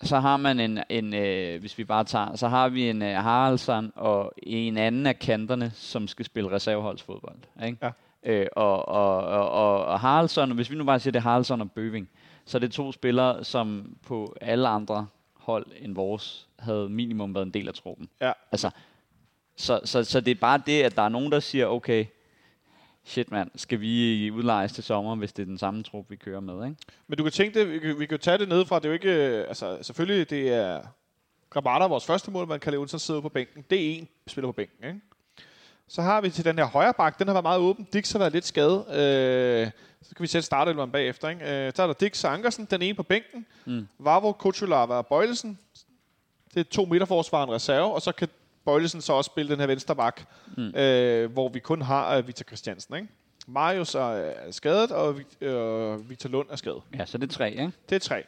så 0.04 0.20
har 0.20 0.38
man 0.38 0.60
en, 0.60 0.80
en 0.90 1.14
øh, 1.14 1.60
hvis 1.60 1.78
vi 1.78 1.84
bare 1.84 2.04
tager, 2.04 2.36
så 2.36 2.48
har 2.48 2.70
vi 2.70 2.90
en 2.90 3.02
øh, 3.02 3.16
Haraldsson 3.16 3.92
og 3.96 4.34
en 4.44 4.78
anden 4.78 5.06
af 5.06 5.20
kanterne, 5.20 5.72
som 5.76 6.08
skal 6.08 6.26
spille 6.26 6.52
reserveholdsfodbold. 6.52 7.38
Ikke? 7.66 7.78
Ja. 7.82 7.92
Øh, 8.24 8.48
og, 8.56 8.88
og, 8.88 9.18
og, 9.18 9.52
og, 9.52 9.86
og 9.86 10.00
Haraldsson, 10.00 10.52
hvis 10.52 10.72
vi 10.72 10.76
nu 10.76 10.84
bare 10.84 11.00
siger, 11.00 11.12
det 11.12 11.20
er 11.20 11.24
Haraldsson 11.24 11.62
og 11.62 11.72
Bøving, 11.72 12.10
så 12.46 12.58
er 12.58 12.60
det 12.60 12.72
to 12.72 12.92
spillere, 12.92 13.44
som 13.44 13.96
på 14.04 14.36
alle 14.42 14.68
andre 14.68 15.08
hold 15.34 15.66
end 15.80 15.96
vores, 15.96 16.48
havde 16.60 16.90
minimum 16.90 17.36
været 17.36 17.46
en 17.46 17.54
del 17.54 17.68
af 17.68 17.74
truppen. 17.74 18.10
Ja. 18.22 18.32
Altså, 18.52 18.70
så, 19.56 19.80
så, 19.84 20.04
så 20.04 20.22
det 20.22 20.32
er 20.32 20.36
bare 20.36 20.62
det, 20.66 20.84
at 20.84 20.96
der 20.96 21.02
er 21.02 21.10
nogen, 21.10 21.32
der 21.32 21.40
siger, 21.40 21.68
okay, 21.68 22.06
shit 23.08 23.32
mand, 23.32 23.52
skal 23.56 23.82
vi 23.82 24.32
udlejes 24.32 24.72
til 24.72 24.84
sommer, 24.84 25.16
hvis 25.16 25.34
det 25.34 25.44
er 25.44 25.46
den 25.46 25.58
samme 25.58 25.84
trup, 25.84 26.06
vi 26.10 26.16
kører 26.16 26.40
med, 26.40 26.66
ikke? 26.66 26.78
Men 27.08 27.18
du 27.18 27.24
kan 27.24 27.32
tænke 27.32 27.60
det, 27.60 27.72
vi 27.72 27.80
kan, 27.80 28.00
vi 28.00 28.06
kan 28.06 28.20
tage 28.20 28.38
det 28.38 28.50
nedefra. 28.50 28.76
Det 28.80 28.86
er 28.86 28.90
jo 28.90 28.94
ikke, 28.94 29.14
øh, 29.14 29.46
altså 29.48 29.78
selvfølgelig, 29.82 30.30
det 30.30 30.54
er 30.54 30.82
Grabata, 31.50 31.86
vores 31.86 32.06
første 32.06 32.32
mål, 32.32 32.48
man 32.48 32.60
kan 32.60 32.72
leve 32.72 32.88
så 32.88 33.00
sidder 33.00 33.22
på 33.22 33.30
bænken. 33.30 33.66
Det 33.70 33.86
er 33.86 33.98
en 33.98 34.08
spiller 34.28 34.48
på 34.48 34.52
bænken, 34.52 34.88
ikke? 34.88 35.00
Så 35.88 36.02
har 36.02 36.22
vi 36.22 36.30
til 36.30 36.46
den 36.46 36.58
her 36.58 36.66
højre 36.66 36.94
bak, 36.94 37.20
den 37.20 37.28
har 37.28 37.34
været 37.34 37.44
meget 37.44 37.60
åben. 37.60 37.88
Dix 37.94 38.12
har 38.12 38.20
været 38.20 38.34
lidt 38.34 38.46
skadet. 38.46 38.80
Øh, 38.90 39.72
så 40.02 40.16
kan 40.16 40.24
vi 40.24 40.28
sætte 40.28 40.46
startelveren 40.46 40.92
bagefter, 40.92 41.30
ikke? 41.30 41.68
Øh, 41.68 41.74
så 41.76 41.84
er 41.84 41.88
der 41.88 41.94
Dix 41.94 42.24
og 42.24 42.34
Ankersen, 42.34 42.66
den 42.66 42.82
ene 42.82 42.96
på 42.96 43.04
bænken. 43.04 43.46
Mm. 43.66 43.88
Vavro, 44.00 44.32
Kuchulava 44.32 44.94
og 44.94 45.08
Bøjlesen. 45.08 45.60
Det 46.54 46.60
er 46.60 46.64
to 46.64 46.86
midterforsvar 46.86 47.44
en 47.44 47.52
reserve, 47.52 47.94
og 47.94 48.02
så 48.02 48.12
kan 48.12 48.28
Bøjlesen 48.68 49.02
så 49.02 49.14
også 49.14 49.28
spille 49.28 49.52
den 49.52 49.60
her 49.60 49.68
venstre 49.68 49.96
bak, 49.96 50.22
mm. 50.58 50.76
øh, 50.76 51.32
hvor 51.32 51.50
vi 51.50 51.60
kun 51.60 51.82
har 51.82 52.18
uh, 52.18 52.28
Victor 52.28 52.44
Christiansen, 52.44 52.96
ikke? 52.96 53.08
Marius 53.48 53.96
er 53.96 54.08
øh, 54.08 54.32
skadet, 54.52 54.92
og 54.92 55.20
øh, 55.42 56.10
Victor 56.10 56.30
Lund 56.30 56.48
er 56.52 56.56
skadet. 56.56 56.82
Ja, 56.98 57.06
så 57.06 57.18
det 57.18 57.30
er 57.30 57.34
tre, 57.36 57.52
ikke? 57.52 57.72
Det 57.90 57.96
er 57.96 58.00
tre. 58.00 58.24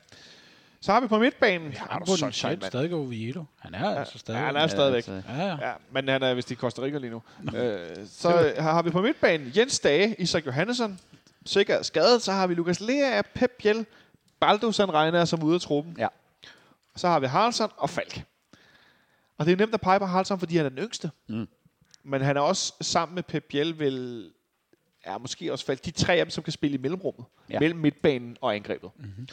Så 0.81 0.91
har 0.91 1.01
vi 1.01 1.07
på 1.07 1.19
midtbanen... 1.19 1.71
Ja, 1.71 1.77
Han 1.89 2.01
er 2.01 2.05
potentielt 2.05 2.65
stadig 2.65 2.93
Oviedo. 2.93 3.43
Han 3.59 3.73
er 3.73 3.99
altså 3.99 4.17
stadig. 4.17 4.39
Ja, 4.39 4.45
han 4.45 4.55
er 4.55 4.67
stadigvæk. 4.67 5.07
altså, 5.07 5.33
Ja, 5.33 5.45
ja. 5.47 5.67
Ja, 5.67 5.73
men 5.91 6.07
han 6.07 6.23
er 6.23 6.33
vist 6.33 6.51
i 6.51 6.55
Costa 6.55 6.81
Rica 6.81 6.97
lige 6.97 7.11
nu. 7.11 7.21
øh, 7.55 7.87
så 8.07 8.29
har 8.57 8.71
har 8.71 8.81
vi 8.81 8.89
på 8.89 9.01
midtbanen 9.01 9.51
Jens 9.57 9.79
Dage, 9.79 10.15
Isak 10.19 10.45
Johannesson, 10.45 10.99
sikkert 11.45 11.85
skadet. 11.85 12.21
Så 12.21 12.31
har 12.31 12.47
vi 12.47 12.53
Lukas 12.53 12.79
Lea, 12.79 13.21
Pep 13.33 13.51
Biel, 13.63 13.85
Baldusan 14.39 14.93
regner 14.93 15.25
som 15.25 15.43
ude 15.43 15.55
af 15.55 15.61
truppen. 15.61 15.95
Ja. 15.97 16.07
Så 16.95 17.07
har 17.07 17.19
vi 17.19 17.27
Haraldsson 17.27 17.69
og 17.77 17.89
Falk. 17.89 18.23
Og 19.39 19.45
det 19.45 19.51
er 19.51 19.57
nemt 19.57 19.73
at 19.73 19.81
pege 19.81 19.99
på 19.99 20.05
Haraldsson, 20.05 20.39
fordi 20.39 20.57
han 20.57 20.65
er 20.65 20.69
den 20.69 20.79
yngste. 20.79 21.11
Mm. 21.29 21.47
Men 22.03 22.21
han 22.21 22.37
er 22.37 22.41
også 22.41 22.73
sammen 22.81 23.15
med 23.15 23.23
Pep 23.23 23.43
Biel 23.43 23.79
vel... 23.79 24.29
Ja, 25.07 25.17
måske 25.17 25.51
også 25.51 25.65
Falk. 25.65 25.85
De 25.85 25.91
tre 25.91 26.13
af 26.13 26.25
dem, 26.25 26.29
som 26.29 26.43
kan 26.43 26.53
spille 26.53 26.77
i 26.77 26.81
mellemrummet. 26.81 27.25
Ja. 27.49 27.59
Mellem 27.59 27.79
midtbanen 27.79 28.37
og 28.41 28.55
angrebet. 28.55 28.89
Mm-hmm. 28.97 29.27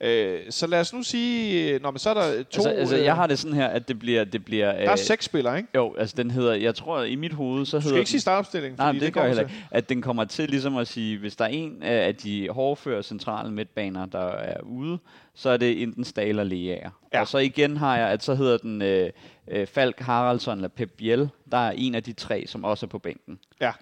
Øh, 0.00 0.40
så 0.50 0.66
lad 0.66 0.80
os 0.80 0.92
nu 0.92 1.02
sige... 1.02 1.78
Nå, 1.78 1.90
men 1.90 1.98
så 1.98 2.10
er 2.10 2.14
der 2.14 2.22
to... 2.22 2.36
altså, 2.42 2.68
altså, 2.68 2.96
øh, 2.96 3.04
jeg 3.04 3.16
har 3.16 3.26
det 3.26 3.38
sådan 3.38 3.56
her, 3.56 3.66
at 3.66 3.88
det 3.88 3.98
bliver... 3.98 4.24
Det 4.24 4.44
bliver 4.44 4.72
Der 4.72 4.90
er 4.90 4.96
seks 4.96 5.24
spillere, 5.24 5.56
ikke? 5.56 5.68
Jo, 5.74 5.94
altså 5.98 6.14
den 6.16 6.30
hedder, 6.30 6.54
jeg 6.54 6.74
tror 6.74 7.02
i 7.02 7.16
mit 7.16 7.32
hoved, 7.32 7.66
så 7.66 7.76
Du 7.76 7.80
skal 7.80 7.88
hedder 7.88 7.98
ikke 7.98 8.10
sige 8.10 8.20
startopstilling, 8.20 8.76
Nej, 8.76 8.92
det, 8.92 9.00
det 9.00 9.12
gør 9.12 9.20
jeg 9.20 9.28
heller 9.28 9.42
ikke. 9.42 9.54
At 9.70 9.88
den 9.88 10.02
kommer 10.02 10.24
til 10.24 10.48
ligesom 10.48 10.76
at 10.76 10.88
sige, 10.88 11.18
hvis 11.18 11.36
der 11.36 11.44
er 11.44 11.48
en 11.48 11.82
af 11.82 12.14
de 12.14 12.48
hårdføre 12.50 13.02
centrale 13.02 13.52
midtbaner, 13.52 14.06
der 14.06 14.28
er 14.28 14.60
ude, 14.60 14.98
så 15.34 15.50
er 15.50 15.56
det 15.56 15.82
enten 15.82 16.04
Stahl 16.04 16.28
eller 16.28 16.44
Leaer. 16.44 16.90
Ja. 17.12 17.20
Og 17.20 17.28
så 17.28 17.38
igen 17.38 17.76
har 17.76 17.98
jeg, 17.98 18.08
at 18.08 18.24
så 18.24 18.34
hedder 18.34 18.58
den 18.58 18.82
øh, 18.82 19.10
øh, 19.48 19.66
Falk 19.66 20.00
Haraldsson 20.00 20.58
eller 20.58 20.68
Pep 20.68 20.90
Biel, 20.96 21.28
der 21.52 21.58
er 21.58 21.70
en 21.70 21.94
af 21.94 22.02
de 22.02 22.12
tre, 22.12 22.44
som 22.46 22.64
også 22.64 22.86
er 22.86 22.88
på 22.88 22.98
bænken. 22.98 23.38
Ja. 23.60 23.72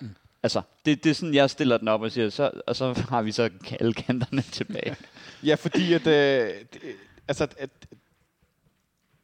Altså, 0.42 0.62
det, 0.84 1.04
det 1.04 1.10
er 1.10 1.14
sådan, 1.14 1.34
jeg 1.34 1.50
stiller 1.50 1.78
den 1.78 1.88
op 1.88 2.02
og 2.02 2.12
siger, 2.12 2.30
så, 2.30 2.50
og 2.66 2.76
så 2.76 3.04
har 3.08 3.22
vi 3.22 3.32
så 3.32 3.50
alle 3.80 3.94
kanterne 3.94 4.42
tilbage. 4.42 4.96
Ja, 5.44 5.54
fordi 5.54 5.92
at... 5.92 6.06
Øh, 6.06 6.50
altså, 7.28 7.48
at, 7.58 7.70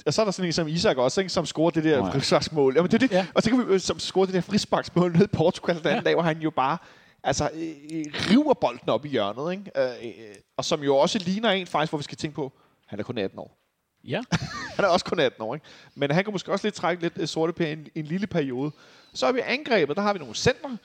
og 0.06 0.14
så 0.14 0.20
er 0.20 0.24
der 0.24 0.32
sådan 0.32 0.48
en 0.48 0.52
som 0.52 0.68
Isak 0.68 0.96
også, 0.96 1.20
ikke, 1.20 1.32
som 1.32 1.46
scorer 1.46 1.70
det 1.70 1.84
der 1.84 2.00
oh, 2.00 2.06
ja. 2.06 2.12
frisparksmål. 2.14 2.74
Jamen, 2.76 2.90
det 2.90 3.02
er 3.02 3.08
det. 3.08 3.12
Ja. 3.12 3.26
Og 3.34 3.42
så 3.42 3.50
kan 3.50 3.58
vi 3.58 3.72
jo 3.72 3.78
som 3.78 3.98
scorer 3.98 4.26
det 4.26 4.34
der 4.34 4.40
frisparksmål 4.40 5.12
nede 5.12 5.24
i 5.24 5.26
Portugal 5.26 5.78
den 5.78 5.86
anden 5.86 6.02
ja. 6.02 6.04
dag, 6.04 6.14
hvor 6.14 6.22
han 6.22 6.38
jo 6.38 6.50
bare 6.50 6.78
altså, 7.22 7.50
øh, 7.54 8.04
river 8.30 8.54
bolden 8.54 8.88
op 8.88 9.04
i 9.04 9.08
hjørnet. 9.08 9.52
Ikke? 9.52 9.70
Øh, 9.76 10.06
øh, 10.06 10.34
og 10.56 10.64
som 10.64 10.82
jo 10.82 10.96
også 10.96 11.18
ligner 11.18 11.50
en 11.50 11.66
faktisk, 11.66 11.90
hvor 11.90 11.98
vi 11.98 12.04
skal 12.04 12.18
tænke 12.18 12.34
på, 12.34 12.52
han 12.86 12.98
er 12.98 13.02
kun 13.02 13.18
18 13.18 13.38
år. 13.38 13.59
Ja. 14.04 14.20
Han 14.76 14.84
er 14.84 14.88
også 14.88 15.04
kun 15.04 15.20
18 15.20 15.42
år, 15.42 15.54
ikke? 15.54 15.66
Men 15.94 16.10
han 16.10 16.24
kan 16.24 16.32
måske 16.32 16.52
også 16.52 16.66
lidt 16.66 16.74
trække 16.74 17.02
lidt 17.02 17.12
øh, 17.16 17.28
sorte 17.28 17.52
på 17.52 17.62
en, 17.62 17.86
en 17.94 18.04
lille 18.04 18.26
periode. 18.26 18.72
Så 19.14 19.26
har 19.26 19.32
vi 19.32 19.40
angrebet, 19.44 19.96
der 19.96 20.02
har 20.02 20.12
vi 20.12 20.18
nogle 20.18 20.34
center. 20.34 20.76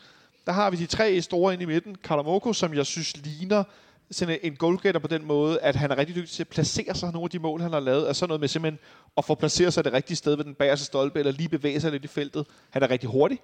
Der 0.46 0.52
har 0.52 0.70
vi 0.70 0.78
de 0.78 0.86
tre 0.86 1.22
store 1.22 1.54
inde 1.54 1.64
i 1.64 1.68
midten. 1.68 1.96
Kalamoko, 2.04 2.54
som 2.54 2.74
jeg 2.74 2.86
synes 2.86 3.18
ligner 3.18 3.64
sådan 4.12 4.40
en 4.44 4.56
goalgetter 4.56 5.00
på 5.00 5.08
den 5.08 5.26
måde, 5.26 5.60
at 5.60 5.76
han 5.76 5.92
er 5.92 5.98
rigtig 5.98 6.16
dygtig 6.16 6.32
til 6.32 6.44
at 6.44 6.48
placere 6.48 6.96
sig 6.96 7.12
nogle 7.12 7.26
af 7.26 7.30
de 7.30 7.40
mål, 7.40 7.62
han 7.62 7.74
har 7.74 7.80
lavet. 7.80 8.08
Altså 8.08 8.28
noget 8.28 8.40
med 8.40 8.48
simpelthen 8.48 8.80
at 9.18 9.26
få 9.26 9.36
placeret 9.36 9.74
sig 9.74 9.84
det 9.84 9.94
rigtige 9.94 10.18
sted 10.18 10.36
ved 10.36 10.44
den 10.44 10.56
bagerste 10.56 10.86
stolpe, 10.86 11.20
eller 11.20 11.32
lige 11.32 11.50
bevæge 11.50 11.80
sig 11.80 11.92
lidt 11.92 12.06
i 12.06 12.08
feltet. 12.08 12.48
Han 12.70 12.84
er 12.84 12.90
rigtig 12.90 13.10
hurtig, 13.10 13.40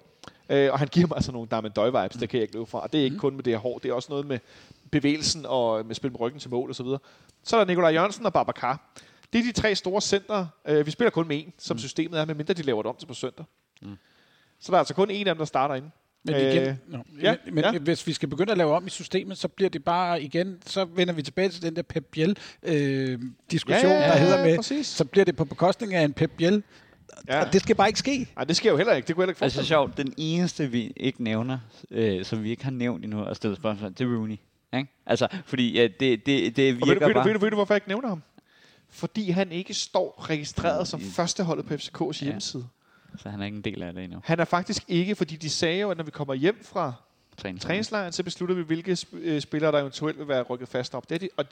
øh, 0.48 0.72
og 0.72 0.78
han 0.78 0.88
giver 0.88 1.06
mig 1.06 1.16
altså 1.16 1.32
nogle 1.32 1.48
Darmen 1.48 1.72
Døj-vibes, 1.72 2.16
det 2.16 2.28
kan 2.28 2.36
jeg 2.36 2.42
ikke 2.42 2.54
løbe 2.54 2.66
fra. 2.66 2.80
Og 2.80 2.92
det 2.92 3.00
er 3.00 3.04
ikke 3.04 3.18
kun 3.18 3.34
med 3.34 3.44
det 3.44 3.52
her 3.52 3.60
hår, 3.60 3.78
det 3.78 3.90
er 3.90 3.94
også 3.94 4.08
noget 4.10 4.26
med 4.26 4.38
bevægelsen 4.90 5.46
og 5.48 5.86
med 5.86 5.94
spil 5.94 6.10
med 6.10 6.20
ryggen 6.20 6.40
til 6.40 6.50
mål 6.50 6.68
og 6.68 6.74
så 6.74 6.82
videre. 6.82 6.98
Så 7.42 7.56
er 7.56 7.60
der 7.60 7.66
Nikolaj 7.66 7.90
Jørgensen 7.90 8.26
og 8.26 8.32
Babacar. 8.32 8.92
Det 9.32 9.38
er 9.38 9.42
de 9.42 9.52
tre 9.52 9.74
store 9.74 10.00
center. 10.00 10.46
Øh, 10.68 10.86
vi 10.86 10.90
spiller 10.90 11.10
kun 11.10 11.28
med 11.28 11.36
en, 11.36 11.52
som 11.58 11.78
systemet 11.78 12.20
er, 12.20 12.24
medmindre 12.24 12.54
de 12.54 12.62
laver 12.62 12.82
det 12.82 12.88
om 12.90 12.96
til 12.98 13.06
på 13.06 13.14
søndag. 13.14 13.44
Så 14.60 14.72
der 14.72 14.72
er 14.72 14.78
altså 14.78 14.94
kun 14.94 15.10
en 15.10 15.26
af 15.26 15.34
dem, 15.34 15.38
der 15.38 15.44
starter 15.44 15.74
inde. 15.74 15.90
Men, 16.24 16.34
igen, 16.36 16.62
Øh, 16.68 16.74
no, 16.88 16.98
ja, 17.22 17.36
men 17.52 17.58
ja. 17.64 17.72
ja. 17.72 17.78
hvis 17.78 18.06
vi 18.06 18.12
skal 18.12 18.28
begynde 18.28 18.52
at 18.52 18.58
lave 18.58 18.74
om 18.76 18.86
i 18.86 18.90
systemet, 18.90 19.38
så 19.38 19.48
bliver 19.48 19.68
det 19.68 19.84
bare 19.84 20.22
igen, 20.22 20.58
så 20.66 20.84
vender 20.84 21.14
vi 21.14 21.22
tilbage 21.22 21.48
til 21.48 21.62
den 21.62 21.76
der 21.76 21.82
Pep 21.82 22.04
Biel 22.10 22.36
øh, 22.62 23.20
diskussion, 23.50 23.90
Ja, 23.90 23.98
ja, 24.00 24.06
der 24.06 24.14
ja, 24.16 24.18
hedder 24.18 24.44
med, 24.44 24.56
præcis. 24.56 24.86
så 24.86 25.04
bliver 25.04 25.24
det 25.24 25.36
på 25.36 25.44
bekostning 25.44 25.94
af 25.94 26.02
en 26.04 26.12
Pep 26.12 26.30
Biel. 26.36 26.62
Ja. 27.28 27.44
Og 27.44 27.52
det 27.52 27.60
skal 27.60 27.76
bare 27.76 27.88
ikke 27.88 27.98
ske. 27.98 28.28
Nej, 28.36 28.44
det 28.44 28.56
sker 28.56 28.70
jo 28.70 28.76
heller 28.76 28.92
ikke. 28.94 29.06
Det 29.06 29.14
kunne 29.14 29.22
heller 29.22 29.32
ikke 29.32 29.44
Altså 29.44 29.58
forestille 29.58 29.78
mig. 29.80 29.94
sjovt, 29.96 30.06
den 30.06 30.14
eneste, 30.16 30.70
vi 30.70 30.92
ikke 30.96 31.22
nævner, 31.24 31.58
øh, 31.90 32.24
som 32.24 32.42
vi 32.42 32.50
ikke 32.50 32.64
har 32.64 32.70
nævnt 32.70 33.04
endnu 33.04 33.22
og 33.22 33.36
stillet 33.36 33.58
spørgsmål, 33.58 33.90
det 33.90 34.00
er 34.00 34.16
Rooney. 34.16 34.36
Ikke? 34.74 34.88
Altså, 35.06 35.28
fordi 35.46 35.72
ja, 35.80 35.88
det, 36.00 36.26
det, 36.26 36.56
det 36.56 36.72
Og 36.82 36.88
ved, 36.88 36.94
du, 36.94 37.00
virker 37.00 37.06
ved, 37.06 37.14
du, 37.14 37.18
bare... 37.18 37.26
ved, 37.26 37.34
du, 37.34 37.38
ved 37.40 37.50
du, 37.50 37.56
hvorfor 37.56 37.74
jeg 37.74 37.76
ikke 37.76 37.88
nævner 37.88 38.08
ham? 38.08 38.22
Fordi 38.92 39.30
han 39.30 39.52
ikke 39.52 39.74
står 39.74 40.26
registreret 40.30 40.88
som 40.88 41.00
førsteholdet 41.00 41.66
på 41.66 41.74
FCK's 41.74 42.24
hjemmeside. 42.24 42.68
Så 43.18 43.28
han 43.28 43.40
er 43.40 43.44
ikke 43.44 43.56
en 43.56 43.62
del 43.64 43.82
af 43.82 43.92
det 43.92 44.04
endnu. 44.04 44.20
Han 44.24 44.40
er 44.40 44.44
faktisk 44.44 44.82
ikke, 44.88 45.14
fordi 45.14 45.36
de 45.36 45.50
sagde 45.50 45.80
jo, 45.80 45.90
at 45.90 45.96
når 45.96 46.04
vi 46.04 46.10
kommer 46.10 46.34
hjem 46.34 46.64
fra 46.64 46.92
Træningslejr. 47.36 47.68
træningslejren, 47.68 48.12
så 48.12 48.22
beslutter 48.22 48.54
vi, 48.54 48.62
hvilke 48.62 48.92
sp- 48.92 49.16
øh, 49.16 49.40
spillere, 49.40 49.72
der 49.72 49.78
eventuelt 49.78 50.18
vil 50.18 50.28
være 50.28 50.42
rykket 50.42 50.68
fast 50.68 50.94
op. 50.94 51.08
Det 51.08 51.14
er 51.14 51.18
de, 51.18 51.28
og 51.36 51.44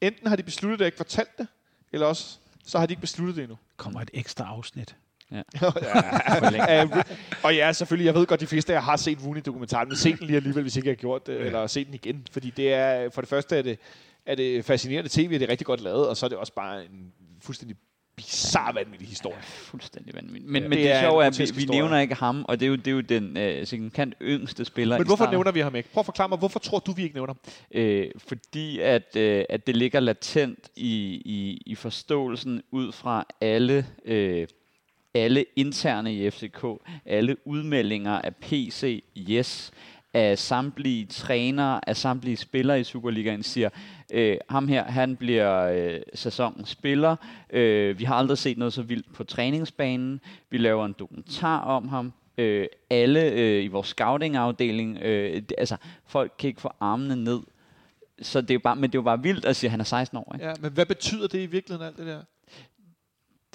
enten 0.00 0.26
har 0.26 0.36
de 0.36 0.42
besluttet 0.42 0.78
det 0.78 0.84
og 0.84 0.86
ikke 0.86 0.96
fortalt 0.96 1.38
det, 1.38 1.46
eller 1.92 2.06
også 2.06 2.38
så 2.64 2.78
har 2.78 2.86
de 2.86 2.92
ikke 2.92 3.00
besluttet 3.00 3.36
det 3.36 3.42
endnu. 3.42 3.58
kommer 3.76 4.00
et 4.00 4.10
ekstra 4.14 4.44
afsnit. 4.44 4.96
Længe. 5.30 6.84
Uh, 6.96 7.02
og 7.44 7.54
ja, 7.56 7.72
selvfølgelig, 7.72 8.06
jeg 8.06 8.14
ved 8.14 8.26
godt, 8.26 8.40
de 8.40 8.46
fleste 8.46 8.72
af 8.72 8.76
jer 8.76 8.82
har 8.82 8.96
set 8.96 9.18
Rooney-dokumentaren, 9.24 9.88
men 9.88 9.96
se 9.96 10.16
den 10.16 10.26
lige 10.26 10.36
alligevel, 10.36 10.62
hvis 10.62 10.76
ikke 10.76 10.88
jeg 10.88 10.92
har 10.96 11.00
gjort 11.00 11.26
det, 11.26 11.40
eller 11.40 11.66
se 11.66 11.84
den 11.84 11.94
igen. 11.94 12.26
Fordi 12.30 12.50
det 12.50 12.72
er, 12.72 13.10
for 13.10 13.20
det 13.20 13.28
første 13.28 13.56
er 13.56 13.62
det, 13.62 13.78
er 14.26 14.34
det 14.34 14.64
fascinerende 14.64 15.10
tv, 15.12 15.24
og 15.34 15.40
det 15.40 15.42
er 15.42 15.48
rigtig 15.50 15.66
godt 15.66 15.80
lavet, 15.80 16.08
og 16.08 16.16
så 16.16 16.26
er 16.26 16.28
det 16.28 16.38
også 16.38 16.52
bare 16.52 16.84
en 16.84 17.12
fuldstændig 17.42 17.76
bizarre 18.16 18.74
vanvittig 18.74 19.08
historie. 19.08 19.42
Fuldstændig 19.42 20.14
vanvittigt. 20.14 20.46
Men, 20.46 20.62
Ja. 20.62 20.68
men 20.68 20.78
Det 20.78 20.84
det, 20.84 20.92
er 20.92 21.00
sjove 21.00 21.22
er, 21.22 21.26
at 21.26 21.38
vi, 21.38 21.50
vi 21.56 21.64
nævner 21.64 21.98
ikke 21.98 22.14
ham, 22.14 22.44
og 22.48 22.60
det 22.60 22.66
er 22.66 22.70
jo, 22.70 22.76
det 22.76 22.86
er 22.86 22.92
jo 22.92 23.00
den 23.00 23.36
øh, 23.36 23.66
signifikant 23.66 24.14
yngste 24.22 24.64
spiller. 24.64 24.98
Men 24.98 25.04
i 25.04 25.08
hvorfor 25.08 25.24
starten. 25.24 25.34
nævner 25.36 25.52
vi 25.52 25.60
ham 25.60 25.76
ikke? 25.76 25.88
Prøv 25.88 26.00
at 26.00 26.04
forklare 26.04 26.28
mig, 26.28 26.38
hvorfor 26.38 26.58
tror 26.58 26.78
du, 26.78 26.92
vi 26.92 27.02
ikke 27.02 27.14
nævner 27.14 27.34
ham? 27.34 27.52
Øh, 27.80 28.10
fordi 28.18 28.80
at, 28.80 29.16
øh, 29.16 29.44
at 29.48 29.66
det 29.66 29.76
ligger 29.76 30.00
latent 30.00 30.68
i, 30.76 31.22
i, 31.24 31.62
i 31.66 31.74
forståelsen 31.74 32.62
ud 32.70 32.92
fra 32.92 33.24
alle, 33.40 33.86
øh, 34.04 34.46
alle 35.14 35.44
interne 35.56 36.14
i 36.14 36.30
FCK, 36.30 36.64
alle 37.06 37.36
udmeldinger 37.46 38.12
af 38.12 38.36
PC, 38.36 39.04
yes, 39.30 39.70
af 40.16 40.38
samtlige 40.38 41.06
trænere, 41.06 41.88
af 41.88 41.96
samtlige 41.96 42.36
spillere 42.36 42.80
i 42.80 42.84
Superligaen 42.84 43.42
siger, 43.42 43.68
øh, 44.12 44.36
ham 44.48 44.68
her, 44.68 44.84
han 44.84 45.16
bliver 45.16 45.62
øh, 45.62 46.00
sæsonens 46.14 46.68
spiller. 46.68 47.16
Øh, 47.50 47.98
vi 47.98 48.04
har 48.04 48.14
aldrig 48.14 48.38
set 48.38 48.58
noget 48.58 48.72
så 48.72 48.82
vildt 48.82 49.12
på 49.12 49.24
træningsbanen. 49.24 50.20
Vi 50.50 50.58
laver 50.58 50.86
en 50.86 50.94
dokumentar 50.98 51.60
om 51.60 51.88
ham. 51.88 52.12
Øh, 52.38 52.66
alle 52.90 53.30
øh, 53.30 53.64
i 53.64 53.66
vores 53.66 53.86
scouting-afdeling, 53.86 54.98
øh, 55.02 55.34
det, 55.34 55.52
altså 55.58 55.76
folk 56.06 56.32
kan 56.38 56.48
ikke 56.48 56.60
få 56.60 56.72
armene 56.80 57.16
ned. 57.16 57.40
Så 58.22 58.40
det 58.40 58.54
er 58.54 58.58
bare, 58.58 58.76
men 58.76 58.82
det 58.82 58.94
er 58.94 58.98
jo 58.98 59.02
bare 59.02 59.22
vildt 59.22 59.44
at 59.44 59.56
sige, 59.56 59.68
at 59.68 59.70
han 59.70 59.80
er 59.80 59.84
16 59.84 60.18
år. 60.18 60.34
Ikke? 60.34 60.46
Ja, 60.46 60.52
men 60.60 60.72
hvad 60.72 60.86
betyder 60.86 61.28
det 61.28 61.38
i 61.38 61.46
virkeligheden, 61.46 61.86
alt 61.86 61.96
det 61.96 62.06
der? 62.06 62.20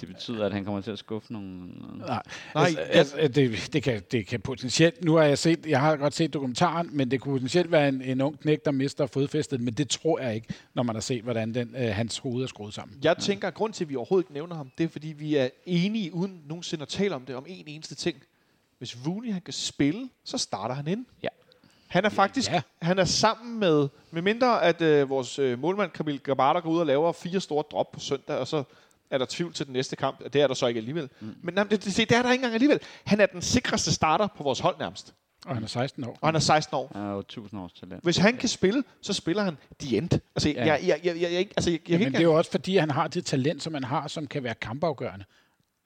Det 0.02 0.08
betyder, 0.14 0.46
at 0.46 0.52
han 0.52 0.64
kommer 0.64 0.80
til 0.80 0.90
at 0.90 0.98
skuffe 0.98 1.32
nogle... 1.32 1.68
Nej, 1.98 2.22
Nej, 2.54 2.64
altså, 2.78 2.80
altså, 3.16 3.16
det, 3.40 3.68
det, 3.72 3.82
kan, 3.82 4.02
det 4.12 4.26
kan 4.26 4.40
potentielt... 4.40 5.04
Nu 5.04 5.14
har 5.14 5.24
jeg 5.24 5.38
set, 5.38 5.66
jeg 5.66 5.80
har 5.80 5.96
godt 5.96 6.14
set 6.14 6.32
dokumentaren, 6.34 6.88
men 6.92 7.10
det 7.10 7.20
kunne 7.20 7.34
potentielt 7.34 7.72
være 7.72 7.88
en, 7.88 8.02
en 8.02 8.20
ung 8.20 8.40
knæk, 8.40 8.64
der 8.64 8.70
mister 8.70 9.06
fodfæstet, 9.06 9.60
men 9.60 9.74
det 9.74 9.88
tror 9.88 10.18
jeg 10.18 10.34
ikke, 10.34 10.54
når 10.74 10.82
man 10.82 10.96
har 10.96 11.00
set, 11.00 11.22
hvordan 11.22 11.54
den, 11.54 11.74
øh, 11.78 11.94
hans 11.94 12.18
hoved 12.18 12.42
er 12.42 12.46
skruet 12.46 12.74
sammen. 12.74 12.98
Jeg 13.04 13.16
tænker, 13.16 13.48
at 13.48 13.54
grund 13.54 13.72
til, 13.72 13.84
at 13.84 13.88
vi 13.90 13.96
overhovedet 13.96 14.24
ikke 14.24 14.34
nævner 14.34 14.56
ham, 14.56 14.70
det 14.78 14.84
er, 14.84 14.88
fordi 14.88 15.08
vi 15.08 15.36
er 15.36 15.48
enige, 15.66 16.14
uden 16.14 16.42
nogensinde 16.46 16.82
at 16.82 16.88
tale 16.88 17.14
om 17.14 17.22
det, 17.26 17.36
om 17.36 17.44
en 17.48 17.64
eneste 17.68 17.94
ting. 17.94 18.16
Hvis 18.78 18.96
Rooney 19.06 19.32
han 19.32 19.42
kan 19.42 19.54
spille, 19.54 20.08
så 20.24 20.38
starter 20.38 20.74
han 20.74 20.86
ind. 20.88 21.06
Ja. 21.22 21.28
Han 21.88 22.04
er 22.04 22.08
faktisk, 22.08 22.50
Ja. 22.50 22.62
han 22.82 22.98
er 22.98 23.04
sammen 23.04 23.60
med, 23.60 23.88
med 24.10 24.22
mindre 24.22 24.62
at 24.62 24.82
øh, 24.82 25.08
vores 25.10 25.38
øh, 25.38 25.58
målmand 25.58 25.90
Kamil 25.90 26.20
Gabata 26.20 26.58
går 26.58 26.70
ud 26.70 26.78
og 26.80 26.86
laver 26.86 27.12
fire 27.12 27.40
store 27.40 27.64
drop 27.70 27.92
på 27.92 28.00
søndag, 28.00 28.36
og 28.36 28.46
så 28.46 28.62
er 29.12 29.18
der 29.18 29.26
tvivl 29.28 29.52
til 29.52 29.66
den 29.66 29.72
næste 29.72 29.96
kamp. 29.96 30.20
og 30.24 30.32
Det 30.32 30.40
er 30.40 30.46
der 30.46 30.54
så 30.54 30.66
ikke 30.66 30.78
alligevel. 30.78 31.08
Mm. 31.20 31.34
Men 31.42 31.54
jamen, 31.54 31.70
det, 31.70 31.84
det, 31.84 31.96
det 31.96 32.12
er 32.12 32.22
der 32.22 32.32
ikke 32.32 32.34
engang 32.34 32.54
alligevel. 32.54 32.80
Han 33.04 33.20
er 33.20 33.26
den 33.26 33.42
sikreste 33.42 33.92
starter 33.92 34.26
på 34.36 34.42
vores 34.42 34.60
hold 34.60 34.78
nærmest. 34.78 35.14
Og 35.46 35.54
han 35.54 35.62
er 35.62 35.66
16 35.66 36.04
år. 36.04 36.18
Og 36.20 36.28
han 36.28 36.34
er 36.34 36.38
16 36.40 36.76
år. 36.76 36.90
Han 36.94 37.02
er 37.02 37.12
jo 37.12 37.18
1000 37.18 37.60
års 37.60 37.72
talent. 37.72 38.02
Hvis 38.02 38.16
han 38.16 38.36
kan 38.36 38.48
spille, 38.48 38.84
så 39.02 39.12
spiller 39.12 39.42
han 39.42 39.56
the 39.80 39.96
end. 39.96 40.10
Altså, 40.36 40.48
Ja. 40.48 40.64
ja. 40.64 40.72
jeg, 40.72 40.80
jeg, 40.86 41.00
jeg, 41.04 41.20
jeg, 41.22 41.32
jeg, 41.32 41.48
altså, 41.56 41.70
jeg, 41.70 41.80
jeg, 41.88 41.90
jeg 41.90 41.98
Men 42.00 42.12
det 42.12 42.18
er 42.18 42.22
jo 42.24 42.34
også 42.34 42.50
fordi, 42.50 42.76
han 42.76 42.90
har 42.90 43.08
det 43.08 43.24
talent, 43.24 43.62
som 43.62 43.74
han 43.74 43.84
har, 43.84 44.08
som 44.08 44.26
kan 44.26 44.42
være 44.44 44.54
kampafgørende 44.54 45.24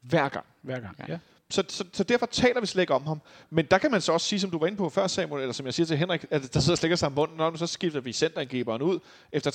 hver 0.03 0.29
gang. 0.29 0.47
hver 0.63 0.81
gang. 0.81 0.97
Ja. 1.09 1.19
Så, 1.51 1.65
så, 1.69 1.85
så 1.93 2.05
derfor 2.05 2.27
taler 2.27 2.61
vi 2.61 2.67
slet 2.67 2.83
ikke 2.83 2.95
om 2.95 3.07
ham. 3.07 3.21
Men 3.51 3.67
der 3.71 3.79
kan 3.79 3.91
man 3.91 4.01
så 4.01 4.13
også 4.13 4.27
sige, 4.27 4.41
som 4.41 4.51
du 4.51 4.59
var 4.59 4.67
inde 4.67 4.79
på 4.79 4.89
før, 4.89 5.07
Samuel, 5.07 5.43
eller 5.43 5.53
som 5.53 5.67
jeg 5.67 5.75
siger 5.75 5.87
til 5.87 5.97
Henrik, 5.97 6.25
at 6.31 6.55
der 6.55 6.61
sidder 6.61 6.75
og 6.75 6.79
slikker 6.79 6.97
sig 6.97 7.07
om 7.07 7.13
munden, 7.13 7.37
nu 7.37 7.57
så 7.57 7.67
skifter 7.67 8.01
vi 8.01 8.13
centerangriberen 8.13 8.83
ud 8.83 8.99
efter 9.33 9.51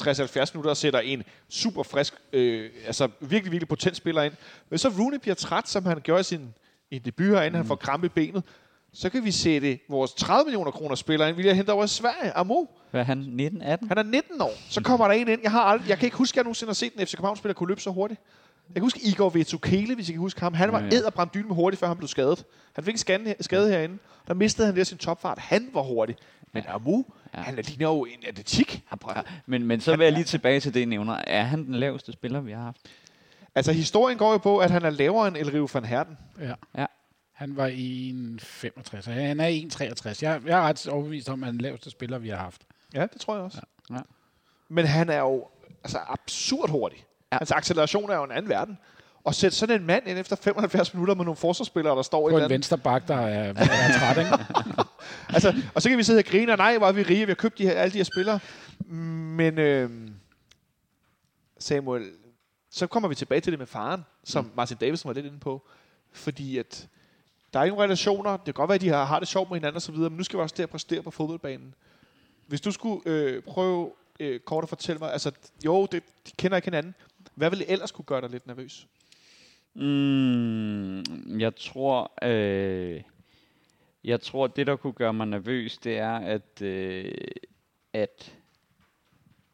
60-70 0.46 0.52
minutter 0.54 0.70
og 0.70 0.78
sætter 0.78 1.00
en 1.00 1.24
super 1.50 1.84
frisk, 1.84 2.14
øh, 2.34 2.70
altså 2.86 3.10
virkelig, 3.20 3.52
virkelig 3.52 3.68
potent 3.68 3.96
spiller 3.96 4.22
ind. 4.22 4.34
Men 4.70 4.80
så 4.80 4.90
Rooney 5.00 5.18
bliver 5.18 5.36
træt, 5.36 5.70
som 5.70 5.86
han 5.86 6.00
gjorde 6.04 6.20
i 6.20 6.24
sin 6.24 6.54
i 6.92 7.00
debut 7.00 7.28
herinde, 7.28 7.50
mm. 7.50 7.56
han 7.56 7.66
får 7.66 7.76
krampe 7.76 8.06
i 8.06 8.10
benet, 8.10 8.44
så 8.94 9.10
kan 9.10 9.26
vi 9.26 9.32
sætte 9.32 9.80
vores 9.90 10.14
30 10.14 10.46
millioner 10.46 10.72
kroner 10.72 10.96
spiller 10.96 11.28
ind, 11.28 11.36
vil 11.36 11.46
jeg 11.46 11.56
hente 11.56 11.74
over 11.74 11.84
i 11.84 11.88
Sverige, 11.88 12.32
Amo. 12.32 12.66
Hvad 12.92 13.02
er 13.02 13.06
han? 13.06 13.18
19, 13.18 13.62
18? 13.62 13.88
Han 13.88 13.98
er 13.98 14.04
19 14.04 14.42
år. 14.42 14.54
Så 14.70 14.82
kommer 14.82 15.08
der 15.08 15.14
en 15.14 15.28
ind. 15.28 15.40
Jeg, 15.44 15.52
har 15.52 15.62
aldrig, 15.62 15.90
jeg 15.90 15.98
kan 15.98 16.06
ikke 16.06 16.18
huske, 16.18 16.34
at 16.34 16.38
jeg 16.38 16.44
nogensinde 16.44 16.70
har 16.70 16.74
set 16.74 16.94
en 16.94 17.08
FC 17.08 17.16
København-spiller 17.16 17.54
kunne 17.54 17.68
løbe 17.68 17.82
så 17.82 17.90
hurtigt. 17.90 18.22
Jeg 18.76 18.82
kan 18.82 18.84
huske 18.84 19.00
Igor 19.04 19.30
Vetukele, 19.30 19.96
hvis 19.96 20.10
I 20.10 20.12
kan 20.12 20.20
huske 20.20 20.40
ham. 20.42 20.54
Han 20.54 20.72
var 20.72 20.78
Ja, 20.80 20.84
ja, 20.86 20.90
ja. 20.90 20.96
ja. 20.96 21.00
æderbrændt 21.02 21.34
dyne 21.34 21.48
med 21.48 21.56
hurtigt, 21.56 21.80
før 21.80 21.88
han 21.88 21.98
blev 21.98 22.08
skadet. 22.08 22.46
Han 22.76 22.84
fik 22.84 22.94
en 22.94 22.98
skade, 22.98 23.36
skade 23.42 23.70
herinde. 23.70 23.98
Der 24.28 24.34
mistede 24.34 24.68
han 24.68 24.76
der 24.76 24.84
sin 24.84 24.98
topfart. 24.98 25.38
Han 25.38 25.70
var 25.74 25.82
hurtig. 25.82 26.16
Men 26.54 26.64
Amu, 26.68 27.04
Ja. 27.34 27.38
ja. 27.40 27.44
han 27.44 27.56
ligner 27.56 27.88
jo 27.88 28.06
en 28.06 28.20
atletik. 28.28 28.84
Ja, 29.16 29.22
men, 29.46 29.66
men 29.66 29.82
så 29.82 29.96
vil 29.96 30.04
jeg 30.04 30.14
lige 30.14 30.24
tilbage 30.24 30.60
til 30.60 30.74
det, 30.74 30.80
I 30.80 30.86
nævner. 30.86 31.14
Er 31.28 31.44
han 31.44 31.66
den 31.66 31.76
laveste 31.76 32.12
spiller, 32.12 32.40
vi 32.42 32.52
har 32.52 32.62
haft? 32.62 32.78
Altså, 33.56 33.72
historien 33.72 34.18
går 34.18 34.32
jo 34.32 34.38
på, 34.38 34.58
at 34.58 34.72
han 34.72 34.86
er 34.86 34.90
lavere 34.90 35.28
end 35.28 35.38
Elrio 35.38 35.68
van 35.74 35.86
Herten. 35.86 36.18
Ja. 36.40 36.54
Ja. 36.78 36.86
Han 37.34 37.58
var 37.58 37.68
1,65. 37.70 39.08
og 39.08 39.14
Han 39.14 39.40
er 39.40 39.48
1,63. 39.50 40.20
Jeg, 40.22 40.42
jeg 40.46 40.58
er 40.60 40.62
ret 40.62 40.88
overbevist 40.88 41.30
om, 41.30 41.44
at 41.44 41.48
han 41.48 41.56
er 41.56 41.58
den 41.58 41.62
laveste 41.62 41.90
spiller, 41.90 42.18
vi 42.18 42.30
har 42.30 42.38
haft. 42.38 42.62
Ja, 42.94 43.02
det 43.14 43.22
tror 43.22 43.36
jeg 43.36 43.44
også. 43.44 43.62
Ja. 43.90 43.96
Ja. 43.96 44.02
Men 44.70 44.86
han 44.86 45.10
er 45.10 45.20
jo 45.20 45.48
altså, 45.84 46.00
absurd 46.08 46.70
hurtig. 46.70 47.06
Ja. 47.32 47.38
Hans 47.38 47.52
acceleration 47.52 48.10
er 48.10 48.16
jo 48.16 48.24
en 48.24 48.32
anden 48.32 48.50
verden. 48.50 48.78
Og 49.24 49.36
sætte 49.36 49.58
sådan 49.58 49.82
en 49.82 49.88
mand 49.88 50.08
ind 50.08 50.18
efter 50.18 50.36
75 50.36 50.94
minutter 50.94 51.16
med 51.16 51.26
nogle 51.26 51.36
forsvarsspillere, 51.36 51.96
der 51.96 52.02
står 52.02 52.30
i 52.30 52.32
På 52.32 52.38
et 52.38 52.40
en 52.40 52.44
andet. 52.44 52.50
venstre 52.50 52.78
bak, 52.78 53.08
der 53.08 53.16
er, 53.16 53.54
er 53.56 54.00
træt, 54.00 54.18
ikke? 54.18 54.32
altså, 55.36 55.56
og 55.76 55.82
så 55.82 55.90
kan 55.90 55.98
vi 55.98 56.04
sidde 56.04 56.20
og 56.20 56.26
grine, 56.26 56.52
og 56.52 56.58
nej, 56.58 56.78
hvor 56.78 56.88
er 56.88 56.92
vi 56.92 57.04
rige, 57.04 57.26
vi 57.26 57.30
har 57.30 57.36
købt 57.36 57.58
de 57.58 57.64
her, 57.64 57.72
alle 57.72 57.94
de 57.94 57.98
her 57.98 58.04
spillere. 58.04 58.40
Men 59.36 59.58
øh, 59.58 59.90
Samuel, 61.60 62.12
så 62.70 62.88
kommer 62.88 63.10
vi 63.10 63.16
tilbage 63.16 63.42
til 63.42 63.52
det 63.52 63.60
med 63.60 63.68
faren, 63.68 64.06
som 64.24 64.46
mm. 64.46 64.52
Martin 64.56 64.78
Davidsen 64.78 65.08
var 65.08 65.14
lidt 65.14 65.26
inde 65.26 65.40
på. 65.40 65.68
Fordi 66.12 66.58
at 66.58 66.88
der 67.54 67.60
er 67.60 67.64
ikke 67.64 67.76
nogen 67.76 67.84
relationer, 67.84 68.32
det 68.32 68.46
kan 68.46 68.54
godt 68.54 68.68
være, 68.68 68.76
at 68.76 68.82
de 68.82 68.90
har, 68.90 69.06
har 69.06 69.20
det 69.20 69.28
sjovt 69.28 69.50
med 69.50 69.58
hinanden 69.58 69.78
osv., 69.78 69.96
men 69.96 70.12
nu 70.12 70.24
skal 70.24 70.38
vi 70.38 70.42
også 70.42 70.56
til 70.56 70.64
at 70.64 70.70
præstere 70.70 71.02
på 71.02 71.12
fodboldbanen. 71.12 71.74
Hvis 72.48 72.62
du 72.62 72.72
skulle 72.72 73.02
øh, 73.06 73.44
prøve 73.44 73.92
øh, 74.20 74.40
kort 74.40 74.64
at 74.64 74.70
fortælle 74.70 75.00
mig, 75.00 75.14
altså 75.14 75.32
jo, 75.66 75.88
det, 75.92 76.04
de 76.28 76.32
kender 76.38 76.58
ikke 76.58 76.66
hinanden. 76.66 76.96
Hvad 77.36 77.50
ville 77.50 77.70
ellers 77.70 77.92
kunne 77.92 78.06
gøre 78.06 78.22
dig 78.22 78.30
lidt 78.30 78.48
nervøs? 78.48 78.88
Mm, 79.74 81.40
jeg 81.40 81.56
tror, 81.56 82.12
øh, 82.24 83.02
jeg 84.04 84.22
tror, 84.22 84.48
det 84.48 84.68
der 84.68 84.76
kunne 84.76 84.94
gøre 84.94 85.14
mig 85.14 85.28
nervøs, 85.28 85.78
det 85.78 85.98
er, 85.98 86.16
at, 86.16 86.62
øh, 86.62 87.14
at 87.94 88.38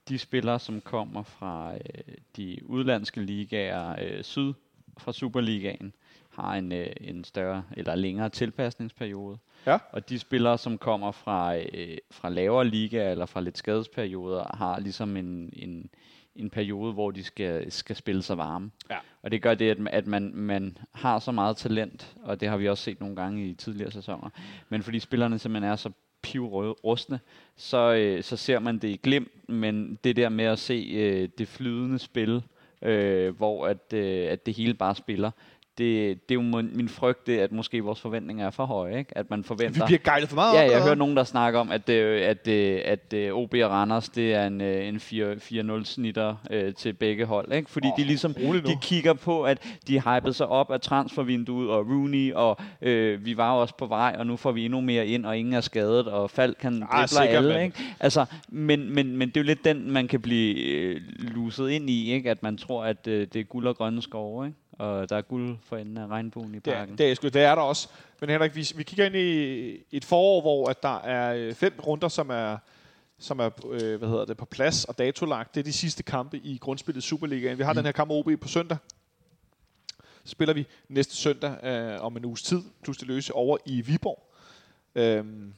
de 0.09 0.17
spillere, 0.17 0.59
som 0.59 0.81
kommer 0.81 1.23
fra 1.23 1.73
øh, 1.73 2.13
de 2.37 2.59
udlandske 2.65 3.21
ligaer 3.21 3.95
øh, 4.01 4.23
syd 4.23 4.53
fra 4.97 5.13
Superligaen, 5.13 5.93
har 6.29 6.55
en, 6.55 6.71
øh, 6.71 6.87
en 7.01 7.23
større 7.23 7.63
eller 7.77 7.95
længere 7.95 8.29
tilpasningsperiode. 8.29 9.37
Ja. 9.65 9.77
Og 9.91 10.09
de 10.09 10.19
spillere, 10.19 10.57
som 10.57 10.77
kommer 10.77 11.11
fra, 11.11 11.57
øh, 11.57 11.97
fra 12.11 12.29
lavere 12.29 12.67
liga 12.67 13.11
eller 13.11 13.25
fra 13.25 13.41
lidt 13.41 13.57
skadesperioder, 13.57 14.55
har 14.57 14.79
ligesom 14.79 15.17
en, 15.17 15.53
en, 15.53 15.89
en 16.37 16.49
periode, 16.49 16.93
hvor 16.93 17.11
de 17.11 17.23
skal, 17.23 17.71
skal 17.71 17.95
spille 17.95 18.21
sig 18.21 18.37
varme. 18.37 18.71
Ja. 18.89 18.97
Og 19.21 19.31
det 19.31 19.41
gør 19.41 19.53
det, 19.53 19.69
at, 19.69 19.77
at 19.91 20.07
man, 20.07 20.31
man 20.35 20.77
har 20.93 21.19
så 21.19 21.31
meget 21.31 21.57
talent, 21.57 22.15
og 22.23 22.39
det 22.39 22.49
har 22.49 22.57
vi 22.57 22.69
også 22.69 22.83
set 22.83 22.99
nogle 22.99 23.15
gange 23.15 23.47
i 23.47 23.53
tidligere 23.53 23.91
sæsoner. 23.91 24.29
Men 24.69 24.83
fordi 24.83 24.99
spillerne 24.99 25.39
simpelthen 25.39 25.71
er 25.71 25.75
så 25.75 25.91
pivrustne, 26.21 27.19
så, 27.55 27.93
øh, 27.93 28.23
så 28.23 28.37
ser 28.37 28.59
man 28.59 28.77
det 28.77 28.87
i 28.87 28.99
glimt, 29.03 29.49
men 29.49 29.99
det 30.03 30.15
der 30.15 30.29
med 30.29 30.45
at 30.45 30.59
se 30.59 30.89
øh, 30.93 31.29
det 31.37 31.47
flydende 31.47 31.99
spil, 31.99 32.43
øh, 32.81 33.37
hvor 33.37 33.67
at, 33.67 33.93
øh, 33.93 34.31
at 34.31 34.45
det 34.45 34.53
hele 34.53 34.73
bare 34.73 34.95
spiller, 34.95 35.31
det, 35.77 36.29
det 36.29 36.35
er 36.35 36.39
jo 36.39 36.61
min 36.73 36.89
frygt, 36.89 37.27
det, 37.27 37.39
at 37.39 37.51
måske 37.51 37.83
vores 37.83 38.01
forventninger 38.01 38.45
er 38.45 38.49
for 38.49 38.65
høje, 38.65 38.97
ikke? 38.97 39.17
At 39.17 39.29
man 39.29 39.39
Vi 39.39 39.43
forventer... 39.43 39.85
bliver 39.85 39.99
gejlet 39.99 40.29
for 40.29 40.35
meget 40.35 40.53
Ja, 40.53 40.59
jeg 40.59 40.65
eller 40.65 40.83
hører 40.83 40.95
nogen, 40.95 41.17
der 41.17 41.23
snakker 41.23 41.59
om, 41.59 41.71
at, 41.71 41.89
øh, 41.89 42.21
at, 42.21 42.47
øh, 42.47 42.81
at 42.85 43.13
øh, 43.13 43.33
OB 43.33 43.53
og 43.53 43.71
Randers, 43.71 44.09
det 44.09 44.33
er 44.33 44.47
en, 44.47 44.61
en 44.61 44.95
4-0-snitter 44.95 46.35
øh, 46.51 46.73
til 46.73 46.93
begge 46.93 47.25
hold. 47.25 47.53
Ikke? 47.53 47.69
Fordi 47.69 47.87
Åh, 47.87 47.93
de 47.97 48.03
ligesom 48.03 48.33
de 48.33 48.77
kigger 48.81 49.13
på, 49.13 49.43
at 49.43 49.77
de 49.87 50.01
hypede 50.01 50.33
sig 50.33 50.47
op 50.47 50.71
af 50.71 50.81
transfervinduet 50.81 51.69
og 51.69 51.85
Rooney, 51.89 52.33
og 52.33 52.57
øh, 52.81 53.25
vi 53.25 53.37
var 53.37 53.51
også 53.51 53.75
på 53.77 53.85
vej, 53.85 54.15
og 54.19 54.27
nu 54.27 54.35
får 54.35 54.51
vi 54.51 54.65
endnu 54.65 54.81
mere 54.81 55.07
ind, 55.07 55.25
og 55.25 55.37
ingen 55.37 55.53
er 55.53 55.61
skadet, 55.61 56.07
og 56.07 56.29
Falk 56.29 56.57
kan 56.61 56.83
Ah, 56.91 57.07
dribler 57.07 57.37
alle. 57.37 57.63
Ikke? 57.63 57.77
Altså, 57.99 58.25
men, 58.49 58.93
men, 58.93 59.17
men 59.17 59.27
det 59.27 59.37
er 59.37 59.41
jo 59.41 59.45
lidt 59.45 59.65
den, 59.65 59.91
man 59.91 60.07
kan 60.07 60.21
blive 60.21 60.63
øh, 60.63 61.01
luset 61.19 61.69
ind 61.69 61.89
i, 61.89 62.11
ikke? 62.11 62.31
at 62.31 62.43
man 62.43 62.57
tror, 62.57 62.83
at 62.83 63.07
øh, 63.07 63.27
det 63.33 63.39
er 63.39 63.43
guld 63.43 63.67
og 63.67 63.75
grønne 63.75 64.01
skove, 64.01 64.45
ikke? 64.45 64.57
Og 64.77 65.09
der 65.09 65.17
er 65.17 65.21
guld 65.21 65.57
for 65.63 65.77
enden 65.77 65.97
af 65.97 66.07
regnbuen 66.07 66.55
i 66.55 66.59
Det 66.59 66.73
er, 66.73 66.77
parken. 66.77 66.97
det, 66.97 67.11
er, 67.11 67.29
det 67.29 67.41
er 67.41 67.55
der 67.55 67.61
også. 67.61 67.87
Men 68.21 68.29
Henrik, 68.29 68.55
vi, 68.55 68.67
vi 68.75 68.83
kigger 68.83 69.05
ind 69.05 69.15
i 69.15 69.95
et 69.97 70.05
forår, 70.05 70.41
hvor 70.41 70.69
at 70.69 70.83
der 70.83 70.99
er 70.99 71.33
øh, 71.33 71.53
fem 71.53 71.73
runder, 71.87 72.07
som 72.07 72.29
er, 72.29 72.57
som 73.19 73.39
er 73.39 73.49
øh, 73.71 73.97
hvad 73.97 74.09
hedder 74.09 74.25
det, 74.25 74.37
på 74.37 74.45
plads 74.45 74.85
og 74.85 74.97
datolagt. 74.97 75.55
Det 75.55 75.59
er 75.59 75.63
de 75.63 75.73
sidste 75.73 76.03
kampe 76.03 76.37
i 76.37 76.57
grundspillet 76.57 77.03
Superligaen. 77.03 77.57
Vi 77.57 77.63
har 77.63 77.73
mm. 77.73 77.77
den 77.77 77.85
her 77.85 77.91
kamp 77.91 78.11
OB 78.11 78.29
på 78.41 78.47
søndag. 78.47 78.77
Så 80.23 80.31
spiller 80.31 80.53
vi 80.53 80.67
næste 80.89 81.15
søndag 81.15 81.63
øh, 81.63 82.03
om 82.03 82.17
en 82.17 82.25
uges 82.25 82.43
tid, 82.43 82.61
plus 82.83 82.97
det 82.97 83.07
løse 83.07 83.33
over 83.33 83.57
i 83.65 83.81
Viborg. 83.81 84.33
Øhm, 84.95 85.53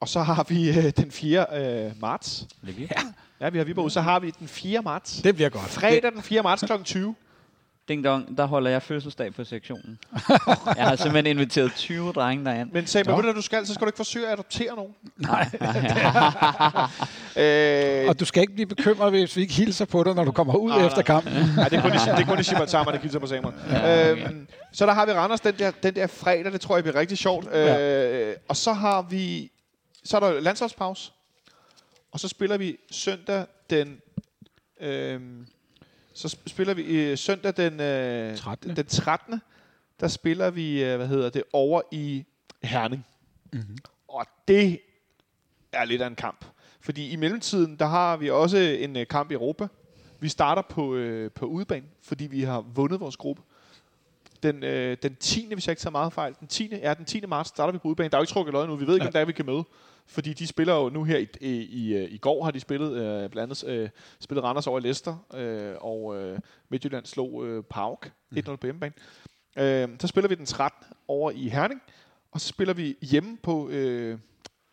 og 0.00 0.08
så 0.08 0.20
har 0.20 0.46
vi 0.48 0.68
øh, 0.68 0.90
den 0.96 1.10
4. 1.10 1.86
Øh, 1.86 2.00
marts. 2.00 2.46
Ja. 2.78 2.86
Ja, 3.40 3.48
vi 3.48 3.58
har 3.58 3.64
Viborg. 3.64 3.90
Så 3.90 4.00
har 4.00 4.20
vi 4.20 4.30
den 4.30 4.48
4. 4.48 4.82
marts. 4.82 5.22
Det 5.22 5.34
bliver 5.34 5.48
godt. 5.50 5.64
Fredag 5.64 6.12
den 6.12 6.22
4. 6.22 6.42
marts 6.42 6.64
kl. 6.66 6.72
20. 6.84 7.14
Ding 7.88 8.04
dong, 8.04 8.38
der 8.38 8.44
holder 8.46 8.70
jeg 8.70 8.82
fødselsdag 8.82 9.34
på 9.34 9.44
sektionen. 9.44 9.98
jeg 10.76 10.86
har 10.86 10.96
simpelthen 10.96 11.26
inviteret 11.26 11.72
20 11.76 12.12
drenge 12.12 12.44
derind. 12.44 12.70
Men 12.72 12.86
Nå. 13.06 13.16
ved 13.16 13.22
du, 13.22 13.32
du 13.32 13.42
skal? 13.42 13.66
Så 13.66 13.74
skal 13.74 13.84
du 13.84 13.88
ikke 13.88 13.96
forsøge 13.96 14.26
at 14.26 14.32
adoptere 14.32 14.76
nogen. 14.76 14.94
Nej. 15.16 15.50
Øh, 17.38 18.08
Og 18.08 18.20
du 18.20 18.24
skal 18.24 18.40
ikke 18.40 18.52
blive 18.52 18.66
bekymret, 18.66 19.10
hvis 19.10 19.36
vi 19.36 19.42
ikke 19.42 19.54
hilser 19.54 19.84
på 19.84 20.04
dig, 20.04 20.14
når 20.14 20.24
du 20.24 20.32
kommer 20.32 20.54
ud 20.54 20.70
Nej, 20.70 20.86
efter 20.86 20.96
nej. 20.96 21.02
kampen. 21.02 21.32
Nej, 21.56 21.68
det 21.68 21.76
er 21.78 21.82
kun 21.82 21.90
i, 21.90 21.94
det 21.94 22.08
er 22.08 22.26
kun 22.26 22.38
i 22.38 22.42
Gibraltar, 22.42 22.84
der 22.84 22.98
kilder 22.98 23.18
på 23.18 23.26
Samuel. 23.26 23.54
Ja, 23.70 24.10
øhm, 24.10 24.48
så 24.72 24.86
der 24.86 24.92
har 24.92 25.06
vi 25.06 25.12
Randers 25.12 25.40
den 25.40 25.54
der, 25.58 25.70
den 25.70 25.94
der 25.94 26.06
fredag, 26.06 26.52
det 26.52 26.60
tror 26.60 26.76
jeg 26.76 26.84
bliver 26.84 26.96
rigtig 27.00 27.18
sjovt. 27.18 27.54
Øh, 27.54 28.34
og 28.48 28.56
så 28.56 28.72
har 28.72 29.02
vi, 29.02 29.50
så 30.04 30.16
er 30.16 30.20
der 30.20 30.40
landsholdspause. 30.40 31.12
Og 32.12 32.20
så 32.20 32.28
spiller 32.28 32.56
vi 32.58 32.76
søndag 32.90 33.44
den, 33.70 33.98
øh, 34.80 35.20
så 36.18 36.28
sp- 36.28 36.48
spiller 36.48 36.74
vi 36.74 36.82
øh, 36.82 37.18
søndag 37.18 37.56
den, 37.56 37.80
øh, 37.80 38.36
13.. 38.36 38.76
den 38.76 38.86
13. 38.86 39.40
Der 40.00 40.08
spiller 40.08 40.50
vi, 40.50 40.84
øh, 40.84 40.96
hvad 40.96 41.06
hedder 41.08 41.30
det, 41.30 41.42
over 41.52 41.82
i 41.92 42.24
Herning. 42.62 43.06
Mm-hmm. 43.52 43.78
Og 44.08 44.26
det 44.48 44.80
er 45.72 45.84
lidt 45.84 46.02
af 46.02 46.06
en 46.06 46.14
kamp. 46.14 46.44
Fordi 46.80 47.10
i 47.10 47.16
mellemtiden, 47.16 47.76
der 47.76 47.86
har 47.86 48.16
vi 48.16 48.30
også 48.30 48.58
en 48.58 48.96
øh, 48.96 49.06
kamp 49.06 49.30
i 49.30 49.34
Europa. 49.34 49.68
Vi 50.20 50.28
starter 50.28 50.62
på, 50.62 50.94
øh, 50.94 51.30
på 51.30 51.46
udebane, 51.46 51.86
fordi 52.02 52.26
vi 52.26 52.42
har 52.42 52.60
vundet 52.60 53.00
vores 53.00 53.16
gruppe. 53.16 53.42
Den, 54.42 54.62
øh, 54.62 54.96
den 55.02 55.16
10. 55.16 55.54
hvis 55.54 55.66
jeg 55.66 55.72
ikke 55.72 55.80
tager 55.80 55.92
meget 55.92 56.12
fejl, 56.12 56.34
den 56.40 56.48
10. 56.48 56.68
Ja, 56.76 56.94
den 56.94 57.04
10. 57.04 57.26
marts 57.26 57.48
starter 57.48 57.72
vi 57.72 57.78
på 57.78 57.88
udebane. 57.88 58.08
Der 58.08 58.16
er 58.16 58.20
jo 58.20 58.22
ikke 58.22 58.32
trukket 58.32 58.52
løg 58.52 58.66
nu. 58.66 58.76
Vi 58.76 58.86
ved 58.86 58.94
ikke, 58.94 59.06
om 59.06 59.12
der 59.12 59.20
er, 59.20 59.24
vi 59.24 59.32
kan 59.32 59.46
møde. 59.46 59.64
Fordi 60.10 60.32
de 60.32 60.46
spiller 60.46 60.74
jo 60.74 60.88
nu 60.88 61.04
her 61.04 61.18
i, 61.18 61.28
i, 61.40 61.62
i, 61.62 61.96
øh, 61.96 62.12
i 62.12 62.18
går 62.18 62.44
har 62.44 62.50
de 62.50 62.60
spillet, 62.60 62.92
øh, 62.92 63.30
blandt 63.30 63.64
andet 63.64 63.64
øh, 63.64 63.88
spillet 64.20 64.44
Randers 64.44 64.66
over 64.66 64.78
i 64.78 64.82
Leicester, 64.82 65.26
øh, 65.34 65.74
og 65.80 66.16
øh, 66.16 66.38
Midtjylland 66.68 67.06
slog 67.06 67.46
øh, 67.46 67.62
Pauk 67.64 68.10
1-0 68.34 68.56
på 68.56 68.66
hjemmebane. 68.66 68.94
Øh, 69.58 69.88
så 70.00 70.06
spiller 70.06 70.28
vi 70.28 70.34
den 70.34 70.46
13 70.46 70.86
over 71.08 71.30
i 71.30 71.48
Herning, 71.48 71.82
og 72.30 72.40
så 72.40 72.48
spiller 72.48 72.74
vi 72.74 72.96
hjemme 73.02 73.36
på 73.42 73.68
øh, 73.68 74.18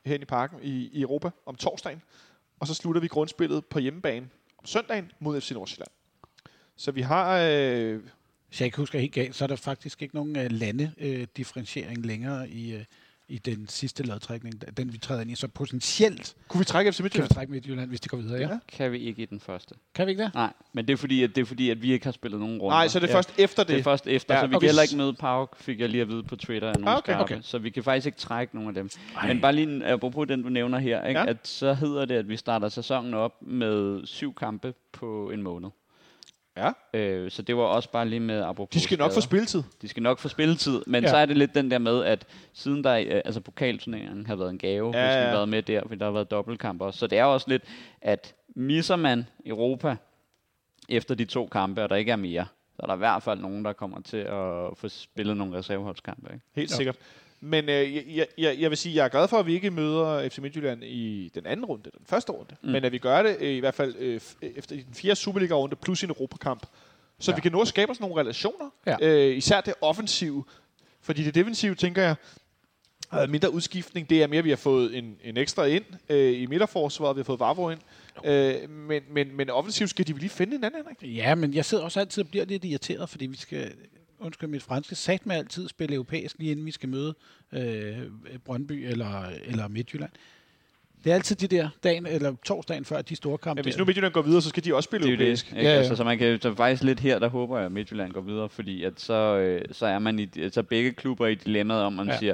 herinde 0.05 0.23
i 0.23 0.25
parken 0.25 0.59
i, 0.63 0.89
i 0.93 1.01
Europa 1.01 1.29
om 1.45 1.55
torsdagen, 1.55 2.01
og 2.59 2.67
så 2.67 2.73
slutter 2.73 3.01
vi 3.01 3.07
grundspillet 3.07 3.65
på 3.65 3.79
hjemmebane 3.79 4.29
om 4.57 4.65
søndagen 4.65 5.11
mod 5.19 5.41
FC 5.41 5.51
Nordsjælland. 5.51 5.91
Så 6.75 6.91
vi 6.91 7.01
har... 7.01 7.38
Øh, 7.38 8.01
Hvis 8.47 8.61
jeg 8.61 8.65
ikke 8.65 8.77
husker 8.77 8.99
helt 8.99 9.13
galt, 9.13 9.36
så 9.36 9.45
er 9.45 9.47
der 9.47 9.55
faktisk 9.55 10.01
ikke 10.01 10.15
nogen 10.15 10.38
uh, 10.38 10.45
landedifferentiering 10.49 12.05
længere 12.05 12.49
i, 12.49 12.75
uh, 12.75 12.81
i 13.28 13.38
den 13.38 13.67
sidste 13.67 14.03
lodtrækning, 14.03 14.78
den 14.78 14.93
vi 14.93 14.97
træder 14.97 15.21
ind 15.21 15.32
i. 15.32 15.36
Så 15.36 15.47
potentielt 15.47 16.36
kunne 16.47 16.59
vi 16.59 16.65
trække 16.65 16.91
FC 16.91 16.97
kan 16.97 17.03
vi 17.03 17.05
Midtjylland? 17.05 17.32
trække 17.32 17.51
Midtjylland, 17.51 17.89
hvis 17.89 18.01
de 18.01 18.09
går 18.09 18.17
videre, 18.17 18.39
ja. 18.39 18.47
Ja. 18.47 18.59
Kan 18.67 18.91
vi 18.91 18.99
ikke 18.99 19.21
i 19.21 19.26
den 19.26 19.39
første. 19.39 19.76
Kan 19.95 20.05
vi 20.07 20.11
ikke 20.11 20.23
det? 20.23 20.34
Nej, 20.34 20.53
men 20.73 20.88
det 20.88 20.93
er 20.93 20.97
fordi, 20.97 21.23
at, 21.23 21.36
det 21.36 21.41
er 21.41 21.45
fordi, 21.45 21.69
at 21.69 21.82
vi 21.82 21.91
ikke 21.93 22.05
har 22.05 22.11
spillet 22.11 22.39
nogen 22.39 22.59
runder. 22.61 22.78
Nej, 22.78 22.88
så 22.88 22.97
er 22.97 22.99
det 22.99 23.07
Ja. 23.09 23.15
først 23.15 23.34
efter 23.38 23.63
det. 23.63 23.69
Det 23.73 23.80
er 23.80 23.84
først 23.84 24.07
efter, 24.07 24.34
Ja, 24.36 24.41
så 24.41 24.47
vi 24.47 24.55
okay. 24.55 24.63
kan 24.63 24.69
heller 24.69 24.82
ikke 24.82 24.97
møde 24.97 25.13
Pauk, 25.13 25.57
fik 25.57 25.80
jeg 25.80 25.89
lige 25.89 26.01
at 26.01 26.07
vide 26.09 26.23
på 26.23 26.36
Twitter 26.36 26.69
af 26.69 26.76
nogle 26.80 26.89
Ah, 26.91 26.97
okay, 26.97 27.13
skarpe. 27.13 27.34
okay. 27.34 27.41
Så 27.41 27.57
vi 27.57 27.69
kan 27.69 27.84
faktisk 27.84 28.05
ikke 28.05 28.17
trække 28.17 28.55
nogen 28.55 28.69
af 28.69 28.73
dem. 28.76 28.89
Ej. 29.17 29.28
Men 29.28 29.41
bare 29.41 29.53
lige 29.53 29.86
apropos 29.86 30.28
den, 30.28 30.43
du 30.43 30.49
nævner 30.49 30.80
her, 30.80 31.05
ikke? 31.07 31.19
Ja. 31.19 31.26
at 31.30 31.47
så 31.47 31.73
hedder 31.73 32.05
det, 32.05 32.15
at 32.15 32.30
vi 32.30 32.38
starter 32.38 32.69
sæsonen 32.69 33.13
op 33.13 33.32
med 33.41 34.01
syv 34.05 34.34
kampe 34.34 34.73
på 34.91 35.30
en 35.30 35.41
måned. 35.41 35.69
Ja. 36.57 36.71
Øh, 36.93 37.31
så 37.31 37.41
det 37.41 37.57
var 37.57 37.63
også 37.63 37.91
bare 37.91 38.07
lige 38.09 38.19
med 38.19 38.41
apropos 38.43 38.73
De 38.73 38.79
skal 38.79 38.97
nok 38.97 39.07
få 39.11 39.11
skader. 39.13 39.21
spilletid. 39.21 39.63
De 39.81 39.87
skal 39.87 40.03
nok 40.03 40.19
få 40.19 40.27
spilletid, 40.27 40.81
men 40.87 41.03
Ja. 41.03 41.09
så 41.09 41.17
er 41.17 41.25
det 41.25 41.37
lidt 41.37 41.55
den 41.55 41.71
der 41.71 41.77
med, 41.77 42.03
at 42.03 42.25
siden 42.53 42.83
der, 42.83 42.93
øh, 42.97 43.21
altså 43.25 43.41
pokalturneringen 43.41 44.25
har 44.25 44.35
været 44.35 44.49
en 44.49 44.57
gave, 44.57 44.97
Ja, 44.97 45.05
hvis 45.07 45.15
vi 45.15 45.19
ja. 45.19 45.25
har 45.25 45.31
været 45.35 45.49
med 45.49 45.61
der, 45.63 45.81
fordi 45.81 45.95
der 45.99 46.05
har 46.05 46.11
været 46.11 46.31
dobbeltkamp 46.31 46.81
også. 46.81 46.99
Så 46.99 47.07
det 47.07 47.17
er 47.17 47.23
også 47.23 47.45
lidt, 47.49 47.63
at 48.01 48.35
misser 48.55 48.95
man 48.95 49.27
Europa 49.45 49.95
efter 50.89 51.15
de 51.15 51.25
to 51.25 51.47
kampe, 51.47 51.83
og 51.83 51.89
der 51.89 51.95
ikke 51.95 52.11
er 52.11 52.15
mere, 52.15 52.45
så 52.75 52.81
er 52.83 52.87
der 52.87 52.93
i 52.93 52.97
hvert 52.97 53.23
fald 53.23 53.39
nogen, 53.39 53.65
der 53.65 53.73
kommer 53.73 54.01
til 54.01 54.17
at 54.17 54.77
få 54.77 54.87
spillet 54.89 55.37
nogle 55.37 55.57
reserveholdskampe. 55.57 56.29
Ikke? 56.33 56.45
Helt 56.55 56.79
Ja. 56.79 56.91
Men 57.45 57.69
øh, 57.69 58.15
jeg, 58.17 58.27
jeg, 58.37 58.55
jeg 58.59 58.69
vil 58.69 58.77
sige, 58.77 58.95
jeg 58.95 59.05
er 59.05 59.09
glad 59.09 59.27
for, 59.27 59.37
at 59.37 59.45
vi 59.45 59.53
ikke 59.53 59.71
møder 59.71 60.29
FC 60.29 60.37
Midtjylland 60.37 60.83
i 60.83 61.31
den 61.35 61.45
anden 61.45 61.65
runde, 61.65 61.83
den 61.83 62.05
første 62.05 62.31
runde. 62.31 62.55
Mm. 62.63 62.69
Men 62.69 62.83
at 62.85 62.91
vi 62.91 62.97
gør 62.97 63.23
det 63.23 63.37
øh, 63.39 63.49
i 63.55 63.59
hvert 63.59 63.73
fald 63.75 63.95
øh, 63.99 64.21
f- 64.23 64.35
efter 64.57 64.75
den 64.75 64.93
fjerde 64.93 65.15
Superliga-runde 65.15 65.75
plus 65.75 66.03
en 66.03 66.09
Europakamp. 66.09 66.65
Så 67.19 67.31
Ja. 67.31 67.35
vi 67.35 67.41
kan 67.41 67.51
nå 67.51 67.61
at 67.61 67.67
skabe 67.67 67.91
os 67.91 67.99
nogle 67.99 68.15
relationer. 68.15 68.69
Ja. 68.85 68.95
Øh, 69.01 69.37
især 69.37 69.61
det 69.61 69.73
offensive. 69.81 70.43
Fordi 71.01 71.23
det 71.23 71.35
defensive, 71.35 71.75
tænker 71.75 72.01
jeg, 72.01 72.15
har 73.09 73.17
været 73.17 73.29
mindre 73.29 73.51
udskiftning. 73.53 74.09
Det 74.09 74.23
er 74.23 74.27
mere, 74.27 74.37
at 74.39 74.43
vi 74.45 74.49
har 74.49 74.57
fået 74.57 74.97
en, 74.97 75.15
en 75.23 75.37
ekstra 75.37 75.63
ind 75.65 75.83
øh, 76.09 76.41
i 76.41 76.45
midterforsvaret. 76.45 77.15
Vi 77.15 77.19
har 77.19 77.23
fået 77.23 77.39
Vavro 77.39 77.69
ind. 77.69 77.79
Øh, 78.25 78.69
men, 78.69 79.03
men, 79.11 79.35
men 79.37 79.49
offensivt 79.49 79.89
skal 79.89 80.07
de 80.07 80.13
vel 80.13 80.19
lige 80.19 80.29
finde 80.29 80.55
en 80.55 80.63
anden, 80.63 80.81
Henrik? 80.81 81.17
Ja, 81.17 81.35
men 81.35 81.53
jeg 81.53 81.65
sidder 81.65 81.83
også 81.83 81.99
altid 81.99 82.23
og 82.23 82.29
bliver 82.29 82.45
lidt 82.45 82.65
irriteret, 82.65 83.09
fordi 83.09 83.25
vi 83.25 83.37
skal, 83.37 83.71
undskyld 84.20 84.49
mit 84.49 84.63
franske, 84.63 84.95
sat 84.95 85.26
med 85.26 85.36
altid 85.36 85.68
spille 85.70 85.95
europæisk, 85.95 86.36
lige 86.39 86.51
inden 86.51 86.66
vi 86.66 86.72
skal 86.72 86.89
møde 86.89 87.16
øh, 87.53 87.97
Brøndby 88.45 88.72
eller, 88.72 89.24
eller 89.45 89.68
Midtjylland. 89.68 90.11
Det 91.03 91.11
er 91.11 91.16
altid 91.16 91.36
de 91.36 91.47
der 91.47 91.70
dagen, 91.84 92.05
eller 92.05 92.36
torsdagen 92.45 92.86
før 92.86 93.01
de 93.01 93.16
store 93.16 93.38
kampe. 93.38 93.57
Men 93.59 93.66
hvis 93.66 93.78
nu 93.78 93.86
Midtjylland 93.86 94.13
går 94.13 94.22
videre, 94.22 94.41
så 94.41 94.49
skal 94.49 94.63
de 94.66 94.76
også 94.76 94.88
spille 94.88 95.07
Det 95.07 95.13
europæisk. 95.13 95.49
det. 95.49 95.57
Ikke? 95.57 95.68
Ja, 95.70 95.74
ja. 95.74 95.78
Altså, 95.80 95.95
så 95.95 96.03
man 96.03 96.18
kan 96.18 96.41
så 96.41 96.55
faktisk 96.55 96.84
lidt 96.84 96.99
her, 96.99 97.20
der 97.20 97.30
håber 97.30 97.57
jeg, 97.57 97.66
at 97.66 97.72
Midtjylland 97.72 98.11
går 98.11 98.22
videre, 98.22 98.49
fordi 98.49 98.84
at 98.84 98.93
så, 99.01 99.13
øh, 99.38 99.61
så 99.72 99.86
er 99.86 99.99
man 99.99 100.20
i, 100.20 100.30
så 100.51 100.63
begge 100.63 100.91
klubber 100.93 101.28
i 101.28 101.36
dilemmaet 101.36 101.82
om, 101.82 101.93
man 101.93 102.07
Ja. 102.07 102.13
ja. 102.13 102.20
siger, 102.20 102.34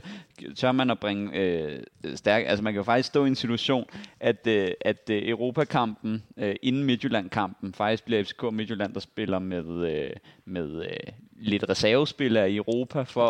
tør 0.56 0.72
man 0.72 0.90
at 0.90 1.00
bringe 1.00 1.40
øh, 1.40 1.84
stærk, 2.16 2.44
altså 2.48 2.64
man 2.64 2.74
kan 2.74 2.80
jo 2.80 2.84
faktisk 2.84 3.08
stå 3.08 3.26
i 3.26 3.28
en 3.28 3.36
situation, 3.36 3.86
at, 4.20 4.48
øh, 4.48 4.72
at 4.82 5.10
øh, 5.10 5.30
Europakampen, 5.30 6.24
øh, 6.38 6.56
inden 6.62 6.84
Midtjylland-kampen, 6.84 7.74
faktisk 7.74 8.06
bliver 8.06 8.24
FCK 8.24 8.44
Midtjylland, 8.54 8.94
der 8.94 9.00
spiller 9.00 9.40
med, 9.40 9.90
øh, 9.92 10.10
med 10.46 10.84
øh, 10.86 11.14
lidt 11.42 11.70
reservespillere 11.70 12.52
i 12.52 12.56
Europa 12.58 13.02
for 13.02 13.30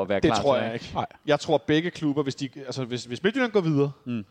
at 0.00 0.08
være 0.08 0.20
Det 0.20 0.24
klar 0.32 0.42
tror 0.42 0.56
til 0.56 0.64
jeg 0.64 0.74
ikke. 0.74 0.90
Nej. 0.94 1.06
Jeg 1.26 1.40
tror, 1.40 1.58
begge 1.58 1.90
klubber, 1.90 2.22
hvis, 2.22 2.34
de, 2.34 2.48
altså, 2.56 2.84
hvis, 2.84 3.04
hvis 3.04 3.22
Midtjylland 3.22 3.52
går 3.52 3.60
videre... 3.60 3.92
Mm. 4.04 4.18
Øh, 4.18 4.24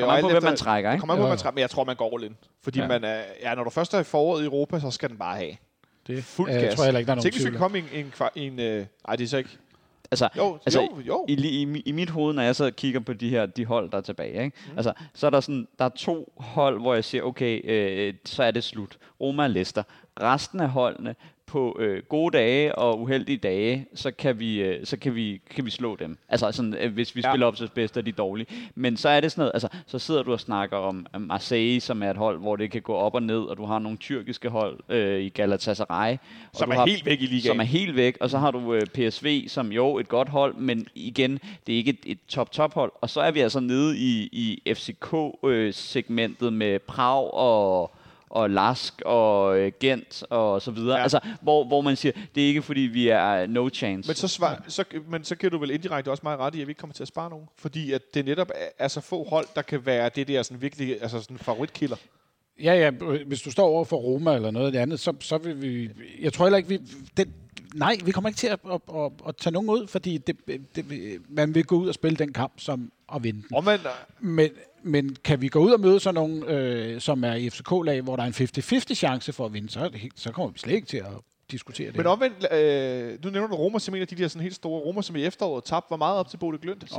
Kommer 0.00 0.06
og 0.06 0.16
an 0.18 0.22
på, 0.22 0.28
hvem 0.30 0.42
man 0.42 0.56
trækker, 0.56 0.90
Det 0.90 0.94
ikke? 0.94 1.00
kommer 1.00 1.14
an 1.14 1.18
på, 1.18 1.22
hvem 1.22 1.28
man 1.30 1.38
trækker, 1.38 1.54
men 1.54 1.60
jeg 1.60 1.70
tror, 1.70 1.84
man 1.84 1.96
går 1.96 2.14
all 2.16 2.24
in. 2.24 2.36
Fordi 2.62 2.78
Ja. 2.78 2.84
ja. 2.84 2.88
man 2.88 3.04
er, 3.04 3.20
ja, 3.42 3.54
når 3.54 3.64
du 3.64 3.70
først 3.70 3.94
er 3.94 3.98
i 4.00 4.04
foråret 4.04 4.42
i 4.42 4.44
Europa, 4.44 4.80
så 4.80 4.90
skal 4.90 5.08
den 5.08 5.18
bare 5.18 5.36
have. 5.36 5.56
det 6.06 6.24
Fuld 6.24 6.50
øh, 6.50 6.60
gas. 6.60 6.74
tror 6.74 6.84
jeg 6.84 6.86
heller 6.86 6.98
ikke, 6.98 7.06
der 7.06 7.12
er 7.12 7.16
nogen 7.16 7.22
Tænk, 7.32 7.34
hvis 7.34 7.52
vi 7.52 7.56
komme 7.56 7.78
i 7.78 7.82
en, 7.92 8.04
en, 8.06 8.12
i 8.34 8.46
en 8.46 8.60
øh, 8.60 8.86
ej, 9.08 9.16
det 9.16 9.24
er 9.24 9.28
så 9.28 9.36
ikke... 9.38 9.50
Altså, 10.10 10.28
Jo, 10.36 10.58
Altså, 10.66 10.80
jo, 10.80 11.00
jo. 11.06 11.24
I, 11.28 11.32
i, 11.32 11.82
I 11.86 11.92
mit 11.92 12.10
hoved, 12.10 12.34
når 12.34 12.42
jeg 12.42 12.56
så 12.56 12.70
kigger 12.70 13.00
på 13.00 13.12
de 13.12 13.28
her 13.30 13.46
de 13.46 13.64
hold, 13.66 13.90
der 13.90 13.96
er 13.98 14.02
tilbage, 14.02 14.44
ikke? 14.44 14.56
Mm. 14.66 14.76
Altså, 14.76 14.92
så 15.14 15.26
er 15.26 15.30
der 15.30 15.40
sådan, 15.40 15.68
der 15.78 15.84
er 15.84 15.88
to 15.88 16.32
hold, 16.36 16.80
hvor 16.80 16.94
jeg 16.94 17.04
siger, 17.04 17.22
okay, 17.22 17.60
øh, 17.64 18.14
så 18.24 18.42
er 18.42 18.50
det 18.50 18.64
slut. 18.64 18.98
Roma 19.20 19.42
og 19.42 19.50
Leicester. 19.50 19.82
Resten 20.22 20.60
af 20.60 20.68
holdene, 20.68 21.14
på 21.48 21.76
øh, 21.80 22.02
gode 22.08 22.36
dage 22.38 22.74
og 22.74 23.00
uheldige 23.00 23.36
dage, 23.38 23.86
så 23.94 24.10
kan 24.10 24.38
vi, 24.40 24.60
øh, 24.62 24.86
så 24.86 24.96
kan 24.96 25.14
vi, 25.14 25.40
kan 25.50 25.64
vi 25.64 25.70
slå 25.70 25.96
dem. 25.96 26.18
Altså 26.28 26.52
sådan, 26.52 26.74
øh, 26.74 26.92
hvis 26.92 27.16
vi 27.16 27.20
Ja. 27.24 27.30
spiller 27.30 27.46
op 27.46 27.56
til 27.56 27.70
bedst 27.74 27.96
af 27.96 28.04
de 28.04 28.12
dårlige. 28.12 28.46
Men 28.74 28.96
så 28.96 29.08
er 29.08 29.20
det 29.20 29.32
sådan 29.32 29.40
noget, 29.40 29.50
altså, 29.54 29.68
så 29.86 29.98
sidder 29.98 30.22
du 30.22 30.32
og 30.32 30.40
snakker 30.40 30.76
om 30.76 31.06
øh, 31.14 31.20
Marseille, 31.20 31.80
som 31.80 32.02
er 32.02 32.10
et 32.10 32.16
hold, 32.16 32.38
hvor 32.40 32.56
det 32.56 32.70
kan 32.70 32.82
gå 32.82 32.94
op 32.94 33.14
og 33.14 33.22
ned, 33.22 33.38
og 33.40 33.56
du 33.56 33.64
har 33.64 33.78
nogle 33.78 33.98
tyrkiske 33.98 34.48
hold 34.48 34.78
øh, 34.88 35.20
i 35.20 35.28
Galatasaray. 35.28 36.12
og 36.12 36.18
Som 36.58 36.70
er 36.70 36.74
har, 36.74 36.86
helt 36.86 37.06
væk 37.06 37.20
i 37.22 37.26
ligaen. 37.26 37.42
Som 37.42 37.60
er 37.60 37.64
helt 37.64 37.96
væk, 37.96 38.16
og 38.20 38.30
så 38.30 38.38
har 38.38 38.50
du 38.50 38.74
øh, 38.74 38.82
PSV, 38.86 39.48
som 39.48 39.72
jo 39.72 39.98
et 39.98 40.08
godt 40.08 40.28
hold, 40.28 40.54
men 40.54 40.86
igen, 40.94 41.38
det 41.66 41.72
er 41.72 41.76
ikke 41.76 41.90
et, 41.90 41.98
et 42.06 42.18
top-top 42.28 42.74
hold. 42.74 42.92
Og 43.00 43.10
så 43.10 43.20
er 43.20 43.30
vi 43.30 43.40
altså 43.40 43.60
nede 43.60 43.98
i, 43.98 44.28
i 44.32 44.62
FCK-segmentet 44.74 46.52
med 46.52 46.78
Prag 46.78 47.34
og 47.34 47.94
og 48.30 48.50
Lask 48.50 49.02
og 49.04 49.58
øh, 49.58 49.72
Gent 49.80 50.22
og 50.30 50.62
så 50.62 50.70
videre. 50.70 50.96
Ja. 50.96 51.02
Altså, 51.02 51.20
hvor, 51.40 51.64
hvor 51.64 51.80
man 51.80 51.96
siger, 51.96 52.12
det 52.34 52.42
er 52.42 52.46
ikke 52.46 52.62
fordi, 52.62 52.80
vi 52.80 53.08
er 53.08 53.46
no 53.46 53.68
chance. 53.68 54.08
Men 54.08 54.16
så, 54.16 54.28
svar, 54.28 54.64
så, 54.68 54.84
men 55.08 55.24
så 55.24 55.36
kan 55.36 55.50
du 55.50 55.58
vel 55.58 55.70
indirekte 55.70 56.10
også 56.10 56.20
meget 56.22 56.38
ret 56.38 56.54
i, 56.54 56.60
at 56.60 56.66
vi 56.66 56.70
ikke 56.70 56.80
kommer 56.80 56.94
til 56.94 57.02
at 57.02 57.08
spare 57.08 57.30
nogen. 57.30 57.46
Fordi 57.56 57.92
at 57.92 58.14
det 58.14 58.24
netop 58.24 58.50
er, 58.54 58.84
er 58.84 58.88
så 58.88 59.00
få 59.00 59.24
hold, 59.24 59.46
der 59.54 59.62
kan 59.62 59.86
være 59.86 60.10
det 60.16 60.28
der 60.28 60.42
sådan 60.42 60.62
virkelig 60.62 61.02
altså 61.02 61.20
sådan 61.20 61.38
favoritkiller. 61.38 61.96
Ja, 62.62 62.74
ja, 62.74 62.90
hvis 63.26 63.42
du 63.42 63.50
står 63.50 63.66
over 63.66 63.84
for 63.84 63.96
Roma 63.96 64.34
eller 64.34 64.50
noget 64.50 64.76
andet, 64.76 65.00
så, 65.00 65.12
så 65.20 65.38
vil 65.38 65.62
vi... 65.62 65.90
Jeg 66.20 66.32
tror 66.32 66.44
heller 66.44 66.56
ikke, 66.56 66.68
vi... 66.68 66.80
Den, 67.16 67.34
nej, 67.74 67.96
vi 68.04 68.10
kommer 68.10 68.28
ikke 68.28 68.38
til 68.38 68.46
at, 68.46 68.58
at, 68.72 68.80
at, 68.94 69.12
at 69.28 69.36
tage 69.36 69.52
nogen 69.52 69.70
ud, 69.70 69.86
fordi 69.86 70.18
det, 70.18 70.36
det, 70.76 70.84
man 71.28 71.54
vil 71.54 71.64
gå 71.64 71.76
ud 71.76 71.88
og 71.88 71.94
spille 71.94 72.16
den 72.16 72.32
kamp 72.32 72.52
som 72.56 72.92
at 73.14 73.24
vinde 73.24 73.42
den. 73.42 73.56
Omvendt, 73.56 73.86
Men, 74.20 74.50
men 74.82 75.16
kan 75.24 75.40
vi 75.40 75.48
gå 75.48 75.58
ud 75.58 75.70
og 75.70 75.80
møde 75.80 76.00
sådan 76.00 76.14
nogle, 76.14 76.46
øh, 76.46 77.00
som 77.00 77.24
er 77.24 77.34
i 77.34 77.50
FCK-lag, 77.50 78.00
hvor 78.00 78.16
der 78.16 78.22
er 78.22 78.26
en 78.26 78.32
50-50 78.92 78.94
chance 78.94 79.32
for 79.32 79.46
at 79.46 79.52
vinde, 79.52 79.70
så, 79.70 79.88
det 79.88 80.00
så 80.16 80.32
kommer 80.32 80.52
vi 80.52 80.58
slet 80.58 80.74
ikke 80.74 80.86
til 80.86 80.96
at 80.96 81.12
diskutere 81.50 81.86
det. 81.86 81.96
men 81.96 82.06
omvendt 82.06 82.52
øh, 82.52 83.24
nu 83.24 83.30
nævner 83.30 83.48
du 83.48 83.54
Roma 83.54 83.78
som 83.78 83.94
en 83.94 84.00
af 84.00 84.08
de 84.08 84.16
der 84.16 84.28
sådan 84.28 84.42
helt 84.42 84.54
store 84.54 84.80
Roma, 84.80 85.02
som 85.02 85.16
i 85.16 85.24
efteråret 85.24 85.64
tabte 85.64 85.90
var 85.90 85.96
meget 85.96 86.18
op 86.18 86.28
til 86.28 86.36
Bode 86.36 86.58
Glønt. 86.58 86.84
6-1. 86.84 86.96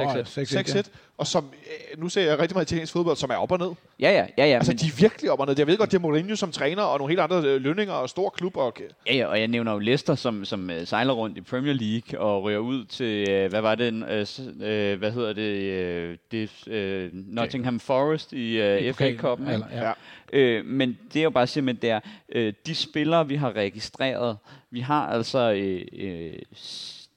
6-1. 0.77 0.89
Og 1.17 1.27
som, 1.27 1.45
øh, 1.93 2.01
nu 2.01 2.09
ser 2.09 2.21
jeg 2.21 2.39
rigtig 2.39 2.55
meget 2.55 2.65
italiensk 2.65 2.93
fodbold, 2.93 3.17
som 3.17 3.29
er 3.29 3.35
op 3.35 3.51
og 3.51 3.59
ned. 3.59 3.71
Ja, 3.99 4.11
ja, 4.11 4.25
ja, 4.37 4.45
ja. 4.45 4.55
Altså, 4.55 4.71
men, 4.71 4.77
de 4.77 4.87
er 4.87 4.91
virkelig 4.99 5.31
op 5.31 5.39
og 5.39 5.47
ned. 5.47 5.55
Jeg 5.57 5.67
ved 5.67 5.77
godt, 5.77 5.91
det 5.91 5.97
er 5.97 6.01
Mourinho 6.01 6.35
som 6.35 6.51
træner, 6.51 6.83
og 6.83 6.97
nogle 6.97 7.11
helt 7.11 7.21
andre 7.21 7.49
øh, 7.49 7.61
lønninger 7.61 7.93
og 7.93 8.09
stor 8.09 8.29
klub. 8.29 8.57
Og, 8.57 8.73
ja, 9.07 9.15
ja, 9.15 9.25
og 9.25 9.39
jeg 9.39 9.47
nævner 9.47 9.71
jo 9.71 9.79
Leicester, 9.79 10.15
som, 10.15 10.45
som 10.45 10.69
uh, 10.69 10.87
sejler 10.87 11.13
rundt 11.13 11.37
i 11.37 11.41
Premier 11.41 11.73
League 11.73 12.19
og 12.19 12.43
ryger 12.43 12.59
ud 12.59 12.85
til, 12.85 13.21
uh, 13.21 13.49
hvad 13.49 13.61
var 13.61 13.75
det, 13.75 13.93
uh, 13.93 14.45
uh, 14.55 14.99
hvad 14.99 15.11
hedder 15.11 15.33
det, 15.33 16.11
uh, 16.11 16.17
det 16.31 16.49
uh, 16.67 17.17
Nottingham 17.33 17.79
Forest 17.79 18.33
i 18.33 18.57
uh, 18.57 18.95
FA 18.95 19.09
Cup'en. 19.09 19.41
ikke? 19.41 19.53
Eller, 19.53 19.65
ja. 19.73 19.87
Ja. 19.87 19.93
Øh, 20.33 20.65
men 20.65 20.97
det 21.13 21.19
er 21.19 21.23
jo 21.23 21.29
bare 21.29 21.47
simpelthen 21.47 21.89
der, 21.89 21.99
øh, 22.29 22.53
de 22.65 22.75
spillere, 22.75 23.27
vi 23.27 23.35
har 23.35 23.55
registreret, 23.55 24.37
vi 24.71 24.79
har 24.79 25.07
altså 25.07 25.51
øh, 25.51 25.85
øh, 25.93 26.33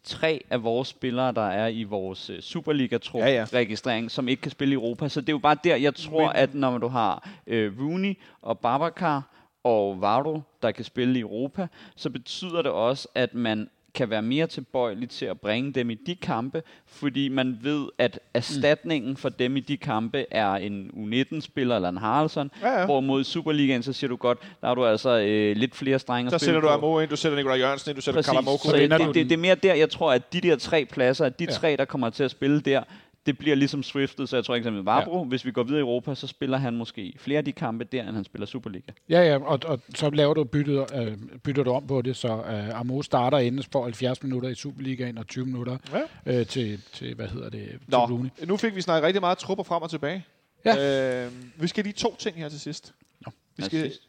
tre 0.05 0.45
af 0.51 0.63
vores 0.63 0.89
spillere, 0.89 1.33
der 1.33 1.47
er 1.49 1.67
i 1.67 1.83
vores 1.83 2.31
øh, 2.31 2.41
Superliga-trup 2.41 3.21
Ja, 3.23 3.47
ja. 3.87 4.09
som 4.09 4.29
ikke 4.29 4.43
kan 4.43 4.51
spille 4.51 4.73
i 4.73 4.75
Europa. 4.75 5.09
Så 5.09 5.21
det 5.21 5.29
er 5.29 5.33
jo 5.33 5.39
bare 5.39 5.57
der, 5.65 5.77
jeg 5.77 5.95
tror, 5.95 6.27
Men- 6.27 6.37
at 6.37 6.55
når 6.55 6.79
du 6.79 6.89
har 6.89 7.31
øh, 7.47 7.73
Rooney 7.81 8.15
og 8.43 8.59
Babacar 8.59 9.23
og 9.65 10.01
Varo, 10.01 10.41
der 10.63 10.71
kan 10.71 10.85
spille 10.85 11.19
i 11.19 11.23
Europa, 11.23 11.67
så 11.97 12.11
betyder 12.11 12.63
det 12.63 12.71
også, 12.71 13.09
at 13.15 13.35
man 13.35 13.71
kan 13.95 14.11
være 14.11 14.23
mere 14.23 14.47
tilbøjelig 14.47 15.11
til 15.11 15.27
at 15.27 15.41
bringe 15.41 15.73
dem 15.73 15.91
i 15.91 15.95
de 15.95 16.15
kampe, 16.15 16.63
fordi 16.87 17.29
man 17.29 17.59
ved, 17.63 17.89
at 17.99 18.21
erstatningen 18.35 19.17
for 19.17 19.29
dem 19.29 19.57
i 19.57 19.61
de 19.61 19.77
kampe 19.77 20.27
er 20.31 20.53
en 20.53 20.91
U19-spiller 20.95 21.77
eller 21.77 21.89
en 21.89 21.97
Haraldsson, 21.97 22.51
Ja, 22.63 22.79
ja. 22.79 22.85
Hvorimod 22.85 23.21
i 23.21 23.25
Superligaen, 23.25 23.83
så 23.83 23.93
siger 23.93 24.09
du 24.09 24.17
godt, 24.17 24.39
der 24.61 24.67
har 24.67 24.75
du 24.75 24.87
altså 24.87 25.19
øh, 25.19 25.57
lidt 25.57 25.75
flere 25.75 25.99
strenge 25.99 26.31
Så 26.31 26.39
sætter 26.39 26.61
du. 26.61 26.69
Amo 26.69 27.01
ind, 27.01 27.11
du 27.11 27.17
sætter 27.17 27.37
Nikolaj 27.37 27.59
Jørgensen 27.59 27.91
ind, 27.91 27.97
du 27.97 28.03
sætter. 28.03 28.23
Kalamoko 28.23 28.69
vinder 28.71 28.99
det, 28.99 29.07
det, 29.07 29.15
det, 29.15 29.31
det 29.31 29.33
er 29.33 29.41
mere 29.41 29.55
der, 29.55 29.75
jeg 29.75 29.91
tror, 29.91 30.13
at 30.13 30.33
de 30.33 30.41
der 30.41 30.57
tre 30.57 30.85
pladser, 30.85 31.25
at 31.25 31.39
de 31.39 31.45
ja. 31.45 31.53
tre, 31.53 31.77
der 31.77 31.85
kommer 31.85 32.11
til 32.11 32.25
at 32.25 32.31
spille 32.31 32.61
der, 32.61 32.83
det 33.27 33.39
bliver 33.39 33.57
ligesom 33.57 33.83
Swiftet, 33.83 34.29
så 34.29 34.37
jeg 34.37 34.45
tror 34.45 34.55
eksempel 34.55 34.83
Varbro, 34.85 35.19
ja. 35.19 35.25
hvis 35.25 35.45
vi 35.45 35.51
går 35.53 35.63
videre 35.63 35.79
i 35.79 35.81
Europa, 35.81 36.15
så 36.15 36.27
spiller 36.27 36.59
han 36.59 36.77
måske 36.77 37.15
flere 37.19 37.39
af 37.39 37.45
de 37.45 37.53
kampe 37.53 37.85
der, 37.85 38.03
end 38.09 38.15
han 38.17 38.25
spiller 38.25 38.47
Superliga. 38.47 38.93
Ja, 39.09 39.21
ja, 39.23 39.39
og, 39.45 39.59
og 39.65 39.81
så 39.95 40.11
laver 40.11 40.35
du 40.35 40.45
byttet, 40.45 40.87
øh, 40.95 41.17
bytter 41.45 41.63
du 41.63 41.71
om 41.71 41.87
på 41.87 42.03
det, 42.03 42.17
så 42.17 42.29
øh, 42.29 42.81
Amo 42.81 43.03
starter 43.03 43.39
inden 43.39 43.63
for 43.73 43.83
70 43.85 44.23
minutter 44.23 44.49
i 44.49 44.55
Superligaen 44.55 45.19
og 45.19 45.27
20 45.27 45.47
minutter 45.47 45.79
Ja. 46.27 46.41
øh, 46.41 46.47
til, 46.47 46.81
til, 46.93 47.15
hvad 47.15 47.29
hedder 47.29 47.49
det, 47.51 47.69
til 47.69 47.81
Nå, 47.89 47.99
Rooney. 47.99 48.29
nu 48.45 48.57
fik 48.57 48.77
vi 48.77 48.81
snakket 48.81 49.07
rigtig 49.07 49.21
meget 49.21 49.39
trupper 49.39 49.65
frem 49.65 49.83
og 49.83 49.91
tilbage. 49.91 50.25
Ja. 50.65 51.25
Øh, 51.27 51.33
vi 51.57 51.67
skal 51.69 51.85
lige 51.85 51.95
to 51.95 52.17
ting 52.19 52.37
her 52.37 52.49
til 52.49 52.61
sidst. 52.61 52.95
Nå. 53.27 53.33
Vi 53.57 53.63
skal, 53.63 53.81
sidst. 53.81 54.03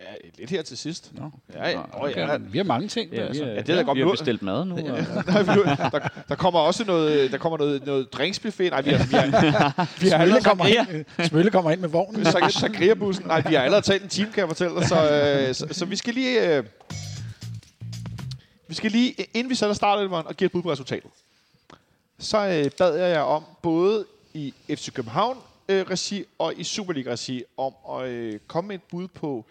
Ja, 0.00 0.28
lidt 0.38 0.50
her 0.50 0.62
til 0.62 0.78
sidst. 0.78 1.10
Nå. 1.14 1.30
Ja, 1.54 1.68
ja. 1.68 1.74
Nå, 1.74 1.82
Okay, 1.92 2.16
ja. 2.28 2.36
vi 2.36 2.58
har 2.58 2.64
mange 2.64 2.88
ting. 2.88 3.12
Ja, 3.12 3.22
altså. 3.26 3.44
Ja, 3.44 3.60
det 3.62 3.68
er 3.78 3.82
godt 3.82 3.96
vi 3.96 4.02
har 4.02 4.10
bestilt 4.10 4.42
mad 4.42 4.64
nu. 4.64 4.74
Og, 4.78 4.82
Nej, 4.82 5.42
vi- 5.42 5.60
der, 5.92 6.08
der 6.28 6.34
kommer 6.34 6.60
også 6.60 6.84
noget, 6.84 7.32
der 7.32 7.38
kommer 7.38 7.58
noget, 7.58 7.86
noget 7.86 8.12
drinksbuffet. 8.12 8.70
Nej, 8.70 8.80
vi 8.82 8.90
har, 8.90 9.06
vi 9.06 9.14
har, 9.16 9.26
vi 10.00 10.08
har 10.08 10.18
Smølle 10.24 10.40
kommer, 10.44 10.66
ind, 10.66 11.26
Smølle 11.28 11.50
kommer 11.50 11.70
ind 11.70 11.80
med 11.80 11.88
vognen. 11.88 12.24
så, 12.24 12.46
Sagria-bussen. 12.60 13.26
Nej, 13.26 13.42
vi 13.48 13.54
har 13.54 13.62
allerede 13.62 13.86
talt 13.86 14.02
en 14.02 14.08
time, 14.08 14.30
kan 14.32 14.40
jeg 14.40 14.48
fortælle 14.48 14.74
dig. 14.76 14.88
Så, 14.88 15.10
øh, 15.48 15.54
så, 15.54 15.66
så 15.70 15.84
vi 15.84 15.96
skal 15.96 16.14
lige... 16.14 16.56
Øh, 16.56 16.64
vi 18.68 18.74
skal 18.74 18.90
lige, 18.90 19.14
inden 19.34 19.50
vi 19.50 19.54
sætter 19.54 19.74
startelveren 19.74 20.26
og 20.26 20.34
giver 20.36 20.46
et 20.48 20.52
bud 20.52 20.62
på 20.62 20.72
resultatet, 20.72 21.10
så 22.18 22.38
øh, 22.46 22.70
bad 22.78 22.96
jeg 22.96 23.10
jer 23.10 23.20
om, 23.20 23.44
både 23.62 24.04
i 24.34 24.54
FC 24.74 24.92
København 24.92 25.38
øh, 25.68 25.84
regi 25.90 26.24
og 26.38 26.52
i 26.56 26.64
Superliga 26.64 27.10
regi, 27.12 27.42
om 27.56 27.72
at 27.98 28.08
øh, 28.08 28.38
komme 28.46 28.68
med 28.68 28.74
et 28.76 28.82
bud 28.90 29.08
på, 29.08 29.44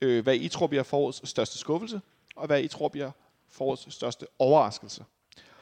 øh, 0.00 0.22
hvad 0.22 0.34
I 0.36 0.48
tror 0.48 0.66
bliver 0.66 0.82
forårets 0.82 1.28
største 1.28 1.58
skuffelse, 1.58 2.00
og 2.36 2.46
hvad 2.46 2.62
I 2.62 2.68
tror 2.68 2.88
bliver 2.88 3.10
forårets 3.48 3.94
største 3.94 4.26
overraskelse. 4.38 5.04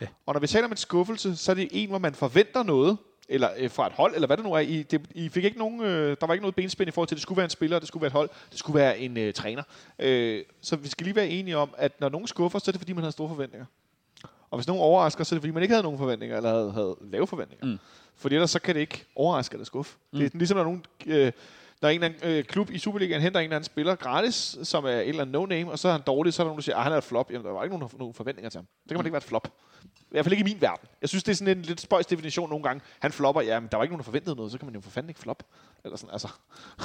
Ja. 0.00 0.06
Og 0.26 0.34
når 0.34 0.40
vi 0.40 0.46
taler 0.46 0.64
om 0.64 0.70
en 0.70 0.76
skuffelse, 0.76 1.36
så 1.36 1.52
er 1.52 1.54
det 1.54 1.68
en, 1.70 1.88
hvor 1.88 1.98
man 1.98 2.14
forventer 2.14 2.62
noget, 2.62 2.98
eller 3.28 3.48
øh, 3.56 3.70
fra 3.70 3.86
et 3.86 3.92
hold, 3.92 4.14
eller 4.14 4.26
hvad 4.26 4.36
det 4.36 4.44
nu 4.44 4.52
er. 4.52 4.58
I, 4.58 4.82
det, 4.82 5.00
I 5.14 5.28
fik 5.28 5.44
ikke 5.44 5.58
nogen, 5.58 5.80
øh, 5.80 6.16
der 6.20 6.26
var 6.26 6.34
ikke 6.34 6.42
noget 6.42 6.54
benspænd 6.54 6.88
i 6.88 6.90
forhold 6.90 7.08
til, 7.08 7.14
at 7.14 7.16
det 7.16 7.22
skulle 7.22 7.36
være 7.36 7.44
en 7.44 7.50
spiller, 7.50 7.78
det 7.78 7.88
skulle 7.88 8.00
være 8.00 8.08
et 8.08 8.12
hold, 8.12 8.30
det 8.50 8.58
skulle 8.58 8.78
være 8.78 8.98
en 8.98 9.16
øh, 9.16 9.34
træner. 9.34 9.62
Øh, 9.98 10.44
så 10.60 10.76
vi 10.76 10.88
skal 10.88 11.04
lige 11.04 11.16
være 11.16 11.28
enige 11.28 11.56
om, 11.56 11.74
at 11.76 12.00
når 12.00 12.08
nogen 12.08 12.26
skuffer, 12.26 12.58
så 12.58 12.70
er 12.70 12.72
det 12.72 12.80
fordi, 12.80 12.92
man 12.92 13.02
havde 13.02 13.12
store 13.12 13.28
forventninger. 13.28 13.66
Og 14.50 14.58
hvis 14.58 14.66
nogen 14.66 14.82
overrasker, 14.82 15.24
så 15.24 15.34
er 15.34 15.36
det 15.36 15.42
fordi, 15.42 15.52
man 15.52 15.62
ikke 15.62 15.72
havde 15.72 15.82
nogen 15.82 15.98
forventninger, 15.98 16.36
eller 16.36 16.50
havde, 16.50 16.72
havde 16.72 16.96
lave 17.00 17.26
forventninger. 17.26 17.66
Mm. 17.66 17.78
Fordi 18.16 18.34
ellers 18.34 18.50
så 18.50 18.60
kan 18.60 18.74
det 18.74 18.80
ikke 18.80 19.04
overraske 19.16 19.54
eller 19.54 19.64
skuffe. 19.64 19.96
Mm. 20.12 20.18
Det 20.18 20.34
er 20.34 20.38
ligesom, 20.38 20.56
når 20.56 20.64
nogen... 20.64 20.84
Øh, 21.06 21.32
når 21.84 21.90
en 21.90 22.04
eller 22.04 22.16
anden 22.18 22.30
øh, 22.38 22.44
klub 22.44 22.70
i 22.70 22.78
Superligaen 22.78 23.20
henter 23.22 23.40
en 23.40 23.44
eller 23.44 23.56
anden 23.56 23.64
spiller 23.64 23.94
gratis, 23.94 24.58
som 24.62 24.84
er 24.84 25.00
en 25.00 25.08
eller 25.08 25.22
anden 25.22 25.32
no-name, 25.42 25.70
og 25.70 25.78
så 25.78 25.88
er 25.88 25.92
han 25.92 26.00
dårlig, 26.06 26.32
så 26.34 26.42
er 26.42 26.44
der 26.44 26.48
nogen, 26.48 26.58
der 26.58 26.62
siger, 26.62 26.76
at 26.76 26.82
han 26.82 26.92
er 26.92 26.96
et 26.96 27.04
flop. 27.04 27.30
Jamen, 27.30 27.46
der 27.46 27.52
var 27.52 27.64
ikke 27.64 27.78
nogen, 27.78 27.94
nogen 27.98 28.14
forventninger 28.14 28.50
til 28.50 28.58
ham. 28.58 28.66
Det 28.82 28.88
kan 28.88 28.96
man 28.96 29.06
ikke 29.06 29.12
være 29.12 29.18
et 29.18 29.24
flop. 29.24 29.48
I 29.84 29.88
hvert 30.10 30.24
fald 30.24 30.32
ikke 30.32 30.40
i 30.50 30.52
min 30.52 30.60
verden. 30.60 30.88
Jeg 31.00 31.08
synes, 31.08 31.24
det 31.24 31.32
er 31.32 31.36
sådan 31.36 31.56
en 31.58 31.62
lidt 31.62 31.80
spøjs 31.80 32.06
definition 32.06 32.48
nogle 32.48 32.62
gange. 32.64 32.82
Han 32.98 33.12
flopper, 33.12 33.42
ja, 33.42 33.60
men 33.60 33.68
der 33.70 33.76
var 33.76 33.84
ikke 33.84 33.92
nogen, 33.92 33.98
der 33.98 34.04
forventede 34.04 34.36
noget, 34.36 34.52
så 34.52 34.58
kan 34.58 34.66
man 34.66 34.74
jo 34.74 34.80
for 34.80 34.90
fanden 34.90 35.10
ikke 35.10 35.20
flop. 35.20 35.42
Eller 35.84 35.96
sådan, 35.96 36.12
altså. 36.12 36.28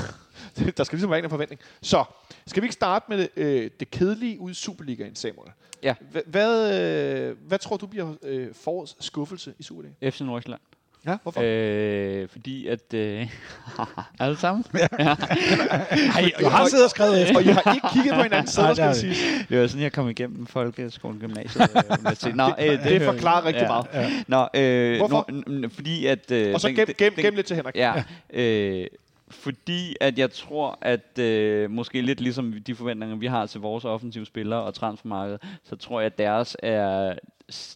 der 0.78 0.84
skal 0.84 0.95
ligesom 0.95 1.12
være 1.12 1.24
en 1.24 1.30
forventning. 1.30 1.62
Så, 1.82 2.04
skal 2.47 2.62
vi 2.64 2.66
ikke 2.66 2.74
starte 2.74 3.06
med 3.10 3.18
det, 3.18 3.30
øh, 3.36 3.72
det 3.80 3.91
kedelige 3.91 4.39
ud 4.39 4.52
i 4.52 4.54
Superligaen, 4.54 5.16
Samuel? 5.16 5.52
Ja. 5.84 5.95
Hva- 6.14 6.30
Hvad, 6.30 6.82
øh, 7.30 7.38
hvad 7.47 7.60
tror 7.60 7.78
du 7.78 7.88
bliver 7.88 8.14
øh, 8.24 8.54
forårets 8.56 8.95
skuffelse 9.06 9.54
i 9.60 9.64
Superligaen? 9.64 10.12
FC 10.12 10.22
Nordsjælland. 10.22 10.62
Ja, 11.06 11.18
hvorfor? 11.24 11.41
Øh, 11.43 12.28
fordi 12.32 12.68
at... 12.68 12.93
Øh, 12.93 13.28
alle 14.20 14.38
sammen? 14.38 14.66
Ej, 14.74 16.32
du 16.39 16.47
har 16.47 16.68
siddet 16.68 16.86
og 16.86 16.89
skrevet 16.89 17.22
efter. 17.22 17.36
og 17.36 17.43
I 17.43 17.47
har 17.47 17.74
ikke 17.74 17.88
kigget 17.93 18.14
på 18.14 18.22
hinanden, 18.22 18.47
så 18.47 18.72
skal 18.74 18.88
det 18.88 18.95
det 18.95 18.95
sige. 18.95 19.45
Det 19.50 19.62
var 19.62 19.68
sådan, 19.68 19.84
jeg 19.84 19.91
kom 19.91 20.10
igennem 20.10 20.45
folkeskolen, 20.47 21.20
gymnasiet 21.20 21.70
og 21.76 21.86
universitet. 22.00 22.36
Nå, 22.36 22.47
øh, 22.60 22.66
Det 22.66 22.80
hører 22.80 23.12
forklarer 23.12 23.45
rigtig 23.45 23.68
meget. 23.68 23.86
Nå, 24.28 24.47
øh, 24.54 24.97
Hvorfor? 24.97 25.30
Nå, 25.47 25.70
fordi 25.70 26.06
at... 26.06 26.32
Øh, 26.32 26.54
Og 26.54 26.62
så 26.62 26.72
gem, 26.72 26.88
gem, 26.97 27.14
gem 27.14 27.36
lidt 27.36 27.47
til 27.47 27.56
Henrik. 27.56 27.76
Ja, 27.76 28.04
øh, 28.34 28.86
fordi 29.30 29.95
at 30.01 30.19
jeg 30.19 30.32
tror, 30.32 30.77
at 30.82 31.19
øh, 31.19 31.71
måske 31.71 32.01
lidt 32.01 32.21
ligesom 32.21 32.53
de 32.53 32.75
forventninger, 32.75 33.15
vi 33.15 33.25
har 33.25 33.45
til 33.45 33.61
vores 33.61 33.86
offensive 33.86 34.25
spillere 34.25 34.63
og 34.63 34.73
transfermarkedet, 34.73 35.43
så 35.63 35.75
tror 35.75 35.99
jeg, 35.99 36.05
at 36.05 36.17
deres 36.17 36.57
er 36.59 37.13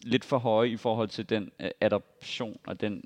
lidt 0.02 0.24
for 0.24 0.38
høje 0.38 0.68
i 0.68 0.76
forhold 0.76 1.08
til 1.08 1.28
den 1.28 1.50
øh, 1.60 1.70
adoption 1.80 2.58
og 2.66 2.80
den 2.80 3.04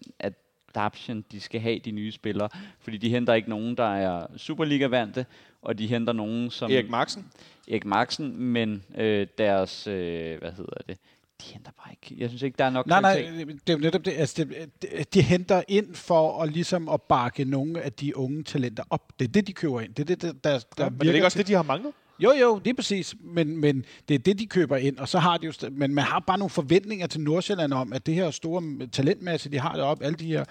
adaption, 0.75 1.25
de 1.33 1.41
skal 1.41 1.61
have, 1.61 1.79
de 1.79 1.91
nye 1.91 2.13
spillere. 2.13 2.49
Fordi 2.81 2.97
de 2.97 3.11
henter 3.11 3.35
ikke 3.35 3.51
nogen, 3.51 3.77
der 3.77 3.95
er 3.95 4.27
Superliga-vante, 4.37 5.27
og 5.63 5.79
de 5.79 5.87
henter 5.87 6.13
nogen 6.13 6.51
som 6.51 6.71
Erik 6.71 6.91
Marksen. 6.91 7.27
Erik 7.69 7.85
Marksen, 7.85 8.37
men 8.43 8.85
øh, 8.95 9.27
deres, 9.39 9.87
øh, 9.87 10.39
hvad 10.39 10.53
hedder 10.53 10.83
det, 10.89 10.99
de 11.43 11.53
henter 11.53 11.71
bare 11.85 11.93
ikke. 11.93 12.23
Jeg 12.23 12.29
synes 12.29 12.43
ikke, 12.43 12.57
der 12.59 12.65
er 12.65 12.71
nok 12.71 12.87
Nej, 12.87 13.01
kvalitet. 13.01 13.47
nej, 13.47 13.57
det 13.67 13.73
er 13.73 13.77
jo 13.77 13.79
netop 13.79 14.05
det. 14.05 14.13
Altså, 14.17 14.47
det, 14.83 15.15
de 15.15 15.23
henter 15.23 15.63
ind 15.69 15.95
for 15.95 16.43
at, 16.43 16.53
ligesom 16.53 16.89
at 16.89 17.03
bakke 17.03 17.45
nogle 17.45 17.83
af 17.83 17.93
de 17.93 18.17
unge 18.17 18.43
talenter 18.45 18.85
op. 18.91 19.13
Det 19.19 19.29
er 19.29 19.33
det, 19.33 19.47
de 19.47 19.53
køber 19.53 19.81
ind. 19.81 19.95
Det 19.95 20.11
er 20.11 20.17
det, 20.17 20.23
der, 20.23 20.33
der, 20.33 20.59
der 20.79 20.85
Ja, 20.85 20.91
men 20.91 21.01
det 21.01 21.09
er 21.09 21.13
ikke 21.15 21.27
også 21.27 21.39
det, 21.39 21.47
de 21.49 21.53
har 21.55 21.63
manglet? 21.63 21.93
Jo, 22.21 22.33
jo, 22.33 22.59
det 22.59 22.71
er 22.71 22.75
præcis. 22.75 23.15
Men, 23.21 23.57
men 23.57 23.85
det 24.09 24.15
er 24.15 24.19
det, 24.19 24.39
de 24.39 24.47
køber 24.47 24.77
ind. 24.77 24.99
Og 24.99 25.09
så 25.09 25.19
har 25.19 25.37
de 25.37 25.47
jo, 25.47 25.53
st- 25.53 25.69
men 25.71 25.95
man 25.95 26.05
har 26.05 26.19
bare 26.27 26.39
nogle 26.39 26.51
forventninger 26.51 27.07
til 27.07 27.21
Nordsjælland 27.21 27.73
om, 27.73 27.93
at 27.93 28.07
det 28.07 28.15
her 28.15 28.31
store 28.31 28.87
talentmasse, 28.93 29.51
de 29.51 29.59
har 29.59 29.77
deroppe, 29.77 30.05
alle 30.05 30.17
de 30.19 30.27
her 30.27 30.45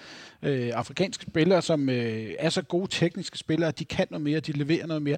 øh, 0.43 0.71
afrikanske 0.73 1.25
spillere, 1.29 1.61
som 1.61 1.89
øh, 1.89 2.29
er 2.39 2.49
så 2.49 2.61
gode 2.61 2.88
tekniske 2.91 3.38
spillere, 3.38 3.71
de 3.71 3.85
kan 3.85 4.07
noget 4.09 4.23
mere, 4.23 4.39
de 4.39 4.51
leverer 4.51 4.88
noget 4.88 5.01
mere. 5.03 5.17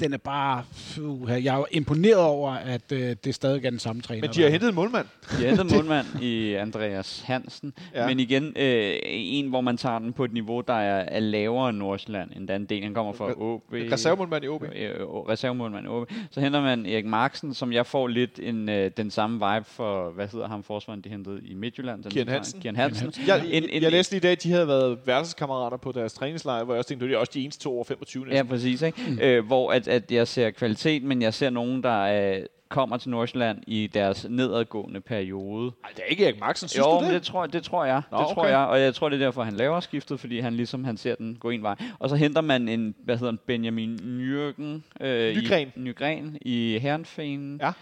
Den 0.00 0.12
er 0.12 0.16
bare... 0.18 0.64
Uh, 1.00 1.28
jeg 1.44 1.54
er 1.54 1.56
jo 1.58 1.66
imponeret 1.70 2.16
over, 2.22 2.50
at 2.52 2.92
øh, 2.92 3.16
det 3.24 3.34
stadig 3.34 3.64
er 3.64 3.70
den 3.70 3.78
samme 3.78 4.02
træner. 4.02 4.20
Men 4.20 4.30
de 4.30 4.40
har 4.40 4.42
der- 4.46 4.50
hentet 4.52 4.68
en 4.68 4.74
målmand. 4.74 5.06
De 5.30 5.46
hentede 5.46 5.68
målmand 5.76 6.06
i 6.22 6.54
Andreas 6.54 7.22
Hansen, 7.26 7.72
Ja. 7.94 8.06
men 8.06 8.20
igen 8.20 8.52
øh, 8.56 8.94
en, 9.04 9.48
hvor 9.48 9.60
man 9.60 9.76
tager 9.76 9.98
den 9.98 10.12
på 10.12 10.24
et 10.24 10.32
niveau, 10.32 10.60
der 10.60 10.74
er, 10.74 11.04
er 11.08 11.20
lavere 11.20 11.68
end 11.70 11.78
Nordsjælland, 11.78 12.30
end 12.36 12.48
den 12.48 12.64
del. 12.64 12.82
Han 12.82 12.94
kommer 12.94 13.12
fra 13.12 13.32
OB. 13.42 13.62
Reservemålmand 13.72 14.44
i 14.44 14.48
OB. 14.48 14.62
Øh, 14.62 14.90
reservemålmand 15.06 15.84
i 15.86 15.88
OB. 15.88 16.10
Så 16.30 16.40
henter 16.40 16.60
man 16.60 16.86
Erik 16.86 17.06
Marksen, 17.06 17.54
som 17.54 17.72
jeg 17.72 17.86
får 17.86 18.06
lidt 18.08 18.40
en, 18.42 18.68
øh, 18.68 18.90
den 18.96 19.10
samme 19.10 19.34
vibe 19.36 19.64
for, 19.68 20.10
hvad 20.10 20.28
hedder 20.32 20.48
ham, 20.48 20.62
forsvaren, 20.62 21.00
de 21.00 21.08
hentede 21.08 21.40
i 21.44 21.54
Midtjylland? 21.54 22.02
Den 22.02 22.10
Kian 22.10 22.28
Hansen. 22.28 22.60
Kian 22.60 22.76
Hansen. 22.76 23.12
Jeg, 23.26 23.42
En- 23.50 23.68
en- 23.70 23.82
jeg 23.82 23.90
læste 23.90 24.16
i 24.16 24.20
dag, 24.20 24.32
at 24.32 24.42
de 24.42 24.50
havde 24.52 24.68
været 24.68 24.98
værelseskammerater 25.06 25.76
på 25.76 25.92
deres 25.92 26.12
træningslejr, 26.12 26.64
hvor 26.64 26.74
jeg 26.74 26.78
også 26.78 26.88
tænkte, 26.88 27.06
det 27.06 27.14
er 27.14 27.18
også 27.18 27.32
de 27.34 27.42
eneste 27.44 27.62
to 27.64 27.74
over 27.74 27.84
25. 27.84 28.24
Ja, 28.30 28.42
præcis. 28.42 28.82
Ikke? 28.82 29.02
Mm. 29.08 29.18
Øh, 29.22 29.46
hvor 29.46 29.70
at, 29.72 29.88
at 29.90 30.12
jeg 30.12 30.28
ser 30.28 30.50
kvalitet, 30.50 31.02
men 31.02 31.22
jeg 31.22 31.34
ser 31.34 31.50
nogen, 31.50 31.82
der 31.82 32.00
øh, 32.38 32.42
kommer 32.68 32.96
til 32.96 33.10
Nordsjælland 33.10 33.58
i 33.66 33.86
deres 33.86 34.26
nedadgående 34.28 35.00
periode. 35.00 35.72
Nej, 35.82 35.90
det 35.96 36.02
er 36.06 36.10
ikke 36.10 36.24
Erik 36.24 36.40
Marksen, 36.40 36.68
synes 36.68 36.86
jo, 36.86 37.00
du 37.00 37.04
det? 37.04 37.12
det 37.14 37.22
tror, 37.22 37.46
det 37.46 37.62
tror 37.62 37.84
jeg. 37.84 38.02
Nå, 38.10 38.18
det 38.18 38.26
tror 38.26 38.42
okay. 38.42 38.50
jeg, 38.50 38.58
og 38.58 38.80
jeg 38.80 38.94
tror, 38.94 39.08
det 39.08 39.20
er 39.20 39.24
derfor, 39.24 39.42
han 39.42 39.54
laver 39.54 39.80
skiftet, 39.80 40.20
fordi 40.20 40.40
han 40.40 40.54
ligesom 40.54 40.84
han 40.84 40.96
ser 40.96 41.14
den 41.14 41.36
gå 41.40 41.50
en 41.50 41.62
vej. 41.62 41.76
Og 41.98 42.08
så 42.10 42.16
henter 42.16 42.40
man 42.40 42.68
en, 42.68 42.94
hvad 43.04 43.16
hedder 43.16 43.32
han, 43.32 43.38
Benjamin 43.46 43.98
Nyrgen, 44.04 44.84
øh, 45.00 45.36
Nygren. 45.36 45.72
I, 45.76 45.80
Nygren 45.80 46.38
i 46.40 46.78
Herrenfænen. 46.82 47.60
Ja. 47.62 47.72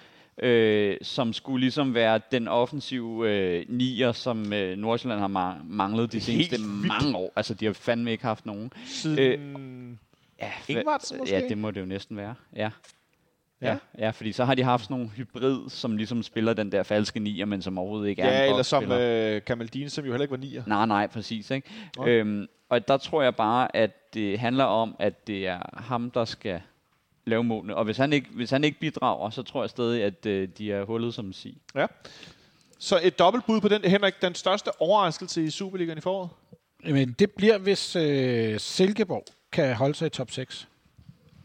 Øh, 0.43 0.97
som 1.03 1.33
skulle 1.33 1.61
ligesom 1.61 1.95
være 1.95 2.21
den 2.33 2.49
offensive 2.49 3.31
øh, 3.31 3.65
nier, 3.69 4.13
som 4.13 4.53
øh, 4.53 4.77
Nordsjælland 4.77 5.21
har 5.21 5.29
ma- 5.29 5.65
manglet 5.65 6.13
de 6.13 6.21
seneste 6.21 6.57
vildt. 6.57 6.87
mange 6.87 7.17
år. 7.17 7.33
Altså, 7.37 7.55
de 7.55 7.67
har 7.67 7.73
fandme 7.73 8.13
ikke 8.13 8.25
haft 8.25 8.47
nogen. 8.47 8.73
Siden... 8.87 9.99
Ja, 10.43 10.53
Ingvartsen 10.69 11.17
hva- 11.17 11.21
måske? 11.21 11.35
Ja, 11.35 11.49
det 11.49 11.59
må 11.59 11.71
det 11.71 11.81
jo 11.81 11.87
næsten 11.87 12.17
være. 12.17 12.35
Ja. 12.57 12.71
Ja. 13.63 13.69
Ja. 13.69 13.77
ja, 13.99 14.11
fordi 14.11 14.33
så 14.33 14.45
har 14.45 14.55
de 14.55 14.63
haft 14.63 14.83
sådan 14.85 14.95
nogle 14.97 15.09
hybrid, 15.11 15.71
som 15.71 15.97
ligesom 15.97 16.23
spiller 16.23 16.53
den 16.53 16.73
der 16.73 16.83
falske 16.83 17.21
nier, 17.21 17.45
men 17.45 17.63
som 17.63 17.79
overhovedet 17.79 18.09
ikke 18.09 18.23
er 18.23 18.43
Ja, 18.43 18.49
eller 18.51 18.63
som 18.63 18.93
øh, 18.93 19.45
Kamaldine, 19.45 19.91
som 19.91 20.05
jo 20.05 20.11
heller 20.13 20.23
ikke 20.23 20.31
var 20.33 20.37
nier. 20.39 20.63
Nej, 20.67 20.87
nej, 20.87 21.07
præcis. 21.07 21.51
Ikke? 21.51 21.71
Nå. 21.97 22.07
Øhm, 22.07 22.47
og 22.69 22.89
der 22.89 22.97
tror 22.97 23.23
jeg 23.23 23.37
bare, 23.37 23.77
at 23.77 24.15
det 24.15 24.39
handler 24.39 24.65
om, 24.65 24.97
at 24.99 25.27
det 25.27 25.47
er 25.47 25.81
ham, 25.81 26.11
der 26.11 26.25
skal 26.25 26.61
lave 27.25 27.45
målene. 27.45 27.77
Og 27.77 27.85
hvis 27.85 27.97
han 27.97 28.13
ikke, 28.13 28.29
hvis 28.35 28.51
han 28.51 28.65
ikke 28.65 28.81
bidrager, 28.81 29.31
så 29.31 29.43
tror 29.43 29.63
jeg 29.63 29.71
stadig, 29.71 30.03
at 30.05 30.27
øh, 30.27 30.49
de 30.59 30.73
er 30.73 30.85
hullet 30.85 31.15
som 31.15 31.33
sig. 31.33 31.57
Ja. 31.75 31.87
Så 32.79 33.01
et 33.03 33.19
dobbeltbud 33.19 33.61
på 33.61 33.69
den, 33.69 33.85
Henrik, 33.85 34.15
den 34.23 34.35
største 34.35 34.81
overraskelse 34.81 35.45
i 35.45 35.51
Superligaen 35.51 35.99
i 35.99 36.01
foråret? 36.01 36.31
Men 36.85 37.13
det 37.19 37.31
bliver, 37.31 37.59
hvis 37.59 37.97
øh, 37.97 38.61
Silkeborg 38.61 39.25
kan 39.53 39.75
holde 39.75 39.95
sig 39.95 40.07
i 40.07 40.11
top 40.11 40.31
6. 40.31 40.69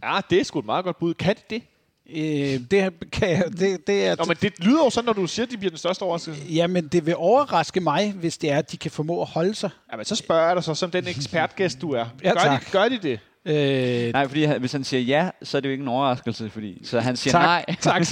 Ja, 0.03 0.19
det 0.29 0.39
er 0.39 0.43
sgu 0.43 0.59
et 0.59 0.65
meget 0.65 0.85
godt 0.85 0.99
bud. 0.99 1.13
Kan 1.13 1.35
det 1.35 1.49
det? 1.49 1.63
Øh, 2.09 2.59
det, 2.71 2.93
kan 3.11 3.29
jeg, 3.29 3.43
det, 3.59 3.87
det 3.87 4.07
er... 4.07 4.15
Nå, 4.15 4.25
men 4.25 4.37
det 4.41 4.53
lyder 4.59 4.83
jo 4.83 4.89
sådan, 4.89 5.05
når 5.05 5.13
du 5.13 5.27
siger, 5.27 5.45
at 5.45 5.51
de 5.51 5.57
bliver 5.57 5.69
den 5.69 5.77
største 5.77 6.03
overraskelse. 6.03 6.43
Jamen, 6.49 6.87
det 6.87 7.05
vil 7.05 7.15
overraske 7.17 7.79
mig, 7.79 8.11
hvis 8.11 8.37
det 8.37 8.51
er, 8.51 8.57
at 8.57 8.71
de 8.71 8.77
kan 8.77 8.91
formå 8.91 9.21
at 9.21 9.27
holde 9.27 9.55
sig. 9.55 9.69
Jamen, 9.91 10.05
så 10.05 10.15
spørger 10.15 10.47
jeg 10.47 10.55
dig 10.55 10.63
så, 10.63 10.75
som 10.75 10.91
den 10.91 11.07
ekspertgæst, 11.07 11.81
du 11.81 11.91
er. 11.91 12.05
Ja, 12.23 12.29
gør, 12.29 12.39
tak. 12.39 12.65
de, 12.65 12.71
gør 12.71 12.89
de 12.89 12.97
det? 12.97 13.19
Øh, 13.45 14.13
Nej, 14.13 14.27
fordi 14.27 14.45
hvis 14.45 14.71
han 14.71 14.83
siger 14.83 15.01
ja, 15.01 15.29
så 15.43 15.57
er 15.57 15.61
det 15.61 15.69
jo 15.69 15.71
ikke 15.71 15.81
en 15.81 15.87
overraskelse, 15.87 16.49
fordi 16.49 16.85
så 16.85 16.99
han 16.99 17.17
siger 17.17 17.31
tak, 17.31 17.43
nej. 17.43 17.75
tak, 17.81 18.03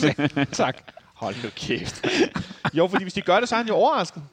tak. 0.52 0.78
Hold 1.16 1.36
nu 1.44 1.50
kæft. 1.56 2.06
jo, 2.74 2.88
fordi 2.88 3.04
hvis 3.04 3.14
de 3.14 3.22
gør 3.22 3.40
det, 3.40 3.50
så 3.50 3.56
er 3.56 3.58
han 3.58 3.68
jo 3.68 3.76
overrasket. 3.76 4.24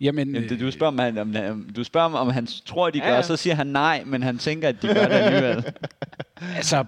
Jamen, 0.00 0.34
Jamen, 0.34 0.48
det, 0.48 0.60
du 0.60 0.70
spørger, 0.70 0.92
om, 0.92 0.98
han, 0.98 1.18
om, 1.18 1.66
du 1.76 1.84
spørger 1.84 2.06
om, 2.06 2.14
om 2.14 2.30
han 2.30 2.46
tror, 2.46 2.90
de 2.90 2.98
Ja, 2.98 3.08
gør, 3.08 3.14
ja. 3.14 3.22
så 3.22 3.36
siger 3.36 3.54
han 3.54 3.66
nej, 3.66 4.02
men 4.06 4.22
han 4.22 4.38
tænker, 4.38 4.68
at 4.68 4.82
de 4.82 4.86
gør 4.86 5.08
det 5.08 5.14
alligevel. 5.14 5.64
Altså, 6.56 6.84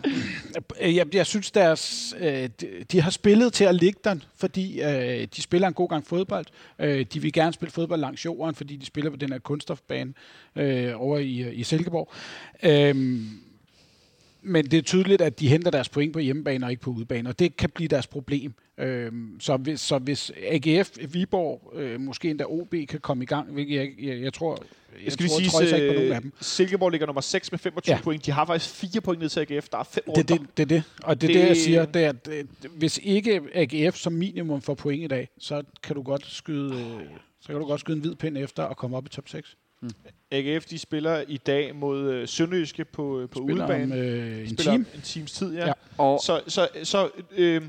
øh, 0.80 0.96
jeg, 0.96 1.14
jeg 1.14 1.26
synes, 1.26 1.50
deres, 1.50 2.14
øh, 2.18 2.48
de, 2.60 2.68
de 2.92 3.00
har 3.00 3.10
spillet 3.10 3.52
til 3.52 3.64
at 3.64 3.74
ligge 3.74 4.00
der, 4.04 4.14
fordi 4.36 4.82
øh, 4.82 5.28
de 5.36 5.42
spiller 5.42 5.68
en 5.68 5.74
god 5.74 5.88
gang 5.88 6.06
fodbold. 6.06 6.46
Øh, 6.78 7.06
de 7.12 7.22
vil 7.22 7.32
gerne 7.32 7.52
spille 7.52 7.72
fodbold 7.72 8.00
langs 8.00 8.24
jorden, 8.24 8.54
fordi 8.54 8.76
de 8.76 8.86
spiller 8.86 9.10
på 9.10 9.16
den 9.16 9.32
her 9.32 9.38
kunststofbane 9.38 10.14
øh, 10.56 10.92
over 10.96 11.18
i, 11.18 11.54
i 11.54 11.62
Silkeborg. 11.62 12.12
Øh, 12.62 13.20
men 14.46 14.64
det 14.64 14.78
er 14.78 14.82
tydeligt, 14.82 15.22
at 15.22 15.40
de 15.40 15.48
henter 15.48 15.70
deres 15.70 15.88
point 15.88 16.12
på 16.12 16.18
hjemmebane 16.18 16.66
og 16.66 16.70
ikke 16.70 16.82
på 16.82 16.90
udebane, 16.90 17.28
og 17.28 17.38
det 17.38 17.56
kan 17.56 17.70
blive 17.70 17.88
deres 17.88 18.06
problem. 18.06 18.54
Øhm, 18.78 19.40
så, 19.40 19.56
hvis, 19.56 19.80
så 19.80 19.98
hvis 19.98 20.32
AGF, 20.50 20.90
Viborg, 21.12 21.72
øh, 21.76 22.00
måske 22.00 22.30
endda 22.30 22.44
OB 22.48 22.74
kan 22.88 23.00
komme 23.00 23.24
i 23.24 23.26
gang, 23.26 23.52
hvilket 23.52 23.76
jeg, 23.76 23.88
jeg, 24.02 24.22
jeg 24.22 24.32
tror, 24.32 24.58
jeg, 24.96 25.04
Jeg 25.04 25.12
skal 25.12 25.24
vi 25.24 25.28
sige, 25.28 25.50
jeg 25.60 25.74
ikke 25.82 25.88
på 25.88 25.94
nogen 25.94 26.12
af 26.12 26.20
dem. 26.22 26.32
Silkeborg 26.40 26.90
ligger 26.90 27.06
nummer 27.06 27.20
6 27.20 27.52
med 27.52 27.58
25 27.58 27.94
ja. 27.96 28.02
Point. 28.02 28.26
De 28.26 28.30
har 28.30 28.44
faktisk 28.46 28.74
4 28.74 29.00
point 29.00 29.20
ned 29.22 29.28
til 29.28 29.40
AGF. 29.40 29.68
Der 29.68 29.78
er 29.78 29.82
5 29.84 30.02
Det 30.06 30.30
er 30.30 30.34
runder. 30.34 30.44
det, 30.44 30.56
det, 30.56 30.62
er 30.62 30.66
det. 30.66 30.82
Og 31.02 31.20
det 31.20 31.30
er 31.30 31.32
Det- 31.34 31.42
det, 31.42 31.48
jeg 31.48 31.56
siger, 31.56 31.84
det 31.84 32.04
er, 32.04 32.08
at 32.08 32.28
øh, 32.32 32.44
hvis 32.76 33.00
ikke 33.02 33.40
AGF 33.54 33.96
som 33.96 34.12
minimum 34.12 34.62
får 34.62 34.74
point 34.74 35.04
i 35.04 35.06
dag, 35.06 35.28
så 35.38 35.62
kan 35.82 35.96
du 35.96 36.02
godt 36.02 36.26
skyde, 36.26 36.74
øh, 36.74 37.00
så 37.40 37.46
kan 37.48 37.56
du 37.56 37.66
godt 37.66 37.80
skyde 37.80 37.96
en 37.96 38.00
hvid 38.00 38.14
pind 38.14 38.38
efter 38.38 38.62
og 38.62 38.76
komme 38.76 38.96
op 38.96 39.06
i 39.06 39.08
top 39.08 39.28
6. 39.28 39.56
AGF 40.30 40.64
de 40.64 40.78
spiller 40.78 41.24
i 41.28 41.36
dag 41.36 41.74
mod 41.74 42.10
øh, 42.12 42.28
Sønderjyske 42.28 42.84
på, 42.84 43.20
øh, 43.20 43.28
på 43.28 43.38
Spiller 43.38 43.64
udebane. 43.64 43.94
om 43.94 43.98
øh, 44.00 44.38
en 44.40 44.46
spiller 44.48 44.72
time. 44.72 44.84
en 44.94 45.00
times 45.00 45.32
tid, 45.32 45.54
ja. 45.56 45.66
Ja. 45.66 45.72
Og 45.98 46.20
Så, 46.22 46.40
så, 46.48 46.68
så 46.82 47.08
øh, 47.36 47.62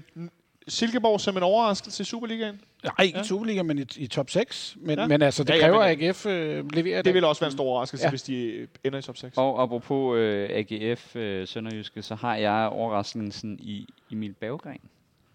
Silkeborg 0.68 1.22
som 1.22 1.38
en 1.38 1.44
overraskelse 1.44 2.02
i 2.02 2.06
Superligaen. 2.06 2.62
Nej, 2.84 2.94
ikke 3.06 3.18
Ja. 3.18 3.24
i 3.24 3.28
Superliga, 3.28 3.64
men 3.64 3.80
i, 3.80 3.86
i 3.98 4.08
top 4.08 4.30
6. 4.30 4.78
Men, 4.80 5.00
Ja. 5.00 5.08
men 5.08 5.22
altså, 5.22 5.44
det 5.44 5.50
Ja, 5.50 5.56
ja, 5.56 5.62
ja, 5.66 5.72
kræver, 5.72 5.84
at 5.84 6.02
AGF 6.04 6.26
øh, 6.26 6.72
leverer 6.74 7.02
Det 7.02 7.14
vil 7.14 7.24
også 7.24 7.40
være 7.42 7.48
en 7.48 7.52
stor 7.58 7.64
overraskelse, 7.64 8.06
ja. 8.06 8.10
Hvis 8.10 8.24
de 8.24 8.44
øh, 8.46 8.68
ender 8.84 9.00
i 9.00 9.02
top 9.02 9.18
6. 9.18 9.38
Og 9.38 9.64
apropos 9.64 10.18
øh, 10.18 10.50
AGF 10.52 11.16
øh, 11.16 11.48
Sønderjyske, 11.48 12.02
så 12.02 12.16
har 12.16 12.36
jeg 12.36 12.68
overraskelsen 12.72 13.60
i 13.60 13.88
Emil 14.12 14.34
Berggren 14.34 14.80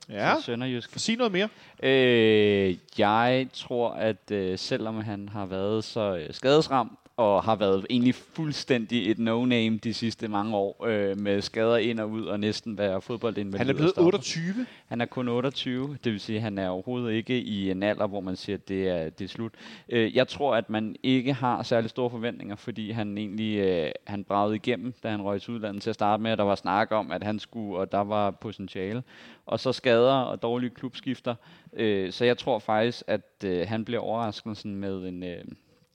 Ja, 0.08 0.34
til 0.36 0.44
Sønderjyske. 0.44 0.98
sig 0.98 1.16
noget 1.16 1.32
mere. 1.32 1.48
Øh, 1.82 2.76
jeg 2.98 3.46
tror, 3.52 3.90
at 3.90 4.30
øh, 4.30 4.58
selvom 4.58 5.00
han 5.00 5.28
har 5.28 5.46
været 5.46 5.84
så 5.84 6.16
øh, 6.16 6.34
skadesramt, 6.34 6.92
og 7.16 7.42
har 7.42 7.56
været 7.56 7.86
egentlig 7.90 8.14
fuldstændig 8.14 9.10
et 9.10 9.18
no-name 9.18 9.78
de 9.84 9.94
sidste 9.94 10.28
mange 10.28 10.56
år, 10.56 10.86
øh, 10.86 11.18
med 11.18 11.42
skader 11.42 11.76
ind 11.76 12.00
og 12.00 12.10
ud, 12.10 12.24
og 12.24 12.40
næsten 12.40 12.78
være 12.78 13.02
fodboldinvalid. 13.02 13.58
Han 13.58 13.68
er 13.68 13.74
blevet 13.74 13.90
stopper. 13.90 14.06
28. 14.06 14.66
Han 14.86 15.00
er 15.00 15.06
kun 15.06 15.28
28, 15.28 15.98
det 16.04 16.12
vil 16.12 16.20
sige, 16.20 16.36
at 16.36 16.42
han 16.42 16.58
er 16.58 16.68
overhovedet 16.68 17.12
ikke 17.12 17.40
i 17.40 17.70
en 17.70 17.82
alder, 17.82 18.06
hvor 18.06 18.20
man 18.20 18.36
siger, 18.36 18.56
at 18.56 18.68
det 18.68 18.88
er, 18.88 19.10
det 19.10 19.24
er 19.24 19.28
slut. 19.28 19.52
Øh, 19.88 20.16
jeg 20.16 20.28
tror, 20.28 20.56
at 20.56 20.70
man 20.70 20.96
ikke 21.02 21.32
har 21.32 21.62
særlig 21.62 21.90
store 21.90 22.10
forventninger, 22.10 22.56
fordi 22.56 22.90
han 22.90 23.18
egentlig 23.18 23.58
øh, 23.58 23.90
han 24.06 24.24
bragede 24.24 24.56
igennem, 24.56 24.94
da 25.02 25.10
han 25.10 25.22
røg 25.22 25.42
til 25.42 25.54
udlandet 25.54 25.82
til 25.82 25.90
at 25.90 25.94
starte 25.94 26.22
med, 26.22 26.32
og 26.32 26.38
der 26.38 26.44
var 26.44 26.54
snak 26.54 26.92
om, 26.92 27.10
at 27.10 27.22
han 27.22 27.38
skulle, 27.38 27.78
og 27.78 27.92
der 27.92 28.04
var 28.04 28.30
potentiale. 28.30 29.02
Og 29.46 29.60
så 29.60 29.72
skader 29.72 30.14
og 30.14 30.42
dårlige 30.42 30.70
klubskifter. 30.70 31.34
Øh, 31.72 32.12
så 32.12 32.24
jeg 32.24 32.38
tror 32.38 32.58
faktisk, 32.58 33.02
at 33.06 33.44
øh, 33.44 33.68
han 33.68 33.84
bliver 33.84 34.00
overraskelsen 34.00 34.76
med 34.76 35.08
en, 35.08 35.22
øh, 35.22 35.44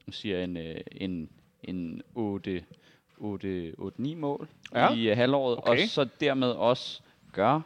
nu 0.07 0.13
siger 0.13 0.35
jeg 0.35 0.43
en, 0.43 0.57
øh, 0.57 0.75
en, 0.91 1.29
en 1.63 2.01
8 2.15 2.63
8-9 3.19 4.15
mål 4.15 4.47
Ja. 4.75 4.93
i 4.93 5.11
uh, 5.11 5.17
halvåret, 5.17 5.57
Okay. 5.57 5.83
og 5.83 5.89
så 5.89 6.07
dermed 6.19 6.49
også 6.49 7.01
gør, 7.33 7.61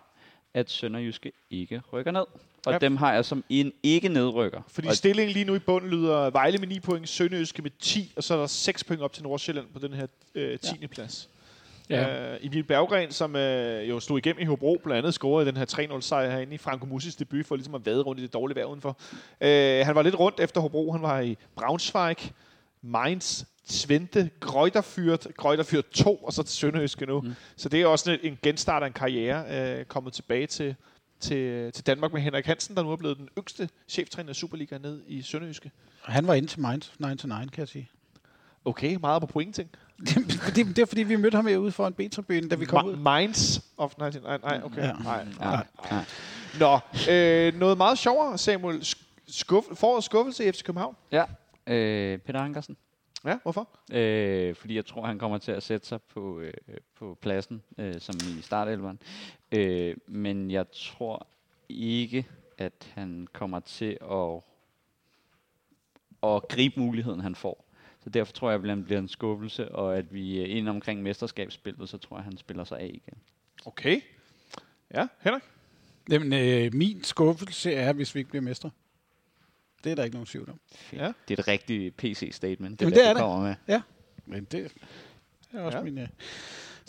at 0.53 0.69
Sønderjyske 0.69 1.31
ikke 1.49 1.81
rykker 1.93 2.11
ned. 2.11 2.26
Og 2.65 2.73
ja. 2.73 2.77
dem 2.77 2.97
har 2.97 3.13
jeg 3.13 3.26
som 3.26 3.43
en 3.49 3.73
ikke 3.84 4.09
nedrykker. 4.09 4.61
Fordi 4.68 4.88
og 4.88 4.95
stillingen 4.95 5.34
lige 5.34 5.45
nu 5.45 5.55
i 5.55 5.59
bunden 5.59 5.89
lyder 5.89 6.30
Vejle 6.30 6.57
med 6.57 6.68
9 6.68 6.80
point, 6.80 7.09
Sønderjyske 7.09 7.61
med 7.61 7.72
10, 7.80 8.13
og 8.15 8.23
så 8.23 8.34
er 8.34 8.38
der 8.39 8.47
6 8.47 8.84
point 8.84 9.01
op 9.01 9.13
til 9.13 9.23
Nordsjælland 9.23 9.68
på 9.73 9.80
den 9.80 9.93
her 9.93 10.07
øh, 10.35 10.59
10. 10.59 10.76
Ja. 10.81 10.88
plads. 10.88 11.30
Ja. 11.91 12.34
Øh, 12.34 12.39
Emil 12.41 12.63
Berggren, 12.63 13.11
som 13.11 13.35
øh, 13.35 13.89
jo 13.89 13.99
stod 13.99 14.18
igennem 14.18 14.41
i 14.41 14.45
Hobro, 14.45 14.81
blandt 14.84 14.97
andet 14.97 15.13
scorede 15.13 15.49
i 15.49 15.51
den 15.51 15.57
her 15.57 15.65
3-0-sejr 15.65 16.30
herinde 16.30 16.53
i 16.55 16.57
Franco 16.57 16.85
Musis 16.85 17.15
debut, 17.15 17.45
for 17.45 17.55
ligesom 17.55 17.76
at 17.76 17.85
vade 17.85 18.01
rundt 18.01 18.19
i 18.19 18.23
det 18.23 18.34
dårlige 18.34 18.55
vejr 18.55 18.65
udenfor. 18.65 18.97
Øh, 19.41 19.85
han 19.85 19.95
var 19.95 20.01
lidt 20.01 20.19
rundt 20.19 20.39
efter 20.39 20.61
Hobro. 20.61 20.91
Han 20.91 21.01
var 21.01 21.19
i 21.19 21.38
Braunschweig, 21.55 22.18
Mainz, 22.81 23.43
Twente, 23.69 24.30
Greuterfyrt, 24.39 25.27
Greuterfyrt 25.38 25.89
2, 25.89 26.15
og 26.15 26.34
så 26.34 26.43
til 26.43 26.55
Sønderjyske 26.55 27.05
nu. 27.05 27.22
Mm. 27.22 27.34
Så 27.55 27.69
det 27.69 27.81
er 27.81 27.88
også 27.88 28.11
en, 28.11 28.19
en 28.23 28.38
genstart 28.43 28.84
af 28.84 28.88
en 28.88 28.93
karriere, 28.93 29.80
øh, 29.80 29.85
kommet 29.85 30.13
tilbage 30.13 30.47
til, 30.47 30.76
til, 31.19 31.72
til 31.72 31.85
Danmark 31.85 32.13
med 32.13 32.22
Henrik 32.22 32.45
Hansen, 32.45 32.76
der 32.76 32.84
nu 32.84 32.91
er 32.91 32.95
blevet 32.95 33.18
den 33.18 33.30
yngste 33.38 33.69
cheftræner 33.88 34.31
i 34.31 34.34
Superliga 34.34 34.77
ned 34.77 35.01
i 35.07 35.22
Sønderjyske. 35.22 35.72
Han 36.03 36.27
var 36.27 36.34
inde 36.34 36.47
til 36.47 36.59
Mainz 36.59 36.89
9 36.99 37.18
to 37.18 37.27
9, 37.27 37.34
kan 37.34 37.49
jeg 37.57 37.68
sige. 37.68 37.89
Okay, 38.65 38.95
meget 38.95 39.22
på 39.22 39.26
point 39.26 39.55
ting. 39.55 39.69
Det, 40.06 40.32
fordi, 40.41 40.64
det 40.64 40.80
er 40.80 40.86
fordi, 40.86 41.03
vi 41.03 41.15
mødte 41.15 41.36
ham 41.36 41.48
herude 41.48 41.72
foran 41.72 41.94
B-tribunen, 41.94 42.49
da 42.49 42.56
vi 42.56 42.65
kom 42.65 42.86
ud. 42.88 42.94
Ma- 42.94 43.18
Minds 43.19 43.61
of 43.78 43.94
19... 43.98 44.22
Nej, 44.22 44.38
nej, 44.38 44.61
okay. 44.64 44.82
Ja. 44.82 44.94
Nej, 44.94 45.26
Ja, 45.40 45.45
nej. 45.45 45.65
ja. 45.91 46.06
Nå, 46.60 46.80
øh, 47.14 47.60
noget 47.60 47.78
meget 47.78 47.98
sjovere, 47.98 48.38
Samuel. 48.38 48.80
Sk- 48.80 49.03
Skuff, 49.28 49.68
forårets 49.73 50.06
skuffelse 50.06 50.45
i 50.45 50.52
FC 50.52 50.64
København. 50.64 50.95
ja. 51.11 51.23
Øh, 51.68 52.18
Peter 52.19 52.40
Ankersen. 52.40 52.78
Ja, 53.26 53.38
hvorfor? 53.44 53.69
Øh, 53.91 54.56
fordi 54.56 54.76
jeg 54.76 54.86
tror, 54.86 55.06
han 55.06 55.19
kommer 55.19 55.38
til 55.38 55.52
at 55.52 55.64
sætte 55.64 55.88
sig 55.88 56.02
på, 56.02 56.40
øh, 56.40 56.53
på 56.99 57.18
pladsen, 57.22 57.64
øh, 57.78 57.95
som 58.02 58.15
i 58.38 58.41
startelveren. 58.41 58.99
Øh, 59.52 59.95
men 60.07 60.52
jeg 60.52 60.65
tror 60.73 61.28
ikke, 61.69 62.26
at 62.57 62.91
han 62.94 63.28
kommer 63.34 63.60
til 63.60 63.98
at, 64.11 64.41
at 66.23 66.48
gribe 66.48 66.80
muligheden, 66.80 67.19
han 67.22 67.36
får. 67.36 67.65
Så 68.03 68.10
derfor 68.10 68.34
tror 68.34 68.52
jeg, 68.52 68.60
at 68.64 68.69
han 68.69 68.84
bliver 68.84 68.99
en 68.99 69.07
skuffelse, 69.07 69.72
og 69.72 69.98
at 69.98 70.14
vi 70.14 70.40
øh, 70.41 70.57
ind 70.57 70.69
omkring 70.69 71.02
mesterskabsspillet, 71.03 71.90
så 71.90 71.98
tror 71.98 72.18
jeg, 72.18 72.19
at 72.19 72.23
han 72.26 72.38
spiller 72.38 72.64
sig 72.64 72.80
af 72.80 72.86
igen. 72.94 73.18
Okay. 73.65 74.02
Ja, 74.94 75.07
Henrik? 75.19 75.44
Jamen, 76.10 76.34
øh, 76.34 76.73
min 76.73 77.03
skuffelse 77.03 77.73
er, 77.73 77.94
hvis 77.94 78.15
vi 78.15 78.19
ikke 78.19 78.30
bliver 78.30 78.41
mestre. 78.44 78.69
Det 79.84 79.91
er 79.91 79.95
der 79.95 80.03
ikke 80.03 80.15
nogen 80.15 80.26
tvivl 80.26 80.49
om. 80.49 80.60
Ja. 80.94 81.11
Det 81.28 81.38
er 81.40 81.41
et 81.41 81.48
rigtigt 81.48 81.98
PC-statement, 81.98 82.80
det, 82.80 82.86
Jamen, 82.86 82.94
der, 82.95 83.02
det 83.02 83.10
er 83.10 83.14
du 83.14 83.18
det. 83.19 83.23
kommer 83.23 83.56
med. 83.68 83.82
Men 84.26 84.44
det 84.44 84.72
er 85.53 85.61
også 85.61 85.78
Ja. 85.78 85.84
ja. 85.84 85.91
min... 85.91 85.98
Øh. 85.98 86.07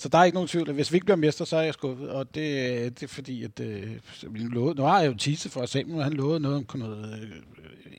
Så 0.03 0.09
der 0.09 0.19
er 0.19 0.25
ikke 0.25 0.35
nogen 0.35 0.49
tvivl. 0.49 0.73
Hvis 0.73 0.93
vi 0.93 0.97
ikke 0.97 1.05
bliver 1.05 1.17
mestre, 1.17 1.47
så 1.47 1.57
er 1.57 1.63
jeg 1.63 1.75
skuffet. 1.75 2.11
Og 2.11 2.35
det, 2.35 3.01
det 3.01 3.03
er 3.03 3.09
fordi, 3.09 3.45
at 3.45 3.61
øh, 3.61 3.99
vi 4.29 4.39
lovede, 4.39 4.75
nu 4.75 4.83
har 4.83 5.01
jeg 5.01 5.13
jo 5.13 5.17
tisse 5.17 5.51
for 5.51 5.67
Samuel, 5.67 6.03
han 6.03 6.13
lovede 6.13 6.41
noget 6.41 6.57
om 6.57 6.79
noget 6.79 7.33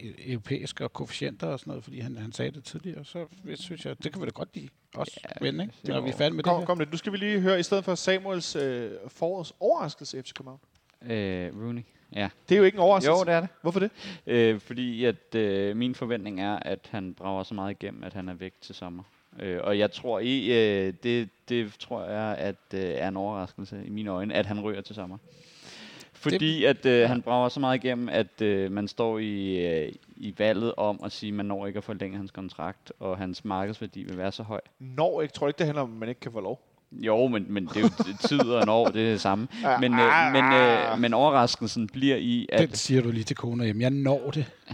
øh, 0.03 0.13
europæisk 0.27 0.81
og 0.81 0.93
koefficienter 0.93 1.47
og 1.47 1.59
sådan 1.59 1.71
noget, 1.71 1.83
fordi 1.83 1.99
han, 1.99 2.17
han 2.17 2.31
sagde 2.31 2.51
det 2.51 2.63
tidligere. 2.63 3.05
Så 3.05 3.25
det 3.45 3.59
synes 3.59 3.85
jeg, 3.85 4.03
det 4.03 4.13
kan 4.13 4.21
vi 4.21 4.25
da 4.25 4.31
godt 4.31 4.49
lide. 4.55 4.69
Også 4.95 5.19
ja, 5.23 5.45
vende, 5.45 5.63
ikke? 5.63 5.75
Når 5.83 6.01
vi 6.01 6.09
er 6.09 6.13
færdige 6.13 6.35
med 6.35 6.43
det 6.43 6.49
Kom, 6.49 6.59
her. 6.59 6.65
kom 6.65 6.79
lidt. 6.79 6.91
Nu 6.91 6.97
skal 6.97 7.11
vi 7.11 7.17
lige 7.17 7.39
høre, 7.39 7.59
i 7.59 7.63
stedet 7.63 7.85
for 7.85 7.95
Samuels 7.95 8.55
øh, 8.55 8.91
forårs 9.07 9.53
overraskelse 9.59 10.23
FC 10.23 10.33
København. 10.33 10.59
Øh, 11.01 11.51
Rooney. 11.63 11.81
Ja. 12.15 12.29
Det 12.49 12.55
er 12.55 12.59
jo 12.59 12.63
ikke 12.65 12.75
en 12.75 12.81
overraskelse. 12.81 13.11
Jo, 13.11 13.23
det 13.23 13.33
er 13.33 13.39
det. 13.39 13.49
Hvorfor 13.61 13.79
det? 13.79 13.91
Øh, 14.27 14.59
fordi 14.59 15.05
at 15.05 15.35
øh, 15.35 15.77
min 15.77 15.95
forventning 15.95 16.41
er, 16.41 16.59
at 16.61 16.87
han 16.91 17.13
brager 17.13 17.43
så 17.43 17.53
meget 17.53 17.71
igennem, 17.71 18.03
at 18.03 18.13
han 18.13 18.29
er 18.29 18.33
væk 18.33 18.53
til 18.61 18.75
sommer. 18.75 19.03
Øh, 19.39 19.59
og 19.63 19.79
jeg 19.79 19.91
tror 19.91 20.19
i, 20.19 20.45
øh, 20.45 20.93
det, 21.03 21.29
det 21.49 21.73
tror 21.79 22.05
jeg, 22.05 22.35
at 22.37 22.55
øh, 22.73 22.81
er 22.81 23.07
en 23.07 23.17
overraskelse 23.17 23.83
i 23.85 23.89
mine 23.89 24.09
øjne, 24.09 24.33
at 24.33 24.45
han 24.45 24.61
ryger 24.61 24.81
til 24.81 24.95
sommer. 24.95 25.17
Fordi 26.13 26.63
at 26.65 26.85
øh, 26.85 27.09
han 27.09 27.21
brager 27.21 27.49
så 27.49 27.59
meget 27.59 27.83
igennem, 27.83 28.09
at 28.09 28.41
øh, 28.41 28.71
man 28.71 28.87
står 28.87 29.19
i, 29.19 29.67
øh, 29.67 29.91
i 30.15 30.35
valget 30.37 30.73
om 30.77 30.99
at 31.03 31.11
sige, 31.11 31.27
at 31.27 31.33
man 31.33 31.45
når 31.45 31.67
ikke 31.67 31.77
at 31.77 31.83
forlænge 31.83 32.17
hans 32.17 32.31
kontrakt, 32.31 32.91
og 32.99 33.17
hans 33.17 33.45
markedsværdi 33.45 34.03
vil 34.03 34.17
være 34.17 34.31
så 34.31 34.43
høj. 34.43 34.61
Når 34.79 35.21
ikke. 35.21 35.33
Tror 35.33 35.47
ikke, 35.47 35.57
det 35.57 35.65
handler 35.65 35.81
om, 35.81 35.91
at 35.91 35.97
man 35.97 36.09
ikke 36.09 36.21
kan 36.21 36.31
få 36.31 36.39
lov? 36.39 36.72
Jo, 36.99 37.27
men, 37.27 37.45
men 37.49 37.65
det 37.65 37.77
er 37.77 37.81
jo 37.81 37.89
tid 38.27 38.39
og 38.39 38.63
en 38.63 38.69
år, 38.69 38.87
det 38.87 39.01
er 39.01 39.11
det 39.11 39.21
samme. 39.21 39.47
Men, 39.79 39.93
øh, 39.93 40.31
men, 40.33 40.53
øh, 40.53 40.99
men 40.99 41.13
overraskelsen 41.13 41.87
bliver 41.87 42.15
i, 42.15 42.47
at... 42.51 42.69
Den 42.69 42.75
siger 42.75 43.01
du 43.01 43.11
lige 43.11 43.23
til 43.23 43.35
kona 43.35 43.63
hjem. 43.65 43.81
Jeg 43.81 43.89
når 43.89 44.31
det. 44.33 44.45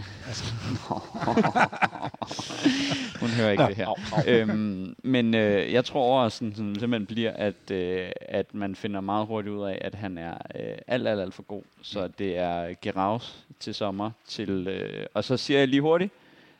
Hun 3.20 3.28
hører 3.28 3.50
ikke 3.50 3.66
det 3.66 3.76
her. 3.76 4.00
øhm, 4.26 4.94
men 5.02 5.34
øh, 5.34 5.72
jeg 5.72 5.84
tror 5.84 6.02
overraskelsen 6.02 6.80
simpelthen 6.80 7.06
bliver, 7.06 7.32
at, 7.32 7.70
øh, 7.70 8.10
at 8.20 8.54
man 8.54 8.74
finder 8.74 9.00
meget 9.00 9.26
hurtigt 9.26 9.54
ud 9.54 9.66
af, 9.66 9.78
at 9.80 9.94
han 9.94 10.18
er 10.18 10.34
øh, 10.54 10.74
alt, 10.86 11.08
alt, 11.08 11.20
alt 11.20 11.34
for 11.34 11.42
god. 11.42 11.62
Så 11.82 12.08
det 12.18 12.38
er 12.38 12.74
Geraus 12.82 13.38
til 13.60 13.74
sommer. 13.74 14.10
Til, 14.26 14.68
øh, 14.68 15.06
og 15.14 15.24
så 15.24 15.36
siger 15.36 15.58
jeg 15.58 15.68
lige 15.68 15.80
hurtigt, 15.80 16.12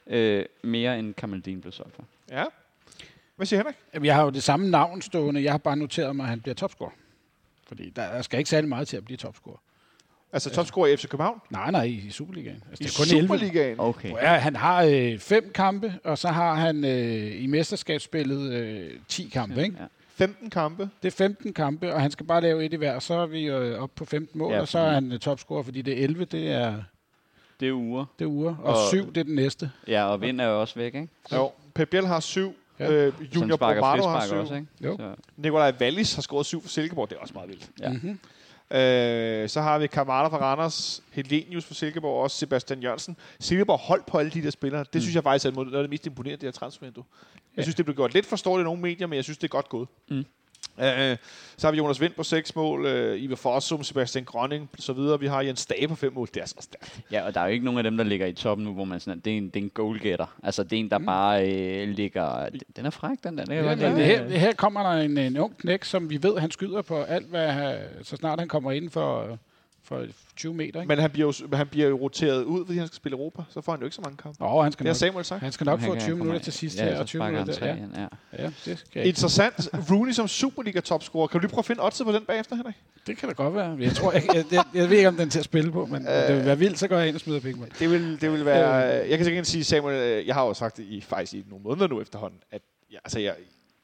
øh, 0.06 0.44
mere 0.62 0.98
end 0.98 1.14
Kamaldin 1.14 1.60
blev 1.60 1.72
solgt 1.72 1.94
for. 1.96 2.04
Ja. 2.30 2.44
Hvad 3.40 3.46
siger 3.46 3.60
Henrik? 3.60 3.74
Jamen, 3.94 4.06
Jeg 4.06 4.14
har 4.14 4.24
jo 4.24 4.30
det 4.30 4.42
samme 4.42 4.70
navn 4.70 5.02
stående. 5.02 5.42
Jeg 5.42 5.52
har 5.52 5.58
bare 5.58 5.76
noteret 5.76 6.16
mig, 6.16 6.24
at 6.24 6.30
han 6.30 6.40
bliver 6.40 6.54
topscorer. 6.54 6.90
Fordi 7.68 7.90
der 7.96 8.12
der 8.12 8.22
skal 8.22 8.38
ikke 8.38 8.50
særlig 8.50 8.68
meget 8.68 8.88
til 8.88 8.96
at 8.96 9.04
blive 9.04 9.16
topscorer. 9.16 9.56
Altså 10.32 10.50
topscorer 10.50 10.86
i 10.88 10.96
FC 10.96 11.08
København? 11.08 11.40
Nej, 11.50 11.70
nej, 11.70 11.84
i 11.84 12.10
Superligaen. 12.10 12.62
Altså, 12.70 12.84
I 12.84 12.86
det 12.86 12.92
er 12.94 13.14
kun 13.14 13.16
11. 13.18 13.28
Superligaen? 13.28 13.80
Okay. 13.80 14.10
Ja, 14.10 14.34
han 14.34 14.56
har 14.56 14.82
øh, 14.84 15.18
fem 15.18 15.50
kampe, 15.54 15.94
og 16.04 16.18
så 16.18 16.28
har 16.28 16.54
han 16.54 16.84
øh, 16.84 17.42
i 17.42 17.46
mesterskabsspillet 17.46 18.52
øh, 18.52 18.90
10 19.08 19.28
kampe. 19.32 19.62
Ikke? 19.62 19.76
Ja. 19.80 19.84
15 20.14 20.50
kampe. 20.50 20.90
Det 21.02 21.08
er 21.08 21.16
15 21.16 21.52
kampe, 21.52 21.94
og 21.94 22.00
han 22.02 22.10
skal 22.10 22.26
bare 22.26 22.40
lave 22.40 22.64
et 22.64 22.72
i 22.72 22.76
hver, 22.76 22.98
så 22.98 23.14
er 23.14 23.26
vi 23.26 23.44
øh, 23.44 23.82
oppe 23.82 23.94
på 23.96 24.04
15 24.04 24.38
mål, 24.38 24.52
Ja, 24.52 24.60
og 24.60 24.68
så 24.68 24.78
er 24.78 24.90
han 24.92 25.12
øh, 25.12 25.18
topscorer, 25.18 25.62
fordi 25.62 25.82
det 25.82 25.98
er 26.00 26.04
11, 26.04 26.24
det 26.24 26.50
er, 26.52 26.74
Det 27.60 27.68
er 27.68 27.72
uger. 27.72 28.04
det 28.18 28.24
er 28.24 28.28
uger, 28.28 28.56
og, 28.56 28.74
Og- 28.74 28.88
7, 28.90 29.08
det 29.08 29.16
er 29.20 29.24
den 29.24 29.34
næste. 29.34 29.70
Ja, 29.88 30.04
og 30.04 30.20
Vind 30.20 30.40
er 30.40 30.44
jo 30.46 30.60
også 30.60 30.74
væk, 30.74 30.94
ikke? 30.94 31.08
Jo. 31.32 31.50
Pep 31.74 31.88
Biel 31.90 32.06
har 32.06 32.20
syv. 32.20 32.54
Ja. 32.80 32.92
Øh, 32.92 33.12
Junior 33.34 33.56
sparker 33.56 33.80
Bombardo 33.80 34.08
har 34.08 34.26
syv. 34.26 34.36
også, 34.36 34.54
ikke? 34.54 34.66
Jo. 34.84 34.96
Så, 34.96 35.14
Nikolaj 35.36 35.72
Wallis 35.80 36.14
har 36.14 36.22
scoret 36.22 36.46
syv 36.46 36.62
for 36.62 36.68
Silkeborg. 36.68 37.10
Det 37.10 37.16
er 37.16 37.20
også 37.20 37.34
meget 37.34 37.48
vildt. 37.48 37.70
Ja. 37.80 37.88
Mm-hmm. 37.88 38.18
Øh, 38.72 39.48
så 39.48 39.60
har 39.60 39.78
vi 39.78 39.86
Kamada 39.86 40.28
fra 40.28 40.38
Randers, 40.38 41.02
Helenius 41.12 41.64
fra 41.64 41.74
Silkeborg 41.74 42.16
og 42.16 42.22
også 42.22 42.36
Sebastian 42.36 42.82
Jørgensen. 42.82 43.16
Silkeborg 43.40 43.78
holdt 43.78 44.06
på 44.06 44.18
alle 44.18 44.30
de 44.30 44.42
der 44.42 44.50
spillere. 44.50 44.80
Det 44.84 44.94
mm. 44.94 45.00
synes 45.00 45.14
jeg 45.14 45.22
faktisk 45.22 45.46
er 45.46 45.50
noget 45.50 45.74
af 45.74 45.82
det 45.82 45.90
mest 45.90 46.06
imponerende, 46.06 46.40
det 46.40 46.46
her 46.46 46.52
transfervindue. 46.52 47.04
Jeg 47.56 47.64
synes, 47.64 47.74
det 47.74 47.84
blev 47.84 47.96
gjort 47.96 48.14
lidt 48.14 48.26
forståeligt 48.26 48.64
i 48.64 48.68
nogle 48.68 48.80
medier, 48.82 49.06
men 49.06 49.16
jeg 49.16 49.24
synes, 49.24 49.38
det 49.38 49.44
er 49.44 49.48
godt 49.48 49.68
gået. 49.68 49.88
Mm. 50.10 50.24
Øh, 50.80 51.16
så 51.56 51.66
har 51.66 51.72
vi 51.72 51.78
Jonas 51.78 52.00
Vind 52.00 52.12
på 52.12 52.22
seks 52.22 52.56
mål, 52.56 52.86
øh, 52.86 53.22
Ivar 53.22 53.36
Fossum, 53.36 53.82
Sebastian 53.82 54.24
Grønning 54.24 54.68
og 54.72 54.82
så 54.82 54.92
videre. 54.92 55.20
Vi 55.20 55.26
har 55.26 55.42
Jens 55.42 55.66
Dage 55.66 55.88
på 55.88 55.94
fem 55.94 56.12
mål. 56.14 56.28
Det 56.34 56.42
er 56.42 56.46
så 56.46 56.54
stærkt. 56.60 57.00
Ja, 57.12 57.22
og 57.26 57.34
der 57.34 57.40
er 57.40 57.44
jo 57.46 57.52
ikke 57.52 57.64
nogen 57.64 57.78
af 57.78 57.84
dem, 57.84 57.96
der 57.96 58.04
ligger 58.04 58.26
i 58.26 58.32
toppen 58.32 58.66
nu, 58.66 58.72
hvor 58.72 58.84
man 58.84 59.00
sådan, 59.00 59.20
det 59.20 59.32
er 59.32 59.36
en, 59.36 59.44
det 59.44 59.56
er 59.56 59.60
en 59.64 59.70
goalgetter. 59.74 60.26
Altså, 60.42 60.62
det 60.62 60.72
er 60.72 60.80
en, 60.80 60.90
der 60.90 60.98
mm. 60.98 61.06
bare 61.06 61.52
øh, 61.52 61.88
ligger... 61.88 62.48
Den 62.76 62.86
er 62.86 62.90
fræk, 62.90 63.18
den 63.24 63.38
der. 63.38 63.44
Det 63.44 63.64
kan 63.64 63.78
Ja, 63.78 63.88
lide. 63.88 64.04
her, 64.04 64.28
her 64.28 64.52
kommer 64.52 64.82
der 64.82 64.90
en, 65.02 65.18
en 65.18 65.38
ung 65.38 65.56
knæk, 65.58 65.84
som 65.84 66.10
vi 66.10 66.22
ved, 66.22 66.38
han 66.38 66.50
skyder 66.50 66.82
på 66.82 67.02
alt, 67.02 67.26
hvad 67.26 67.76
så 68.02 68.16
snart 68.16 68.38
han 68.38 68.48
kommer 68.48 68.72
ind 68.72 68.90
for, 68.90 69.38
for 69.90 70.06
20 70.36 70.54
meter. 70.54 70.80
Ikke? 70.80 70.88
Men 70.88 70.98
han 70.98 71.10
bliver, 71.10 71.32
jo, 71.40 71.56
han 71.56 71.66
bliver 71.66 71.88
jo 71.88 71.96
roteret 71.96 72.44
ud, 72.44 72.66
fordi 72.66 72.78
han 72.78 72.86
skal 72.86 72.96
spille 72.96 73.16
Europa. 73.18 73.42
Så 73.50 73.60
får 73.60 73.72
han 73.72 73.80
jo 73.80 73.86
ikke 73.86 73.94
så 73.96 74.02
mange 74.02 74.16
kampe. 74.16 74.44
Åh, 74.44 74.62
han 74.62 74.72
skal 74.72 74.86
Det 74.86 74.88
har 74.88 74.94
nok, 74.94 74.96
Samuel 75.12 75.24
sagt. 75.24 75.42
han 75.42 75.52
skal 75.52 75.64
nok 75.64 75.80
Han 75.80 75.88
få 75.88 75.92
kan 75.94 76.02
20 76.02 76.10
komme 76.10 76.24
minutter 76.24 76.44
til 76.44 76.52
sidst 76.52 76.78
ja, 76.78 76.84
her, 76.84 76.98
og 77.00 77.06
20 77.06 77.18
sparker 77.20 77.38
han 77.38 77.46
minutter. 77.46 77.60
tre 77.60 78.00
Ja, 78.00 78.08
ja. 78.38 78.44
ja, 78.44 78.50
det 78.64 78.78
skal. 78.78 79.06
Interessant. 79.06 79.68
Rooney 79.90 80.12
som 80.12 80.28
Superliga-topscorer. 80.28 81.26
Kan 81.26 81.40
du 81.40 81.42
lige 81.42 81.50
prøve 81.50 81.58
at 81.60 81.64
finde 81.64 81.84
oddset 81.84 82.06
på 82.06 82.12
den 82.12 82.24
bagefter, 82.24 82.56
Henrik? 82.56 82.74
Det 83.06 83.16
kan 83.16 83.28
da 83.28 83.34
godt 83.34 83.54
være. 83.54 83.76
Jeg, 83.80 83.92
tror, 83.92 84.12
jeg, 84.12 84.22
jeg, 84.34 84.44
jeg, 84.52 84.64
jeg 84.74 84.90
ved 84.90 84.96
ikke, 84.96 85.08
om 85.08 85.16
den 85.16 85.26
er 85.26 85.30
til 85.30 85.38
at 85.38 85.44
spille 85.44 85.72
på, 85.72 85.86
men 85.86 86.06
øh, 86.06 86.28
det 86.28 86.36
vil 86.36 86.44
være 86.44 86.58
vildt, 86.58 86.78
så 86.78 86.88
går 86.88 86.96
jeg 86.98 87.08
ind 87.08 87.14
og 87.14 87.20
smider 87.20 87.40
penge 87.40 87.60
med. 87.60 87.68
Det 87.78 87.90
vil, 87.90 88.20
det 88.20 88.32
vil 88.32 88.44
være... 88.44 88.74
Jeg 89.08 89.18
kan 89.18 89.24
sikkert 89.24 89.46
sige, 89.46 89.64
Samuel, 89.64 89.96
øh, 89.96 90.26
jeg 90.26 90.34
har 90.34 90.44
jo 90.46 90.54
sagt 90.54 90.76
det 90.76 90.82
i, 90.84 91.00
faktisk 91.00 91.34
i 91.34 91.44
nogle 91.48 91.62
måneder 91.64 91.88
nu 91.88 92.00
efterhånden, 92.00 92.40
at 92.50 92.62
jeg, 92.92 92.98
altså 93.04 93.18
jeg, 93.18 93.34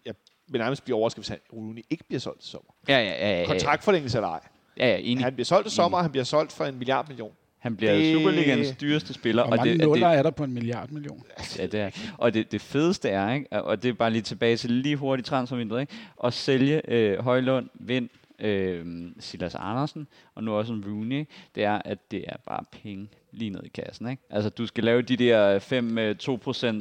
jeg 0.07 0.15
vil 0.49 0.61
nærmest 0.61 0.85
blive 0.85 0.97
overrasket, 0.97 1.19
hvis 1.23 1.28
han, 1.28 1.39
Rooney 1.53 1.83
ikke 1.91 2.05
bliver 2.05 2.20
solgt 2.20 2.41
til 2.41 2.51
sommer. 2.51 2.70
Ja, 2.89 2.99
ja, 2.99 3.05
ja, 3.05 3.31
ja, 3.31 3.41
ja. 3.41 3.47
Kontraktforlængelse 3.47 4.19
eller 4.19 4.28
ej. 4.28 4.41
Ja, 4.78 4.86
ja, 4.89 4.97
enig. 5.03 5.24
Han 5.24 5.32
bliver 5.35 5.44
solgt 5.44 5.66
til 5.69 5.74
sommer, 5.77 5.98
og 5.98 6.05
han 6.05 6.11
bliver 6.11 6.24
solgt 6.24 6.53
for 6.53 6.65
en 6.65 6.74
milliard 6.78 7.09
million. 7.09 7.32
Han 7.59 7.77
bliver 7.77 7.93
Det- 7.93 8.15
Superligans 8.16 8.77
dyreste 8.81 9.15
spiller. 9.15 9.47
Hvor 9.47 9.57
mange 9.57 9.70
det, 9.73 9.81
nuller 9.81 10.09
det, 10.09 10.19
er 10.19 10.23
der 10.23 10.31
på 10.31 10.44
en 10.44 10.53
milliard 10.55 10.90
million? 10.90 11.23
ja, 11.59 11.66
det 11.66 11.81
er. 11.81 11.90
Og 12.19 12.35
det, 12.35 12.53
det 12.53 12.61
fedeste 12.61 13.09
er, 13.09 13.32
ikke? 13.32 13.53
og 13.62 13.82
det 13.82 13.89
er 13.89 13.93
bare 13.93 14.11
lige 14.11 14.23
tilbage 14.23 14.57
til 14.57 14.70
lige 14.70 14.97
hurtigt 14.97 15.27
transfervinduet, 15.28 15.81
ikke? 15.81 15.93
at 16.24 16.32
sælge 16.32 16.90
øh, 16.90 17.19
Højlund, 17.19 17.69
Vind, 17.74 18.09
øh, 18.39 18.86
Silas 19.20 19.55
Andersen, 19.55 20.07
og 20.35 20.44
nu 20.44 20.53
også 20.55 20.73
en 20.73 20.85
Rooney, 20.86 21.24
det 21.55 21.65
er, 21.65 21.82
at 21.85 22.11
det 22.11 22.24
er 22.28 22.36
bare 22.47 22.65
penge 22.82 23.09
lige 23.32 23.51
ned 23.51 23.62
i 23.65 23.69
kassen. 23.69 24.09
Ikke? 24.11 24.23
Altså, 24.31 24.51
du 24.51 24.66
skal 24.66 24.85
lave 24.85 25.03
de 25.03 25.16
der 25.16 25.59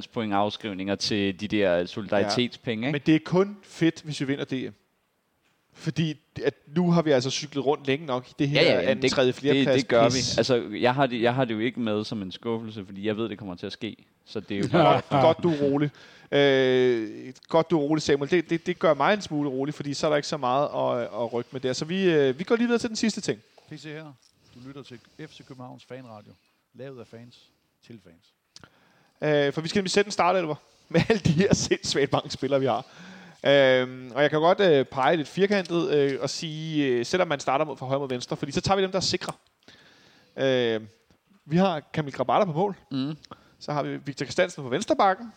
5-2% 0.04 0.08
point 0.14 0.34
afskrivninger 0.34 0.96
til 0.96 1.40
de 1.40 1.48
der 1.48 1.86
solidaritetspenge. 1.86 2.88
Ikke? 2.88 2.92
Men 2.92 3.02
det 3.06 3.16
er 3.16 3.20
kun 3.26 3.58
fedt, 3.64 4.02
hvis 4.02 4.22
vi 4.22 4.26
vinder 4.26 4.46
DM. 4.46 4.74
Fordi 5.78 6.20
at 6.44 6.54
nu 6.76 6.92
har 6.92 7.02
vi 7.02 7.12
altså 7.12 7.30
cyklet 7.30 7.66
rundt 7.66 7.88
længe 7.88 8.06
nok 8.06 8.30
i 8.30 8.34
det 8.40 8.50
her 8.50 8.62
Ja, 8.62 8.72
ja, 8.72 8.80
ja, 8.82 8.90
anden, 8.90 9.02
det, 9.02 9.12
tredje, 9.12 9.34
flere 9.34 9.54
det, 9.54 9.68
det 9.68 9.88
gør 9.88 10.10
pis. 10.10 10.36
vi. 10.36 10.40
Altså, 10.40 10.56
jeg 10.80 10.96
har, 10.96 11.06
det, 11.06 11.22
jeg 11.22 11.36
har 11.36 11.46
det 11.46 11.54
jo 11.54 11.60
ikke 11.60 11.80
med 11.80 12.04
som 12.04 12.22
en 12.22 12.32
skuffelse, 12.32 12.86
fordi 12.86 13.08
jeg 13.08 13.18
ved, 13.18 13.30
det 13.30 13.38
kommer 13.38 13.56
til 13.56 13.66
at 13.66 13.72
ske. 13.74 13.96
Så 14.26 14.40
det 14.40 14.58
er 14.58 14.62
jo 14.62 14.68
bare... 14.84 15.02
Godt, 15.10 15.22
godt, 15.22 15.44
du 15.44 15.50
er 15.50 15.72
rolig. 15.72 15.90
Øh, 16.32 17.34
godt, 17.48 17.70
du 17.70 17.80
er 17.80 17.84
rolig, 17.84 18.02
Samuel. 18.02 18.32
Det, 18.32 18.50
det, 18.50 18.66
det 18.66 18.80
gør 18.80 18.94
mig 18.94 19.14
en 19.14 19.22
smule 19.22 19.50
rolig, 19.50 19.74
fordi 19.74 19.94
så 19.94 20.08
er 20.08 20.10
der 20.10 20.18
ikke 20.18 20.28
så 20.28 20.38
meget 20.38 20.66
at, 20.66 21.02
at 21.02 21.34
rykke 21.34 21.50
med 21.52 21.62
der. 21.62 21.74
Så 21.74 21.86
vi, 21.86 22.04
øh, 22.04 22.40
vi 22.40 22.44
går 22.44 22.56
lige 22.56 22.68
videre 22.68 22.80
til 22.80 22.90
den 22.90 22.98
sidste 22.98 23.22
ting. 23.22 23.40
PC 23.72 23.84
her. 23.84 24.14
Du 24.56 24.60
lytter 24.68 24.84
til 24.84 25.00
FC 25.20 25.46
Københavns 25.48 25.86
Fanradio. 25.86 26.32
Lavet 26.74 27.00
af 27.00 27.08
fans 27.08 27.40
til 27.88 28.00
fans. 28.04 28.34
Øh, 29.22 29.54
for 29.54 29.62
vi 29.62 29.68
skal 29.68 29.80
nemlig 29.80 29.92
sætte 29.92 30.08
en 30.08 30.12
startelver 30.12 30.56
med 30.90 31.02
alle 31.10 31.20
de 31.20 31.32
her 31.32 31.54
sindssygt 31.68 32.12
mange 32.12 32.30
spillere, 32.32 32.60
vi 32.60 32.66
har. 32.66 32.86
Øh, 33.46 34.12
og 34.16 34.22
jeg 34.22 34.30
kan 34.30 34.40
godt 34.40 34.60
øh, 34.60 34.86
pege 34.86 35.18
lidt 35.18 35.28
firkantet 35.28 35.90
øh, 35.90 36.22
og 36.22 36.30
sige, 36.30 36.88
øh, 36.88 37.06
selvom 37.06 37.28
man 37.28 37.40
starter 37.40 37.66
mod 37.66 37.78
fra 37.78 37.86
højre 37.86 38.00
mod 38.00 38.10
venstre, 38.10 38.38
fordi 38.38 38.52
så 38.52 38.62
tager 38.62 38.76
vi 38.76 38.84
dem, 38.84 38.92
der 38.92 38.98
er 38.98 39.02
sikre. 39.02 39.34
Øh, 40.38 40.82
vi 41.46 41.58
har 41.58 41.80
Kamil 41.80 42.14
Grabata 42.14 42.46
på 42.46 42.52
mål. 42.52 42.76
Mm. 42.92 43.18
Så 43.60 43.72
har 43.72 43.84
vi 43.84 43.98
Victor 43.98 44.26
Christiansen 44.26 44.64
på 44.64 44.70
venstre 44.70 44.96
bakken. 44.96 45.34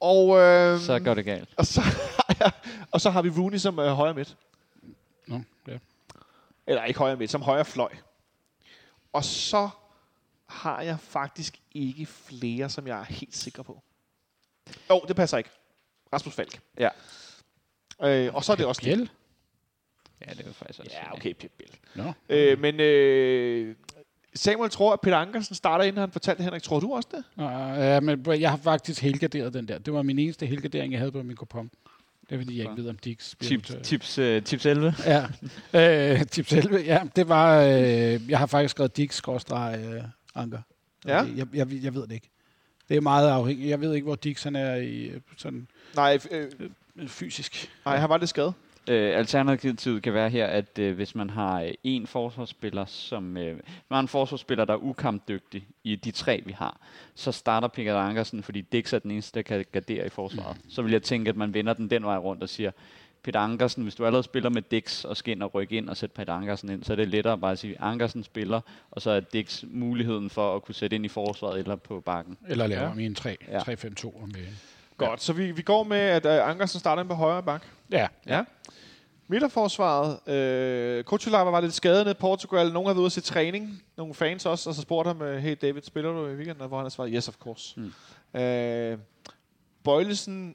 Og, 0.00 0.38
øh, 0.38 0.80
Så 0.80 1.00
går 1.04 1.14
det 1.14 1.24
galt. 1.24 1.48
og, 1.56 1.66
så, 1.66 1.80
har 2.18 2.36
jeg, 2.40 2.50
og 2.90 3.00
så 3.00 3.10
har 3.10 3.22
vi 3.22 3.30
Rooney 3.30 3.58
som 3.58 3.78
øh, 3.78 3.86
højre 3.92 4.14
midt. 4.14 4.36
Nå, 5.26 5.40
ja. 5.68 5.78
Eller 6.66 6.84
ikke 6.84 6.98
højre 6.98 7.16
midt, 7.16 7.30
som 7.30 7.42
højre 7.42 7.64
fløj. 7.64 7.90
Og 9.12 9.24
så 9.24 9.68
har 10.46 10.80
jeg 10.80 11.00
faktisk 11.00 11.60
ikke 11.72 12.06
flere, 12.06 12.68
som 12.70 12.86
jeg 12.86 13.00
er 13.00 13.04
helt 13.04 13.36
sikker 13.36 13.62
på. 13.62 13.82
Jo, 14.90 14.94
oh, 14.94 15.08
det 15.08 15.16
passer 15.16 15.38
ikke. 15.38 15.50
Rasmus 16.12 16.34
Falk. 16.34 16.60
Ja. 16.78 16.88
Øh, 18.04 18.34
og 18.34 18.44
så 18.44 18.52
er 18.52 18.56
det 18.56 18.66
også 18.66 18.80
det. 18.80 18.86
Fjell? 18.86 19.10
Ja, 20.26 20.32
det 20.32 20.46
er 20.46 20.52
faktisk 20.52 20.80
også... 20.80 20.92
Ja, 20.92 21.14
okay, 21.14 21.32
Pip 21.32 21.52
Bill. 21.58 21.70
Nå. 21.94 22.12
Øh, 22.28 22.60
men 22.60 22.80
øh, 22.80 23.74
Samuel 24.34 24.70
tror, 24.70 24.92
at 24.92 25.00
Peter 25.00 25.16
Ankersen 25.16 25.54
starter, 25.54 25.84
inden 25.84 26.00
han 26.00 26.12
fortalte 26.12 26.42
Henrik. 26.42 26.62
Tror 26.62 26.80
du 26.80 26.94
også 26.94 27.08
det? 27.12 27.24
Ja, 27.38 28.00
men 28.00 28.26
jeg 28.26 28.50
har 28.50 28.56
faktisk 28.56 29.02
helgarderet 29.02 29.54
den 29.54 29.68
der. 29.68 29.78
Det 29.78 29.92
var 29.92 30.02
min 30.02 30.18
eneste 30.18 30.46
helgardering, 30.46 30.92
jeg 30.92 31.00
havde 31.00 31.12
på 31.12 31.22
min 31.22 31.36
kupon. 31.36 31.70
Det 32.28 32.34
er 32.34 32.38
fordi, 32.38 32.58
jeg 32.58 32.70
ikke 32.70 32.82
ved, 32.82 32.90
om 32.90 32.98
de 32.98 33.10
ikke 33.10 33.24
spiller 33.24 33.58
Tips, 33.58 33.88
tips, 33.88 34.18
uh, 34.18 34.42
tips 34.42 34.66
11. 34.66 34.94
Ja, 35.06 35.26
øh, 36.12 36.26
tips 36.26 36.52
11. 36.52 36.78
Ja, 36.78 37.02
det 37.16 37.28
var... 37.28 37.62
Øh, 37.62 38.30
jeg 38.30 38.38
har 38.38 38.46
faktisk 38.46 38.70
skrevet 38.70 38.96
Dix 38.96 39.14
skråstreg 39.14 39.84
øh, 39.84 40.02
Anker. 40.34 40.58
Ja. 41.06 41.22
Jeg, 41.36 41.46
jeg, 41.54 41.84
jeg 41.84 41.94
ved 41.94 42.02
det 42.02 42.12
ikke. 42.12 42.30
Det 42.88 42.96
er 42.96 43.00
meget 43.00 43.28
afhængigt. 43.30 43.68
Jeg 43.70 43.80
ved 43.80 43.94
ikke, 43.94 44.04
hvor 44.04 44.14
Dix 44.14 44.42
han 44.42 44.56
er 44.56 44.74
i 44.74 45.04
øh, 45.04 45.20
sådan 45.36 45.66
Nej, 45.96 46.18
øh, 46.30 46.50
øh, 46.96 47.08
fysisk. 47.08 47.70
nej 47.84 47.96
han 47.96 48.08
var 48.08 48.18
lidt 48.18 48.30
skadet. 48.30 48.54
Øh, 48.88 49.18
alternativet 49.18 50.02
kan 50.02 50.14
være 50.14 50.30
her, 50.30 50.46
at 50.46 50.78
øh, 50.78 50.94
hvis 50.94 51.14
man 51.14 51.30
har 51.30 51.62
øh, 51.62 51.70
en 51.84 52.06
forsvarsspiller, 52.06 52.84
som 52.84 53.36
øh, 53.36 53.54
man 53.54 53.62
har 53.90 54.00
en 54.00 54.08
forsvarsspiller, 54.08 54.64
der 54.64 54.72
er 54.72 54.78
ukampdygtig 54.82 55.66
i 55.84 55.96
de 55.96 56.10
tre, 56.10 56.42
vi 56.46 56.52
har, 56.52 56.80
så 57.14 57.32
starter 57.32 57.68
Peter 57.68 57.96
Ankersen, 57.96 58.42
fordi 58.42 58.60
Dix 58.60 58.92
er 58.92 58.98
den 58.98 59.10
eneste, 59.10 59.34
der 59.34 59.42
kan 59.42 59.64
gardere 59.72 60.06
i 60.06 60.08
forsvaret. 60.08 60.56
Mm. 60.64 60.70
Så 60.70 60.82
vil 60.82 60.92
jeg 60.92 61.02
tænke, 61.02 61.28
at 61.28 61.36
man 61.36 61.54
vender 61.54 61.72
den 61.72 61.90
den 61.90 62.04
vej 62.04 62.16
rundt 62.16 62.42
og 62.42 62.48
siger, 62.48 62.70
Peter 63.22 63.40
Ankersen, 63.40 63.82
hvis 63.82 63.94
du 63.94 64.04
allerede 64.06 64.22
spiller 64.22 64.50
med 64.50 64.62
Dix 64.62 65.04
og 65.04 65.16
skal 65.16 65.32
ind 65.32 65.42
og 65.42 65.54
rykke 65.54 65.76
ind 65.76 65.88
og 65.88 65.96
sætte 65.96 66.14
Peter 66.14 66.32
Ankersen 66.32 66.68
ind, 66.70 66.84
så 66.84 66.92
er 66.92 66.96
det 66.96 67.08
lettere 67.08 67.38
bare 67.38 67.52
at 67.52 67.58
sige, 67.58 67.76
Ankersen 67.80 68.24
spiller, 68.24 68.60
og 68.90 69.02
så 69.02 69.10
er 69.10 69.20
Dix 69.20 69.64
muligheden 69.68 70.30
for 70.30 70.56
at 70.56 70.62
kunne 70.62 70.74
sætte 70.74 70.96
ind 70.96 71.04
i 71.04 71.08
forsvaret 71.08 71.58
eller 71.58 71.76
på 71.76 72.00
bakken. 72.00 72.38
Eller 72.48 72.66
laver 72.66 72.82
Ja. 72.82 72.92
ja. 72.96 73.00
en 73.06 73.14
3, 73.14 73.36
Ja. 73.48 73.58
3-5-2. 73.58 74.26
Med. 74.26 74.46
Godt, 74.96 75.22
så 75.22 75.32
vi, 75.32 75.50
vi 75.52 75.62
går 75.62 75.82
med, 75.84 75.96
at 75.98 76.26
øh, 76.26 76.48
Ankersen 76.50 76.80
starter 76.80 77.02
inde 77.02 77.08
på 77.08 77.14
højre 77.14 77.42
bak. 77.42 77.62
Ja. 77.90 78.06
Ja. 78.26 78.44
Midterforsvaret. 79.28 80.28
Øh, 80.28 81.04
Kutsulava 81.04 81.50
var 81.50 81.60
lidt 81.60 81.74
skadet 81.74 82.04
nede 82.06 82.10
i 82.10 82.20
Portugal. 82.20 82.72
Nogle 82.72 82.86
har 82.88 82.94
været 82.94 83.00
ude 83.00 83.06
at 83.06 83.12
se 83.12 83.20
træning. 83.20 83.82
Nogle 83.96 84.14
fans 84.14 84.46
også. 84.46 84.68
Og 84.70 84.74
så 84.74 84.82
spurgte 84.82 85.08
ham, 85.08 85.22
øh, 85.22 85.38
hey 85.38 85.56
David, 85.62 85.82
spiller 85.82 86.12
du 86.12 86.26
i 86.26 86.34
weekenden? 86.34 86.68
Hvor 86.68 86.76
han 86.76 86.84
har 86.84 86.88
svaret, 86.90 87.10
yes 87.14 87.28
of 87.28 87.34
course. 87.36 87.80
Mm. 87.80 88.40
Øh, 88.40 88.98
Bøjlesen, 89.84 90.54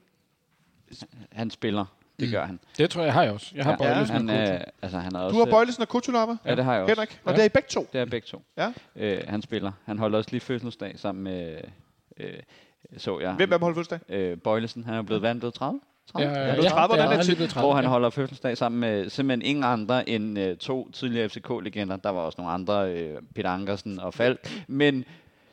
Han 1.32 1.50
spiller, 1.50 1.84
det 2.20 2.28
Mm. 2.28 2.32
gør 2.32 2.44
han. 2.46 2.60
Det 2.78 2.90
tror 2.90 3.02
jeg, 3.02 3.12
har 3.12 3.22
jeg 3.22 3.32
også. 3.32 3.52
Jeg 3.54 3.64
har 3.64 3.76
ja, 3.80 3.86
ja, 3.88 3.92
Bøjlesen 3.94 4.16
han, 4.16 4.30
og 4.30 4.36
er, 4.36 4.64
altså, 4.82 4.98
han 4.98 5.14
er 5.14 5.20
også, 5.20 5.34
du 5.38 5.44
har 5.44 5.50
Bøjlesen 5.50 5.82
og 5.82 5.88
Kutsulava? 5.88 6.36
Ja, 6.44 6.54
det 6.54 6.64
har 6.64 6.72
jeg 6.74 6.82
også. 6.82 6.94
Henrik, 6.94 7.20
og 7.24 7.30
Ja. 7.30 7.36
det 7.36 7.40
er 7.40 7.46
I 7.46 7.48
begge 7.48 7.68
to. 7.70 7.88
Det 7.92 8.00
er 8.00 8.04
begge 8.04 8.26
to. 8.26 8.42
Ja. 8.56 8.72
Øh, 8.96 9.22
han 9.28 9.42
spiller. 9.42 9.72
Han 9.84 9.98
holder 9.98 10.18
også 10.18 10.30
lige 10.30 10.40
fødselsdag 10.40 10.98
sammen 10.98 11.24
med, 11.24 11.58
øh, 12.16 12.32
så 12.96 13.18
jeg. 13.20 13.32
Hvem 13.32 13.52
er 13.52 13.58
holdt 13.58 13.76
fødselsdag? 13.76 14.00
Øh, 14.08 14.38
Bøjlesen, 14.38 14.84
han 14.84 14.94
er 14.94 15.02
blevet 15.02 15.22
vandt 15.22 15.40
blevet 15.40 15.54
30. 15.54 15.80
30? 16.12 16.30
Ja, 16.32 16.38
Ja, 16.40 16.46
ja, 16.46 16.56
det 16.56 16.64
er 16.64 16.68
30, 16.70 16.94
ja, 16.96 17.02
er 17.02 17.24
blevet 17.36 17.50
30. 17.50 17.66
hvor 17.66 17.74
han 17.74 17.84
ja. 17.84 17.90
holder 17.90 18.10
fødselsdag 18.10 18.56
sammen 18.58 18.80
med 18.80 19.10
simpelthen 19.10 19.42
ingen 19.50 19.64
andre 19.64 20.08
end 20.08 20.38
øh, 20.38 20.56
to 20.56 20.90
tidligere 20.90 21.28
FCK-legender. 21.28 21.96
Der 21.96 22.10
var 22.10 22.20
også 22.20 22.36
nogle 22.40 22.52
andre, 22.52 22.92
øh, 22.92 23.22
Peter 23.34 23.50
Ankersen 23.50 24.00
og 24.00 24.14
Falk. 24.14 24.62
Men 24.66 25.04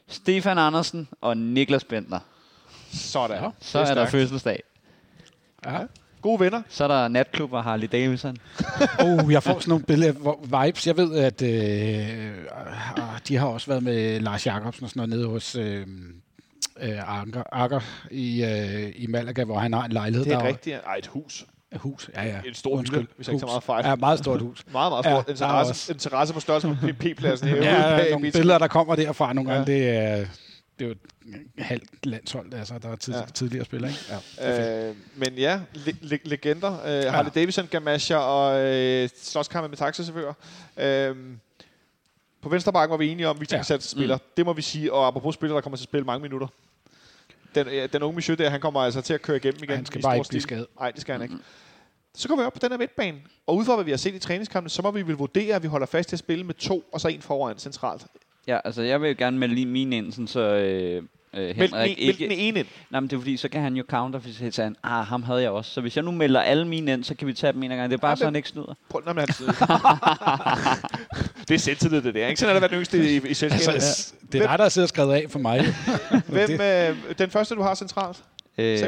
Stefan 0.07 0.57
Andersen 0.57 1.07
og 1.21 1.37
Niklas 1.37 1.83
Bentner. 1.83 2.19
Sådan. 2.93 3.43
Ja. 3.43 3.49
Så 3.59 3.81
Det 3.81 3.89
er, 3.89 3.93
der 3.93 4.05
fødselsdag. 4.05 4.63
Ja. 5.65 5.79
Gode 6.25 6.39
venner. 6.39 6.61
Så 6.69 6.83
er 6.83 6.87
der 6.87 7.07
natklub 7.07 7.53
og 7.53 7.63
Harley 7.63 7.87
Davidson. 7.91 8.37
Oh, 9.05 9.31
jeg 9.31 9.43
får 9.43 9.59
sådan 9.59 9.69
nogle 9.69 9.85
billeder, 9.85 10.63
vibes. 10.65 10.87
Jeg 10.87 10.97
ved, 10.97 11.15
at 11.17 11.41
øh, 11.41 11.49
øh, 11.49 12.33
de 13.27 13.37
har 13.37 13.47
også 13.47 13.67
været 13.67 13.83
med 13.83 14.19
Lars 14.19 14.45
Jacobsen 14.47 14.83
og 14.83 14.89
sådan 14.89 14.99
noget 14.99 15.09
nede 15.09 15.27
hos 15.29 15.55
øh, 15.55 15.87
øh, 16.81 17.19
Anker, 17.19 17.43
Akker 17.51 17.79
i, 18.11 18.43
øh, 18.43 18.91
i 18.95 19.07
Malaga, 19.07 19.43
hvor 19.43 19.57
han 19.59 19.73
har 19.73 19.83
en 19.85 19.91
lejlighed. 19.91 20.25
Det 20.25 20.33
er 20.33 20.39
der 20.39 20.47
rigtigt. 20.47 20.75
Ej, 20.87 20.95
et 20.97 21.07
hus. 21.07 21.45
er 21.71 21.77
hus. 21.79 22.09
Ja, 22.15 22.23
ja. 22.23 22.37
Et 22.45 22.57
stort 22.57 22.89
hylde, 22.89 23.07
hvis 23.15 23.27
jeg 23.27 23.33
ikke 23.33 23.41
tager 23.41 23.51
meget 23.51 23.63
fejl. 23.63 23.85
Ja, 23.85 23.95
meget 23.95 24.19
stort 24.19 24.41
hus. 24.41 24.63
Meget, 24.71 24.91
meget 24.91 25.05
Ja, 25.05 25.09
stort. 25.11 25.25
er 25.27 25.31
interesse, 25.31 25.93
interesse 25.93 26.33
på 26.33 26.39
størrelse 26.39 26.67
med 26.67 26.93
PP-pladsen 26.93 27.47
herude. 27.49 27.65
Ja, 27.69 27.97
bag 27.97 28.11
nogle 28.11 28.31
billeder, 28.31 28.57
der 28.59 28.67
kommer 28.67 28.95
derfra 28.95 29.33
nogle 29.33 29.51
Ja. 29.51 29.55
gange, 29.57 29.73
det 29.73 29.89
er, 29.89 30.25
det 30.79 30.85
er 30.85 30.89
jo 30.89 30.95
et 31.27 31.63
halvt 31.63 32.05
landshold, 32.05 32.53
altså, 32.53 32.77
der 32.79 32.89
er 32.89 32.95
tid, 32.95 33.13
Ja. 33.13 33.19
ja. 33.19 33.25
tidligere 33.25 33.65
spillere. 33.65 33.91
Ikke? 33.91 34.03
Ja. 34.37 34.89
Øh, 34.89 34.95
men 35.15 35.33
ja, 35.33 35.61
le- 35.73 35.97
le- 36.01 36.19
legender. 36.23 36.81
Øh, 36.85 36.91
ja. 36.91 37.11
Harley 37.11 37.31
Davidson, 37.35 37.67
Gamasha 37.67 38.15
og 38.15 38.59
øh, 38.65 39.09
slåskampe 39.17 39.69
med 39.69 39.77
taxachauffører. 39.77 40.33
Øh, 40.77 41.15
på 42.41 42.49
venstre 42.49 42.73
bakke 42.73 42.91
var 42.91 42.97
vi 42.97 43.07
enige 43.09 43.27
om, 43.27 43.35
at 43.37 43.39
Victor 43.41 43.55
Ja. 43.55 43.59
ja. 43.59 43.63
Christiansen 43.63 43.97
spiller. 43.97 44.15
Mm. 44.15 44.21
Det 44.37 44.45
må 44.45 44.53
vi 44.53 44.61
sige. 44.61 44.93
Og 44.93 45.07
apropos 45.07 45.35
spillere, 45.35 45.55
der 45.55 45.61
kommer 45.61 45.77
til 45.77 45.83
at 45.83 45.89
spille 45.89 46.05
mange 46.05 46.21
minutter. 46.21 46.47
den, 47.55 47.67
øh, 47.67 47.89
den 47.93 48.03
unge 48.03 48.13
monsieur 48.15 48.35
der, 48.37 48.49
han 48.49 48.61
kommer 48.61 48.79
altså 48.81 49.01
til 49.01 49.13
at 49.13 49.21
køre 49.21 49.37
igennem 49.37 49.63
igen. 49.63 49.75
Han 49.75 49.85
skal 49.85 49.99
i 49.99 50.01
bare 50.01 50.11
stor 50.15 50.21
ikke 50.23 50.29
blive 50.29 50.41
skadet. 50.41 50.67
Nej, 50.79 50.91
det 50.91 51.01
skal 51.01 51.13
han 51.13 51.21
ikke. 51.21 51.35
Så 52.17 52.27
går 52.27 52.35
vi 52.35 52.41
op 52.41 52.53
på 52.53 52.59
den 52.59 52.71
her 52.71 52.77
midtbane. 52.77 53.17
Og 53.47 53.55
ud 53.55 53.65
fra, 53.65 53.75
hvad 53.75 53.85
vi 53.85 53.91
har 53.91 53.97
set 53.97 54.13
i 54.15 54.19
træningskampene, 54.19 54.69
så 54.69 54.81
må 54.81 54.91
vi 54.91 55.01
vel 55.01 55.15
vurdere, 55.15 55.55
at 55.55 55.63
vi 55.63 55.67
holder 55.67 55.85
fast 55.87 56.09
til 56.09 56.15
at 56.15 56.19
spille 56.19 56.43
med 56.43 56.53
to, 56.53 56.83
og 56.93 57.01
så 57.01 57.07
en 57.07 57.21
foran 57.21 57.57
centralt. 57.59 58.05
Ja, 58.47 58.57
altså 58.65 58.81
jeg 58.81 59.01
vil 59.01 59.09
jo 59.09 59.15
gerne 59.17 59.37
melde 59.37 59.55
lige 59.55 59.65
min 59.65 59.93
ind, 59.93 60.11
sådan 60.11 60.27
så 60.27 60.39
øh, 60.39 61.03
øh, 61.33 61.33
Meld 61.33 61.55
Henrik 61.55 61.71
meld 61.73 61.95
ikke... 61.97 62.23
den 62.23 62.31
ene 62.31 62.59
ind. 62.59 62.67
Nej, 62.89 62.99
men 62.99 63.09
det 63.09 63.15
er 63.15 63.19
fordi, 63.19 63.37
så 63.37 63.49
kan 63.49 63.61
han 63.61 63.75
jo 63.75 63.83
counter, 63.89 64.19
hvis 64.19 64.37
han 64.39 64.51
siger, 64.51 64.71
ah, 64.83 65.05
ham 65.05 65.23
havde 65.23 65.41
jeg 65.41 65.49
også. 65.51 65.71
Så 65.71 65.81
hvis 65.81 65.95
jeg 65.95 66.03
nu 66.03 66.11
melder 66.11 66.41
alle 66.41 66.67
mine 66.67 66.93
ind, 66.93 67.03
så 67.03 67.15
kan 67.15 67.27
vi 67.27 67.33
tage 67.33 67.53
dem 67.53 67.63
en 67.63 67.71
af 67.71 67.77
gangen. 67.77 67.91
Det 67.91 67.97
er 67.97 68.01
bare 68.01 68.09
Ja, 68.09 68.15
så, 68.15 68.25
han 68.25 68.35
ikke 68.35 68.49
snyder. 68.49 68.73
Prøv, 68.89 69.01
men 69.05 69.17
han, 69.17 69.27
det 71.47 71.55
er 71.55 71.59
selvtillid, 71.59 72.01
det 72.01 72.13
der. 72.13 72.27
Ikke? 72.27 72.39
Sådan 72.39 72.49
er 72.49 72.53
der 72.53 72.59
været 72.59 72.71
den 72.71 72.77
yngste 72.79 73.13
i, 73.15 73.29
i 73.29 73.33
selskabet. 73.33 73.73
Altså, 73.73 74.13
det 74.31 74.41
er 74.41 74.47
dig, 74.47 74.57
der 74.57 74.63
har 74.63 74.69
siddet 74.69 74.85
og 74.85 74.89
skrevet 74.89 75.13
af 75.13 75.25
for 75.29 75.39
mig. 75.39 75.61
Hvem, 76.27 76.61
øh, 76.61 76.95
den 77.17 77.29
første, 77.29 77.55
du 77.55 77.61
har 77.61 77.75
centralt? 77.75 78.17
Øh? 78.57 78.79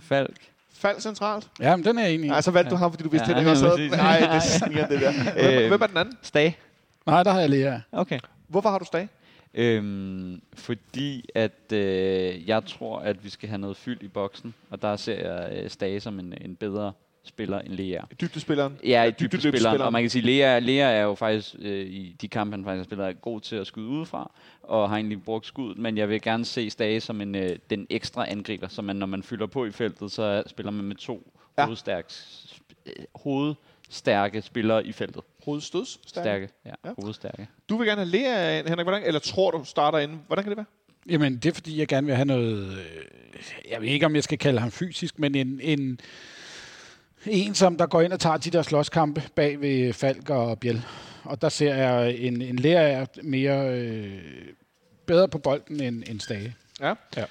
Falk. 0.00 0.36
Fald 0.78 1.00
centralt? 1.00 1.46
Ja, 1.60 1.76
men 1.76 1.84
den 1.84 1.98
er 1.98 2.02
jeg 2.02 2.12
enig 2.14 2.26
i. 2.26 2.28
Nej, 2.28 2.40
så 2.40 2.50
valgte 2.50 2.70
du 2.70 2.76
ham, 2.76 2.92
fordi 2.92 3.02
du 3.04 3.08
vidste, 3.08 3.30
Ja, 3.30 3.38
at 3.38 3.38
det 3.38 3.46
var 3.46 3.52
ja, 3.56 3.58
så. 3.58 3.68
præcis. 3.70 3.90
Nej, 3.92 4.28
det 4.34 4.42
sniger 4.42 4.86
det 4.86 5.00
der. 5.00 5.12
Hvem, 5.12 5.62
Øh, 5.62 5.68
hvem 5.68 5.82
er 5.82 5.86
den 5.86 5.96
anden? 5.96 6.14
Stag. 6.22 6.58
Nej, 7.06 7.22
der 7.22 7.30
har 7.32 7.40
jeg 7.40 7.50
Lea. 7.50 7.78
Okay. 7.92 8.18
Hvorfor 8.48 8.68
har 8.70 8.78
du 8.78 8.84
stag? 8.84 9.08
Øhm, 9.54 10.42
fordi 10.54 11.28
at 11.34 11.72
øh, 11.72 12.48
jeg 12.48 12.64
tror, 12.66 12.98
at 12.98 13.24
vi 13.24 13.28
skal 13.28 13.48
have 13.48 13.58
noget 13.58 13.76
fyld 13.76 14.02
i 14.02 14.08
boksen, 14.08 14.54
og 14.70 14.82
der 14.82 14.96
ser 14.96 15.32
jeg 15.32 15.62
øh, 15.62 15.70
Stage 15.70 16.00
som 16.00 16.18
en, 16.18 16.34
en 16.40 16.56
bedre 16.56 16.92
spiller 17.24 17.58
end 17.58 17.72
Lea. 17.72 18.00
Dybdespilleren? 18.20 18.78
Ja, 18.84 19.02
i 19.02 19.10
dybdespilleren. 19.10 19.30
dybdespilleren, 19.42 19.80
og 19.80 19.92
man 19.92 20.02
kan 20.02 20.10
sige, 20.10 20.22
Lea, 20.26 20.58
Lea 20.58 20.92
er 20.92 21.02
jo 21.02 21.14
faktisk 21.14 21.54
øh, 21.58 21.86
i 21.86 22.16
de 22.20 22.28
kampe, 22.28 22.56
han 22.56 22.64
faktisk 22.64 22.78
har 22.78 22.84
spillet, 22.84 23.06
er 23.08 23.12
god 23.12 23.40
til 23.40 23.56
at 23.56 23.66
skyde 23.66 23.86
udefra, 23.86 24.30
og 24.62 24.88
har 24.88 24.96
egentlig 24.96 25.22
brugt 25.22 25.46
skuddet, 25.46 25.78
men 25.78 25.98
jeg 25.98 26.08
vil 26.08 26.20
gerne 26.22 26.44
se 26.44 26.70
Stage 26.70 27.00
som 27.00 27.20
en, 27.20 27.34
øh, 27.34 27.56
den 27.70 27.86
ekstra 27.90 28.30
angriber, 28.30 28.68
så 28.68 28.82
man, 28.82 28.96
når 28.96 29.06
man 29.06 29.22
fylder 29.22 29.46
på 29.46 29.64
i 29.64 29.70
feltet, 29.70 30.12
så 30.12 30.42
spiller 30.46 30.72
man 30.72 30.84
med 30.84 30.96
to 30.96 31.32
Ja. 31.58 31.62
ja. 31.62 31.66
hovedstærke, 31.66 32.08
øh, 32.86 32.92
hovedstærke 33.14 34.42
spillere 34.42 34.86
i 34.86 34.92
feltet. 34.92 35.22
Hovedstøds? 35.46 36.00
Stærke, 36.06 36.48
ja, 36.64 36.70
Ja. 36.70 36.88
ja. 36.88 36.94
hovedstærke. 37.02 37.48
Du 37.68 37.76
vil 37.76 37.86
gerne 37.86 38.00
have 38.00 38.10
Lea, 38.10 38.62
Henrik, 38.68 38.84
hvordan, 38.84 39.02
eller 39.02 39.20
tror 39.20 39.50
du 39.50 39.64
starter 39.64 39.98
inden? 39.98 40.20
Hvordan 40.26 40.44
kan 40.44 40.50
det 40.50 40.56
være? 40.56 40.66
Jamen, 41.08 41.36
det 41.36 41.46
er 41.48 41.54
fordi, 41.54 41.78
jeg 41.78 41.88
gerne 41.88 42.06
vil 42.06 42.16
have 42.16 42.26
noget... 42.26 42.78
øh, 42.78 42.84
Jeg 43.70 43.80
ved 43.80 43.88
ikke, 43.88 44.06
om 44.06 44.14
jeg 44.14 44.24
skal 44.24 44.38
kalde 44.38 44.60
ham 44.60 44.70
fysisk, 44.70 45.18
men 45.18 45.34
en, 45.34 45.60
en, 45.62 46.00
en 47.26 47.54
som 47.54 47.76
der 47.76 47.86
går 47.86 48.00
ind 48.00 48.12
og 48.12 48.20
tager 48.20 48.36
de 48.36 48.50
der 48.50 48.62
slåskampe 48.62 49.22
bag 49.34 49.60
ved 49.60 49.92
Falk 49.92 50.30
og 50.30 50.58
Bjel. 50.60 50.82
Og 51.24 51.42
der 51.42 51.48
ser 51.48 51.74
jeg 51.74 52.16
en, 52.18 52.42
en 52.42 52.56
lærer 52.56 53.06
mere 53.22 53.78
øh, 53.80 54.22
bedre 55.06 55.28
på 55.28 55.38
bolden 55.38 55.80
end, 55.82 56.02
end 56.06 56.20
Stage. 56.20 56.54
Ja. 56.80 56.94
Ja. 57.16 57.24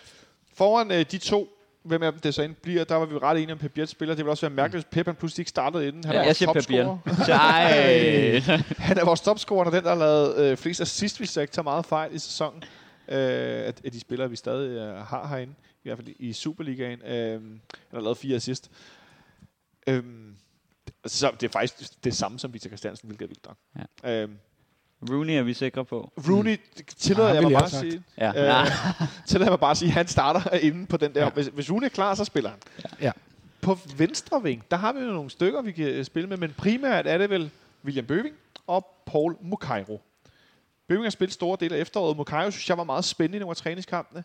Foran 0.53 0.91
øh, 0.91 1.05
de 1.11 1.17
to, 1.17 1.49
hvem 1.86 2.03
af 2.03 2.12
dem 2.12 2.22
det 2.22 2.34
så 2.34 2.41
end 2.41 2.56
bliver, 2.56 2.84
der 2.84 2.95
var 2.95 3.06
vi 3.06 3.18
ret 3.18 3.38
enige 3.38 3.52
om 3.52 3.57
Pep 3.60 3.72
spiller. 3.88 4.16
Det 4.16 4.18
ville 4.18 4.32
også 4.32 4.45
være 4.45 4.56
mærkeligt, 4.56 4.86
hvis 4.86 4.91
Pep 4.91 5.06
han 5.06 5.16
pludselig 5.16 5.41
ikke 5.41 5.49
startede 5.49 5.88
inden. 5.88 6.03
Han 6.03 6.16
Ja, 6.16 6.20
er 6.20 6.26
vores 6.26 6.40
topscorer. 6.40 6.98
Ej. 7.41 8.40
Han 8.78 8.98
er 8.98 9.06
vores 9.06 9.22
topscorer, 9.22 9.66
og 9.66 9.72
den, 9.72 9.84
der 9.84 9.90
har 9.90 9.98
lavet 9.98 10.38
øh, 10.38 10.57
flest 10.57 10.82
assist, 10.82 11.18
hvis 11.18 11.38
jeg 11.38 11.44
ikke 11.44 11.53
tager 11.53 11.64
meget 11.64 11.86
fejl 11.86 12.16
i 12.16 12.20
sæsonen. 12.20 12.64
Øh, 13.07 13.18
af, 13.18 13.74
af 13.86 13.91
de 13.91 13.99
spillere, 13.99 14.30
vi 14.30 14.36
stadig 14.36 14.70
øh, 14.70 14.95
har 14.95 15.28
herinde. 15.28 15.53
I 15.84 15.90
hvert 15.90 15.98
fald 15.98 16.07
i 16.20 16.34
Superligaen. 16.34 17.02
Øh, 17.02 17.41
han 17.41 17.62
har 17.94 18.02
lavet 18.02 18.18
fire 18.18 18.36
assist. 18.36 18.72
Øh, 19.88 20.03
så 21.06 21.32
det 21.40 21.48
er 21.48 21.52
faktisk 21.52 22.03
det 22.03 22.16
samme 22.16 22.40
som 22.40 22.53
Victor 22.53 22.68
Christiansen, 22.68 23.07
hvilket 23.07 23.26
er 23.26 23.28
vildt 23.28 23.45
nok. 23.45 23.57
Ja. 24.03 24.24
Øh, 24.24 24.30
Rooney 25.10 25.34
er 25.34 25.44
vi 25.44 25.53
sikre 25.53 25.86
på. 25.86 26.11
Rooney, 26.30 26.60
tillader 26.98 27.30
Ah, 27.30 27.36
jeg 27.36 27.44
mig 27.44 27.52
bare 27.52 27.64
at 27.64 27.72
sige. 27.72 28.03
Ja. 28.18 28.27
Øh, 28.61 28.68
tillader 29.27 29.45
jeg 29.45 29.52
mig 29.52 29.60
bare 29.60 29.72
at 29.72 29.77
sige, 29.77 29.90
at 29.90 29.94
han 29.94 30.07
starter 30.07 30.53
inde 30.57 30.86
på 30.86 30.98
den 30.98 31.15
der. 31.15 31.23
Ja. 31.23 31.30
Hvis, 31.30 31.48
hvis 31.48 31.72
Rooney 31.72 31.86
er 31.86 31.90
klar, 31.90 32.15
så 32.15 32.26
spiller 32.26 32.49
han. 32.49 32.60
Ja. 33.02 33.11
På 33.61 33.77
venstre 33.98 34.44
ving, 34.44 34.64
der 34.72 34.77
har 34.77 34.94
vi 34.94 34.99
jo 34.99 35.06
nogle 35.11 35.30
stykker, 35.30 35.61
vi 35.61 35.72
kan 35.72 35.86
øh, 35.88 36.06
spille 36.06 36.30
med, 36.30 36.38
men 36.38 36.53
primært 36.57 37.07
er 37.07 37.18
det 37.18 37.30
vel 37.30 37.49
William 37.86 38.06
Bøving 38.06 38.36
og 38.68 38.86
Paul 39.06 39.36
Mukairo. 39.41 40.02
Bøving 40.88 41.06
har 41.06 41.10
spillet 41.10 41.34
store 41.34 41.57
dele 41.60 41.76
af 41.76 41.80
efteråret. 41.82 42.18
Mukairo 42.18 42.52
synes 42.52 42.69
jeg 42.69 42.77
var 42.77 42.84
meget 42.84 43.06
spændende 43.06 43.36
i 43.38 43.40
nogle 43.40 43.52
af 43.52 43.57
træningskampene. 43.57 44.23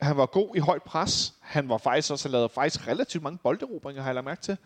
Han 0.00 0.16
var 0.16 0.26
god 0.26 0.56
i 0.56 0.58
højt 0.58 0.82
pres. 0.82 1.34
Han 1.40 1.68
var 1.68 1.78
faktisk 1.78 2.12
også 2.12 2.28
lavet 2.28 2.50
faktisk 2.50 2.88
relativt 2.88 3.22
mange 3.22 3.38
bolderobringer, 3.42 4.02
har 4.02 4.08
jeg 4.08 4.14
lagt 4.14 4.24
mærke 4.24 4.42
til. 4.42 4.56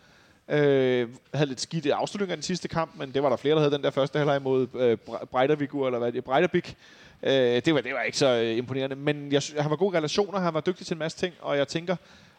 Øh, 0.49 1.09
havde 1.33 1.47
lidt 1.47 1.61
skidt 1.61 1.85
i 1.85 1.89
afslutninger 1.89 2.33
i 2.33 2.35
den 2.35 2.43
sidste 2.43 2.67
kamp, 2.67 2.91
men 2.95 3.13
det 3.13 3.23
var 3.23 3.29
der 3.29 3.35
flere, 3.37 3.55
der 3.55 3.61
havde 3.61 3.71
den 3.75 3.83
der 3.83 3.89
første 3.91 4.17
halvleg 4.17 4.41
mod 4.41 4.67
øh, 4.75 4.97
Bre- 5.09 5.25
Breidavik, 5.25 5.69
eller 5.69 5.97
hvad 5.97 6.11
det 6.11 6.17
er, 6.17 6.21
Breidabik. 6.21 6.75
Øh, 7.23 7.31
det, 7.31 7.73
var, 7.73 7.81
det 7.81 7.93
var 7.93 8.01
ikke 8.01 8.17
så 8.17 8.27
øh, 8.27 8.57
imponerende, 8.57 8.95
men 8.95 9.31
jeg, 9.31 9.41
han 9.59 9.69
var 9.69 9.75
gode 9.77 9.97
relationer, 9.97 10.39
han 10.39 10.53
var 10.53 10.61
dygtig 10.61 10.87
til 10.87 10.93
en 10.93 10.99
masse 10.99 11.17
ting, 11.17 11.33
og 11.41 11.57
jeg 11.57 11.67
tænker, 11.67 11.95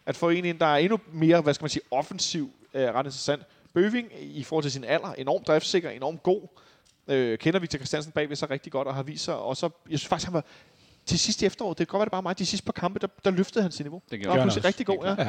at 0.07 0.17
få 0.17 0.29
en 0.29 0.59
der 0.59 0.67
er 0.67 0.77
endnu 0.77 0.99
mere, 1.13 1.41
hvad 1.41 1.55
skal 1.55 1.63
man 1.65 1.71
sige, 1.71 1.83
offensiv, 1.91 2.51
øh, 2.75 2.83
ret 2.83 2.99
interessant. 2.99 3.43
Bøving 3.75 4.09
i 4.21 4.45
forhold 4.45 4.63
til 4.63 4.73
sin 4.73 4.85
alder, 4.85 5.13
enormt 5.13 5.47
driftsikker, 5.47 5.91
enormt 5.91 6.23
god, 6.23 6.43
øh, 7.09 7.39
kender 7.39 7.61
Victor 7.61 7.79
Christiansen 7.79 8.13
bagved 8.13 8.37
sig 8.37 8.51
rigtig 8.51 8.73
godt, 8.73 8.89
og 8.89 8.95
har 8.95 9.03
vist 9.03 9.25
sig, 9.25 9.37
og 9.37 9.57
så, 9.57 9.71
jeg 9.91 9.99
synes 9.99 10.09
faktisk, 10.09 10.27
han 10.27 10.35
var, 10.35 10.45
til 11.07 11.19
sidst 11.19 11.43
i 11.43 11.47
efteråret, 11.47 11.79
det 11.79 11.89
kan 11.89 11.93
godt 11.93 11.99
være, 12.01 12.05
det 12.05 12.11
bare 12.13 12.23
mig, 12.23 12.39
de 12.39 12.47
sidste 12.47 12.65
par 12.65 12.73
kampe, 12.73 12.99
der, 12.99 13.07
der 13.25 13.31
løftede 13.31 13.63
han 13.63 13.73
sit 13.73 13.87
niveau. 13.87 14.03
Det 14.11 14.21
gjorde 14.21 14.39
han 14.39 14.47
også. 14.49 14.61
rigtig 14.65 14.87
god, 14.87 14.99
ja. 15.05 15.15
Ja. 15.19 15.29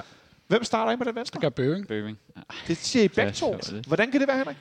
Hvem 0.51 0.63
starter 0.63 0.91
ind 0.91 0.99
på 0.99 1.03
den 1.05 1.15
venstre? 1.15 1.33
Det 1.35 1.41
gør 1.41 1.49
Bøving. 1.49 1.87
Bøving. 1.87 2.17
Ja. 2.37 2.41
Det 2.67 2.77
siger 2.77 3.03
I 3.03 3.07
begge 3.07 3.31
to. 3.31 3.53
er. 3.53 3.81
Hvordan 3.87 4.11
kan 4.11 4.19
det 4.19 4.27
være, 4.27 4.37
Henrik? 4.37 4.57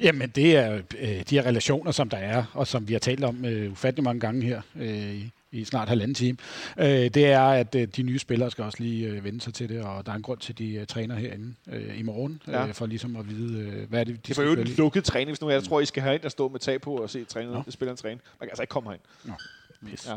Jamen, 0.00 0.28
det 0.30 0.56
er 0.56 0.74
øh, 0.98 1.08
de 1.30 1.34
her 1.34 1.42
relationer, 1.46 1.90
som 1.92 2.08
der 2.08 2.16
er, 2.16 2.44
og 2.52 2.66
som 2.66 2.88
vi 2.88 2.92
har 2.92 3.00
talt 3.00 3.24
om 3.24 3.44
øh, 3.44 3.72
ufattelig 3.72 4.04
mange 4.04 4.20
gange 4.20 4.42
her 4.46 4.60
øh, 4.76 5.20
i, 5.52 5.64
snart 5.64 5.88
halvanden 5.88 6.14
time. 6.14 6.38
Øh, 6.78 6.86
det 6.86 7.16
er, 7.26 7.42
at 7.42 7.74
øh, 7.74 7.88
de 7.96 8.02
nye 8.02 8.18
spillere 8.18 8.50
skal 8.50 8.64
også 8.64 8.78
lige 8.82 9.06
øh, 9.08 9.24
vende 9.24 9.40
sig 9.40 9.54
til 9.54 9.68
det, 9.68 9.82
og 9.82 10.06
der 10.06 10.12
er 10.12 10.16
en 10.16 10.22
grund 10.22 10.38
til, 10.38 10.52
at 10.52 10.58
de 10.58 10.72
øh, 10.74 10.86
træner 10.86 11.14
herinde 11.14 11.54
øh, 11.72 11.98
i 11.98 12.02
morgen, 12.02 12.42
Ja. 12.48 12.66
øh, 12.66 12.74
for 12.74 12.86
ligesom 12.86 13.16
at 13.16 13.28
vide, 13.30 13.58
øh, 13.58 13.88
hvad 13.90 14.00
er 14.00 14.04
det, 14.04 14.14
de 14.14 14.20
Det 14.26 14.36
skal 14.36 14.46
jo 14.46 14.52
en 14.52 14.66
lukket 14.66 15.04
træning, 15.04 15.30
hvis 15.30 15.40
nu 15.40 15.50
jeg 15.50 15.64
tror, 15.64 15.80
I 15.80 15.86
skal 15.86 16.02
have 16.02 16.14
ind 16.14 16.24
og 16.24 16.30
stå 16.30 16.48
med 16.48 16.60
tag 16.60 16.80
på 16.80 16.96
og 16.96 17.10
se 17.10 17.24
trænet, 17.24 17.52
Nå. 17.52 17.62
spilleren 17.68 17.96
træne. 17.96 18.14
Man 18.14 18.20
kan 18.40 18.48
altså 18.50 18.62
ikke 18.62 18.70
komme 18.70 18.88
herind. 18.88 19.34
Pis. 19.90 20.06
Ja. 20.06 20.12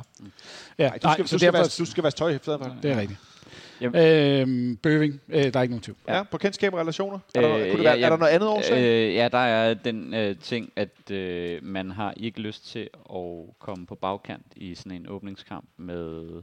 Ja, 0.78 0.90
Nej, 0.90 0.98
du 0.98 1.10
skal, 1.14 1.24
du, 1.24 1.38
skal 1.38 1.54
vaske, 1.54 1.80
du 1.80 1.86
skal 1.86 2.04
vaske 2.04 2.18
tøj. 2.18 2.32
Det 2.82 2.92
er 2.92 3.00
rigtigt. 3.00 3.20
Øhm, 3.82 4.78
Bøving, 4.78 5.22
øh, 5.30 5.44
der 5.44 5.60
er 5.60 5.62
ikke 5.62 5.72
nogen 5.74 5.82
tvivl. 5.82 5.98
Ja, 6.08 6.24
på 6.24 6.38
kendskab 6.38 6.74
og 6.74 6.80
relationer. 6.80 7.20
Er 7.36 7.42
der, 7.42 7.50
Øh, 7.50 7.60
kunne 7.60 7.72
det 7.72 7.78
ja, 7.78 7.84
være, 7.84 7.98
ja, 8.00 8.06
er 8.06 8.10
der 8.10 8.18
noget 8.18 8.32
andet 8.32 8.50
årsag? 8.50 8.78
Øh, 8.78 9.16
ja, 9.16 9.28
der 9.32 9.38
er 9.38 9.74
den 9.74 10.14
øh, 10.14 10.36
ting, 10.38 10.72
at 10.76 11.12
øh, 11.12 11.64
man 11.64 11.92
har 11.92 12.14
ikke 12.18 12.42
lyst 12.42 12.68
til 12.68 12.90
at 13.16 13.60
komme 13.60 13.86
på 13.86 13.96
bagkant 13.96 14.46
i 14.56 14.76
sådan 14.76 14.92
en 14.92 15.10
åbningskamp 15.10 15.70
med 15.78 16.42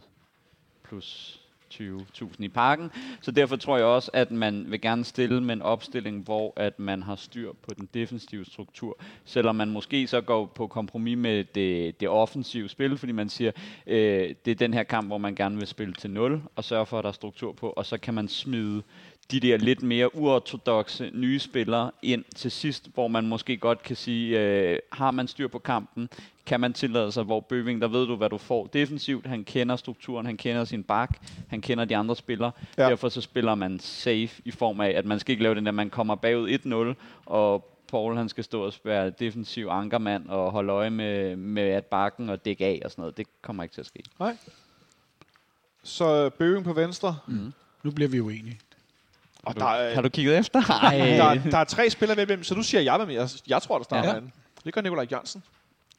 plus 0.85 1.42
20.000 1.73 2.35
i 2.39 2.49
parken. 2.49 2.91
Så 3.21 3.31
derfor 3.31 3.57
tror 3.57 3.77
jeg 3.77 3.87
også, 3.87 4.11
at 4.13 4.31
man 4.31 4.65
vil 4.69 4.81
gerne 4.81 5.05
stille 5.05 5.41
med 5.41 5.55
en 5.55 5.63
opstilling, 5.63 6.25
hvor 6.25 6.53
at 6.57 6.79
man 6.79 7.03
har 7.03 7.17
styr 7.17 7.53
på 7.53 7.75
den 7.75 7.89
defensive 7.95 8.45
struktur. 8.45 8.99
Selvom 9.25 9.57
man 9.57 9.71
måske 9.71 10.07
så 10.07 10.21
går 10.21 10.47
på 10.47 10.67
kompromis 10.67 11.19
med 11.19 11.45
det, 11.45 12.01
det 12.01 12.09
offensive 12.09 12.69
spil, 12.69 12.99
fordi 12.99 13.13
man 13.13 13.29
siger, 13.29 13.53
øh, 13.87 14.35
det 14.45 14.51
er 14.51 14.55
den 14.55 14.75
her 14.75 14.83
kamp, 14.83 15.07
hvor 15.07 15.19
man 15.19 15.35
gerne 15.35 15.59
vil 15.59 15.67
spille 15.67 15.95
til 15.95 16.11
0 16.11 16.43
og 16.57 16.65
sørge 16.65 16.87
for, 16.87 16.99
at 16.99 17.03
der 17.03 17.09
er 17.09 17.13
struktur 17.13 17.53
på, 17.53 17.69
og 17.69 17.87
så 17.87 17.99
kan 17.99 18.15
man 18.15 18.29
smide 18.29 18.83
de 19.31 19.41
der 19.41 19.57
lidt 19.57 19.83
mere 19.83 20.15
uortodoxe 20.17 21.11
nye 21.15 21.39
spillere 21.39 21.91
ind 22.03 22.25
til 22.37 22.51
sidst, 22.51 22.89
hvor 22.95 23.09
man 23.09 23.27
måske 23.27 23.57
godt 23.57 23.83
kan 23.83 23.97
sige, 23.97 24.41
øh, 24.41 24.79
har 24.93 25.11
man 25.11 25.29
styr 25.29 25.49
på 25.49 25.59
kampen, 25.59 26.09
kan 26.47 26.61
man 26.61 26.73
tillade 26.73 27.13
sig, 27.13 27.25
hvor 27.25 27.41
Bøving, 27.41 27.81
der 27.81 27.89
ved 27.89 28.07
du, 28.07 28.17
hvad 28.17 28.31
du 28.31 28.39
får 28.39 28.67
defensivt, 28.67 29.27
han 29.27 29.45
kender 29.45 29.77
strukturen, 29.77 30.27
han 30.27 30.37
kender 30.37 30.65
sin 30.65 30.83
bak, 30.85 31.19
han 31.49 31.61
kender 31.61 31.85
de 31.85 31.97
andre 31.97 32.17
spillere, 32.17 32.53
Ja. 32.79 32.89
derfor 32.89 33.09
så 33.09 33.21
spiller 33.21 33.55
man 33.55 33.79
safe 33.81 34.31
i 34.45 34.51
form 34.51 34.81
af, 34.81 34.89
at 34.91 35.05
man 35.07 35.19
skal 35.19 35.33
ikke 35.33 35.43
lave 35.43 35.55
den 35.55 35.67
der, 35.67 35.73
man 35.73 35.91
kommer 35.91 36.15
bagud 36.15 36.95
1-0, 36.97 37.23
og 37.27 37.69
Paul 37.91 38.17
han 38.17 38.29
skal 38.29 38.45
stå 38.45 38.65
og 38.65 38.73
være 38.85 39.11
defensiv 39.11 39.67
ankermand 39.67 40.29
og 40.29 40.51
holde 40.53 40.73
øje 40.73 40.91
med, 40.91 41.37
med 41.37 41.63
at 41.63 41.85
bakken 41.87 42.29
og 42.29 42.45
dække 42.45 42.65
af 42.67 42.81
og 42.85 42.91
sådan 42.91 43.03
noget. 43.03 43.17
Det 43.17 43.27
kommer 43.43 43.63
ikke 43.63 43.73
til 43.73 43.81
at 43.81 43.87
ske. 43.87 44.03
Nej. 44.19 44.37
Så 45.83 46.31
Bøving 46.31 46.65
på 46.65 46.73
venstre. 46.73 47.17
Mm. 47.29 47.53
Nu 47.83 47.91
bliver 47.91 48.09
vi 48.09 48.21
uenige. 48.21 48.59
Og 49.43 49.55
der 49.57 49.67
er, 49.67 49.95
Har 49.95 50.03
du 50.03 50.09
kigget 50.09 50.39
efter? 50.39 50.63
Ej. 50.83 50.97
der, 51.45 51.51
der 51.51 51.59
er 51.59 51.65
tre 51.65 51.91
spillere 51.91 52.29
ved, 52.29 52.45
så 52.45 52.55
du 52.55 52.63
siger 52.63 52.81
jeg, 52.81 52.97
hvem 52.97 53.11
jeg, 53.11 53.29
jeg 53.49 53.63
tror, 53.63 53.77
der 53.79 53.85
starter 53.85 54.09
Ja. 54.09 54.17
anden. 54.17 54.33
Det 54.65 54.75
gør 54.75 54.81
Nikolaj 54.81 55.07
Jørgensen. 55.13 55.43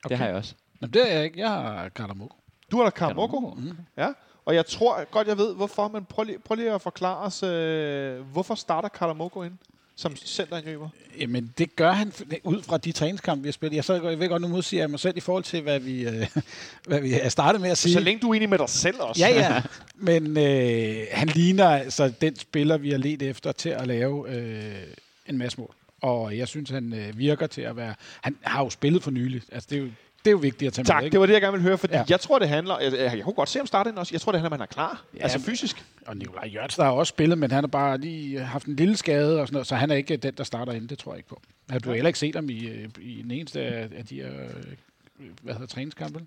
Okay. 0.05 0.09
Det 0.09 0.17
har 0.17 0.25
jeg 0.25 0.35
også. 0.35 0.53
Nå, 0.81 0.87
det 0.87 1.11
er 1.11 1.15
jeg 1.15 1.23
ikke. 1.23 1.39
Jeg 1.39 1.49
har 1.49 1.89
Karamoko. 1.89 2.35
Du 2.71 2.77
har 2.77 2.83
da 2.83 2.89
Karamoko. 2.89 3.39
Mm. 3.57 3.77
Ja. 3.97 4.07
Og 4.45 4.55
jeg 4.55 4.65
tror 4.65 5.03
godt, 5.11 5.27
jeg 5.27 5.37
ved, 5.37 5.55
hvorfor, 5.55 5.87
men 5.87 6.05
prøv 6.05 6.23
lige, 6.23 6.39
prøv 6.39 6.55
lige 6.55 6.71
at 6.71 6.81
forklare 6.81 7.17
os, 7.17 7.43
øh, 7.43 8.19
hvorfor 8.21 8.55
starter 8.55 8.89
Karamoko 8.89 9.43
ind 9.43 9.57
som 9.95 10.15
centerangriber? 10.15 10.89
Jamen, 11.19 11.53
det 11.57 11.75
gør 11.75 11.91
han 11.91 12.13
ud 12.43 12.61
fra 12.61 12.77
de 12.77 12.91
træningskampe, 12.91 13.43
vi 13.43 13.47
har 13.47 13.51
spillet. 13.51 13.75
Jeg, 13.75 13.83
så, 13.83 13.93
jeg 13.93 14.19
ved 14.19 14.29
godt, 14.29 14.41
nu 14.41 14.47
modsiger 14.47 14.83
jeg 14.83 14.89
mig 14.89 14.99
selv 14.99 15.17
i 15.17 15.19
forhold 15.19 15.43
til, 15.43 15.61
hvad 15.61 15.79
vi, 15.79 16.07
øh, 16.07 16.27
hvad 16.87 17.01
vi 17.01 17.13
er 17.13 17.29
startet 17.29 17.61
med 17.61 17.69
at 17.69 17.77
sige. 17.77 17.93
Så 17.93 17.99
længe 17.99 18.21
du 18.21 18.29
er 18.29 18.33
enig 18.33 18.49
med 18.49 18.57
dig 18.57 18.69
selv 18.69 18.99
også. 18.99 19.21
Ja, 19.21 19.29
ja. 19.29 19.61
Men 19.95 20.37
øh, 20.37 21.05
han 21.11 21.27
ligner 21.27 21.67
altså 21.67 22.13
den 22.21 22.35
spiller, 22.35 22.77
vi 22.77 22.91
har 22.91 22.97
let 22.97 23.21
efter 23.21 23.51
til 23.51 23.69
at 23.69 23.87
lave 23.87 24.35
øh, 24.35 24.83
en 25.29 25.37
masse 25.37 25.59
mål. 25.59 25.75
Og 26.01 26.37
jeg 26.37 26.47
synes, 26.47 26.69
han 26.69 26.93
øh, 26.93 27.17
virker 27.17 27.47
til 27.47 27.61
at 27.61 27.75
være... 27.75 27.95
Han 28.21 28.37
har 28.41 28.63
jo 28.63 28.69
spillet 28.69 29.03
for 29.03 29.11
nyligt. 29.11 29.45
Altså, 29.51 29.67
det 29.69 29.77
er 29.77 29.81
jo 29.81 29.89
Det 30.25 30.29
er 30.29 30.31
jo 30.31 30.37
vigtigt 30.37 30.67
at 30.67 30.73
tage 30.73 30.85
Tak, 30.85 30.95
med, 30.95 31.01
det 31.01 31.05
ikke? 31.05 31.19
var 31.19 31.25
det, 31.25 31.33
jeg 31.33 31.41
gerne 31.41 31.51
ville 31.51 31.67
høre, 31.67 31.77
fordi 31.77 31.93
ja. 31.93 31.99
Ja. 31.99 32.05
jeg 32.09 32.19
tror, 32.19 32.39
det 32.39 32.49
handler... 32.49 32.79
Jeg, 32.79 32.93
jeg, 32.93 33.17
jeg 33.17 33.23
kunne 33.23 33.33
godt 33.33 33.49
se 33.49 33.59
ham 33.59 33.67
starte 33.67 33.89
ind 33.89 33.97
også. 33.97 34.13
Jeg 34.13 34.21
tror, 34.21 34.31
det 34.31 34.41
handler 34.41 34.49
om, 34.49 34.53
at 34.53 34.59
han 34.59 34.61
er 34.61 34.73
klar. 34.73 35.03
Ja, 35.13 35.17
Ja, 35.17 35.23
altså 35.23 35.39
fysisk. 35.39 35.85
Og 36.07 36.17
Nikolaj 36.17 36.49
Jørgensen 36.53 36.83
har 36.83 36.91
også 36.91 37.09
spillet, 37.09 37.37
men 37.37 37.51
han 37.51 37.63
har 37.63 37.67
bare 37.67 37.97
lige 37.97 38.39
haft 38.39 38.65
en 38.65 38.75
lille 38.75 38.97
skade 38.97 39.41
og 39.41 39.47
sådan 39.47 39.53
noget, 39.55 39.67
så 39.67 39.75
han 39.75 39.91
er 39.91 39.95
ikke 39.95 40.17
den, 40.17 40.33
der 40.33 40.43
starter 40.43 40.73
ind. 40.73 40.87
Det 40.89 40.99
tror 40.99 41.11
jeg 41.13 41.17
ikke 41.17 41.29
på. 41.29 41.41
Har 41.69 41.79
du 41.79 41.91
heller 41.91 42.07
ikke 42.07 42.19
set 42.19 42.35
ham 42.35 42.49
i, 42.49 42.67
øh, 42.67 42.89
i 43.01 43.21
den 43.21 43.31
eneste 43.31 43.61
af, 43.61 43.89
af 43.97 44.05
de 44.05 44.15
her, 44.15 44.31
øh, 44.33 45.27
hvad 45.41 45.53
hedder 45.53 45.67
træningskampe? 45.67 46.25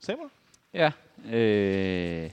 Samuel? 0.00 0.28
Ja. 0.74 0.90
Øh, 1.36 2.30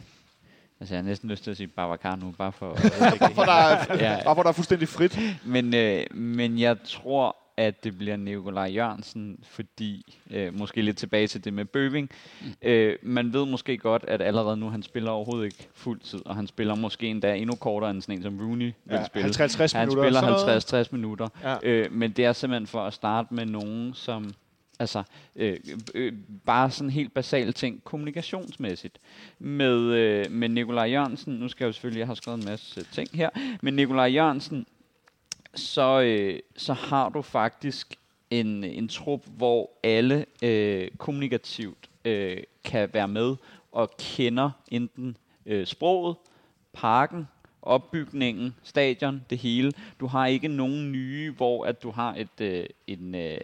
altså, 0.80 0.96
jeg 0.96 1.04
har 1.04 1.08
næsten 1.10 1.30
lyst 1.30 1.44
til 1.44 1.52
at 1.52 1.58
sige 1.58 1.68
Babacar 1.68 2.16
nu, 2.16 2.34
bare 2.38 2.52
for... 2.52 2.76
For 3.36 3.44
der 3.46 3.52
er, 3.52 3.86
Ja. 4.04 4.12
ja. 4.14 4.34
hvor 4.34 4.44
der 4.44 4.50
er 4.50 4.54
fuldstændig 4.54 4.88
frit. 4.88 5.20
Men, 5.46 5.74
øh, 5.74 6.06
men 6.16 6.60
jeg 6.60 6.78
tror, 6.86 7.36
at 7.58 7.84
det 7.84 7.98
bliver 7.98 8.16
Nikolaj 8.16 8.72
Jørgensen, 8.76 9.40
fordi, 9.44 10.20
øh, 10.32 10.58
måske 10.58 10.82
lidt 10.82 10.98
tilbage 10.98 11.28
til 11.28 11.44
det 11.44 11.54
med 11.54 11.66
Bøving, 11.66 12.10
mm. 12.42 12.48
øh, 12.62 12.96
man 13.02 13.34
ved 13.34 13.46
måske 13.46 13.78
godt, 13.78 14.04
at 14.08 14.22
allerede 14.22 14.58
nu, 14.58 14.70
han 14.70 14.84
spiller 14.84 15.12
overhovedet 15.12 15.46
ikke 15.46 15.68
fuld 15.74 16.00
tid, 16.00 16.22
og 16.26 16.36
han 16.36 16.48
spiller 16.48 16.76
måske 16.76 17.08
endda 17.08 17.36
endnu 17.36 17.56
kortere 17.56 17.92
end 17.92 18.02
sådan 18.02 18.18
en 18.18 18.24
som 18.24 18.40
Rooney 18.40 18.72
vil 18.86 18.96
Ja, 18.96 19.06
spille. 19.06 19.30
50-60 19.30 19.78
Han 19.78 19.88
minutter, 19.88 20.04
spiller 20.04 20.84
50-60 20.84 20.88
minutter, 20.92 21.28
Ja. 21.44 21.56
øh, 21.64 21.92
men 21.94 22.12
det 22.12 22.26
er 22.26 22.34
simpelthen 22.34 22.68
for 22.68 22.82
at 22.82 22.94
starte 22.94 23.34
med 23.34 23.46
nogen, 23.46 23.94
som 23.94 24.34
Altså, 24.80 25.04
øh, 25.36 25.58
øh, 25.96 26.14
bare 26.46 26.72
sådan 26.72 26.90
helt 26.90 27.14
basale 27.14 27.52
ting, 27.52 27.84
kommunikationsmæssigt. 27.84 28.98
Med, 29.40 29.80
øh, 29.80 30.32
med 30.32 30.50
Nikolaj 30.50 30.86
Jørgensen, 30.86 31.34
nu 31.34 31.48
skal 31.48 31.64
jeg 31.66 31.68
jo 31.68 31.74
selvfølgelig, 31.74 32.00
jeg 32.00 32.08
har 32.08 32.14
skrevet 32.14 32.40
en 32.40 32.46
masse 32.46 32.84
ting 32.92 33.10
her, 33.14 33.30
men 33.62 33.74
Nikolaj 33.74 34.06
Jørgensen, 34.06 34.66
så, 35.60 36.02
øh, 36.02 36.40
så 36.56 36.74
har 36.74 37.10
du 37.10 37.22
faktisk 37.22 37.96
en, 38.30 38.64
en 38.64 38.88
trup, 38.88 39.22
hvor 39.38 39.70
alle 39.84 40.26
øh, 40.44 40.88
kommunikativt 40.98 41.90
øh, 42.06 42.38
kan 42.64 42.90
være 42.94 43.08
med 43.08 43.36
og 43.72 43.92
kender 44.00 44.52
enten 44.68 45.18
øh, 45.46 45.68
sproget, 45.68 46.16
parken, 46.74 47.28
opbygningen, 47.62 48.56
stadion, 48.64 49.26
det 49.30 49.38
hele. 49.38 49.72
Du 50.00 50.08
har 50.08 50.26
ikke 50.26 50.48
nogen 50.48 50.92
nye, 50.92 51.32
hvor 51.32 51.66
at 51.66 51.84
du 51.84 51.92
har 51.92 52.16
et, 52.18 52.42
øh, 52.42 52.66
en, 52.88 53.16
øh, 53.16 53.38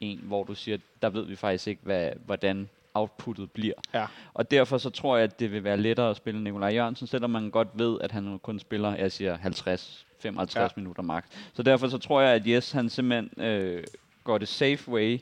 en, 0.00 0.20
hvor 0.22 0.44
du 0.44 0.54
siger, 0.54 0.78
der 1.02 1.10
ved 1.10 1.24
vi 1.24 1.36
faktisk 1.36 1.66
ikke, 1.66 1.82
hvad, 1.84 2.10
hvordan 2.26 2.68
outputtet 2.94 3.50
bliver. 3.50 3.74
Ja. 3.94 4.06
Og 4.34 4.50
derfor 4.50 4.78
så 4.78 4.90
tror 4.90 5.16
jeg, 5.16 5.24
at 5.24 5.40
det 5.40 5.52
vil 5.52 5.64
være 5.64 5.76
lettere 5.76 6.10
at 6.10 6.16
spille 6.16 6.44
Nikolaj 6.44 6.74
Jørgensen, 6.74 7.06
selvom 7.06 7.30
man 7.30 7.50
godt 7.50 7.68
ved, 7.74 7.98
at 8.00 8.12
han 8.12 8.38
kun 8.38 8.58
spiller, 8.58 8.96
jeg 8.96 9.12
siger 9.12 9.36
50, 9.36 10.06
55 10.22 10.72
Ja. 10.76 10.80
minutter 10.80 11.02
max. 11.02 11.24
Så 11.54 11.62
derfor 11.62 11.88
så 11.88 11.98
tror 11.98 12.20
jeg, 12.20 12.34
at 12.34 12.48
Jes 12.48 12.70
han 12.72 12.90
simpelthen 12.90 13.44
øh, 13.44 13.84
går 14.24 14.38
det 14.38 14.48
safe 14.48 14.88
way, 14.90 15.20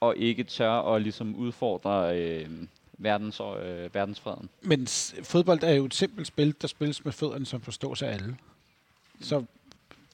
og 0.00 0.16
ikke 0.16 0.44
tør 0.44 0.70
at 0.94 1.02
ligesom 1.02 1.34
udfordre 1.36 2.18
øh, 2.20 2.48
verdens, 2.98 3.40
øh, 3.64 3.94
verdensfreden. 3.94 4.48
Men 4.62 4.86
s- 4.86 5.14
fodbold 5.22 5.62
er 5.62 5.72
jo 5.72 5.84
et 5.84 5.94
simpelt 5.94 6.26
spil, 6.26 6.54
der 6.62 6.68
spilles 6.68 7.04
med 7.04 7.12
fødderne, 7.12 7.46
som 7.46 7.60
forstås 7.60 8.02
af 8.02 8.08
alle. 8.14 8.36
Så 9.20 9.44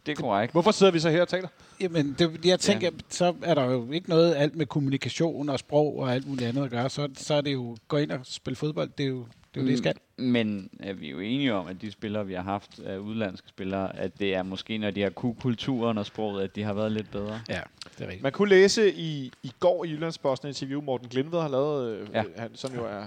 Det 0.06 0.12
er 0.12 0.16
korrekt. 0.22 0.52
Hvorfor 0.52 0.70
sidder 0.70 0.92
vi 0.92 0.98
så 1.00 1.10
her 1.10 1.20
og 1.22 1.28
taler? 1.28 1.48
Jamen, 1.80 2.16
det, 2.18 2.44
jeg 2.44 2.60
tænker, 2.60 2.86
ja. 2.86 2.98
så 3.08 3.34
er 3.42 3.54
der 3.54 3.64
jo 3.64 3.90
ikke 3.92 4.08
noget 4.08 4.34
alt 4.34 4.56
med 4.56 4.66
kommunikation 4.66 5.48
og 5.48 5.58
sprog 5.58 5.98
og 5.98 6.12
alt 6.14 6.26
muligt 6.26 6.48
andet 6.48 6.64
at 6.64 6.70
gøre. 6.70 6.90
Så, 6.90 7.08
så 7.16 7.34
er 7.34 7.40
det 7.40 7.52
jo 7.52 7.76
gå 7.88 7.96
ind 7.96 8.10
og 8.10 8.20
spille 8.24 8.56
fodbold. 8.56 8.90
Det 8.98 9.04
er 9.04 9.08
jo 9.08 9.26
det, 9.58 9.62
er 9.62 9.64
jo 9.64 9.66
det, 9.68 9.74
I 9.74 9.76
skal. 9.76 9.94
Men 10.18 10.70
er 10.80 10.92
vi 10.92 11.10
jo 11.10 11.18
enige 11.20 11.54
om, 11.54 11.66
at 11.66 11.80
de 11.80 11.90
spillere, 11.90 12.26
vi 12.26 12.34
har 12.34 12.42
haft 12.42 12.78
af 12.78 12.98
udlandske 12.98 13.48
spillere, 13.48 13.96
at 13.96 14.20
det 14.20 14.34
er 14.34 14.42
måske, 14.42 14.78
når 14.78 14.90
de 14.90 15.02
har 15.02 15.10
kunne 15.10 15.34
kulturen 15.34 15.98
og 15.98 16.06
sproget, 16.06 16.44
at 16.44 16.56
de 16.56 16.62
har 16.62 16.72
været 16.72 16.92
lidt 16.92 17.10
bedre? 17.10 17.40
Ja, 17.48 17.60
det 17.84 18.00
er 18.00 18.06
rigtigt. 18.06 18.22
Man 18.22 18.32
kunne 18.32 18.48
læse 18.48 18.92
i, 18.94 19.32
i 19.42 19.52
går 19.60 19.84
i 19.84 19.88
Jyllandsposten 19.90 20.48
et 20.48 20.50
interview, 20.62 20.80
Morten 20.80 21.08
Glindved 21.08 21.40
har 21.40 21.48
lavet, 21.48 21.88
øh, 21.96 22.08
Ja. 22.12 22.24
han, 22.36 22.50
som 22.54 22.74
jo 22.74 22.84
er 22.84 23.04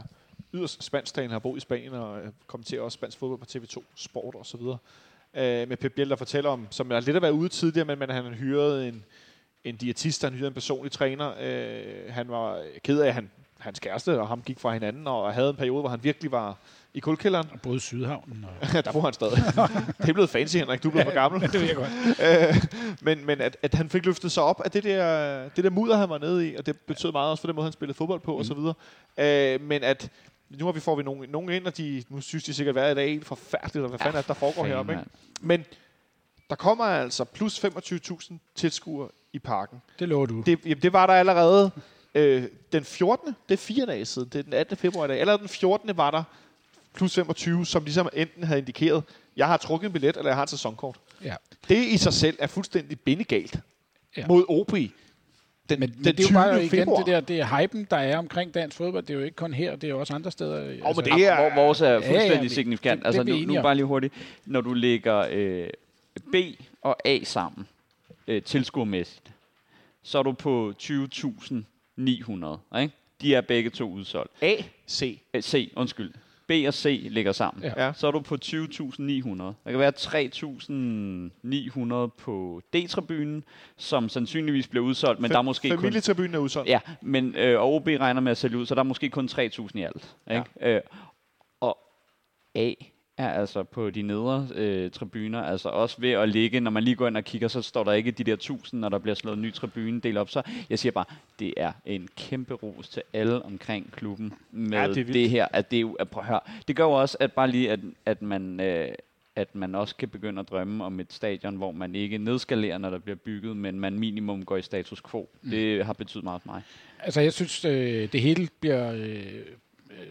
yderst 0.53 0.83
spansktalende, 0.83 1.31
har 1.33 1.39
boet 1.39 1.57
i 1.57 1.59
Spanien 1.59 1.93
og 1.93 2.21
øh, 2.21 2.27
kommenterer 2.47 2.81
også 2.81 2.95
spansk 2.95 3.17
fodbold 3.17 3.39
på 3.39 3.45
TV2 3.79 3.83
Sport 3.95 4.35
og 4.35 4.45
så 4.45 4.57
videre. 4.57 4.77
Øh, 5.33 5.69
med 5.69 5.77
Pep 5.77 5.93
Biel, 5.93 6.09
der 6.09 6.15
fortæller 6.15 6.49
om, 6.49 6.67
som 6.69 6.91
er 6.91 6.99
lidt 6.99 7.15
at 7.15 7.21
være 7.21 7.33
ude 7.33 7.49
tidligere, 7.49 7.85
men, 7.85 7.99
men 7.99 8.09
han 8.09 8.23
har 8.23 8.31
hyret 8.31 8.87
en, 8.87 9.03
en 9.63 9.75
diætist, 9.75 10.23
han 10.23 10.33
hyrede 10.33 10.47
en 10.47 10.53
personlig 10.53 10.91
træner. 10.91 11.33
Øh, 11.41 12.13
han 12.13 12.29
var 12.29 12.63
ked 12.83 12.99
af, 13.01 13.07
at 13.07 13.13
han, 13.13 13.31
hans 13.61 13.79
kæreste 13.79 14.21
og 14.21 14.27
ham 14.27 14.41
gik 14.41 14.59
fra 14.59 14.73
hinanden, 14.73 15.07
og 15.07 15.33
havde 15.33 15.49
en 15.49 15.55
periode, 15.55 15.81
hvor 15.81 15.89
han 15.89 16.03
virkelig 16.03 16.31
var 16.31 16.57
i 16.93 16.99
kuldkælderen. 16.99 17.49
Og 17.53 17.61
både 17.61 17.79
Sydhavnen 17.79 18.45
og... 18.61 18.67
Der 18.85 18.91
bor 18.91 19.01
han 19.01 19.13
stadig. 19.13 19.37
det 19.97 20.09
er 20.09 20.13
blevet 20.13 20.29
fancy, 20.29 20.57
Henrik. 20.57 20.83
Du 20.83 20.87
er 20.87 20.91
blevet 20.91 21.07
for 21.07 21.13
gammel. 21.21 21.41
det 21.41 21.53
ved 21.53 21.61
jeg 21.61 21.75
godt. 21.75 21.89
Øh, 22.21 22.63
men 23.01 23.25
men 23.25 23.41
at, 23.41 23.57
at 23.61 23.73
han 23.73 23.89
fik 23.89 24.05
løftet 24.05 24.31
sig 24.31 24.43
op 24.43 24.61
af 24.65 24.71
det 24.71 24.83
der, 24.83 25.49
det 25.49 25.63
der 25.63 25.69
mudder, 25.69 25.97
han 25.97 26.09
var 26.09 26.17
nede 26.17 26.49
i, 26.49 26.55
og 26.55 26.65
det 26.65 26.79
betød 26.79 27.11
meget 27.11 27.31
også 27.31 27.41
for 27.41 27.47
den 27.47 27.55
måde, 27.55 27.65
han 27.65 27.73
spillede 27.73 27.97
fodbold 27.97 28.19
på, 28.19 28.31
mm. 28.31 28.37
og 28.37 28.45
så 28.45 28.53
videre. 28.53 28.73
Øh, 29.17 29.61
men 29.61 29.83
at 29.83 30.09
nu 30.49 30.65
har 30.65 30.71
vi 30.71 30.79
får 30.79 30.95
vi 30.95 31.03
nogen, 31.03 31.29
nogen 31.29 31.49
ind, 31.49 31.67
og 31.67 31.77
de, 31.77 32.03
nu 32.09 32.21
synes 32.21 32.43
de 32.43 32.53
sikkert, 32.53 32.75
hvad 32.75 32.89
er 32.89 32.93
det 32.93 33.09
helt 33.09 33.25
forfærdeligt, 33.25 33.83
og 33.83 33.89
hvad 33.89 33.99
fanden 33.99 34.17
er 34.17 34.21
der 34.21 34.33
foregår 34.33 34.53
Fanden, 34.53 34.71
heroppe, 34.71 34.93
ikke? 34.93 35.05
Men 35.41 35.65
der 36.49 36.55
kommer 36.55 36.83
altså 36.85 37.23
plus 37.23 37.65
25.000 37.65 38.33
tilskuere 38.55 39.09
i 39.33 39.39
parken. 39.39 39.81
Det 39.99 40.09
lover 40.09 40.25
du. 40.25 40.43
Det, 40.45 40.59
jamen, 40.65 40.81
det 40.81 40.93
var 40.93 41.07
der 41.07 41.13
allerede 41.13 41.71
øh, 42.15 42.43
den 42.71 42.83
14. 42.83 43.35
Det 43.49 43.53
er 43.53 43.57
fire 43.57 43.85
dage 43.85 44.05
siden. 44.05 44.29
Det 44.33 44.39
er 44.39 44.43
den 44.43 44.53
18. 44.53 44.77
februar 44.77 45.05
i 45.05 45.07
dag. 45.07 45.19
Allerede 45.19 45.39
den 45.39 45.49
14. 45.49 45.97
var 45.97 46.11
der 46.11 46.23
plus 46.93 47.15
25, 47.15 47.65
som 47.65 47.83
ligesom 47.83 48.09
enten 48.13 48.43
havde 48.43 48.59
indikeret, 48.59 49.03
jeg 49.37 49.47
har 49.47 49.57
trukket 49.57 49.87
en 49.87 49.93
billet, 49.93 50.17
eller 50.17 50.29
jeg 50.29 50.35
har 50.35 50.43
et 50.43 50.49
sæsonkort. 50.49 50.95
Ja. 51.23 51.35
Det 51.69 51.77
i 51.87 51.97
sig 51.97 52.13
selv 52.13 52.35
er 52.39 52.47
fuldstændig 52.47 52.99
bindegalt 52.99 53.55
Ja. 54.17 54.21
ja. 54.21 54.27
mod 54.27 54.45
OB. 54.47 54.71
Den, 54.71 55.79
Men, 55.79 55.89
den 55.89 55.97
men 55.97 56.05
det 56.05 56.19
er 56.19 56.29
jo 56.29 56.33
bare 56.33 56.49
20. 56.53 56.59
igen 56.59 56.69
februar. 56.69 56.97
det 57.03 57.07
der, 57.07 57.19
det 57.19 57.39
er 57.39 57.57
hypen, 57.61 57.87
der 57.91 57.97
er 57.97 58.17
omkring 58.17 58.53
dansk 58.53 58.77
fodbold. 58.77 59.03
Det 59.03 59.13
er 59.13 59.17
jo 59.17 59.23
ikke 59.25 59.35
kun 59.35 59.53
her, 59.53 59.75
det 59.75 59.83
er 59.83 59.89
jo 59.91 59.99
også 59.99 60.13
andre 60.13 60.31
steder. 60.31 60.57
Altså, 60.87 61.01
men 61.01 61.19
det 61.19 61.25
er- 61.27 61.35
Hvor 61.51 61.63
vores 61.63 61.81
er 61.81 61.89
ja, 61.91 61.97
fuldstændig 62.11 62.41
vi- 62.41 62.49
signifikant. 62.49 62.97
det- 62.99 63.13
det 63.13 63.19
altså 63.19 63.33
er 63.33 63.45
nu, 63.47 63.53
nu 63.53 63.61
bare 63.61 63.75
lige 63.75 63.85
hurtigt. 63.85 64.13
Når 64.45 64.61
du 64.61 64.73
lægger 64.73 65.27
øh, 65.31 65.69
B 66.31 66.35
og 66.81 66.95
A 67.07 67.19
sammen, 67.23 67.67
øh, 68.27 68.41
tilskuermæssigt, 68.43 69.31
så 70.03 70.19
er 70.19 70.23
du 70.23 70.31
på 70.31 70.73
20.900. 72.07 72.79
Ikke? 72.79 72.95
De 73.21 73.35
er 73.35 73.41
begge 73.41 73.69
to 73.69 73.91
udsolgt. 73.91 74.31
A, 74.41 74.55
C. 74.89 75.21
Øh, 75.33 75.41
C, 75.41 75.71
undskyld. 75.75 76.13
B 76.47 76.51
og 76.67 76.73
C 76.73 77.07
ligger 77.11 77.31
sammen. 77.31 77.63
Ja. 77.63 77.93
Så 77.93 78.07
er 78.07 78.11
du 78.11 78.19
på 78.19 78.37
20.900. 78.45 78.51
Der 78.53 79.53
kan 79.65 79.79
være 79.79 79.93
3.900 82.05 82.23
på 82.23 82.61
D-tribunen, 82.75 83.43
som 83.77 84.09
sandsynligvis 84.09 84.67
bliver 84.67 84.85
udsolgt, 84.85 85.19
men 85.19 85.31
der 85.31 85.37
er 85.37 85.41
måske 85.41 85.69
kun... 85.69 85.77
Familietribunen 85.77 86.33
er 86.33 86.39
udsolgt. 86.39 86.69
Ja, 86.69 86.79
men 87.01 87.35
øh, 87.35 87.59
og 87.59 87.73
OB 87.73 87.87
regner 87.87 88.21
med 88.21 88.31
at 88.31 88.37
sælge 88.37 88.57
ud, 88.57 88.65
så 88.65 88.75
der 88.75 88.81
er 88.81 88.85
måske 88.85 89.09
kun 89.09 89.29
3.000 89.31 89.39
i 89.73 89.81
alt. 89.81 90.15
Ikke? 90.31 90.43
Ja. 90.61 90.75
Øh, 90.75 90.81
og 91.59 91.77
A 92.55 92.73
er 93.21 93.29
altså 93.29 93.63
på 93.63 93.89
de 93.89 94.01
nedre 94.01 94.47
øh, 94.55 94.91
tribuner, 94.91 95.41
altså 95.43 95.69
også 95.69 96.01
ved 96.01 96.11
at 96.11 96.29
ligge, 96.29 96.59
når 96.59 96.71
man 96.71 96.83
lige 96.83 96.95
går 96.95 97.07
ind 97.07 97.17
og 97.17 97.23
kigger, 97.23 97.47
så 97.47 97.61
står 97.61 97.83
der 97.83 97.91
ikke 97.91 98.11
de 98.11 98.23
der 98.23 98.33
1000, 98.33 98.81
når 98.81 98.89
der 98.89 98.97
bliver 98.97 99.15
slået 99.15 99.35
en 99.35 99.41
ny 99.41 99.53
tribune 99.53 99.99
del 99.99 100.17
op. 100.17 100.29
Så 100.29 100.41
jeg 100.69 100.79
siger 100.79 100.91
bare, 100.91 101.05
det 101.39 101.53
er 101.57 101.71
en 101.85 102.07
kæmpe 102.17 102.53
ros 102.53 102.89
til 102.89 103.01
alle 103.13 103.41
omkring 103.45 103.91
klubben 103.91 104.33
med 104.51 104.77
Ja, 104.77 104.81
ja, 104.81 104.87
det 104.87 104.95
det, 104.95 105.01
er 105.01 105.05
vildt. 105.05 105.13
det 105.13 105.29
her. 105.29 105.47
At 105.53 105.71
det, 105.71 105.77
er 105.77 105.81
jo, 105.81 105.93
at, 105.93 106.09
prøv 106.09 106.21
at 106.23 106.27
høre, 106.27 106.39
det 106.67 106.75
gør 106.75 106.83
jo 106.83 106.91
også, 106.91 107.17
at 107.19 107.31
bare 107.33 107.51
lige, 107.51 107.71
at, 107.71 107.79
at 108.05 108.21
man... 108.21 108.59
Øh, 108.59 108.89
at 109.35 109.55
man 109.55 109.75
også 109.75 109.95
kan 109.95 110.09
begynde 110.09 110.39
at 110.39 110.49
drømme 110.49 110.83
om 110.83 110.99
et 110.99 111.13
stadion, 111.13 111.55
hvor 111.55 111.71
man 111.71 111.95
ikke 111.95 112.17
nedskalerer, 112.17 112.77
når 112.77 112.89
der 112.89 112.97
bliver 112.99 113.15
bygget, 113.15 113.57
men 113.57 113.79
man 113.79 113.99
minimum 113.99 114.45
går 114.45 114.57
i 114.57 114.61
status 114.61 115.01
quo. 115.11 115.29
Mm. 115.41 115.49
Det 115.49 115.85
har 115.85 115.93
betydet 115.93 116.23
meget 116.23 116.41
for 116.41 116.51
mig. 116.51 116.61
Altså, 116.99 117.21
jeg 117.21 117.33
synes, 117.33 117.65
øh, 117.65 118.11
det 118.11 118.21
hele 118.21 118.47
bliver 118.59 118.93
øh, 118.93 119.33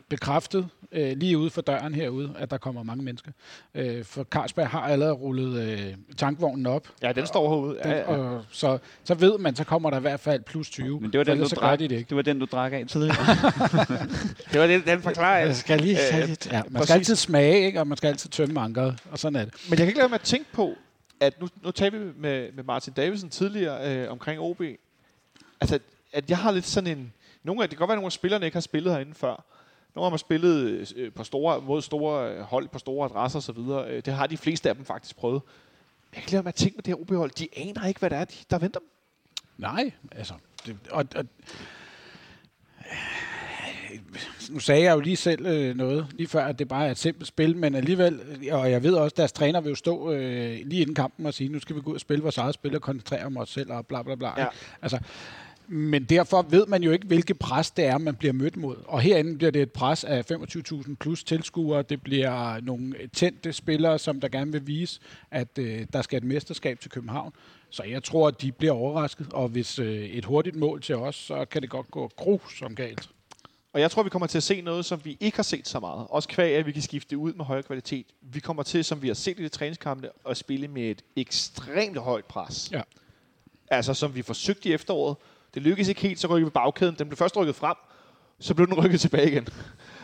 bekræftet 0.08 0.68
øh, 0.92 1.16
lige 1.16 1.38
ude 1.38 1.50
for 1.50 1.60
døren 1.60 1.94
herude, 1.94 2.34
at 2.38 2.50
der 2.50 2.58
kommer 2.58 2.82
mange 2.82 3.04
mennesker. 3.04 3.32
Øh, 3.74 4.04
for 4.04 4.24
Carlsberg 4.24 4.68
har 4.68 4.80
allerede 4.80 5.12
rullet 5.14 5.62
øh, 5.62 5.94
tankvognen 6.16 6.66
op, 6.66 6.88
Ja, 7.02 7.12
den 7.12 7.26
står 7.26 7.48
herude. 7.50 7.78
den, 7.82 7.90
Ja, 7.90 7.98
ja. 7.98 8.04
og, 8.04 8.44
så, 8.50 8.78
så 9.04 9.14
ved 9.14 9.38
man, 9.38 9.56
så 9.56 9.64
kommer 9.64 9.90
der 9.90 9.96
i 9.96 10.00
hvert 10.00 10.20
fald 10.20 10.42
plus 10.42 10.70
20. 10.70 11.00
Men 11.00 11.12
det 11.12 11.18
var 11.18 11.24
den, 11.24 11.38
du 11.38 11.46
drak, 11.56 11.78
de 11.78 11.88
det 11.88 11.96
ikke. 11.96 12.08
det 12.08 12.16
var 12.16 12.22
den, 12.22 12.38
du 12.38 12.46
drak 12.52 12.72
af 12.72 12.84
tidligere. 12.88 13.16
Det 14.52 14.60
var 14.60 14.66
det, 14.66 14.86
den 14.86 15.02
forklarer 15.02 15.38
Jeg 15.38 15.46
jeg. 15.46 15.56
skal 15.56 15.80
lige, 15.80 15.98
Øh, 16.12 16.22
øh, 16.22 16.28
lidt, 16.28 16.46
ja, 16.46 16.62
man 16.62 16.72
præcis. 16.72 16.88
skal 16.88 16.94
altid 16.98 17.16
smage, 17.16 17.66
ikke? 17.66 17.80
og 17.80 17.86
man 17.86 17.96
skal 17.96 18.08
altid 18.08 18.30
tømme 18.30 18.60
ankeret, 18.60 18.98
og 19.10 19.18
sådan 19.18 19.36
er 19.36 19.44
det. 19.44 19.54
Men 19.64 19.70
jeg 19.70 19.78
kan 19.78 19.86
ikke 19.86 19.98
lade 19.98 20.02
være 20.04 20.08
med 20.08 20.18
at 20.18 20.24
tænke 20.24 20.46
på, 20.52 20.74
at 21.20 21.40
nu, 21.40 21.48
nu 21.64 21.70
talte 21.70 21.98
vi 21.98 22.12
med, 22.18 22.52
med 22.52 22.64
Martin 22.64 22.92
Davidsen 22.92 23.30
tidligere 23.30 23.96
øh, 23.96 24.10
omkring 24.10 24.40
OB. 24.40 24.62
Altså, 25.60 25.78
at 26.12 26.30
jeg 26.30 26.38
har 26.38 26.50
lidt 26.52 26.66
sådan 26.66 26.98
en... 26.98 27.12
Nogle 27.44 27.62
af, 27.62 27.68
det 27.68 27.78
kan 27.78 27.82
godt 27.82 27.88
være, 27.88 27.94
at 27.94 27.98
nogle 27.98 28.06
af 28.06 28.12
spillerne 28.12 28.44
ikke 28.46 28.54
har 28.54 28.60
spillet 28.60 28.92
herinde 28.92 29.14
før. 29.14 29.44
Nogle 29.94 30.06
af 30.06 30.10
dem 30.10 30.12
har 30.12 30.16
spillet 30.16 30.92
øh, 30.96 31.12
på 31.12 31.24
store, 31.24 31.60
mod 31.60 31.82
store 31.82 32.34
øh, 32.34 32.40
hold 32.40 32.68
på 32.68 32.78
store 32.78 33.04
adresser 33.04 33.38
osv. 33.38 33.58
Øh, 33.58 34.02
det 34.04 34.14
har 34.14 34.26
de 34.26 34.36
fleste 34.36 34.68
af 34.68 34.74
dem 34.74 34.84
faktisk 34.84 35.16
prøvet. 35.16 35.42
Men 36.10 36.16
jeg 36.16 36.22
kan 36.22 36.32
lade 36.32 36.48
at 36.48 36.54
tænke 36.54 36.76
med 36.76 36.82
det 36.82 36.94
her 36.94 37.00
OB-hold. 37.00 37.30
De 37.30 37.48
aner 37.56 37.86
ikke, 37.86 38.00
hvad 38.00 38.10
det 38.10 38.18
er, 38.18 38.24
de, 38.24 38.34
der 38.50 38.58
venter 38.58 38.80
dem. 38.80 38.88
Nej, 39.58 39.92
altså. 40.12 40.34
Det, 40.66 40.76
og, 40.90 41.04
og, 41.16 41.24
nu 44.50 44.58
sagde 44.58 44.82
jeg 44.82 44.94
jo 44.94 45.00
lige 45.00 45.16
selv 45.16 45.46
øh, 45.46 45.76
noget, 45.76 46.06
lige 46.12 46.28
før, 46.28 46.44
at 46.44 46.58
det 46.58 46.68
bare 46.68 46.86
er 46.86 46.90
et 46.90 46.98
simpelt 46.98 47.28
spil, 47.28 47.56
men 47.56 47.74
alligevel, 47.74 48.20
og 48.52 48.70
jeg 48.70 48.82
ved 48.82 48.94
også, 48.94 49.12
at 49.12 49.16
deres 49.16 49.32
træner 49.32 49.60
vil 49.60 49.70
jo 49.70 49.74
stå 49.74 50.12
øh, 50.12 50.58
lige 50.64 50.82
inden 50.82 50.94
kampen 50.94 51.26
og 51.26 51.34
sige, 51.34 51.48
nu 51.48 51.60
skal 51.60 51.76
vi 51.76 51.80
gå 51.80 51.90
ud 51.90 51.94
og 51.94 52.00
spille 52.00 52.22
vores 52.22 52.38
eget 52.38 52.54
spil 52.54 52.74
og 52.74 52.82
koncentrere 52.82 53.24
om 53.24 53.36
os 53.36 53.48
selv 53.48 53.72
og 53.72 53.86
bla 53.86 54.02
bla 54.02 54.14
bla. 54.14 54.40
Ja. 54.40 54.46
Altså, 54.82 54.98
Men 55.72 56.04
derfor 56.04 56.42
ved 56.42 56.66
man 56.66 56.82
jo 56.82 56.90
ikke, 56.90 57.06
hvilket 57.06 57.38
pres 57.38 57.70
det 57.70 57.84
er, 57.84 57.98
man 57.98 58.16
bliver 58.16 58.32
mødt 58.32 58.56
mod. 58.56 58.76
Og 58.86 59.00
herinde 59.00 59.36
bliver 59.36 59.50
det 59.50 59.62
et 59.62 59.72
pres 59.72 60.04
af 60.04 60.30
25.000 60.30 60.94
plus 61.00 61.24
tilskuere. 61.24 61.82
Det 61.82 62.02
bliver 62.02 62.60
nogle 62.60 62.94
tændte 63.12 63.52
spillere, 63.52 63.98
som 63.98 64.20
der 64.20 64.28
gerne 64.28 64.52
vil 64.52 64.66
vise, 64.66 65.00
at 65.30 65.58
øh, 65.58 65.86
der 65.92 66.02
skal 66.02 66.16
et 66.16 66.24
mesterskab 66.24 66.80
til 66.80 66.90
København. 66.90 67.32
Så 67.70 67.82
jeg 67.82 68.04
tror, 68.04 68.28
at 68.28 68.42
de 68.42 68.52
bliver 68.52 68.72
overrasket. 68.72 69.32
Og 69.32 69.48
hvis 69.48 69.78
øh, 69.78 70.04
et 70.04 70.24
hurtigt 70.24 70.56
mål 70.56 70.82
til 70.82 70.96
os, 70.96 71.16
så 71.16 71.44
kan 71.44 71.62
det 71.62 71.70
godt 71.70 71.90
gå 71.90 72.40
som 72.58 72.74
galt. 72.74 73.10
Og 73.72 73.80
jeg 73.80 73.90
tror, 73.90 74.02
vi 74.02 74.10
kommer 74.10 74.26
til 74.26 74.38
at 74.38 74.42
se 74.42 74.60
noget, 74.60 74.84
som 74.84 75.00
vi 75.04 75.16
ikke 75.20 75.38
har 75.38 75.42
set 75.42 75.68
så 75.68 75.80
meget. 75.80 76.06
Også 76.10 76.28
kvæg, 76.28 76.56
at 76.56 76.66
vi 76.66 76.72
kan 76.72 76.82
skifte 76.82 77.18
ud 77.18 77.32
med 77.32 77.44
højere 77.44 77.62
kvalitet. 77.62 78.06
Vi 78.20 78.40
kommer 78.40 78.62
til, 78.62 78.84
som 78.84 79.02
vi 79.02 79.06
har 79.06 79.14
set 79.14 79.40
i 79.40 79.42
de 79.42 79.48
træningskampe, 79.48 80.08
at 80.28 80.36
spille 80.36 80.68
med 80.68 80.82
et 80.82 81.02
ekstremt 81.16 81.96
højt 81.96 82.24
pres. 82.24 82.68
Ja. 82.72 82.82
Altså, 83.68 83.94
som 83.94 84.14
vi 84.14 84.22
forsøgte 84.22 84.68
i 84.68 84.72
efteråret. 84.72 85.16
Det 85.54 85.62
lykkedes 85.62 85.88
ikke 85.88 86.00
helt, 86.00 86.18
så 86.20 86.26
rykkede 86.28 86.44
vi 86.44 86.50
bagkæden. 86.50 86.94
Den 86.98 87.08
blev 87.08 87.16
først 87.16 87.36
rykket 87.36 87.54
frem, 87.54 87.76
så 88.40 88.54
blev 88.54 88.66
den 88.66 88.74
rykket 88.84 89.00
tilbage 89.00 89.30
igen. 89.30 89.46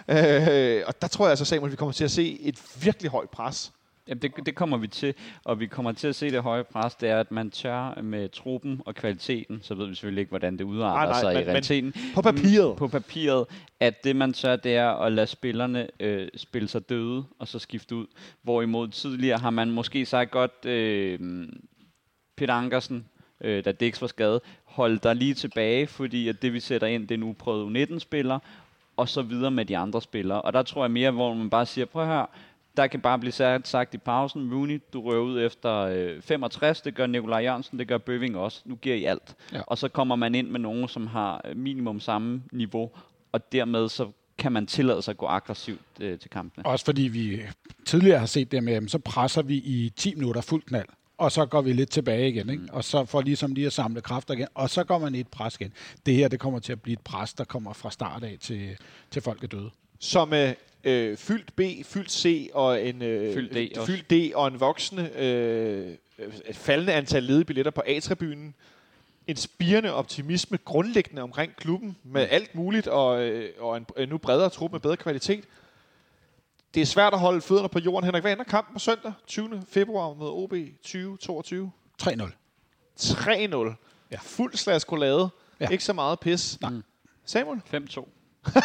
Øh, 0.09 0.83
og 0.87 1.03
der 1.03 1.09
tror 1.09 1.25
jeg 1.25 1.31
altså, 1.31 1.45
Samuel, 1.45 1.71
vi 1.73 1.77
kommer 1.77 1.93
til 1.93 2.05
at 2.05 2.11
se 2.11 2.41
et 2.41 2.63
virkelig 2.83 3.11
højt 3.11 3.31
pres. 3.31 3.73
Jamen, 4.09 4.23
det, 4.23 4.33
det 4.47 4.55
kommer 4.55 4.77
vi 4.77 4.89
til, 4.89 5.15
og 5.45 5.61
vi 5.61 5.67
kommer 5.67 5.93
til 5.93 6.09
at 6.09 6.15
se 6.15 6.31
det 6.31 6.43
høje 6.43 6.65
pres, 6.65 6.95
det 6.95 7.09
er, 7.09 7.21
at 7.21 7.33
man 7.33 7.51
tør 7.51 8.01
med 8.03 8.29
truppen 8.29 8.83
og 8.87 8.95
kvaliteten, 8.95 9.59
så 9.63 9.75
ved 9.75 9.87
vi 9.87 9.95
selvfølgelig 9.95 10.21
ikke, 10.21 10.29
hvordan 10.31 10.59
det 10.59 10.65
udarter 10.65 10.97
Nej, 10.97 11.07
nej, 11.07 11.21
sig 11.21 11.33
men- 11.33 11.43
i 11.43 11.45
men 11.45 11.49
realiteten. 11.49 11.95
på 12.15 12.23
papiret. 12.23 12.71
Mm, 12.71 12.77
På 12.77 12.89
papiret, 12.89 13.47
at 13.81 14.05
det 14.05 14.17
man 14.17 14.33
tør, 14.33 14.57
det 14.57 14.77
er 14.77 14.89
at 14.91 15.13
lade 15.13 15.27
spillerne 15.27 15.89
øh, 16.01 16.29
spille 16.37 16.69
sig 16.69 16.89
døde, 16.89 17.25
og 17.39 17.49
så 17.49 17.59
skifte 17.59 17.95
ud. 17.97 18.07
Hvorimod 18.43 18.89
tidligere 18.89 19.39
har 19.39 19.51
man 19.51 19.71
måske 19.71 20.07
sagt 20.07 20.31
godt, 20.31 20.65
øh, 20.65 21.49
Peter 22.37 22.55
Ankersen, 22.55 23.07
øh, 23.41 23.65
da 23.65 23.73
Dix 23.73 24.01
var 24.01 24.07
skadet, 24.07 24.41
hold 24.65 24.99
dig 24.99 25.17
lige 25.17 25.35
tilbage, 25.35 25.87
fordi 25.87 26.29
at 26.29 26.43
det 26.43 26.53
vi 26.53 26.61
sætter 26.61 26.87
ind, 26.87 27.09
det 27.09 27.15
er 27.15 27.19
nu 27.19 27.33
prøvet 27.33 27.89
U19-spiller, 27.89 28.39
og 28.97 29.09
så 29.09 29.23
videre 29.23 29.51
med 29.51 29.65
de 29.65 29.77
andre 29.77 30.03
spillere. 30.03 30.43
Og 30.43 30.53
der 30.53 30.63
tror 30.63 30.85
jeg 30.85 30.91
mere, 30.91 31.11
hvor 31.11 31.35
man 31.35 31.51
bare 31.51 31.67
siger, 31.67 31.85
prøv 31.85 32.03
at 32.03 32.09
høre, 32.09 32.27
der 32.77 32.87
kan 32.87 33.01
bare 33.01 33.19
blive 33.19 33.33
sagt, 33.33 33.69
sagt 33.69 33.95
i 33.95 33.99
pausen, 33.99 34.55
Rooney, 34.55 34.83
du 34.93 35.03
rører 35.03 35.21
ud 35.21 35.41
efter 35.41 35.73
øh, 35.75 36.23
65, 36.23 36.81
det 36.81 36.95
gør 36.95 37.07
Nikolaj 37.07 37.43
Jørgensen, 37.43 37.79
det 37.79 37.89
gør 37.89 37.99
Bøving 37.99 38.37
også, 38.37 38.63
nu 38.65 38.75
giver 38.75 38.97
I 38.97 39.05
alt. 39.05 39.35
Ja. 39.53 39.61
Og 39.67 39.79
så 39.79 39.89
kommer 39.89 40.17
man 40.17 40.35
ind 40.35 40.49
med 40.49 40.61
nogen, 40.61 40.89
som 40.89 41.07
har 41.07 41.41
øh, 41.45 41.57
minimum 41.57 42.01
samme 42.01 42.43
niveau, 42.53 42.91
og 43.33 43.53
dermed 43.53 43.89
så 43.89 44.11
kan 44.39 44.53
man 44.53 44.67
tillade 44.67 45.03
sig 45.03 45.13
at 45.13 45.19
gå 45.19 45.27
aggressivt 45.27 45.81
øh, 46.01 46.19
til 46.19 46.31
kampene. 46.31 46.67
Også 46.67 46.85
fordi 46.85 47.03
vi 47.03 47.43
tidligere 47.87 48.19
har 48.19 48.27
set 48.27 48.53
det 48.53 48.65
med, 48.65 48.73
jamen, 48.73 48.89
så 48.89 48.99
presser 48.99 49.43
vi 49.43 49.55
i 49.55 49.93
10 49.97 50.15
minutter 50.15 50.41
fuldt 50.41 50.67
knald. 50.67 50.89
Og 51.19 51.33
så 51.33 51.47
går 51.47 51.61
vi 51.61 51.73
lidt 51.73 51.91
tilbage 51.91 52.29
igen, 52.29 52.51
ikke? 52.51 52.63
og 52.73 52.85
så 52.85 53.05
får 53.05 53.21
ligesom 53.23 53.55
lige 53.55 53.67
at 53.67 53.73
samle 53.73 54.01
kræfter 54.01 54.35
igen, 54.35 54.47
og 54.55 54.71
så 54.71 54.85
går 54.85 54.99
man 54.99 55.15
i 55.15 55.21
et 55.21 55.29
pres 55.29 55.55
igen. 55.55 55.73
Det 56.07 56.15
her, 56.15 56.29
det 56.29 56.41
kommer 56.41 56.59
til 56.59 56.73
at 56.73 56.83
blive 56.83 56.93
et 56.93 57.01
pres, 57.01 57.35
der 57.35 57.45
kommer 57.45 57.73
fra 57.73 57.91
start 57.91 58.25
af 58.25 58.37
til, 58.41 58.77
til 59.11 59.23
folk 59.23 59.43
er 59.43 59.47
døde. 59.47 59.71
Som 59.99 60.33
øh, 60.33 60.53
øh, 60.85 61.17
fyldt 61.17 61.57
B, 61.57 61.61
fyldt 61.87 62.13
C 62.13 62.51
og 62.55 62.87
en 62.87 63.03
øh, 63.03 63.35
Fyldt 63.35 63.55
D 63.55 63.79
også. 63.79 63.93
fyldt 63.93 64.11
D 64.11 64.35
og 64.35 64.49
en 64.49 64.61
voksende 64.61 65.11
øh, 65.17 65.95
et 66.47 66.57
faldende 66.57 66.93
antal 66.93 67.23
ledige 67.23 67.45
billetter 67.45 67.71
på 67.71 67.83
A-tribunen. 67.87 68.55
En 69.27 69.37
spirende 69.37 69.93
optimisme 69.95 70.59
grundlæggende 70.65 71.23
omkring 71.23 71.57
klubben 71.57 71.97
med 72.05 72.27
alt 72.31 72.55
muligt 72.55 72.87
og, 72.87 73.23
øh, 73.23 73.51
og 73.59 73.77
en, 73.77 73.87
en 73.99 74.09
nu 74.09 74.19
bredere 74.19 74.49
trup 74.49 74.73
med 74.73 74.81
bedre 74.81 74.97
kvalitet. 74.97 75.45
Det 76.77 76.83
er 76.83 76.87
svært 76.87 77.13
at 77.13 77.19
holde 77.19 77.41
fødderne 77.41 77.69
på 77.69 77.79
jorden. 77.79 78.05
Henrik, 78.05 78.23
hvad 78.23 78.33
ender 78.33 78.45
kampen 78.45 78.73
på 78.73 78.79
søndag 78.79 79.13
20. 79.27 79.63
februar 79.73 80.09
med 80.15 80.27
OB 80.27 80.53
2022? 80.83 81.71
3-0. 82.03 82.11
3-0. 83.01 84.09
Ja. 84.11 84.17
Fuld 84.23 84.55
slaskolade. 84.57 85.29
Ja. 85.61 85.65
Ja. 85.65 85.71
Ikke 85.71 85.85
så 85.85 85.93
meget 85.93 86.21
pis. 86.21 86.59
Nej. 86.61 86.71
Samuel? 87.27 87.61
5-2. 87.75 88.09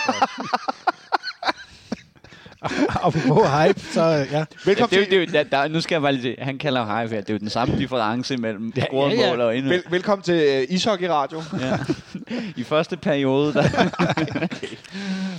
Apropos 2.90 3.48
hype, 3.50 3.80
så 3.80 4.02
ja. 4.02 4.26
Ja, 4.32 4.46
Velkommen 4.66 4.90
det, 4.90 4.98
er 4.98 5.20
jo- 5.20 5.26
til, 5.26 5.34
det, 5.34 5.40
er 5.40 5.44
der, 5.44 5.62
der, 5.62 5.68
nu 5.68 5.82
skal 5.82 5.96
jeg 5.96 6.02
bare 6.02 6.14
lige 6.14 6.36
han 6.40 6.58
kalder 6.58 6.86
hype 7.02 7.16
her, 7.16 7.22
det 7.22 7.30
er 7.30 7.34
jo 7.34 7.38
den 7.38 7.50
samme 7.50 7.78
difference 7.78 8.38
mellem 8.38 8.74
Ja, 8.76 8.86
scoret 8.86 9.12
ja, 9.18 9.22
ja. 9.22 9.30
mål 9.30 9.42
og 9.42 9.56
indhold. 9.56 9.82
vel, 9.84 9.92
velkommen 9.92 10.24
til 10.24 10.64
uh, 10.70 10.74
Ishockey 10.76 11.08
Radio. 11.08 11.44
Ja. 11.60 11.78
I 12.56 12.64
første 12.64 12.98
periode, 12.98 13.54
der, 13.54 13.64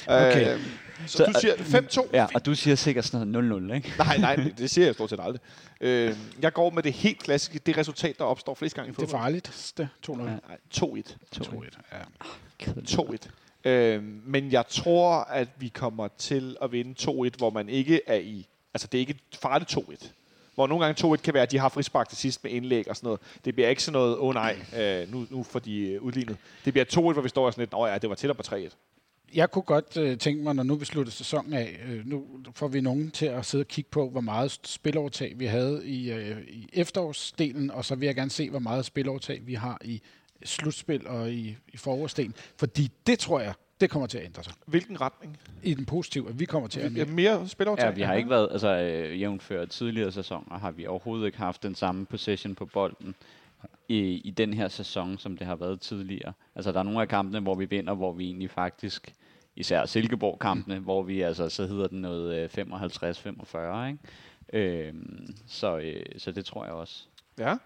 Okay. 0.07 0.55
Øh, 0.55 0.61
så, 1.07 1.25
du 1.25 1.33
siger 1.41 1.55
5-2? 1.55 2.09
ja, 2.13 2.27
og 2.35 2.47
du 2.47 2.55
siger 2.55 2.77
sikkert 2.77 3.05
sådan 3.05 3.29
noget 3.29 3.71
0-0, 3.71 3.75
ikke? 3.75 3.93
Nej, 3.99 4.19
nej, 4.19 4.37
det, 4.59 4.71
siger 4.71 4.85
jeg 4.85 4.95
stort 4.95 5.11
set 5.11 5.21
aldrig. 5.23 5.41
Øh, 5.81 6.17
jeg 6.43 6.53
går 6.53 6.71
med 6.71 6.83
det 6.83 6.93
helt 6.93 7.19
klassiske, 7.23 7.59
det 7.67 7.77
resultat, 7.77 8.19
der 8.19 8.25
opstår 8.25 8.55
flest 8.55 8.75
gange 8.75 8.89
i 8.89 8.93
Det 8.93 8.99
er 8.99 9.07
fodbold. 9.07 9.23
farligt. 9.23 9.73
Det 9.79 9.89
2-0. 10.09 10.21
Ja. 10.23 10.25
Nej, 10.25 10.39
2-1. 10.75 11.17
2-1. 11.37 11.65
Ja. 11.93 12.73
2-1. 12.89 13.71
Øh, 13.71 14.03
men 14.25 14.53
jeg 14.53 14.65
tror, 14.69 15.15
at 15.15 15.49
vi 15.57 15.69
kommer 15.69 16.09
til 16.19 16.57
at 16.63 16.73
vinde 16.73 16.95
2-1, 17.11 17.37
hvor 17.39 17.51
man 17.51 17.69
ikke 17.69 18.01
er 18.07 18.17
i... 18.19 18.47
Altså, 18.75 18.89
det 18.93 18.99
er 18.99 19.01
ikke 19.01 19.19
farligt 19.43 19.77
2-1. 19.77 20.09
Hvor 20.55 20.67
nogle 20.67 20.85
gange 20.85 21.15
2-1 21.15 21.17
kan 21.17 21.35
være, 21.35 21.43
at 21.43 21.51
de 21.51 21.59
har 21.59 21.69
frispark 21.69 22.09
til 22.09 22.19
sidst 22.19 22.45
med 22.45 22.53
indlæg 22.53 22.89
og 22.89 22.97
sådan 22.97 23.07
noget. 23.07 23.21
Det 23.45 23.55
bliver 23.55 23.69
ikke 23.69 23.83
sådan 23.83 23.93
noget, 23.93 24.17
åh 24.17 24.29
oh, 24.29 24.35
nej, 24.35 24.57
øh, 24.77 25.13
nu, 25.13 25.27
nu 25.31 25.43
får 25.43 25.59
de 25.59 25.81
øh, 25.81 26.03
udlignet. 26.03 26.37
Det 26.65 26.73
bliver 26.73 26.85
2-1, 26.85 27.01
hvor 27.01 27.21
vi 27.21 27.29
står 27.29 27.47
og 27.47 27.53
sådan 27.53 27.63
lidt, 27.63 27.75
åh 27.75 27.89
ja, 27.91 27.99
det 27.99 28.11
var 28.11 28.17
tættere 28.17 28.35
på 28.35 28.43
3-1. 28.57 28.71
Jeg 29.35 29.51
kunne 29.51 29.63
godt 29.63 29.97
øh, 29.97 30.19
tænke 30.19 30.43
mig, 30.43 30.55
når 30.55 30.63
nu 30.63 30.75
vi 30.75 30.85
slutter 30.85 31.13
sæsonen 31.13 31.53
af, 31.53 31.81
øh, 31.89 32.07
nu 32.07 32.25
får 32.55 32.69
vi 32.69 32.81
nogen 32.81 33.11
til 33.11 33.27
at 33.27 33.47
sidde 33.47 33.63
og 33.63 33.69
kigge 33.69 33.91
på, 33.91 34.11
hvor 34.11 34.21
meget 34.21 34.59
spilovertag 34.65 35.33
vi 35.37 35.47
havde 35.47 35.89
i, 35.89 36.13
øh, 36.13 36.39
i 36.49 36.69
efterårsdelen, 36.73 37.71
og 37.71 37.85
så 37.85 37.95
vil 37.95 38.07
jeg 38.07 38.15
gerne 38.15 38.31
se, 38.31 38.51
hvor 38.51 38.59
meget 38.59 38.85
spilovertag 38.85 39.47
vi 39.47 39.55
har 39.55 39.79
i 39.85 40.03
slutspil 40.45 41.07
og 41.07 41.33
i, 41.33 41.57
i 41.73 41.77
forårsdelen. 41.77 42.35
Fordi 42.57 42.91
det 43.07 43.19
tror 43.19 43.41
jeg, 43.41 43.55
det 43.81 43.91
kommer 43.91 44.07
til 44.07 44.19
at 44.19 44.25
ændre 44.25 44.45
sig. 44.45 44.53
Hvilken 44.67 45.01
retning? 45.01 45.39
I 45.63 45.75
den 45.75 45.85
positive, 45.85 46.29
at 46.29 46.41
vi 46.41 46.45
kommer 46.45 46.69
til 46.69 46.81
at... 46.81 46.97
Ja, 46.97 47.05
mere 47.05 47.49
spilleovertag? 47.49 47.87
Ja, 47.87 47.95
vi 47.95 48.03
har 48.03 48.15
ikke 48.15 48.31
været, 48.31 48.49
altså 48.53 48.69
øh, 48.69 49.21
jævnfør 49.21 49.65
tidligere 49.65 50.13
sæsoner, 50.13 50.59
har 50.59 50.71
vi 50.71 50.87
overhovedet 50.87 51.27
ikke 51.27 51.39
haft 51.39 51.63
den 51.63 51.75
samme 51.75 52.07
possession 52.07 52.55
på 52.55 52.67
bolden 52.67 53.15
i, 53.89 54.01
i 54.01 54.31
den 54.31 54.55
her 54.55 54.69
sæson, 54.69 55.19
som 55.19 55.37
det 55.37 55.47
har 55.47 55.57
været 55.57 55.81
tidligere. 55.81 56.33
Altså, 56.55 56.73
der 56.73 56.79
er 56.79 56.83
nogle 56.83 57.01
af 57.01 57.09
kampene, 57.09 57.41
hvor 57.41 57.55
vi 57.55 57.65
vinder, 57.65 57.95
hvor 57.95 58.13
vi 58.13 58.25
egentlig 58.25 58.51
faktisk, 58.51 59.13
især 59.57 59.87
Silkeborg-kampene, 59.87 60.79
mm. 60.79 60.85
hvor 60.85 61.03
vi 61.03 61.21
altså, 61.21 61.49
så 61.49 61.67
hedder 61.67 61.87
den 61.87 62.01
noget 62.01 62.59
øh, 62.59 62.67
55-45, 62.67 63.87
ikke? 63.87 63.99
Øh, 64.53 64.95
så, 65.47 65.79
øh, 65.79 66.05
så 66.19 66.33
det 66.33 66.45
tror 66.45 66.65
jeg 66.65 66.75
også. 66.75 67.05
Ja. 67.39 67.57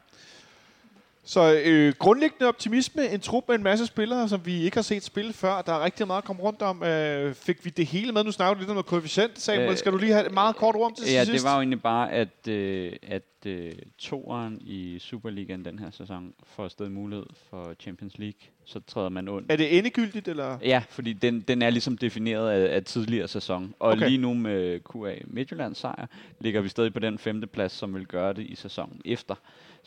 Så 1.28 1.62
øh, 1.64 1.94
grundlæggende 1.98 2.48
optimisme, 2.48 3.08
en 3.08 3.20
trup 3.20 3.44
med 3.48 3.56
en 3.56 3.62
masse 3.62 3.86
spillere, 3.86 4.28
som 4.28 4.46
vi 4.46 4.62
ikke 4.62 4.76
har 4.76 4.82
set 4.82 5.02
spille 5.02 5.32
før. 5.32 5.62
Der 5.62 5.72
er 5.72 5.84
rigtig 5.84 6.06
meget 6.06 6.18
at 6.18 6.24
komme 6.24 6.42
rundt 6.42 6.62
om. 6.62 6.82
Øh, 6.82 7.34
fik 7.34 7.64
vi 7.64 7.70
det 7.70 7.86
hele 7.86 8.12
med? 8.12 8.24
Nu 8.24 8.32
snakker 8.32 8.54
du 8.54 8.60
lidt 8.60 8.78
om 8.78 8.82
koefficient, 8.84 9.38
Samuel. 9.40 9.70
Øh, 9.70 9.76
Skal 9.76 9.92
du 9.92 9.96
lige 9.96 10.12
have 10.12 10.26
et 10.26 10.32
meget 10.32 10.56
kort 10.56 10.74
ord 10.76 10.86
om 10.86 10.94
det 10.94 11.12
Ja, 11.12 11.24
sidst? 11.24 11.32
det 11.32 11.44
var 11.44 11.54
jo 11.54 11.60
egentlig 11.60 11.82
bare, 11.82 12.12
at, 12.12 12.48
øh, 12.48 12.92
at 13.02 13.22
øh, 13.46 13.72
toeren 13.98 14.58
i 14.60 14.98
Superligaen 14.98 15.64
den 15.64 15.78
her 15.78 15.90
sæson 15.90 16.32
får 16.46 16.68
stadig 16.68 16.92
mulighed 16.92 17.26
for 17.50 17.74
Champions 17.80 18.18
League. 18.18 18.40
Så 18.64 18.80
træder 18.86 19.08
man 19.08 19.28
under. 19.28 19.46
Er 19.52 19.56
det 19.56 19.78
endegyldigt, 19.78 20.28
eller? 20.28 20.58
Ja, 20.64 20.82
fordi 20.88 21.12
den, 21.12 21.40
den 21.40 21.62
er 21.62 21.70
ligesom 21.70 21.98
defineret 21.98 22.50
af, 22.50 22.74
af 22.76 22.84
tidligere 22.84 23.28
sæson. 23.28 23.74
Og 23.78 23.90
okay. 23.92 24.08
lige 24.08 24.18
nu 24.18 24.34
med 24.34 24.80
QA 24.92 25.14
Midtjyllands 25.24 25.78
sejr, 25.78 26.06
ligger 26.40 26.60
vi 26.60 26.68
stadig 26.68 26.92
på 26.92 26.98
den 27.00 27.18
femte 27.18 27.46
plads, 27.46 27.72
som 27.72 27.94
vil 27.94 28.06
gøre 28.06 28.32
det 28.32 28.46
i 28.46 28.54
sæsonen 28.54 29.00
efter. 29.04 29.34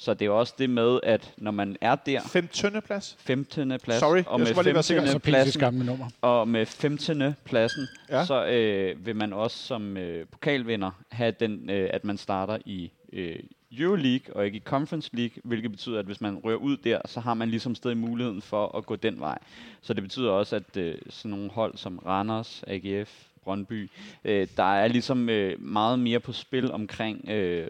Så 0.02 0.14
det 0.14 0.26
er 0.26 0.30
også 0.30 0.54
det 0.58 0.70
med, 0.70 1.00
at 1.04 1.34
når 1.38 1.52
man 1.52 1.78
er 1.82 1.96
der, 1.96 2.22
Femtende 2.22 2.82
plads? 2.82 3.16
15. 3.20 3.80
plads, 3.84 4.00
Sorry, 4.00 4.24
og 4.28 4.40
jeg 4.40 4.56
bare 4.56 4.64
lige 4.64 4.74
være 4.74 4.84
sikker. 4.84 5.02
15. 5.04 5.22
Pladsen, 5.22 5.60
gamle 5.60 5.86
nummer. 5.86 6.06
og 6.22 6.48
med 6.48 6.66
15. 6.66 7.24
pladsen, 7.46 7.88
Ja. 8.10 8.18
ja. 8.18 8.26
så 8.26 8.46
øh, 8.46 9.06
vil 9.06 9.16
man 9.16 9.34
også 9.34 9.58
som 9.58 9.98
øh, 9.98 10.26
pokalvinder 10.32 10.92
have 11.10 11.34
den, 11.40 11.70
øh, 11.70 11.90
at 11.94 12.06
man 12.06 12.18
starter 12.18 12.58
i 12.66 12.92
øh, 13.14 13.36
Euroleague 13.80 14.36
og 14.36 14.46
ikke 14.46 14.58
i 14.58 14.62
Conference 14.66 15.10
League, 15.14 15.42
hvilket 15.44 15.72
betyder, 15.72 16.00
at 16.00 16.06
hvis 16.06 16.22
man 16.22 16.38
rører 16.44 16.56
ud 16.58 16.78
der, 16.78 17.02
så 17.06 17.20
har 17.20 17.34
man 17.34 17.50
ligesom 17.50 17.76
stadig 17.76 17.98
muligheden 17.98 18.42
for 18.42 18.78
at 18.78 18.86
gå 18.86 18.96
den 18.96 19.20
vej. 19.20 19.38
Så 19.82 19.94
det 19.94 20.04
betyder 20.04 20.32
også, 20.32 20.56
at 20.56 20.78
øh, 20.78 20.96
sådan 21.10 21.32
nogle 21.32 21.50
hold 21.52 21.78
som 21.78 21.98
Randers, 22.06 22.64
AGF, 22.68 23.12
Brøndby, 23.44 23.90
øh, 24.26 24.48
der 24.58 24.64
er 24.64 24.88
ligesom 24.88 25.30
øh, 25.30 25.62
meget 25.62 26.00
mere 26.00 26.20
på 26.20 26.32
spil 26.32 26.72
omkring 26.72 27.30
øh, 27.30 27.68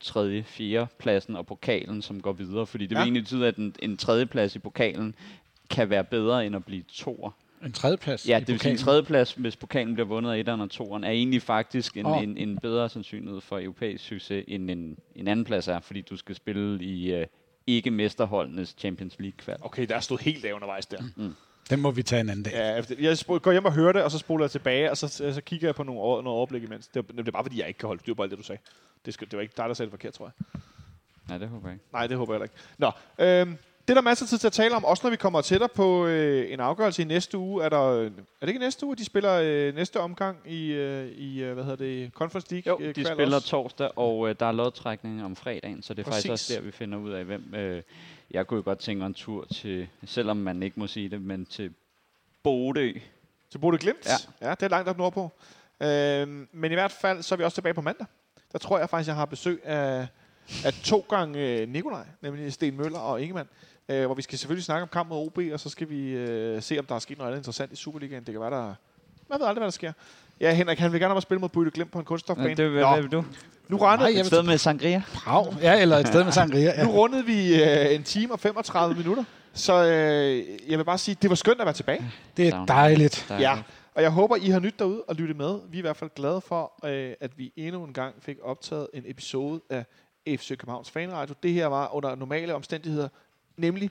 tredje, 0.00 0.42
fjerde 0.42 0.86
pladsen 0.98 1.36
og 1.36 1.46
pokalen, 1.46 2.02
som 2.02 2.20
går 2.20 2.32
videre. 2.32 2.66
Fordi 2.66 2.86
det 2.86 2.92
Ja. 2.92 2.98
vil 2.98 3.04
egentlig 3.04 3.22
betyde, 3.22 3.46
at 3.46 3.56
en, 3.56 3.74
en 3.82 3.96
tredje 3.96 4.26
plads 4.26 4.56
i 4.56 4.58
pokalen 4.58 5.14
kan 5.70 5.90
være 5.90 6.04
bedre 6.04 6.46
end 6.46 6.56
at 6.56 6.64
blive 6.64 6.82
toer. 6.88 7.30
En 7.64 7.72
tredjeplads 7.72 8.28
Ja, 8.28 8.36
i 8.36 8.40
det 8.40 8.48
vil 8.48 8.60
sige, 8.60 8.72
en 8.72 8.78
tredjeplads, 8.78 9.32
hvis 9.32 9.56
pokalen 9.56 9.94
bliver 9.94 10.06
vundet 10.06 10.32
af 10.32 10.38
etteren 10.38 10.60
og 10.60 10.70
toeren, 10.70 11.04
er 11.04 11.10
egentlig 11.10 11.42
faktisk 11.42 11.96
en, 11.96 12.06
oh. 12.06 12.22
en, 12.22 12.36
en 12.36 12.58
bedre 12.58 12.88
sandsynlighed 12.88 13.40
for 13.40 13.58
europæisk 13.60 14.04
succes, 14.04 14.44
end 14.48 14.70
en, 14.70 14.98
en 15.16 15.28
anden 15.28 15.44
plads 15.44 15.68
er, 15.68 15.80
fordi 15.80 16.00
du 16.00 16.16
skal 16.16 16.34
spille 16.34 16.84
i 16.84 17.20
uh, 17.20 17.26
ikke-mesterholdenes 17.66 18.74
Champions 18.78 19.16
League-kval. 19.18 19.56
Okay, 19.60 19.86
der 19.88 19.96
er 19.96 20.00
stået 20.00 20.20
helt 20.20 20.44
af 20.44 20.52
undervejs 20.52 20.86
der. 20.86 21.02
Den 21.70 21.80
må 21.80 21.90
vi 21.90 22.02
tage 22.02 22.20
en 22.20 22.30
anden 22.30 22.42
dag. 22.44 22.52
Ja, 23.00 23.08
jeg 23.08 23.18
går 23.42 23.52
hjem 23.52 23.64
og 23.64 23.72
hører 23.72 23.92
det, 23.92 24.02
og 24.02 24.10
så 24.10 24.18
spoler 24.18 24.44
jeg 24.44 24.50
tilbage, 24.50 24.90
og 24.90 24.96
så, 24.96 25.08
så 25.08 25.40
kigger 25.46 25.68
jeg 25.68 25.74
på 25.74 25.82
nogle, 25.82 26.00
over, 26.00 26.22
noget 26.22 26.36
overblik 26.36 26.62
imens. 26.62 26.86
Det, 26.86 27.04
er- 27.08 27.12
det 27.16 27.28
er 27.28 27.32
bare, 27.32 27.44
fordi 27.44 27.60
jeg 27.60 27.68
ikke 27.68 27.78
kan 27.78 27.86
holde 27.86 28.00
styr 28.00 28.14
på 28.14 28.22
alt 28.22 28.30
det, 28.30 28.38
du 28.38 28.44
sagde. 28.44 28.60
Det, 29.06 29.14
skal, 29.14 29.30
det 29.30 29.36
var 29.36 29.42
ikke 29.42 29.54
dig, 29.56 29.68
der 29.68 29.74
sagde 29.74 29.86
det 29.86 29.92
forkert, 29.92 30.12
tror 30.14 30.26
jeg. 30.26 30.60
Nej, 31.28 31.38
det 31.38 31.48
håber 31.48 31.68
jeg 31.68 31.74
ikke. 31.74 31.84
Nej, 31.92 32.06
det 32.06 32.16
håber 32.16 32.34
jeg 32.34 32.40
heller 32.40 32.44
ikke. 32.44 32.54
Nå, 32.78 32.90
øhm, 33.24 33.56
Det 33.88 33.90
er 33.90 33.94
der 33.94 34.02
masser 34.02 34.24
af 34.24 34.28
tid 34.28 34.38
til 34.38 34.46
at 34.46 34.52
tale 34.52 34.74
om, 34.74 34.84
også 34.84 35.00
når 35.06 35.10
vi 35.10 35.16
kommer 35.16 35.40
tættere 35.40 35.68
på 35.68 36.06
øh, 36.06 36.52
en 36.52 36.60
afgørelse 36.60 37.02
i 37.02 37.04
næste 37.04 37.38
uge. 37.38 37.64
Er, 37.64 37.68
der, 37.68 38.00
er 38.02 38.08
det 38.40 38.48
ikke 38.48 38.60
næste 38.60 38.86
uge, 38.86 38.96
de 38.96 39.04
spiller 39.04 39.40
øh, 39.44 39.74
næste 39.74 40.00
omgang 40.00 40.36
i, 40.46 40.66
øh, 40.72 41.06
i 41.08 41.42
øh, 41.42 41.54
hvad 41.54 41.64
hedder 41.64 41.76
det, 41.76 42.12
Conference 42.12 42.46
League? 42.54 42.70
Jo, 42.72 42.78
øh, 42.80 42.94
de 42.96 43.04
spiller 43.04 43.36
også? 43.36 43.48
torsdag, 43.48 43.90
og 43.98 44.28
øh, 44.28 44.34
der 44.40 44.46
er 44.46 44.52
lodtrækning 44.52 45.24
om 45.24 45.36
fredagen, 45.36 45.82
så 45.82 45.94
det 45.94 46.00
er 46.06 46.10
faktisk 46.10 46.28
Præcis. 46.28 46.50
også 46.50 46.60
der, 46.60 46.66
vi 46.66 46.70
finder 46.70 46.98
ud 46.98 47.10
af, 47.10 47.24
hvem... 47.24 47.54
Øh, 47.54 47.82
jeg 48.30 48.46
kunne 48.46 48.56
jo 48.56 48.64
godt 48.64 48.78
tænke 48.78 48.98
mig 48.98 49.06
en 49.06 49.14
tur 49.14 49.44
til, 49.44 49.88
selvom 50.04 50.36
man 50.36 50.62
ikke 50.62 50.80
må 50.80 50.86
sige 50.86 51.08
det, 51.08 51.22
men 51.22 51.46
til 51.46 51.74
Bodø. 52.42 52.92
Til 53.50 53.58
Bodø 53.58 53.76
Glimt? 53.80 54.06
Ja. 54.06 54.48
ja, 54.48 54.50
det 54.50 54.62
er 54.62 54.68
langt 54.68 54.88
op 54.88 54.98
nordpå. 54.98 55.30
Øhm, 55.80 56.48
men 56.52 56.70
i 56.72 56.74
hvert 56.74 56.92
fald, 56.92 57.22
så 57.22 57.34
er 57.34 57.36
vi 57.36 57.44
også 57.44 57.54
tilbage 57.54 57.74
på 57.74 57.80
mandag. 57.80 58.06
Der 58.52 58.58
tror 58.58 58.78
jeg 58.78 58.90
faktisk, 58.90 59.08
jeg 59.08 59.16
har 59.16 59.24
besøg 59.24 59.60
af, 59.64 60.06
af 60.64 60.72
to 60.72 61.06
gange 61.08 61.38
øh, 61.38 61.68
Nikolaj, 61.68 62.06
nemlig 62.20 62.52
Sten 62.52 62.76
Møller 62.76 62.98
og 62.98 63.22
Ingemann. 63.22 63.48
Øh, 63.88 64.06
hvor 64.06 64.14
vi 64.14 64.22
skal 64.22 64.38
selvfølgelig 64.38 64.64
snakke 64.64 64.82
om 64.82 64.88
kampen 64.88 65.16
mod 65.16 65.26
OB, 65.26 65.38
og 65.52 65.60
så 65.60 65.68
skal 65.68 65.88
vi 65.88 66.10
øh, 66.10 66.62
se, 66.62 66.78
om 66.78 66.86
der 66.86 66.94
er 66.94 66.98
sket 66.98 67.18
noget 67.18 67.30
andet 67.30 67.40
interessant 67.40 67.72
i 67.72 67.76
Superligaen. 67.76 68.24
Det 68.24 68.32
kan 68.32 68.40
være, 68.40 68.50
der... 68.50 68.74
Man 69.28 69.40
ved 69.40 69.46
aldrig, 69.46 69.60
hvad 69.60 69.66
der 69.66 69.70
sker. 69.70 69.92
Ja, 70.40 70.54
Henrik, 70.54 70.78
han 70.78 70.92
vil 70.92 71.00
gerne 71.00 71.10
have 71.10 71.14
mig 71.16 71.22
spille 71.22 71.40
mod 71.40 71.48
Bodø 71.48 71.70
Glimt 71.74 71.90
på 71.92 71.98
en 71.98 72.04
kunststofbane. 72.04 72.54
det, 72.54 72.70
hvad, 72.70 72.82
Nå, 72.82 72.88
hvad 72.92 73.02
vil 73.02 73.12
du? 73.12 73.24
nu 73.68 73.76
rundede, 73.76 73.98
Nej, 73.98 74.08
Et 74.08 74.16
vil 74.16 74.24
sted 74.24 74.42
med 74.42 74.58
sangria? 74.58 75.02
Prag. 75.14 75.54
Ja, 75.62 75.80
eller 75.80 75.96
et 75.96 76.06
sted 76.08 76.24
med 76.24 76.32
sangria. 76.32 76.72
Ja. 76.76 76.84
nu 76.84 76.90
rundede 76.90 77.24
vi 77.26 77.62
øh, 77.62 77.94
en 77.94 78.02
time 78.02 78.32
og 78.32 78.40
35 78.40 78.94
minutter. 78.94 79.24
Så 79.52 79.84
øh, 79.84 80.44
jeg 80.70 80.78
vil 80.78 80.84
bare 80.84 80.98
sige, 80.98 81.16
det 81.22 81.30
var 81.30 81.36
skønt 81.36 81.60
at 81.60 81.66
være 81.66 81.74
tilbage. 81.74 82.10
Det 82.36 82.48
er 82.48 82.64
dejligt. 82.66 83.26
Ja, 83.30 83.58
og 83.94 84.02
jeg 84.02 84.10
håber, 84.10 84.36
I 84.36 84.48
har 84.48 84.60
nyt 84.60 84.78
derude 84.78 85.02
og 85.08 85.14
lyttet 85.14 85.36
med. 85.36 85.58
Vi 85.70 85.76
er 85.76 85.80
i 85.80 85.80
hvert 85.80 85.96
fald 85.96 86.10
glade 86.16 86.40
for, 86.40 86.72
øh, 86.84 87.12
at 87.20 87.38
vi 87.38 87.52
endnu 87.56 87.84
en 87.84 87.92
gang 87.92 88.14
fik 88.20 88.36
optaget 88.42 88.86
en 88.94 89.02
episode 89.06 89.60
af 89.70 89.84
FC 90.28 90.48
Københavns 90.48 90.90
Fanradio. 90.90 91.34
Det 91.42 91.52
her 91.52 91.66
var 91.66 91.94
under 91.94 92.14
normale 92.14 92.54
omstændigheder, 92.54 93.08
nemlig 93.56 93.90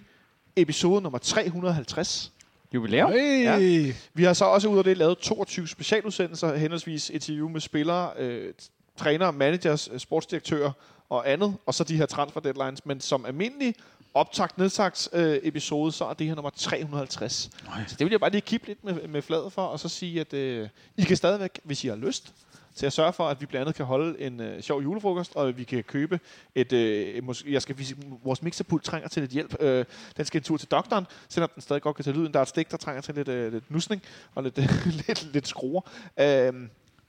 episode 0.56 1.02
nummer 1.02 1.20
350. 1.20 2.32
Jubilæum? 2.74 3.12
Hey. 3.12 3.94
Vi 4.14 4.24
har 4.24 4.34
så 4.34 4.46
også 4.46 4.68
ud 4.68 4.78
af 4.78 4.84
det 4.84 4.98
lavet 4.98 5.18
22 5.18 5.68
specialudsendelser, 5.68 6.56
henholdsvis 6.56 7.10
interview 7.10 7.50
med 7.50 7.62
spillere, 7.62 8.12
øh, 8.18 8.54
trænere, 8.98 9.34
managers, 9.34 9.90
øh, 9.94 10.00
sportsdirektører 10.00 10.72
og 11.10 11.32
andet, 11.32 11.56
og 11.66 11.74
så 11.74 11.84
de 11.84 11.98
her 11.98 12.06
transfer 12.06 12.42
deadlines. 12.42 12.86
Men 12.86 13.02
som 13.02 13.26
almindelig 13.26 13.76
optagt 14.14 14.58
nedsagt 14.58 15.10
øh, 15.14 15.40
episode, 15.44 15.92
så 15.92 16.06
er 16.06 16.14
det 16.14 16.28
her 16.28 16.36
nummer 16.36 16.50
350. 16.50 17.50
Nej. 17.66 17.84
Så 17.88 17.96
det 18.00 18.06
vil 18.06 18.12
jeg 18.12 18.20
bare 18.20 18.32
lige 18.32 18.42
kippe 18.42 18.68
lidt 18.68 18.84
med, 18.84 19.08
med 19.08 19.22
fladet 19.22 19.54
for, 19.54 19.62
og 19.62 19.80
så 19.80 19.90
sige, 19.90 20.22
at 20.22 20.34
øh, 20.34 20.70
I 20.98 21.02
kan 21.04 21.18
stadigvæk, 21.18 21.60
hvis 21.64 21.84
I 21.84 21.88
har 21.88 21.96
lyst, 21.96 22.34
til 22.78 22.86
at 22.86 22.94
sørge 22.94 23.14
for, 23.14 23.28
at 23.28 23.42
vi 23.42 23.46
blandt 23.46 23.62
andet 23.62 23.76
kan 23.76 23.86
holde 23.86 24.22
en 24.22 24.42
øh, 24.42 24.62
sjov 24.62 24.82
julefrokost, 24.82 25.36
og 25.36 25.58
vi 25.58 25.64
kan 25.64 25.84
købe 25.84 26.20
et... 26.56 26.74
Øh, 26.74 27.24
måske, 27.24 27.54
jeg 27.54 27.62
skal 27.62 27.78
vise, 27.78 27.96
vores 28.24 28.42
mixerpult 28.42 28.84
trænger 28.84 29.10
til 29.10 29.22
lidt 29.22 29.32
hjælp. 29.32 29.62
Øh, 29.62 29.86
den 30.18 30.26
skal 30.26 30.40
en 30.40 30.44
tur 30.44 30.58
til 30.58 30.72
doktoren, 30.72 31.06
selvom 31.30 31.50
den 31.56 31.62
stadig 31.62 31.82
godt 31.82 31.96
kan 31.96 32.06
tage 32.06 32.18
lyden. 32.18 32.34
Der 32.34 32.40
er 32.40 32.44
et 32.44 32.50
stik, 32.50 32.72
der 32.72 32.78
trænger 32.78 33.02
til 33.02 33.16
lidt, 33.16 33.28
øh, 33.28 33.54
lidt 33.54 33.72
nusning 33.72 34.02
og 34.36 34.44
lidt, 34.44 34.58
øh, 34.58 34.86
lidt, 35.08 35.34
lidt 35.34 35.48
skruer. 35.48 35.82
Øh, 36.20 36.54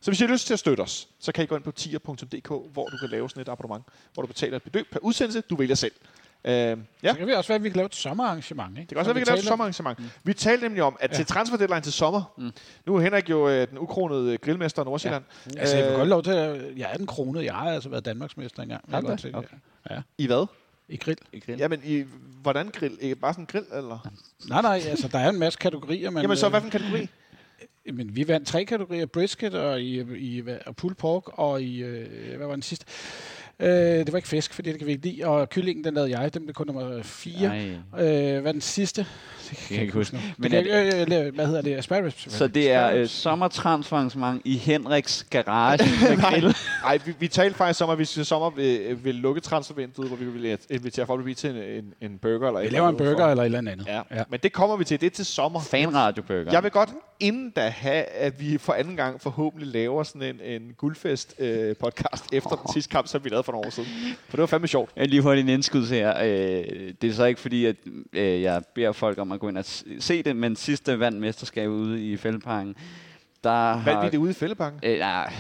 så 0.01 0.11
hvis 0.11 0.21
I 0.21 0.25
har 0.25 0.33
lyst 0.33 0.47
til 0.47 0.53
at 0.53 0.59
støtte 0.59 0.81
os, 0.81 1.09
så 1.19 1.33
kan 1.33 1.45
I 1.45 1.47
gå 1.47 1.57
ind 1.57 1.65
på 1.65 1.71
tier.dk, 1.71 2.49
hvor 2.49 2.87
du 2.87 2.97
kan 2.97 3.09
lave 3.11 3.31
sådan 3.31 3.41
et 3.41 3.49
abonnement, 3.49 3.85
hvor 4.15 4.23
du 4.23 4.27
betaler 4.27 4.57
et 4.57 4.63
beløb 4.63 4.87
per 4.93 4.99
udsendelse. 5.03 5.41
Du 5.41 5.57
vælger 5.57 5.75
selv. 5.75 5.93
Øh, 6.45 6.53
ja. 6.53 6.77
Så 7.13 7.19
kan 7.19 7.27
vi 7.27 7.33
også 7.33 7.49
være, 7.49 7.57
at 7.57 7.63
vi 7.63 7.69
kan 7.69 7.77
lave 7.77 7.87
et 7.87 7.95
sommerarrangement. 7.95 8.71
Ikke? 8.71 8.81
Det 8.81 8.89
kan 8.89 8.99
også 8.99 9.09
være, 9.09 9.15
vi 9.15 9.21
kan 9.21 9.27
lave 9.27 9.39
et 9.39 9.45
sommerarrangement. 9.45 9.99
Mm. 9.99 10.05
Vi 10.25 10.35
talte 10.35 10.63
nemlig 10.65 10.83
om, 10.83 10.97
at 11.01 11.11
ja. 11.11 11.17
til 11.17 11.27
transfer 11.27 11.57
deadline 11.57 11.81
til 11.81 11.93
sommer, 11.93 12.35
mm. 12.39 12.53
nu 12.87 12.97
er 12.97 13.01
Henrik 13.01 13.31
jo 13.31 13.49
øh, 13.49 13.69
den 13.69 13.79
ukronede 13.79 14.39
grillmester 14.39 14.83
af 14.83 14.87
Nordsjælland. 14.87 15.25
Ja. 15.55 15.61
Altså, 15.61 15.77
jeg 15.77 15.87
vil 15.87 15.95
godt 15.97 16.09
lov 16.09 16.23
til 16.23 16.31
at... 16.31 16.79
Jeg 16.79 16.93
er 16.93 16.97
den 16.97 17.07
kronet. 17.07 17.45
Jeg 17.45 17.55
har 17.55 17.71
altså 17.71 17.89
været 17.89 18.05
Danmarksmester 18.05 18.63
engang. 18.63 18.85
Jeg 18.93 19.03
godt 19.03 19.21
til. 19.21 19.37
Okay. 19.37 19.57
Ja. 19.91 20.01
I 20.19 20.27
hvad? 20.27 20.47
I 20.89 20.97
grill. 20.97 21.19
I 21.33 21.41
grill. 21.41 21.59
Jamen, 21.59 21.81
i, 21.85 22.05
hvordan 22.43 22.69
grill? 22.69 22.99
Ikke 23.01 23.15
bare 23.17 23.33
sådan 23.33 23.43
en 23.43 23.47
grill, 23.47 23.67
eller? 23.73 24.11
Nej, 24.49 24.63
nej, 24.63 24.83
altså, 24.87 25.09
der 25.09 25.19
er 25.19 25.29
en 25.29 25.39
masse 25.39 25.59
kategorier. 25.59 26.11
Men, 26.11 26.23
Jamen, 26.23 26.37
så 26.37 26.47
øh, 26.47 26.51
hvad 26.51 26.61
for 26.61 26.65
en 26.65 26.71
kategori? 26.71 27.09
Men 27.93 28.17
vi 28.17 28.29
vandt 28.29 28.49
tre 28.49 28.65
kategorier. 28.65 29.07
Brisket 29.07 29.55
og, 29.55 29.81
i, 29.81 30.17
i, 30.17 30.41
hvad- 30.41 30.59
og 30.67 30.77
pulled 30.77 30.97
pork 30.97 31.39
og 31.39 31.63
i... 31.63 31.83
Øh, 31.83 32.37
hvad 32.37 32.47
var 32.47 32.55
den 32.55 32.63
sidste? 32.63 32.87
Øh, 33.63 33.69
det 33.71 34.13
var 34.13 34.17
ikke 34.19 34.29
fisk, 34.29 34.55
fordi 34.55 34.71
det 34.71 34.79
kan 34.79 34.87
vi 34.87 34.93
ikke 34.93 35.07
lide. 35.07 35.25
Og 35.27 35.49
kyllingen, 35.51 35.85
den 35.85 35.95
lavede 35.95 36.19
jeg. 36.21 36.35
Den 36.35 36.43
blev 36.43 36.55
kun 36.55 36.67
nummer 36.67 37.03
fire. 37.03 37.49
Nej. 37.49 37.69
Øh, 38.07 38.41
hvad 38.41 38.47
er 38.51 38.53
den 38.53 38.61
sidste? 38.61 39.07
Det 39.51 39.59
kan 39.59 39.75
jeg 39.77 39.83
ikke 39.83 39.95
huske. 39.95 40.17
nu. 40.17 40.21
Men 40.39 40.55
er 40.55 40.63
det, 40.63 41.11
øh, 41.13 41.27
øh, 41.27 41.35
hvad 41.35 41.47
hedder 41.47 41.63
det? 41.63 41.77
Asparagus. 41.77 42.27
Så 42.29 42.47
det 42.49 42.71
er 42.71 42.91
øh, 42.91 43.07
sommertransferarrangement 43.07 44.43
i 44.45 44.57
Henriks 44.57 45.27
garage 45.31 45.85
med 46.09 46.17
grill. 46.23 46.55
Nej, 46.83 46.99
vi, 47.07 47.15
vi 47.19 47.29
talte 47.29 47.57
faktisk 47.57 47.85
om, 47.85 47.91
at 47.91 47.99
vi 47.99 48.05
til 48.05 48.27
sommer 48.27 48.51
vil, 48.51 48.99
vil 49.05 49.15
lukke 49.15 49.41
transfervinduet, 49.41 50.09
hvor 50.09 50.17
vi 50.17 50.25
vil 50.25 50.59
invitere 50.71 51.07
folk 51.07 51.21
forbi 51.21 51.35
til 51.35 51.51
en, 51.51 51.57
en, 51.57 51.95
en 52.01 52.19
burger. 52.19 52.47
Eller 52.49 52.61
Vi 52.61 52.67
et 52.67 52.73
laver 52.73 52.89
en 52.89 52.97
burger 52.97 53.17
for- 53.17 53.27
eller 53.31 53.43
et 53.43 53.47
eller 53.47 53.59
andet. 53.59 53.87
Ja. 53.87 54.01
Ja. 54.17 54.23
men 54.31 54.41
det 54.43 54.53
kommer 54.53 54.77
vi 54.77 54.85
til. 54.85 55.01
Det 55.01 55.07
er 55.07 55.11
til 55.11 55.27
sommer. 55.27 55.61
Fanradioburger. 55.61 56.53
Jeg 56.53 56.63
vil 56.63 56.71
godt 56.71 56.91
inden 57.21 57.51
da 57.51 57.69
have, 57.69 58.03
at 58.05 58.41
vi 58.41 58.59
for 58.59 58.73
anden 58.73 58.97
gang 58.97 59.21
forhåbentlig 59.21 59.69
laver 59.73 60.03
sådan 60.03 60.23
en, 60.23 60.41
en 60.45 60.63
guldfest 60.77 61.35
øh, 61.39 61.77
podcast 61.77 62.25
efter 62.33 62.51
den 62.51 62.73
sidste 62.73 62.91
kamp, 62.91 63.09
som 63.09 63.25
vi 63.25 63.29
lavede 63.29 63.45
for 63.49 63.53
nogle 63.53 63.67
år 63.67 63.71
siden. 63.71 63.89
For 64.29 64.37
det 64.37 64.41
var 64.41 64.47
fandme 64.47 64.69
sjovt. 64.69 64.91
Jeg 64.97 65.09
lige 65.09 65.23
hurtigt 65.23 65.45
en 65.45 65.49
indskud 65.49 65.87
her. 65.87 66.19
Øh, 66.19 66.93
det 67.03 67.11
er 67.11 67.13
så 67.13 67.25
ikke 67.25 67.41
fordi, 67.41 67.65
at 67.65 67.77
øh, 68.13 68.43
jeg 68.43 68.63
beder 68.75 68.93
folk 68.93 69.19
om 69.19 69.33
at 69.33 69.41
gå 69.41 69.49
ind 69.49 69.59
og 69.59 69.65
se 70.01 70.23
det, 70.23 70.37
men 70.37 70.57
sidste 70.57 71.01
vandt 71.01 71.21
mesterskab 71.21 71.71
ude 71.71 72.07
i 72.07 72.17
Fældeparken, 72.17 72.75
der 73.45 73.51
Vandt 73.51 73.85
har... 73.85 74.05
vi 74.05 74.11
det 74.11 74.19
ude 74.19 74.31
i 74.31 74.35
fældepakken? 74.35 74.81
Øh, 74.83 74.99
nej, 74.99 75.33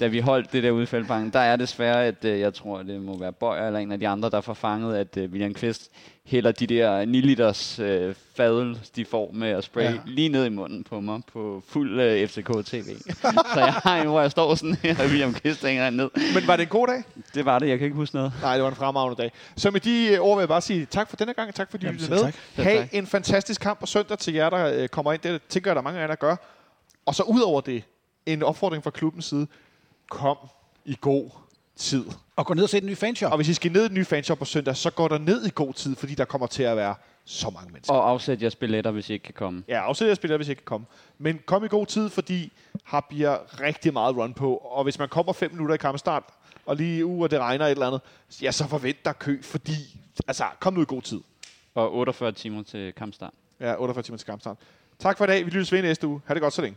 da 0.00 0.06
vi 0.06 0.20
holdt 0.20 0.52
det 0.52 0.62
der 0.62 0.86
Fældeparken, 0.86 1.30
der 1.30 1.38
er 1.38 1.56
desværre, 1.56 2.04
at 2.04 2.24
øh, 2.24 2.40
jeg 2.40 2.54
tror, 2.54 2.82
det 2.82 3.00
må 3.00 3.18
være 3.18 3.32
Bøjer 3.32 3.66
eller 3.66 3.80
en 3.80 3.92
af 3.92 3.98
de 4.00 4.08
andre, 4.08 4.30
der 4.30 4.40
får 4.40 4.54
fanget, 4.54 4.96
at 4.96 5.16
øh, 5.16 5.30
William 5.30 5.54
Kvist 5.54 5.90
hælder 6.26 6.52
de 6.52 6.66
der 6.66 7.04
9 7.04 7.20
liters 7.20 7.78
øh, 7.78 8.14
fadel, 8.36 8.78
de 8.96 9.04
får 9.04 9.30
med 9.32 9.48
at 9.48 9.64
spraye 9.64 9.84
Ja. 9.86 9.94
lige 10.06 10.28
ned 10.28 10.46
i 10.46 10.48
munden 10.48 10.84
på 10.84 11.00
mig 11.00 11.20
på 11.32 11.62
fuld 11.68 12.00
øh, 12.00 12.28
FCK-TV. 12.28 12.98
så 13.54 13.60
jeg 13.60 13.72
har 13.72 13.96
en, 14.02 14.06
hvor 14.08 14.20
jeg 14.20 14.30
står 14.30 14.54
sådan 14.54 14.74
her, 14.82 14.94
og 14.98 15.04
William 15.04 15.34
Kvist 15.34 15.64
hænger 15.64 15.90
ned. 15.90 16.10
Men 16.34 16.46
var 16.46 16.56
det 16.56 16.62
en 16.62 16.68
god 16.68 16.86
dag? 16.86 17.02
Det 17.34 17.44
var 17.44 17.58
det, 17.58 17.68
jeg 17.68 17.78
kan 17.78 17.84
ikke 17.84 17.96
huske 17.96 18.14
noget. 18.16 18.32
Nej, 18.42 18.54
det 18.54 18.62
var 18.62 18.70
en 18.70 18.76
fremragende 18.76 19.22
dag. 19.22 19.32
Så 19.56 19.70
med 19.70 19.80
de 19.80 20.08
øh, 20.12 20.20
ord 20.20 20.36
vil 20.36 20.42
jeg 20.42 20.48
bare 20.48 20.60
sige 20.60 20.86
tak 20.86 21.08
for 21.08 21.16
denne 21.16 21.34
gang, 21.34 21.48
og 21.48 21.54
tak 21.54 21.70
fordi 21.70 21.86
Jamen, 21.86 22.00
lyttede 22.00 22.24
med. 22.24 22.32
tak. 22.32 22.64
Ha' 22.64 22.76
tak. 22.76 22.88
en 22.92 23.06
fantastisk 23.06 23.60
kamp 23.60 23.80
på 23.80 23.86
søndag 23.86 24.18
til 24.18 24.34
jer, 24.34 24.50
der 24.50 24.82
øh, 24.82 24.88
kommer 24.88 25.12
ind. 25.12 25.20
Det 25.22 25.42
tænker 25.48 25.70
jeg, 25.70 25.74
der 25.76 25.80
er 25.80 25.84
mange 25.84 25.98
af 25.98 26.02
jer, 26.02 26.06
der 26.08 26.14
gør. 26.14 26.36
Og 27.06 27.14
så 27.14 27.22
ud 27.22 27.40
over 27.40 27.60
det, 27.60 27.82
en 28.26 28.42
opfordring 28.42 28.84
fra 28.84 28.90
klubbens 28.90 29.24
side. 29.24 29.46
Kom 30.10 30.36
i 30.84 30.98
god 31.00 31.30
tid. 31.76 32.04
Og 32.36 32.46
gå 32.46 32.54
ned 32.54 32.62
og 32.62 32.68
se 32.68 32.80
den 32.80 32.86
nye 32.86 32.96
fanshop. 32.96 33.32
Og 33.32 33.36
hvis 33.36 33.48
I 33.48 33.54
skal 33.54 33.72
ned 33.72 33.84
i 33.84 33.88
den 33.88 33.94
nye 33.94 34.04
fanshop 34.04 34.38
på 34.38 34.44
søndag, 34.44 34.76
så 34.76 34.90
går 34.90 35.08
der 35.08 35.18
ned 35.18 35.46
i 35.46 35.50
god 35.54 35.74
tid, 35.74 35.96
fordi 35.96 36.14
der 36.14 36.24
kommer 36.24 36.46
til 36.46 36.62
at 36.62 36.76
være 36.76 36.94
så 37.24 37.50
mange 37.50 37.72
mennesker. 37.72 37.94
Og 37.94 38.10
afsæt 38.10 38.42
jeres 38.42 38.56
billetter, 38.56 38.90
hvis 38.90 39.10
I 39.10 39.12
ikke 39.12 39.22
kan 39.22 39.34
komme. 39.34 39.62
Ja, 39.68 39.80
afsæt 39.80 40.06
jeres 40.06 40.18
billetter, 40.18 40.38
hvis 40.38 40.48
I 40.48 40.50
ikke 40.50 40.60
kan 40.60 40.66
komme. 40.66 40.86
Men 41.18 41.40
kom 41.46 41.64
i 41.64 41.68
god 41.68 41.86
tid, 41.86 42.08
fordi 42.08 42.52
har 42.84 43.06
bliver 43.08 43.60
rigtig 43.60 43.92
meget 43.92 44.16
run 44.16 44.34
på. 44.34 44.56
Og 44.56 44.84
hvis 44.84 44.98
man 44.98 45.08
kommer 45.08 45.32
fem 45.32 45.50
minutter 45.50 45.74
i 45.74 45.78
kampstart, 45.78 46.22
og 46.66 46.76
lige 46.76 47.06
uge, 47.06 47.24
og 47.24 47.30
det 47.30 47.38
regner 47.38 47.66
et 47.66 47.70
eller 47.70 47.86
andet, 47.86 48.00
ja, 48.42 48.52
så 48.52 48.68
forvent 48.68 49.04
der 49.04 49.12
kø, 49.12 49.42
fordi... 49.42 50.00
Altså, 50.28 50.44
kom 50.60 50.74
nu 50.74 50.82
i 50.82 50.84
god 50.88 51.02
tid. 51.02 51.20
Og 51.74 51.94
48 51.94 52.32
timer 52.32 52.62
til 52.62 52.92
kampstart. 52.92 53.32
Ja, 53.60 53.74
48 53.74 54.02
timer 54.02 54.18
til 54.18 54.26
kampstart. 54.26 54.56
Tak 54.98 55.18
for 55.18 55.24
i 55.24 55.28
dag. 55.28 55.46
Vi 55.46 55.50
lyttes 55.50 55.72
ved 55.72 55.82
næste 55.82 56.06
uge. 56.06 56.20
Ha' 56.26 56.34
det 56.34 56.42
godt 56.42 56.54
så 56.54 56.62
længe. 56.62 56.76